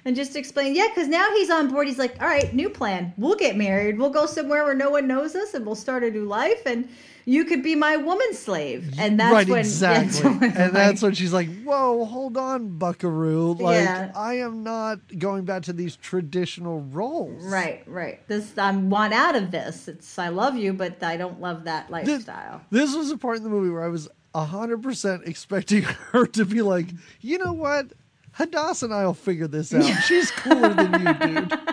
And 0.09 0.17
just 0.17 0.37
explain. 0.37 0.75
Yeah, 0.75 0.87
because 0.89 1.07
now 1.07 1.29
he's 1.35 1.51
on 1.51 1.69
board. 1.69 1.87
He's 1.87 1.99
like, 1.99 2.19
all 2.19 2.27
right, 2.27 2.53
new 2.55 2.71
plan. 2.71 3.13
We'll 3.19 3.37
get 3.37 3.57
married. 3.59 3.99
We'll 3.99 4.09
go 4.09 4.25
somewhere 4.25 4.65
where 4.65 4.75
no 4.75 4.89
one 4.89 5.07
knows 5.07 5.37
us, 5.37 5.53
and 5.53 5.67
we'll 5.67 5.75
start 5.75 6.03
a 6.03 6.11
new 6.11 6.25
life. 6.25 6.63
And 6.65 6.89
you 7.27 7.45
could 7.45 7.63
be 7.63 7.75
my 7.75 7.99
woman 7.99 8.33
slave. 8.33 8.95
And 8.99 9.21
that's 9.21 9.35
right, 9.35 9.47
when 9.47 9.59
exactly. 9.59 10.09
that's 10.23 10.41
when, 10.41 10.57
and 10.57 10.75
that's 10.75 11.03
when 11.03 11.13
she's 11.13 11.35
like, 11.35 11.51
"Whoa, 11.63 12.07
hold 12.07 12.39
on, 12.39 12.79
Buckaroo. 12.79 13.53
Like, 13.53 13.85
Yeah. 13.85 14.11
I 14.17 14.39
am 14.39 14.63
not 14.63 15.01
going 15.19 15.45
back 15.45 15.65
to 15.65 15.75
these 15.75 15.97
traditional 15.97 16.81
roles." 16.81 17.45
Right, 17.45 17.83
right. 17.87 18.27
This 18.29 18.57
I 18.57 18.71
want 18.73 19.13
out 19.13 19.37
of 19.37 19.51
this. 19.51 19.89
It's 19.89 20.19
I 20.19 20.29
love 20.31 20.57
you, 20.57 20.73
but 20.73 21.03
I 21.03 21.19
don't 21.19 21.39
love 21.39 21.65
that 21.65 21.89
This, 21.91 22.27
lifestyle. 22.27 22.63
this 22.71 22.97
was 22.97 23.11
a 23.11 23.19
part 23.19 23.37
in 23.37 23.43
the 23.45 23.51
movie 23.51 23.69
where 23.69 23.85
I 23.85 23.89
was 23.89 24.09
hundred 24.35 24.83
percent 24.83 25.23
expecting 25.27 25.83
her 26.13 26.25
to 26.29 26.47
be 26.47 26.63
like, 26.63 26.87
"You 27.21 27.37
know 27.37 27.53
what? 27.53 27.93
Hadass 28.39 28.83
and 28.83 28.95
I'll 28.95 29.15
figure 29.15 29.49
this 29.49 29.75
out. 29.75 29.83
She's 30.05 30.31
cooler 30.31 30.73
than 30.75 30.93
you, 31.07 31.15
dude." 31.15 31.59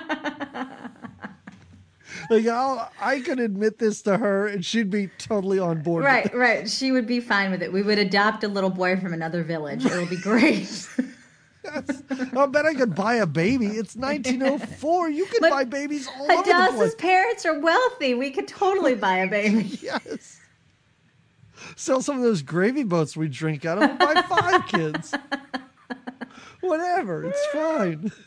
Like 2.30 2.48
I'll, 2.48 2.92
I 3.00 3.20
could 3.20 3.40
admit 3.40 3.78
this 3.78 4.02
to 4.04 4.18
her, 4.18 4.48
and 4.48 4.66
she'd 4.66 4.90
be 4.90 5.10
totally 5.20 5.60
on 5.60 5.84
board. 5.84 6.04
with 6.04 6.12
Right, 6.12 6.34
right. 6.34 6.70
She 6.70 6.92
would 6.92 7.06
be 7.06 7.20
fine 7.20 7.52
with 7.52 7.62
it. 7.62 7.72
We 7.72 7.84
would 7.84 8.00
adopt 8.00 8.44
a 8.44 8.48
little 8.48 8.70
boy 8.72 8.98
from 8.98 9.14
another 9.14 9.44
village. 9.44 9.86
It 9.86 9.94
would 9.94 10.10
be 10.10 10.18
great. 10.18 10.90
I 11.72 12.46
bet 12.48 12.66
I 12.66 12.74
could 12.74 12.96
buy 12.96 13.16
a 13.16 13.26
baby. 13.26 13.68
It's 13.68 13.96
1904. 13.96 15.10
You 15.10 15.26
can 15.26 15.50
buy 15.50 15.64
babies 15.64 16.08
all 16.08 16.24
over 16.24 16.44
the 16.44 16.52
Hadass's 16.52 16.76
place. 16.76 16.96
parents 16.96 17.46
are 17.46 17.60
wealthy. 17.60 18.14
We 18.16 18.32
could 18.32 18.48
totally 18.48 18.96
buy 18.96 19.18
a 19.18 19.28
baby. 19.28 19.64
Yes. 19.82 20.40
Sell 21.76 22.02
some 22.02 22.18
of 22.18 22.24
those 22.24 22.42
gravy 22.42 22.84
boats 22.84 23.18
we 23.18 23.28
drink 23.28 23.66
out 23.66 23.82
of. 23.82 24.00
Buy 24.00 24.22
five 24.28 24.68
kids. 24.68 25.14
Whatever. 26.68 27.26
It's 27.26 27.46
fine. 27.48 28.12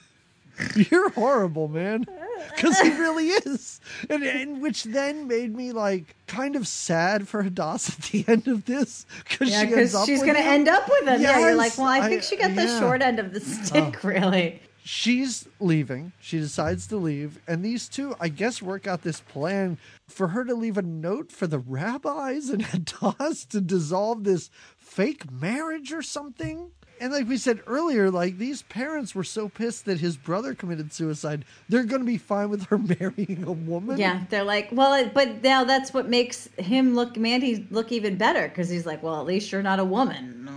You're 0.90 1.10
horrible, 1.10 1.68
man. 1.68 2.06
Because 2.54 2.78
he 2.80 2.90
really 2.90 3.28
is. 3.28 3.80
And, 4.08 4.22
and 4.22 4.62
which 4.62 4.84
then 4.84 5.26
made 5.26 5.54
me 5.54 5.72
like 5.72 6.14
kind 6.28 6.54
of 6.56 6.66
sad 6.68 7.26
for 7.28 7.42
Hadass 7.42 7.90
at 7.98 8.04
the 8.12 8.24
end 8.32 8.46
of 8.48 8.64
this. 8.64 9.06
Because 9.28 9.50
Yeah, 9.50 9.66
she 9.66 9.74
ends 9.74 9.94
up 9.94 10.06
she's 10.06 10.20
with 10.20 10.26
going 10.26 10.36
to 10.36 10.42
him. 10.42 10.52
end 10.54 10.68
up 10.68 10.88
with 10.88 11.06
him. 11.08 11.20
yeah, 11.20 11.38
you're 11.40 11.54
like, 11.56 11.76
well, 11.76 11.88
I 11.88 11.98
I- 11.98 12.08
think 12.08 12.22
she 12.22 12.36
got 12.36 12.54
the 12.54 12.62
yeah. 12.64 12.76
Oh. 12.76 12.80
short 12.80 13.02
end 13.02 13.18
of 13.18 13.32
the 13.32 13.40
uh. 13.40 13.64
stick, 13.64 14.02
really. 14.04 14.62
she's 14.84 15.48
leaving. 15.60 16.12
She 16.20 16.38
decides 16.38 16.86
to 16.88 16.96
leave, 16.96 17.40
and 17.48 17.64
these 17.64 17.88
two, 17.88 18.14
I 18.20 18.28
guess, 18.28 18.62
work 18.62 18.86
out 18.86 19.02
this 19.02 19.20
plan 19.20 19.78
for 20.06 20.28
her 20.28 20.44
to 20.44 20.54
leave 20.54 20.78
a 20.78 20.82
note 20.82 21.30
for 21.32 21.46
the 21.48 21.58
rabbis 21.58 22.48
and 22.50 22.62
Hadass 22.64 23.48
to 23.48 23.60
dissolve 23.60 24.22
this 24.24 24.48
fake 24.76 25.30
marriage 25.30 25.92
or 25.92 26.02
something. 26.02 26.70
And 27.00 27.12
like 27.12 27.28
we 27.28 27.36
said 27.36 27.60
earlier, 27.66 28.10
like 28.10 28.38
these 28.38 28.62
parents 28.62 29.14
were 29.14 29.24
so 29.24 29.48
pissed 29.48 29.84
that 29.86 30.00
his 30.00 30.16
brother 30.16 30.54
committed 30.54 30.92
suicide, 30.92 31.44
they're 31.68 31.84
going 31.84 32.00
to 32.02 32.06
be 32.06 32.18
fine 32.18 32.50
with 32.50 32.64
her 32.66 32.78
marrying 33.00 33.44
a 33.46 33.52
woman. 33.52 33.98
Yeah, 33.98 34.24
they're 34.30 34.44
like, 34.44 34.68
well, 34.72 35.08
but 35.14 35.42
now 35.42 35.64
that's 35.64 35.92
what 35.94 36.08
makes 36.08 36.48
him 36.58 36.94
look, 36.94 37.16
Mandy 37.16 37.66
look 37.70 37.92
even 37.92 38.16
better 38.16 38.48
because 38.48 38.68
he's 38.68 38.86
like, 38.86 39.02
well, 39.02 39.20
at 39.20 39.26
least 39.26 39.52
you're 39.52 39.62
not 39.62 39.78
a 39.78 39.84
woman. 39.84 40.48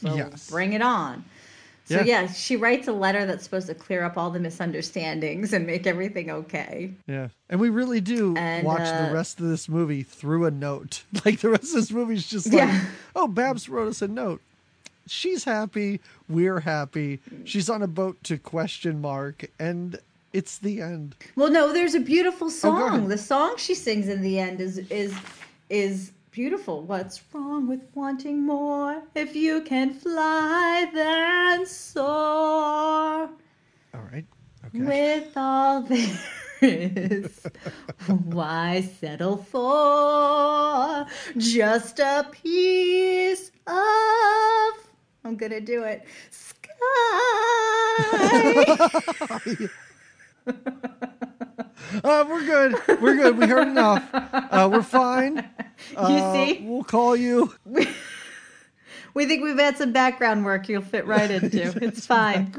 So 0.00 0.14
Yes. 0.14 0.48
bring 0.50 0.72
it 0.74 0.82
on. 0.82 1.24
So 1.86 1.94
Yeah. 2.00 2.04
yeah. 2.22 2.26
she 2.26 2.56
writes 2.56 2.86
a 2.86 2.92
letter 2.92 3.24
that's 3.24 3.42
supposed 3.44 3.66
to 3.68 3.74
clear 3.74 4.04
up 4.04 4.18
all 4.18 4.30
the 4.30 4.38
misunderstandings 4.38 5.52
and 5.54 5.66
make 5.66 5.86
everything 5.86 6.30
okay. 6.30 6.92
Yeah. 7.06 7.28
And 7.48 7.58
we 7.60 7.70
really 7.70 8.00
do 8.02 8.36
And, 8.36 8.66
watch 8.66 8.80
uh, 8.82 9.06
the 9.06 9.12
rest 9.14 9.40
of 9.40 9.48
this 9.48 9.68
movie 9.68 10.02
through 10.02 10.44
a 10.44 10.50
note. 10.50 11.04
Like 11.24 11.40
the 11.40 11.48
rest 11.48 11.64
of 11.74 11.80
this 11.80 11.90
movie 11.90 12.14
is 12.14 12.28
just 12.28 12.46
like, 12.52 12.68
Yeah. 12.68 12.84
oh, 13.16 13.26
Babs 13.26 13.68
wrote 13.68 13.88
us 13.88 14.02
a 14.02 14.08
note. 14.08 14.42
She's 15.10 15.44
happy. 15.44 16.00
We're 16.28 16.60
happy. 16.60 17.20
She's 17.44 17.68
on 17.68 17.82
a 17.82 17.88
boat 17.88 18.22
to 18.24 18.38
question 18.38 19.00
mark. 19.00 19.50
And 19.58 19.98
it's 20.32 20.58
the 20.58 20.80
end. 20.80 21.16
Well, 21.36 21.50
no, 21.50 21.72
there's 21.72 21.94
a 21.94 22.00
beautiful 22.00 22.48
oh, 22.48 22.50
song. 22.50 22.98
ahead. 22.98 23.08
the 23.08 23.18
song 23.18 23.54
she 23.56 23.74
sings 23.74 24.08
in 24.08 24.20
the 24.20 24.38
end 24.38 24.60
is 24.60 24.78
is 24.90 25.14
is 25.70 26.12
beautiful. 26.30 26.82
What's 26.82 27.22
wrong 27.32 27.66
with 27.66 27.80
wanting 27.94 28.44
more? 28.44 29.02
If 29.14 29.34
you 29.34 29.62
can 29.62 29.92
fly, 29.92 30.88
then 30.92 31.66
soar. 31.66 32.04
All 33.94 34.06
right. 34.12 34.24
Okay. 34.66 34.80
With 34.80 35.32
all 35.36 35.82
there 35.82 36.18
is, 36.60 37.46
why 38.06 38.82
settle 39.00 39.38
for 39.38 41.06
just 41.38 41.98
a 42.00 42.26
piece 42.30 43.50
of? 43.66 44.87
I'm 45.28 45.36
gonna 45.36 45.60
do 45.60 45.84
it. 45.84 46.04
Sky. 46.30 46.58
Uh, 52.04 52.24
we're 52.28 52.44
good. 52.44 53.00
We're 53.00 53.14
good. 53.16 53.38
We 53.38 53.46
heard 53.46 53.68
enough. 53.68 54.04
Uh, 54.12 54.68
we're 54.70 54.82
fine. 54.82 55.48
Uh, 55.96 56.32
see? 56.32 56.60
We'll 56.66 56.82
call 56.82 57.14
you. 57.14 57.54
we 59.14 59.26
think 59.26 59.44
we've 59.44 59.58
had 59.58 59.78
some 59.78 59.92
background 59.92 60.44
work 60.44 60.68
you'll 60.68 60.82
fit 60.82 61.06
right 61.06 61.30
into. 61.38 61.72
It's 61.84 62.04
fine. 62.04 62.52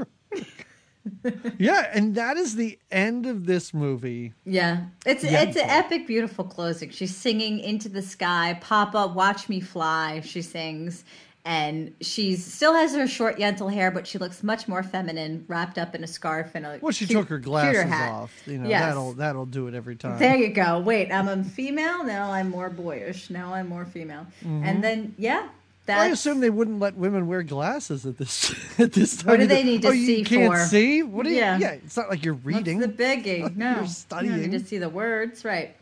Yeah. 1.57 1.89
And 1.93 2.15
that 2.15 2.37
is 2.37 2.55
the 2.55 2.79
end 2.91 3.25
of 3.25 3.45
this 3.45 3.73
movie. 3.73 4.33
Yeah, 4.45 4.85
it's 5.05 5.23
Yeah. 5.25 5.41
it's 5.41 5.57
an 5.57 5.69
epic, 5.69 6.07
beautiful 6.07 6.45
closing. 6.45 6.91
She's 6.91 7.13
singing 7.15 7.59
into 7.59 7.89
the 7.89 8.01
sky, 8.01 8.57
"Papa, 8.61 9.11
watch 9.13 9.49
me 9.49 9.59
fly." 9.59 10.21
She 10.21 10.41
sings, 10.41 11.03
and 11.45 11.93
she 12.01 12.35
still 12.35 12.73
has 12.73 12.93
her 12.93 13.07
short 13.07 13.37
Yentl 13.37 13.71
hair, 13.73 13.91
but 13.91 14.05
she 14.05 14.17
looks 14.17 14.43
much 14.43 14.67
more 14.67 14.83
feminine, 14.83 15.45
wrapped 15.47 15.77
up 15.77 15.95
in 15.95 16.03
a 16.03 16.07
scarf 16.07 16.51
and 16.53 16.65
a 16.65 16.79
Well, 16.81 16.91
she 16.91 17.05
took 17.05 17.29
her 17.29 17.39
glasses 17.39 17.91
off. 17.91 18.31
You 18.45 18.59
know, 18.59 18.69
Yes. 18.69 18.81
that'll 18.81 19.13
that'll 19.13 19.45
do 19.45 19.67
it 19.67 19.73
every 19.73 19.95
time. 19.95 20.19
There 20.19 20.35
you 20.35 20.49
go. 20.49 20.79
Wait, 20.79 21.11
I'm 21.11 21.27
a 21.27 21.43
female. 21.43 22.03
Now 22.03 22.31
I'm 22.31 22.49
more 22.49 22.69
boyish. 22.69 23.29
Now 23.29 23.53
I'm 23.53 23.67
more 23.69 23.85
female. 23.85 24.27
And 24.43 24.83
then 24.83 25.15
yeah, 25.17 25.47
that's 25.85 25.99
Mm-hmm. 25.99 26.09
I 26.09 26.13
assume 26.13 26.39
they 26.41 26.49
wouldn't 26.51 26.79
let 26.79 26.95
women 26.95 27.25
wear 27.25 27.41
glasses 27.41 28.05
at 28.05 28.17
this 28.17 28.53
at 28.79 28.91
this 28.93 29.17
time. 29.17 29.31
What 29.31 29.39
do 29.39 29.47
they 29.47 29.63
need 29.63 29.81
to 29.83 29.87
oh, 29.87 29.91
you 29.91 30.05
see 30.05 30.23
can't 30.23 30.53
for? 30.53 30.65
see? 30.65 31.01
What 31.03 31.23
do 31.23 31.31
you? 31.31 31.37
Yeah. 31.37 31.57
Yeah. 31.57 31.71
it's 31.71 31.97
not 31.97 32.09
like 32.09 32.23
you're 32.23 32.35
reading. 32.35 32.79
What's 32.79 32.95
the 32.95 33.03
biggie. 33.03 33.55
No, 33.55 33.75
You're 33.77 33.87
studying. 33.87 34.33
You 34.35 34.41
need 34.47 34.51
to 34.51 34.63
see 34.65 34.77
the 34.77 34.89
words, 34.89 35.43
right? 35.45 35.75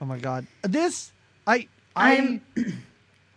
Oh 0.00 0.04
my 0.04 0.18
god, 0.18 0.46
this 0.62 1.12
I 1.46 1.68
I 1.94 2.16
I'm 2.16 2.42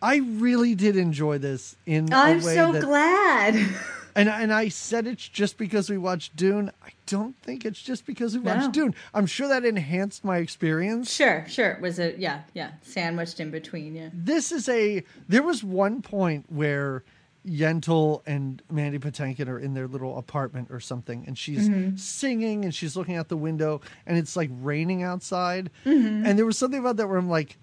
I 0.02 0.18
really 0.18 0.76
did 0.76 0.96
enjoy 0.96 1.38
this 1.40 1.76
in 1.86 2.14
I'm 2.14 2.42
a 2.42 2.46
way 2.46 2.56
so 2.56 2.72
that, 2.72 2.82
glad. 2.84 3.56
and 4.16 4.30
and 4.30 4.54
I 4.54 4.70
said 4.70 5.08
it's 5.08 5.28
just 5.28 5.58
because 5.58 5.90
we 5.90 5.98
watched 5.98 6.36
Dune. 6.36 6.72
I 6.86 6.90
don't 7.06 7.36
think 7.42 7.66
it's 7.66 7.82
just 7.82 8.06
because 8.06 8.34
we 8.34 8.40
watched 8.42 8.68
No. 8.68 8.72
Dune. 8.72 8.96
I'm 9.14 9.26
sure 9.26 9.48
that 9.50 9.66
enhanced 9.66 10.24
my 10.24 10.38
experience. 10.38 11.14
sure, 11.14 11.46
sure. 11.50 11.72
It 11.72 11.82
was 11.82 12.00
a 12.00 12.18
yeah, 12.18 12.42
yeah, 12.54 12.72
sandwiched 12.82 13.40
in 13.40 13.52
between. 13.52 13.96
Yeah. 13.96 14.10
This 14.14 14.52
is 14.52 14.70
a. 14.70 15.04
There 15.28 15.44
was 15.44 15.64
one 15.64 16.02
point 16.02 16.46
where 16.50 17.04
Yentl 17.48 18.22
and 18.28 18.62
Mandy 18.70 19.00
Patinkin 19.00 19.48
are 19.48 19.60
in 19.60 19.74
their 19.74 19.88
little 19.88 20.18
apartment 20.18 20.68
or 20.72 20.80
something, 20.80 21.24
and 21.28 21.38
she's 21.38 21.68
Mm-hmm. 21.70 21.96
singing 21.98 22.64
and 22.64 22.74
she's 22.76 22.96
looking 22.96 23.16
out 23.16 23.28
the 23.30 23.38
window, 23.38 23.82
and 24.06 24.18
it's 24.18 24.36
like 24.36 24.50
raining 24.62 25.04
outside. 25.04 25.70
Mm-hmm. 25.86 26.26
And 26.26 26.38
there 26.38 26.46
was 26.46 26.58
something 26.58 26.80
about 26.80 26.98
that 26.98 27.08
where 27.10 27.18
I'm 27.18 27.30
like, 27.30 27.58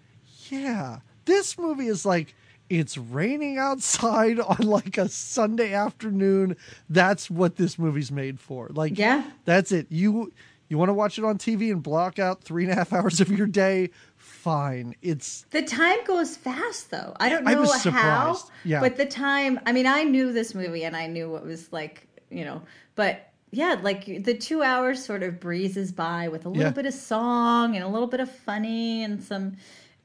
yeah, 0.50 0.98
this 1.26 1.58
movie 1.58 1.86
is 1.88 2.06
like. 2.06 2.34
It's 2.68 2.98
raining 2.98 3.58
outside 3.58 4.40
on 4.40 4.56
like 4.62 4.98
a 4.98 5.08
Sunday 5.08 5.72
afternoon. 5.72 6.56
That's 6.90 7.30
what 7.30 7.54
this 7.54 7.78
movie's 7.78 8.10
made 8.10 8.40
for. 8.40 8.70
Like, 8.74 8.98
Yeah. 8.98 9.22
that's 9.44 9.70
it. 9.70 9.86
You 9.88 10.32
you 10.68 10.76
want 10.76 10.88
to 10.88 10.92
watch 10.92 11.16
it 11.16 11.24
on 11.24 11.38
TV 11.38 11.70
and 11.70 11.80
block 11.80 12.18
out 12.18 12.42
three 12.42 12.64
and 12.64 12.72
a 12.72 12.74
half 12.74 12.92
hours 12.92 13.20
of 13.20 13.30
your 13.30 13.46
day? 13.46 13.90
Fine. 14.16 14.96
It's 15.00 15.42
The 15.50 15.62
time 15.62 15.98
goes 16.06 16.36
fast, 16.36 16.90
though. 16.90 17.14
I 17.20 17.28
don't 17.28 17.46
I 17.46 17.54
know 17.54 17.60
was 17.60 17.84
how. 17.84 18.36
Yeah. 18.64 18.80
but 18.80 18.96
the 18.96 19.06
time. 19.06 19.60
I 19.64 19.70
mean, 19.70 19.86
I 19.86 20.02
knew 20.02 20.32
this 20.32 20.52
movie, 20.52 20.82
and 20.84 20.96
I 20.96 21.06
knew 21.06 21.30
what 21.30 21.44
was 21.46 21.72
like, 21.72 22.08
you 22.30 22.44
know. 22.44 22.62
But 22.96 23.30
yeah, 23.52 23.76
like 23.80 24.24
the 24.24 24.34
two 24.34 24.64
hours 24.64 25.04
sort 25.04 25.22
of 25.22 25.38
breezes 25.38 25.92
by 25.92 26.26
with 26.26 26.44
a 26.46 26.48
little 26.48 26.64
Yeah. 26.64 26.70
bit 26.70 26.86
of 26.86 26.94
song 26.94 27.76
and 27.76 27.84
a 27.84 27.88
little 27.88 28.08
bit 28.08 28.18
of 28.18 28.28
funny 28.28 29.04
and 29.04 29.22
some. 29.22 29.56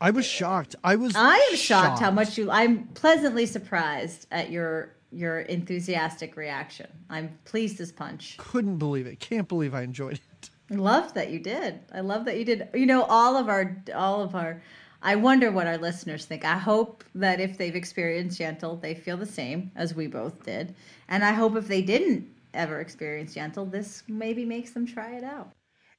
I 0.02 0.10
was 0.10 0.26
shocked. 0.26 0.76
I 0.84 0.96
was. 0.96 1.14
I 1.16 1.36
am 1.52 1.56
shocked 1.56 2.00
how 2.00 2.10
much 2.10 2.36
you. 2.38 2.50
I'm 2.50 2.88
pleasantly 2.88 3.46
surprised 3.46 4.26
at 4.32 4.50
your 4.50 4.96
your 5.12 5.42
enthusiastic 5.42 6.36
reaction. 6.36 6.88
I'm 7.10 7.38
pleased 7.46 7.80
as 7.80 7.92
punch. 7.92 8.38
Couldn't 8.38 8.78
believe 8.78 9.06
it. 9.06 9.20
Can't 9.20 9.48
believe 9.48 9.76
I 9.76 9.84
enjoyed 9.84 10.14
it. 10.14 10.50
I 10.72 10.76
love 10.76 11.14
that 11.14 11.30
you 11.30 11.40
did. 11.40 11.80
I 11.94 12.00
love 12.00 12.26
that 12.26 12.38
you 12.38 12.46
did. 12.46 12.70
You 12.74 12.88
know, 12.88 13.04
all 13.04 13.38
of 13.38 13.48
our 13.48 13.78
all 13.94 14.22
of 14.22 14.34
our 14.34 14.64
I 15.04 15.16
wonder 15.16 15.52
what 15.52 15.68
our 15.68 15.78
listeners 15.78 16.26
think. 16.26 16.46
I 16.46 16.58
hope 16.58 17.04
that 17.14 17.40
if 17.40 17.58
they've 17.58 17.76
experienced 17.76 18.40
Yentl, 18.40 18.82
they 18.82 18.96
feel 18.96 19.18
the 19.18 19.26
same 19.26 19.72
as 19.76 19.94
we 19.94 20.08
both 20.08 20.44
did. 20.44 20.76
And 21.10 21.24
I 21.24 21.32
hope 21.32 21.56
if 21.56 21.68
they 21.68 21.82
didn't 21.84 22.28
ever 22.56 22.80
experience 22.80 23.36
Yentl, 23.36 23.70
this 23.70 24.04
maybe 24.08 24.46
makes 24.46 24.72
them 24.72 24.88
try 24.88 25.16
it 25.16 25.24
out. 25.24 25.52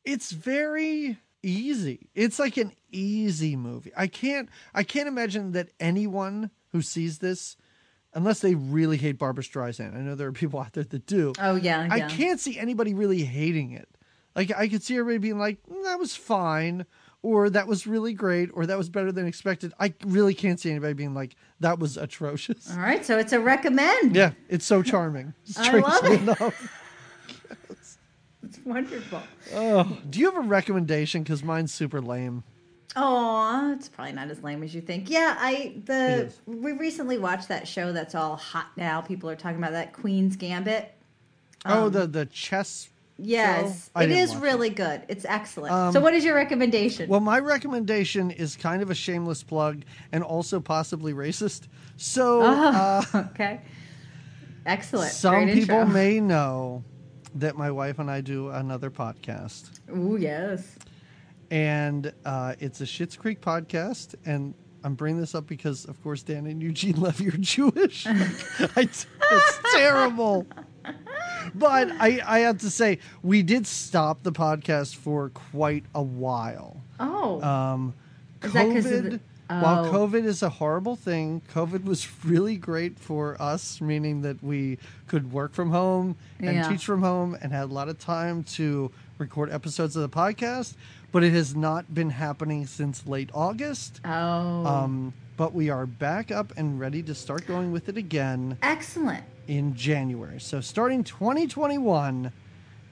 It's 0.04 0.32
very 0.32 1.18
easy. 1.42 2.08
It's 2.14 2.38
like 2.38 2.56
an 2.56 2.72
easy 2.90 3.56
movie. 3.56 3.92
I 3.96 4.06
can't. 4.06 4.48
I 4.74 4.82
can't 4.82 5.08
imagine 5.08 5.52
that 5.52 5.70
anyone 5.80 6.50
who 6.72 6.82
sees 6.82 7.18
this, 7.18 7.56
unless 8.14 8.40
they 8.40 8.54
really 8.54 8.96
hate 8.96 9.18
Barbra 9.18 9.44
Streisand. 9.44 9.96
I 9.96 10.00
know 10.00 10.14
there 10.14 10.28
are 10.28 10.32
people 10.32 10.60
out 10.60 10.72
there 10.72 10.84
that 10.84 11.06
do. 11.06 11.32
Oh 11.38 11.56
yeah, 11.56 11.86
I 11.90 12.00
can't 12.02 12.40
see 12.40 12.58
anybody 12.58 12.94
really 12.94 13.24
hating 13.24 13.72
it. 13.72 13.88
Like 14.34 14.50
I 14.56 14.68
could 14.68 14.82
see 14.82 14.96
everybody 14.96 15.18
being 15.18 15.38
like, 15.38 15.58
"Mm, 15.70 15.84
"That 15.84 15.98
was 15.98 16.16
fine," 16.16 16.86
or 17.22 17.50
"That 17.50 17.66
was 17.66 17.86
really 17.86 18.14
great," 18.14 18.48
or 18.54 18.64
"That 18.64 18.78
was 18.78 18.88
better 18.88 19.12
than 19.12 19.26
expected." 19.26 19.74
I 19.78 19.92
really 20.06 20.32
can't 20.34 20.58
see 20.58 20.70
anybody 20.70 20.94
being 20.94 21.14
like, 21.14 21.36
"That 21.60 21.78
was 21.78 21.98
atrocious." 21.98 22.70
All 22.72 22.78
right, 22.78 23.04
so 23.04 23.18
it's 23.18 23.32
a 23.34 23.40
recommend. 23.40 24.16
Yeah, 24.16 24.32
it's 24.48 24.64
so 24.64 24.82
charming. 24.82 25.34
I 25.58 25.78
love 25.78 25.94
strangely 25.96 26.32
it. 26.46 26.54
enough. 28.58 28.92
It's 28.92 28.92
wonderful. 28.92 29.22
Oh, 29.54 29.98
do 30.08 30.18
you 30.20 30.30
have 30.30 30.44
a 30.44 30.46
recommendation? 30.48 31.22
Because 31.22 31.42
mine's 31.42 31.72
super 31.72 32.00
lame. 32.00 32.44
Oh, 32.94 33.72
it's 33.74 33.88
probably 33.88 34.12
not 34.12 34.28
as 34.30 34.42
lame 34.42 34.62
as 34.62 34.74
you 34.74 34.80
think. 34.82 35.08
Yeah, 35.08 35.34
I 35.38 35.74
the 35.86 36.30
we 36.46 36.72
recently 36.72 37.16
watched 37.18 37.48
that 37.48 37.66
show 37.66 37.92
that's 37.92 38.14
all 38.14 38.36
hot 38.36 38.66
now. 38.76 39.00
People 39.00 39.30
are 39.30 39.36
talking 39.36 39.56
about 39.58 39.72
that 39.72 39.92
Queen's 39.94 40.36
Gambit. 40.36 40.92
oh, 41.64 41.86
Um, 41.86 41.92
the 41.92 42.06
the 42.06 42.26
chess. 42.26 42.90
Yes, 43.18 43.84
show? 43.86 43.90
I 43.94 44.04
it 44.04 44.06
didn't 44.08 44.22
is 44.24 44.34
watch 44.34 44.42
really 44.42 44.70
good. 44.70 45.02
It's 45.08 45.24
excellent. 45.26 45.72
Um, 45.72 45.92
so, 45.92 46.00
what 46.00 46.12
is 46.12 46.24
your 46.24 46.34
recommendation? 46.34 47.08
Well, 47.08 47.20
my 47.20 47.38
recommendation 47.38 48.30
is 48.30 48.56
kind 48.56 48.82
of 48.82 48.90
a 48.90 48.94
shameless 48.94 49.42
plug 49.42 49.84
and 50.10 50.22
also 50.24 50.60
possibly 50.60 51.12
racist. 51.14 51.68
So, 51.96 52.42
uh, 52.42 53.02
okay, 53.14 53.60
excellent. 54.66 55.12
some 55.12 55.44
Great 55.44 55.54
people 55.54 55.76
intro. 55.80 55.92
may 55.94 56.20
know 56.20 56.82
that 57.36 57.56
my 57.56 57.70
wife 57.70 57.98
and 57.98 58.10
I 58.10 58.20
do 58.20 58.48
another 58.50 58.90
podcast. 58.90 59.70
Oh 59.92 60.16
yes. 60.16 60.76
and 61.50 62.12
uh, 62.24 62.54
it's 62.60 62.80
a 62.80 62.84
Schitt's 62.84 63.16
Creek 63.16 63.40
podcast. 63.40 64.14
And 64.24 64.54
I'm 64.84 64.94
bringing 64.94 65.20
this 65.20 65.34
up 65.34 65.46
because, 65.46 65.84
of 65.84 66.02
course, 66.02 66.22
Dan 66.22 66.46
and 66.46 66.62
Eugene 66.62 67.00
Levy 67.00 67.28
are 67.28 67.30
Jewish. 67.38 68.06
I, 68.08 68.70
it's 68.76 69.06
terrible. 69.74 70.46
But 71.54 71.90
I, 72.00 72.20
I 72.26 72.38
have 72.40 72.58
to 72.58 72.70
say, 72.70 72.98
we 73.22 73.42
did 73.42 73.66
stop 73.66 74.22
the 74.22 74.32
podcast 74.32 74.96
for 74.96 75.28
quite 75.30 75.84
a 75.94 76.02
while. 76.02 76.82
Oh, 76.98 77.40
Um, 77.42 77.94
Is 78.42 78.52
that 78.52 79.20
while 79.60 79.86
Oh. 79.86 79.92
COVID 79.92 80.24
is 80.24 80.42
a 80.42 80.48
horrible 80.48 80.96
thing, 80.96 81.42
COVID 81.52 81.84
was 81.84 82.06
really 82.24 82.56
great 82.56 82.98
for 82.98 83.36
us, 83.40 83.80
meaning 83.80 84.22
that 84.22 84.42
we 84.42 84.78
could 85.08 85.32
work 85.32 85.52
from 85.52 85.70
home 85.70 86.16
and 86.38 86.56
Yeah. 86.56 86.68
teach 86.68 86.84
from 86.84 87.02
home 87.02 87.36
and 87.40 87.52
had 87.52 87.64
a 87.64 87.72
lot 87.74 87.88
of 87.88 87.98
time 87.98 88.44
to 88.56 88.90
record 89.18 89.50
episodes 89.50 89.96
of 89.96 90.02
the 90.02 90.08
podcast. 90.08 90.74
But 91.12 91.22
it 91.24 91.32
has 91.34 91.54
not 91.54 91.92
been 91.94 92.10
happening 92.10 92.66
since 92.66 93.06
late 93.06 93.28
August. 93.34 94.00
oh, 94.04 94.64
Um, 94.66 95.12
but 95.36 95.52
we 95.54 95.68
are 95.68 95.84
back 95.86 96.30
up 96.30 96.52
and 96.56 96.80
ready 96.80 97.02
to 97.02 97.14
start 97.14 97.46
going 97.46 97.70
with 97.72 97.88
it 97.88 97.96
again 97.98 98.56
excellent. 98.62 99.22
in 99.46 99.74
January. 99.74 100.40
So 100.40 100.60
starting 100.62 101.04
2021, 101.04 102.32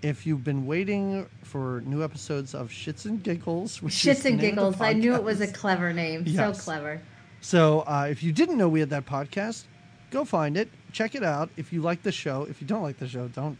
if 0.02 0.26
you've 0.26 0.44
been 0.44 0.66
waiting 0.66 1.26
for 1.42 1.82
new 1.84 2.02
episodes 2.02 2.54
of 2.54 2.68
Shits 2.70 3.04
and 3.04 3.22
Giggles, 3.22 3.82
which 3.82 3.94
Shits 3.94 4.24
and 4.24 4.40
giggles. 4.40 4.80
I 4.80 4.92
knew 4.94 5.14
it 5.14 5.22
was 5.22 5.40
a 5.40 5.46
clever 5.46 5.92
name. 5.92 6.24
Yes. 6.26 6.58
So 6.58 6.64
clever. 6.64 7.00
So 7.40 7.80
uh, 7.80 8.08
if 8.10 8.22
you 8.22 8.32
didn't 8.32 8.56
know 8.58 8.68
we 8.68 8.80
had 8.80 8.90
that 8.90 9.06
podcast, 9.06 9.64
go 10.10 10.24
find 10.24 10.56
it, 10.56 10.68
check 10.92 11.14
it 11.14 11.22
out. 11.22 11.50
If 11.56 11.72
you 11.72 11.82
like 11.82 12.02
the 12.02 12.12
show, 12.12 12.44
if 12.44 12.60
you 12.60 12.66
don't 12.66 12.82
like 12.82 12.98
the 12.98 13.08
show, 13.08 13.28
don't 13.28 13.56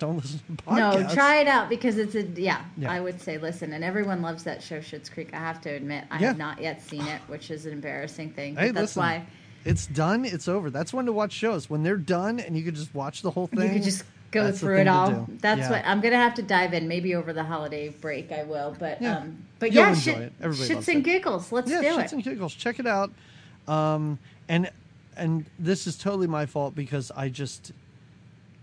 don't 0.00 0.16
listen 0.16 0.40
to 0.40 0.46
the 0.52 0.62
podcast. 0.62 1.00
No, 1.08 1.14
try 1.14 1.36
it 1.36 1.46
out 1.46 1.68
because 1.68 1.98
it's 1.98 2.14
a 2.16 2.22
yeah, 2.22 2.64
Yeah. 2.76 2.90
I 2.90 3.00
would 3.00 3.20
say 3.20 3.38
listen, 3.38 3.72
and 3.72 3.84
everyone 3.84 4.22
loves 4.22 4.42
that 4.44 4.62
show 4.62 4.80
Schitt's 4.80 5.08
Creek. 5.08 5.30
I 5.32 5.38
have 5.38 5.60
to 5.62 5.70
admit, 5.70 6.04
I 6.10 6.18
Yeah. 6.20 6.28
have 6.28 6.38
not 6.38 6.60
yet 6.60 6.82
seen 6.82 7.02
it, 7.06 7.20
which 7.28 7.50
is 7.50 7.66
an 7.66 7.72
embarrassing 7.72 8.32
thing. 8.32 8.56
Hey, 8.56 8.66
that's 8.70 8.96
listen, 8.96 9.00
why 9.02 9.26
It's 9.64 9.86
done. 9.86 10.24
It's 10.24 10.46
over. 10.48 10.68
That's 10.70 10.92
when 10.92 11.06
to 11.06 11.12
watch 11.12 11.32
shows. 11.32 11.70
When 11.70 11.82
they're 11.84 11.96
done 11.96 12.38
and 12.40 12.56
you 12.56 12.64
can 12.64 12.74
just 12.74 12.94
watch 12.94 13.22
the 13.22 13.30
whole 13.30 13.46
thing. 13.46 13.68
you 13.68 13.74
could 13.74 13.82
just 13.84 14.04
go 14.34 14.44
that's 14.44 14.60
through 14.60 14.78
it 14.78 14.88
all. 14.88 15.26
That's 15.40 15.60
Yeah. 15.60 15.70
what 15.70 15.86
I'm 15.86 16.00
gonna 16.00 16.16
have 16.16 16.34
to 16.34 16.42
dive 16.42 16.74
in. 16.74 16.88
Maybe 16.88 17.14
over 17.14 17.32
the 17.32 17.44
holiday 17.44 17.88
break, 17.88 18.32
I 18.32 18.42
will. 18.42 18.76
But 18.78 19.00
Yeah. 19.00 19.18
um, 19.18 19.44
but 19.58 19.72
You'll 19.72 19.84
yeah, 19.84 19.88
enjoy 19.90 20.00
shit, 20.00 20.18
it. 20.18 20.32
Everybody 20.40 20.74
shits 20.74 20.88
and 20.88 20.98
it. 20.98 21.04
giggles. 21.04 21.52
Let's 21.52 21.70
yeah, 21.70 21.80
do 21.80 21.86
shits 21.86 21.92
it. 21.92 22.00
Shits 22.00 22.12
and 22.12 22.24
giggles. 22.24 22.54
Check 22.54 22.78
it 22.80 22.86
out. 22.86 23.10
Um, 23.68 24.18
and 24.48 24.70
and 25.16 25.46
this 25.58 25.86
is 25.86 25.96
totally 25.96 26.26
my 26.26 26.46
fault 26.46 26.74
because 26.74 27.10
I 27.16 27.28
just 27.28 27.72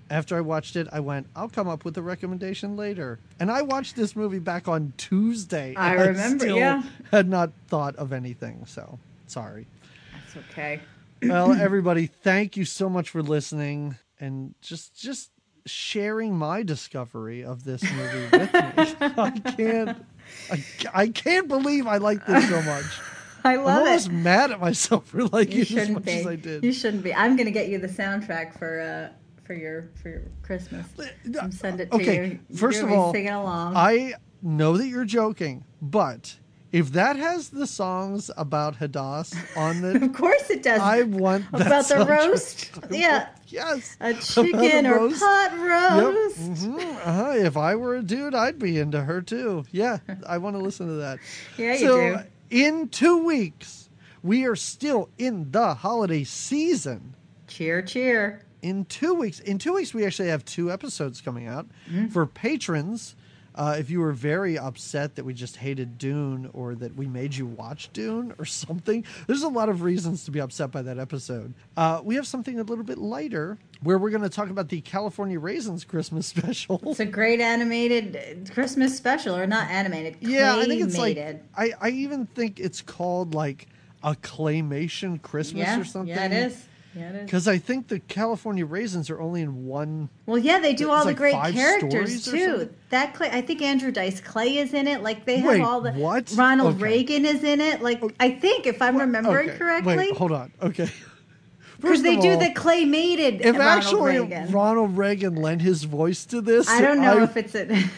after 0.10 0.35
I 0.35 0.41
watched 0.41 0.76
it, 0.76 0.88
I 0.91 0.99
went, 0.99 1.27
I'll 1.38 1.48
come 1.48 1.69
up 1.69 1.85
with 1.85 1.98
a 1.98 2.02
recommendation 2.02 2.76
later. 2.76 3.18
And 3.39 3.49
I 3.49 3.61
watched 3.61 3.95
this 3.95 4.14
movie 4.14 4.39
back 4.39 4.68
on 4.68 4.91
Tuesday. 4.98 5.73
I 5.76 5.93
remember, 5.93 6.43
still 6.43 6.57
yeah. 6.57 6.84
had 7.11 7.30
not 7.30 7.52
thought 7.68 7.95
of 7.95 8.11
anything. 8.11 8.65
So 8.65 8.99
sorry. 9.27 9.68
That's 10.14 10.45
okay. 10.52 10.81
well, 11.23 11.53
everybody, 11.53 12.07
thank 12.07 12.57
you 12.57 12.65
so 12.65 12.89
much 12.89 13.10
for 13.10 13.23
listening 13.23 13.95
and 14.19 14.53
just 14.61 14.95
just 14.99 15.31
sharing 15.65 16.35
my 16.38 16.63
discovery 16.63 17.43
of 17.43 17.63
this 17.63 17.83
movie 17.83 18.23
with 18.31 18.53
me. 18.53 18.95
I 19.17 19.29
can't 19.55 20.05
I, 20.51 20.63
I 20.93 21.07
can't 21.09 21.47
believe 21.47 21.88
I 21.88 21.97
like 21.97 22.25
this 22.25 22.47
so 22.49 22.61
much. 22.61 22.85
I 23.43 23.55
I'm 23.55 23.63
love 23.63 23.79
almost 23.88 24.07
it. 24.07 24.13
mad 24.13 24.51
at 24.51 24.59
myself 24.61 25.07
for 25.07 25.23
liking 25.25 25.55
You 25.57 25.61
it 25.61 25.61
as 25.63 25.67
shouldn't 25.67 25.93
much 25.93 26.05
be. 26.05 26.11
as 26.11 26.27
I 26.27 26.35
did. 26.35 26.63
You 26.63 26.71
shouldn't 26.73 27.03
be. 27.03 27.13
I'm 27.13 27.35
gonna 27.35 27.51
get 27.51 27.69
you 27.69 27.79
the 27.79 27.88
soundtrack 27.88 28.57
for 28.57 28.79
uh 28.81 29.43
for 29.43 29.53
your 29.53 29.89
for 30.01 30.09
your 30.09 30.21
Christmas. 30.43 30.85
Uh, 30.97 31.05
And 31.41 31.53
send 31.53 31.79
it 31.81 31.89
to 31.91 31.97
okay, 31.97 32.39
you. 32.49 32.57
first 32.57 32.79
You're 32.79 32.88
of 32.89 32.93
all, 32.97 33.11
singing 33.13 33.29
along. 33.31 33.73
I 33.75 34.13
know 34.41 34.77
that 34.77 34.88
you're 34.88 35.05
joking, 35.05 35.65
but 35.81 36.38
If 36.71 36.91
that 36.93 37.17
has 37.17 37.49
the 37.49 37.67
songs 37.67 38.31
about 38.38 38.77
Hadass 38.79 39.35
on 39.57 39.83
it, 39.83 40.01
Of 40.03 40.13
course 40.13 40.49
it 40.49 40.63
does. 40.63 40.79
I 40.79 41.01
want 41.03 41.45
about 41.51 41.85
the 41.88 42.05
roast. 42.05 42.71
Yeah, 42.91 43.27
yes. 43.52 43.98
a 43.99 44.14
chicken 44.22 44.86
or 44.88 44.95
roast. 44.95 45.19
pot 45.19 45.52
Yep. 45.52 45.60
roast. 45.61 46.38
hmm 46.38 46.76
Uh-huh. 46.78 47.34
If 47.36 47.57
I 47.57 47.76
were 47.76 47.95
a 47.95 48.02
dude, 48.03 48.34
I'd 48.36 48.60
be 48.60 48.78
into 48.80 49.02
her 49.02 49.22
too. 49.22 49.65
Yeah, 49.72 49.99
I 50.28 50.38
want 50.38 50.56
to 50.56 50.61
listen 50.61 50.88
to 50.88 50.94
that. 50.94 51.19
Yeah, 51.57 51.73
you 51.73 51.80
so, 51.80 51.98
do. 52.18 52.19
in 52.49 52.90
two 52.90 53.23
weeks, 53.23 53.90
we 54.23 54.45
are 54.45 54.56
still 54.56 55.10
in 55.18 55.52
the 55.52 55.73
holiday 55.76 56.23
season. 56.23 57.15
Cheer, 57.48 57.82
cheer. 57.82 58.45
In 58.61 58.86
two 58.86 59.15
weeks, 59.15 59.40
in 59.40 59.57
two 59.57 59.73
weeks, 59.73 59.94
we 59.94 60.06
actually 60.06 60.30
have 60.30 60.45
two 60.45 60.72
episodes 60.72 61.19
coming 61.22 61.48
out 61.48 61.68
Mm-hmm. 61.90 62.07
for 62.10 62.26
patrons. 62.28 63.15
Uh, 63.61 63.75
if 63.77 63.91
you 63.91 63.99
were 63.99 64.11
very 64.11 64.57
upset 64.57 65.13
that 65.13 65.23
we 65.23 65.35
just 65.35 65.55
hated 65.55 65.99
Dune 65.99 66.49
or 66.51 66.73
that 66.73 66.95
we 66.95 67.05
made 67.05 67.35
you 67.35 67.45
watch 67.45 67.93
Dune 67.93 68.33
or 68.39 68.45
something, 68.45 69.05
there's 69.27 69.43
a 69.43 69.47
lot 69.47 69.69
of 69.69 69.83
reasons 69.83 70.25
to 70.25 70.31
be 70.31 70.41
upset 70.41 70.71
by 70.71 70.81
that 70.81 70.97
episode. 70.97 71.53
Uh, 71.77 72.01
we 72.03 72.15
have 72.15 72.25
something 72.25 72.59
a 72.59 72.63
little 72.63 72.83
bit 72.83 72.97
lighter 72.97 73.59
where 73.83 73.99
we're 73.99 74.09
going 74.09 74.23
to 74.23 74.29
talk 74.29 74.49
about 74.49 74.69
the 74.69 74.81
California 74.81 75.39
Raisins 75.39 75.83
Christmas 75.83 76.25
special. 76.35 76.81
It's 76.88 76.99
a 76.99 77.05
great 77.05 77.39
animated 77.39 78.49
Christmas 78.51 78.97
special, 78.97 79.35
or 79.35 79.45
not 79.45 79.69
animated. 79.69 80.17
Yeah, 80.21 80.57
I 80.57 80.65
think 80.65 80.81
it's 80.81 80.97
like. 80.97 81.19
I, 81.55 81.73
I 81.79 81.89
even 81.89 82.25
think 82.25 82.59
it's 82.59 82.81
called 82.81 83.35
like 83.35 83.67
a 84.01 84.15
claymation 84.15 85.21
Christmas 85.21 85.67
yeah, 85.67 85.79
or 85.79 85.85
something. 85.85 86.15
yeah, 86.15 86.25
it 86.25 86.33
is. 86.33 86.65
Yeah, 86.95 87.09
it 87.09 87.15
is. 87.15 87.26
Because 87.26 87.47
I 87.47 87.57
think 87.57 87.88
the 87.88 87.99
California 87.99 88.65
raisins 88.65 89.09
are 89.09 89.22
only 89.22 89.41
in 89.41 89.65
one. 89.65 90.09
Well, 90.26 90.38
yeah, 90.38 90.59
they 90.59 90.73
do 90.73 90.91
all 90.91 91.03
the 91.03 91.11
like 91.11 91.18
great 91.18 91.35
characters 91.53 92.26
too. 92.26 92.69
That 92.89 93.13
Clay, 93.13 93.30
I 93.31 93.41
think 93.41 93.61
Andrew 93.61 93.91
Dice 93.91 94.19
Clay 94.19 94.57
is 94.57 94.73
in 94.73 94.88
it. 94.88 95.01
Like 95.01 95.26
they 95.26 95.38
have 95.38 95.49
Wait, 95.49 95.61
all 95.61 95.80
the 95.81 95.93
what? 95.93 96.34
Ronald 96.35 96.76
Okay. 96.76 96.84
Reagan 96.84 97.26
is 97.26 97.43
in 97.43 97.61
it. 97.61 97.81
Like 97.81 98.03
I 98.19 98.31
think 98.31 98.65
if 98.68 98.81
I'm 98.81 98.97
remembering 98.97 99.49
Okay, 99.49 99.57
correctly, 99.57 99.95
Wait, 99.95 100.18
hold 100.18 100.34
on. 100.34 100.51
Okay. 100.61 100.89
because 101.81 102.03
they 102.03 102.18
of 102.18 102.22
do 102.22 102.38
the 102.38 102.51
clay 102.53 102.84
mated. 102.84 103.41
If 103.41 103.57
Ronald 103.57 103.84
actually 103.84 104.19
Reagan. 104.19 104.51
Ronald 104.51 104.97
Reagan 104.97 105.35
lent 105.35 105.61
his 105.61 105.84
voice 105.84 106.26
to 106.26 106.41
this, 106.41 106.68
I 106.68 106.81
don't 106.81 107.01
know 107.01 107.19
I- 107.19 107.23
if 107.23 107.38
it's 107.38 107.55
a. 107.55 107.68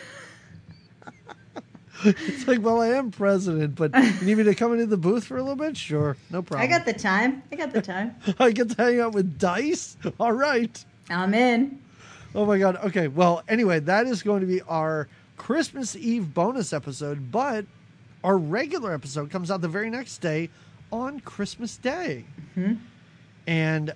it's 2.27 2.47
like, 2.47 2.61
well, 2.61 2.81
I 2.81 2.89
am 2.89 3.11
president, 3.11 3.75
but 3.75 3.95
you 3.95 4.25
need 4.25 4.37
me 4.37 4.43
to 4.43 4.55
come 4.55 4.73
into 4.73 4.85
the 4.85 4.97
booth 4.97 5.25
for 5.25 5.37
a 5.37 5.41
little 5.41 5.55
bit? 5.55 5.77
Sure, 5.77 6.17
no 6.29 6.41
problem. 6.41 6.61
I 6.61 6.67
got 6.67 6.85
the 6.85 6.93
time. 6.93 7.43
I 7.51 7.55
got 7.55 7.71
the 7.71 7.81
time. 7.81 8.15
I 8.39 8.51
get 8.51 8.71
to 8.71 8.75
hang 8.75 8.99
out 8.99 9.13
with 9.13 9.39
Dice. 9.39 9.97
All 10.19 10.33
right. 10.33 10.83
I'm 11.09 11.33
in. 11.33 11.79
Oh 12.35 12.45
my 12.45 12.57
god. 12.57 12.77
Okay. 12.77 13.07
Well, 13.07 13.43
anyway, 13.47 13.79
that 13.81 14.07
is 14.07 14.23
going 14.23 14.41
to 14.41 14.47
be 14.47 14.61
our 14.63 15.07
Christmas 15.37 15.95
Eve 15.95 16.33
bonus 16.33 16.73
episode, 16.73 17.31
but 17.31 17.65
our 18.23 18.37
regular 18.37 18.93
episode 18.93 19.29
comes 19.29 19.51
out 19.51 19.61
the 19.61 19.67
very 19.67 19.89
next 19.89 20.19
day 20.19 20.49
on 20.91 21.19
Christmas 21.19 21.77
Day. 21.77 22.25
Mm-hmm. 22.55 22.75
And 23.47 23.93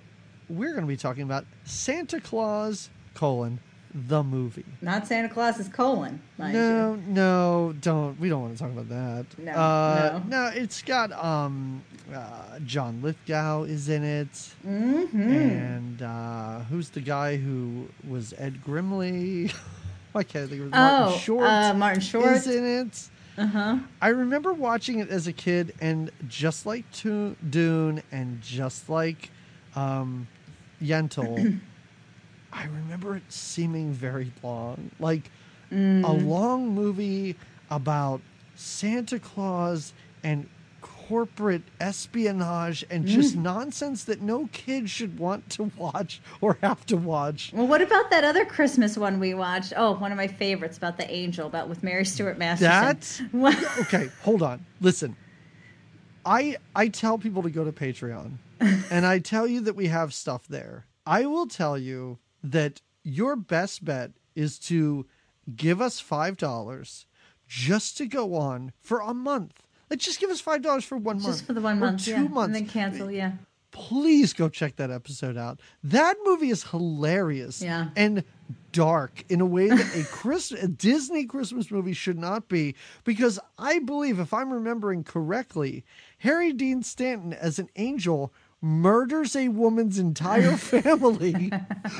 we're 0.48 0.72
going 0.72 0.82
to 0.82 0.88
be 0.88 0.96
talking 0.96 1.22
about 1.22 1.46
Santa 1.64 2.20
Claus 2.20 2.90
colon 3.14 3.60
the 3.94 4.22
movie. 4.22 4.64
Not 4.82 5.06
Santa 5.06 5.28
Claus's 5.28 5.68
colon, 5.68 6.20
No, 6.38 6.94
you. 6.94 7.02
no, 7.08 7.74
don't. 7.80 8.18
We 8.20 8.28
don't 8.28 8.42
want 8.42 8.56
to 8.58 8.62
talk 8.62 8.72
about 8.72 8.88
that. 8.90 9.26
No, 9.38 9.52
uh, 9.52 10.20
no. 10.28 10.46
it's 10.54 10.82
got 10.82 11.10
um, 11.12 11.82
uh, 12.14 12.58
John 12.66 13.00
Lithgow 13.02 13.62
is 13.64 13.88
in 13.88 14.04
it, 14.04 14.28
Mm-hmm. 14.66 15.20
and 15.32 16.02
uh, 16.02 16.60
who's 16.64 16.90
the 16.90 17.00
guy 17.00 17.36
who 17.36 17.88
was 18.08 18.34
Ed 18.38 18.60
Grimley? 18.64 19.52
I 20.14 20.22
can't 20.22 20.48
think 20.48 20.62
of 20.62 20.66
it. 20.68 20.72
Oh, 20.74 20.80
Martin 21.04 21.18
Short 21.20 21.46
uh, 21.48 21.74
Martin 21.74 22.00
Short. 22.00 22.36
is 22.36 22.46
in 22.46 22.64
it. 22.64 23.08
Uh 23.38 23.46
huh. 23.46 23.78
I 24.02 24.08
remember 24.08 24.52
watching 24.52 24.98
it 24.98 25.10
as 25.10 25.26
a 25.28 25.32
kid, 25.32 25.74
and 25.80 26.10
just 26.28 26.66
like 26.66 26.90
to- 26.92 27.36
Dune, 27.48 28.02
and 28.10 28.40
just 28.42 28.88
like 28.88 29.30
um, 29.76 30.26
Yentl, 30.82 31.60
I 32.52 32.64
remember 32.64 33.16
it 33.16 33.22
seeming 33.28 33.92
very 33.92 34.32
long, 34.42 34.90
like 34.98 35.30
a 35.70 35.74
mm. 35.74 36.26
long 36.26 36.68
movie 36.74 37.36
about 37.70 38.20
Santa 38.54 39.18
Claus 39.18 39.92
and 40.22 40.48
corporate 41.08 41.62
espionage 41.80 42.84
and 42.90 43.06
just 43.06 43.36
mm. 43.36 43.42
nonsense 43.42 44.04
that 44.04 44.20
no 44.20 44.48
kid 44.52 44.90
should 44.90 45.18
want 45.18 45.48
to 45.48 45.70
watch 45.76 46.20
or 46.40 46.58
have 46.62 46.84
to 46.86 46.96
watch. 46.96 47.50
Well, 47.54 47.66
what 47.66 47.80
about 47.80 48.10
that 48.10 48.24
other 48.24 48.44
Christmas 48.44 48.96
one 48.96 49.18
we 49.18 49.32
watched? 49.32 49.72
Oh, 49.76 49.94
one 49.94 50.12
of 50.12 50.18
my 50.18 50.26
favorites 50.26 50.76
about 50.76 50.98
the 50.98 51.10
angel, 51.10 51.46
about 51.46 51.68
with 51.68 51.82
Mary 51.82 52.04
Stuart 52.04 52.38
Masterson. 52.38 52.68
That 52.70 53.22
What? 53.32 53.78
okay, 53.80 54.10
hold 54.22 54.42
on. 54.42 54.64
Listen. 54.80 55.16
I 56.26 56.58
I 56.74 56.88
tell 56.88 57.16
people 57.16 57.42
to 57.44 57.50
go 57.50 57.64
to 57.64 57.72
Patreon 57.72 58.32
and 58.90 59.06
I 59.06 59.18
tell 59.18 59.46
you 59.46 59.62
that 59.62 59.76
we 59.76 59.86
have 59.86 60.12
stuff 60.12 60.46
there. 60.46 60.84
I 61.06 61.24
will 61.24 61.46
tell 61.46 61.78
you 61.78 62.18
that 62.42 62.80
your 63.02 63.36
best 63.36 63.84
bet 63.84 64.12
is 64.34 64.58
to 64.58 65.06
give 65.56 65.80
us 65.80 66.02
$5 66.02 67.04
just 67.46 67.96
to 67.98 68.06
go 68.06 68.34
on 68.34 68.72
for 68.80 69.00
a 69.00 69.14
month. 69.14 69.62
Like 69.90 69.98
just 70.00 70.20
give 70.20 70.30
us 70.30 70.42
$5 70.42 70.84
for 70.84 70.98
one 70.98 71.16
month. 71.16 71.26
Just 71.26 71.46
for 71.46 71.54
the 71.54 71.60
one 71.60 71.78
month, 71.78 72.04
two 72.04 72.10
yeah, 72.12 72.22
months. 72.22 72.46
and 72.46 72.54
then 72.54 72.66
cancel, 72.66 73.10
yeah. 73.10 73.32
Please 73.70 74.32
go 74.32 74.48
check 74.48 74.76
that 74.76 74.90
episode 74.90 75.36
out. 75.36 75.60
That 75.84 76.16
movie 76.24 76.50
is 76.50 76.64
hilarious 76.64 77.62
Yeah. 77.62 77.88
and 77.96 78.24
dark 78.72 79.24
in 79.28 79.40
a 79.40 79.46
way 79.46 79.68
that 79.68 79.96
a 79.96 80.04
Chris 80.10 80.50
a 80.52 80.68
Disney 80.68 81.24
Christmas 81.24 81.70
movie 81.70 81.92
should 81.92 82.18
not 82.18 82.48
be 82.48 82.74
because 83.04 83.38
I 83.58 83.78
believe 83.78 84.18
if 84.18 84.32
I'm 84.34 84.52
remembering 84.52 85.04
correctly, 85.04 85.84
Harry 86.18 86.52
Dean 86.52 86.82
Stanton 86.82 87.32
as 87.32 87.58
an 87.58 87.68
angel 87.76 88.32
murders 88.60 89.36
a 89.36 89.48
woman's 89.48 89.98
entire 89.98 90.56
family 90.56 91.52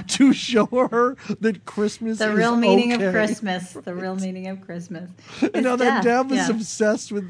to 0.08 0.32
show 0.32 0.66
her 0.66 1.16
that 1.40 1.64
Christmas 1.64 2.18
The 2.18 2.30
is 2.30 2.36
real 2.36 2.56
meaning 2.56 2.94
okay. 2.94 3.06
of 3.06 3.12
Christmas. 3.12 3.72
The 3.72 3.94
real 3.94 4.16
meaning 4.16 4.48
of 4.48 4.60
Christmas. 4.60 5.10
And 5.54 5.64
now 5.64 5.76
that 5.76 6.04
was 6.26 6.36
yeah. 6.36 6.50
obsessed 6.50 7.12
with 7.12 7.24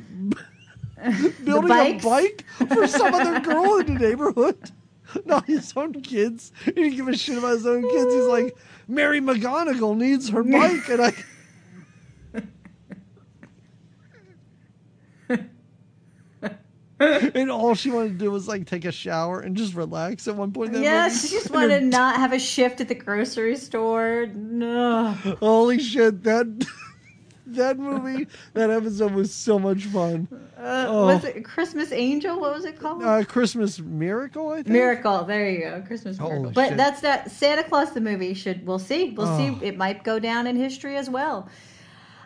building 1.44 1.70
a 1.70 1.98
bike 1.98 2.44
for 2.56 2.86
some 2.86 3.14
other 3.14 3.40
girl 3.40 3.78
in 3.78 3.94
the 3.94 4.00
neighborhood. 4.00 4.70
Not 5.24 5.46
his 5.46 5.72
own 5.76 5.94
kids. 6.02 6.52
He 6.64 6.72
didn't 6.72 6.96
give 6.96 7.08
a 7.08 7.16
shit 7.16 7.38
about 7.38 7.52
his 7.52 7.66
own 7.66 7.82
kids. 7.82 8.12
He's 8.12 8.24
like, 8.24 8.56
Mary 8.86 9.20
McGonagall 9.20 9.96
needs 9.96 10.28
her 10.28 10.42
bike, 10.42 10.88
and 10.88 11.00
I. 11.02 11.14
and 17.34 17.50
all 17.50 17.74
she 17.74 17.90
wanted 17.90 18.08
to 18.10 18.14
do 18.24 18.30
was 18.30 18.48
like 18.48 18.66
take 18.66 18.84
a 18.84 18.92
shower 18.92 19.40
and 19.40 19.56
just 19.56 19.74
relax 19.74 20.26
at 20.28 20.34
one 20.36 20.52
point. 20.52 20.76
Yeah, 20.76 21.04
movie. 21.08 21.18
she 21.18 21.28
just 21.28 21.50
wanted 21.50 21.80
to 21.80 21.86
not 21.86 22.16
have 22.16 22.32
a 22.32 22.38
shift 22.38 22.80
at 22.80 22.88
the 22.88 22.94
grocery 22.94 23.56
store. 23.56 24.26
No. 24.34 25.12
Holy 25.40 25.78
shit, 25.78 26.22
that 26.24 26.66
that 27.46 27.78
movie, 27.78 28.26
that 28.54 28.70
episode 28.70 29.12
was 29.12 29.32
so 29.32 29.58
much 29.58 29.84
fun. 29.84 30.28
Uh, 30.58 30.86
Oh. 30.88 31.06
Was 31.06 31.24
it 31.24 31.44
Christmas 31.44 31.92
Angel? 31.92 32.38
What 32.40 32.52
was 32.54 32.64
it 32.64 32.78
called? 32.80 33.02
Uh, 33.02 33.24
Christmas 33.24 33.78
Miracle, 33.78 34.50
I 34.50 34.56
think. 34.56 34.68
Miracle. 34.68 35.24
There 35.24 35.48
you 35.48 35.60
go. 35.60 35.82
Christmas 35.86 36.18
Holy 36.18 36.32
Miracle. 36.40 36.52
But 36.52 36.76
that's 36.76 37.00
that 37.02 37.30
Santa 37.30 37.62
Claus 37.62 37.92
the 37.92 38.00
movie. 38.00 38.34
Should 38.34 38.66
we'll 38.66 38.78
see. 38.80 39.10
We'll 39.10 39.28
Oh. 39.28 39.38
see. 39.60 39.64
It 39.64 39.76
might 39.76 40.02
go 40.02 40.18
down 40.18 40.46
in 40.48 40.56
history 40.56 40.96
as 40.96 41.08
well. 41.08 41.48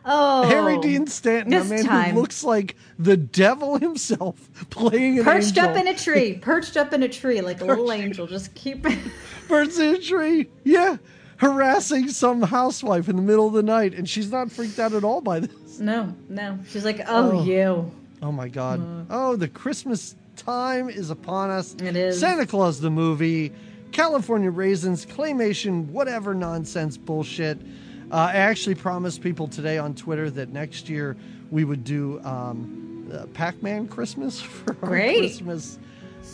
Oh, 0.04 0.42
Harry 0.48 0.78
Dean 0.80 1.06
Stanton, 1.06 1.52
a 1.54 1.64
man 1.64 1.84
time. 1.84 2.14
who 2.14 2.20
looks 2.20 2.42
like 2.42 2.74
the 2.98 3.16
devil 3.16 3.78
himself, 3.78 4.50
playing 4.70 5.18
an 5.18 5.24
perched 5.24 5.56
angel. 5.58 5.68
up 5.70 5.76
in 5.76 5.86
a 5.88 5.94
tree, 5.96 6.34
perched 6.42 6.76
up 6.76 6.92
in 6.92 7.02
a 7.04 7.08
tree 7.08 7.40
like 7.40 7.60
a 7.60 7.64
little 7.64 7.92
angel. 7.92 8.26
Just 8.26 8.54
keep. 8.54 8.84
Perched 9.48 9.78
in 9.78 9.94
a 9.94 9.98
tree. 9.98 10.48
Yeah, 10.64 10.96
harassing 11.36 12.08
some 12.08 12.42
housewife 12.42 13.08
in 13.08 13.16
the 13.16 13.22
middle 13.22 13.46
of 13.46 13.52
the 13.52 13.62
night, 13.62 13.94
and 13.94 14.08
she's 14.08 14.30
not 14.32 14.50
freaked 14.50 14.78
out 14.78 14.92
at 14.92 15.04
all 15.04 15.20
by 15.20 15.40
this. 15.40 15.78
no, 15.78 16.14
no. 16.28 16.58
She's 16.68 16.84
like, 16.84 17.00
oh, 17.06 17.32
Oh. 17.38 17.44
you. 17.44 17.90
Oh 18.22 18.32
my 18.32 18.48
god. 18.48 18.80
Uh. 18.80 19.04
Oh, 19.10 19.36
the 19.36 19.48
Christmas 19.48 20.14
time 20.36 20.88
is 20.88 21.10
upon 21.10 21.50
us. 21.50 21.74
It 21.82 21.96
is. 21.96 22.18
Santa 22.20 22.46
Claus 22.46 22.80
the 22.80 22.90
movie, 22.90 23.52
California 23.90 24.50
Raisins, 24.50 25.04
claymation, 25.04 25.86
whatever 25.86 26.34
nonsense 26.34 26.96
bullshit. 26.96 27.58
Uh, 28.12 28.16
I 28.30 28.32
actually 28.34 28.74
promised 28.74 29.22
people 29.22 29.48
today 29.48 29.78
on 29.78 29.94
Twitter 29.94 30.28
that 30.32 30.50
next 30.50 30.90
year 30.90 31.16
we 31.50 31.64
would 31.64 31.82
do 31.82 32.20
um, 32.24 33.08
uh, 33.10 33.24
Pac-Man 33.32 33.88
Christmas 33.88 34.38
for 34.40 34.76
our 34.82 34.88
Great. 34.90 35.18
Christmas 35.20 35.78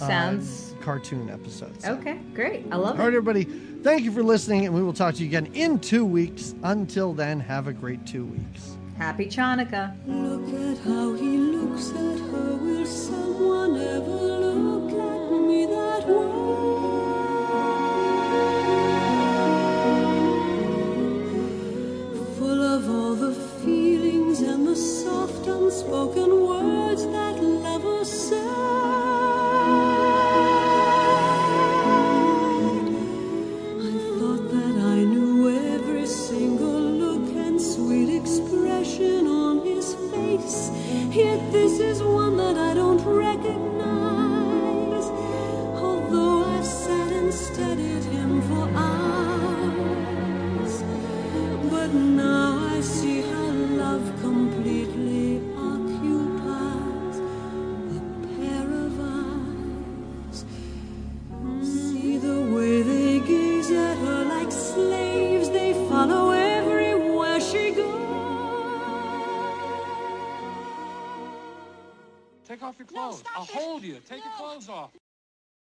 uh, 0.00 0.08
Sounds 0.08 0.74
cartoon 0.80 1.30
episodes. 1.30 1.84
okay. 1.86 2.18
Great. 2.34 2.66
I 2.72 2.76
love 2.76 2.98
All 2.98 3.06
right, 3.06 3.14
it. 3.14 3.16
All 3.16 3.22
right, 3.22 3.30
everybody. 3.32 3.44
Thank 3.44 4.02
you 4.02 4.10
for 4.10 4.24
listening, 4.24 4.66
and 4.66 4.74
we 4.74 4.82
will 4.82 4.92
talk 4.92 5.14
to 5.14 5.20
you 5.22 5.28
again 5.28 5.46
in 5.54 5.78
two 5.78 6.04
weeks. 6.04 6.56
Until 6.64 7.12
then, 7.14 7.38
have 7.38 7.68
a 7.68 7.72
great 7.72 8.04
two 8.04 8.24
weeks. 8.24 8.76
Happy 8.96 9.26
Chanukah. 9.26 9.94
Look 10.04 10.48
at 10.48 10.78
how 10.84 11.14
he 11.14 11.36
looks 11.38 11.90
at 11.90 12.18
her. 12.18 12.56
Will 12.56 12.86
someone 12.86 13.76
ever 13.76 14.10
look 14.10 14.90
at 14.90 15.32
me 15.46 15.66
that 15.66 16.08
way? 16.08 16.97
full 22.58 22.76
of 22.76 22.90
all 22.90 23.14
the 23.14 23.32
feelings 23.62 24.40
and 24.40 24.66
the 24.66 24.74
soft 24.74 25.46
unspoken 25.46 26.30
words 26.48 27.04
that 27.06 27.36
lovers 27.40 28.10
said. 28.10 28.38
I 33.88 33.94
thought 34.18 34.44
that 34.56 34.76
I 34.96 35.04
knew 35.04 35.50
every 35.72 36.06
single 36.06 36.80
look 37.02 37.28
and 37.36 37.60
sweet 37.60 38.10
expression 38.20 39.28
on 39.28 39.64
his 39.64 39.94
face, 40.10 40.70
yet 41.14 41.52
this 41.52 41.78
is 41.78 42.02
one 42.02 42.36
that 42.38 42.56
I 42.56 42.74
don't. 42.74 42.87
Off 72.78 72.92
your 72.92 73.00
clothes. 73.00 73.24
I'll 73.34 73.44
hold 73.44 73.82
you. 73.82 73.98
Take 74.08 74.24
your 74.24 74.32
clothes 74.34 74.68
off. 74.68 74.90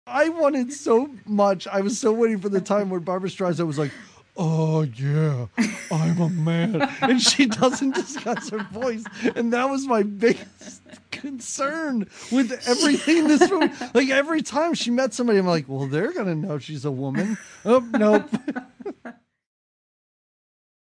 I 0.05 0.29
wanted 0.29 0.73
so 0.73 1.09
much. 1.25 1.65
I 1.65 1.79
was 1.79 1.97
so 1.97 2.11
waiting 2.11 2.39
for 2.39 2.49
the 2.49 2.59
time 2.59 2.89
where 2.89 2.99
Barbra 2.99 3.29
Streisand 3.29 3.67
was 3.67 3.79
like, 3.79 3.91
"Oh 4.35 4.81
yeah, 4.81 5.47
I'm 5.91 6.19
a 6.19 6.29
man," 6.29 6.81
and 7.01 7.21
she 7.21 7.45
doesn't 7.45 7.95
discuss 7.95 8.49
her 8.49 8.67
voice, 8.71 9.03
and 9.35 9.53
that 9.53 9.69
was 9.69 9.87
my 9.87 10.03
biggest 10.03 10.81
concern 11.11 12.07
with 12.31 12.51
everything 12.67 13.17
in 13.19 13.27
this 13.27 13.49
movie. 13.49 13.73
Like 13.93 14.09
every 14.09 14.41
time 14.41 14.73
she 14.73 14.91
met 14.91 15.13
somebody, 15.13 15.39
I'm 15.39 15.47
like, 15.47 15.69
"Well, 15.69 15.87
they're 15.87 16.11
gonna 16.11 16.35
know 16.35 16.59
she's 16.59 16.83
a 16.83 16.91
woman." 16.91 17.37
Oh 17.63 17.79
nope. 17.79 18.29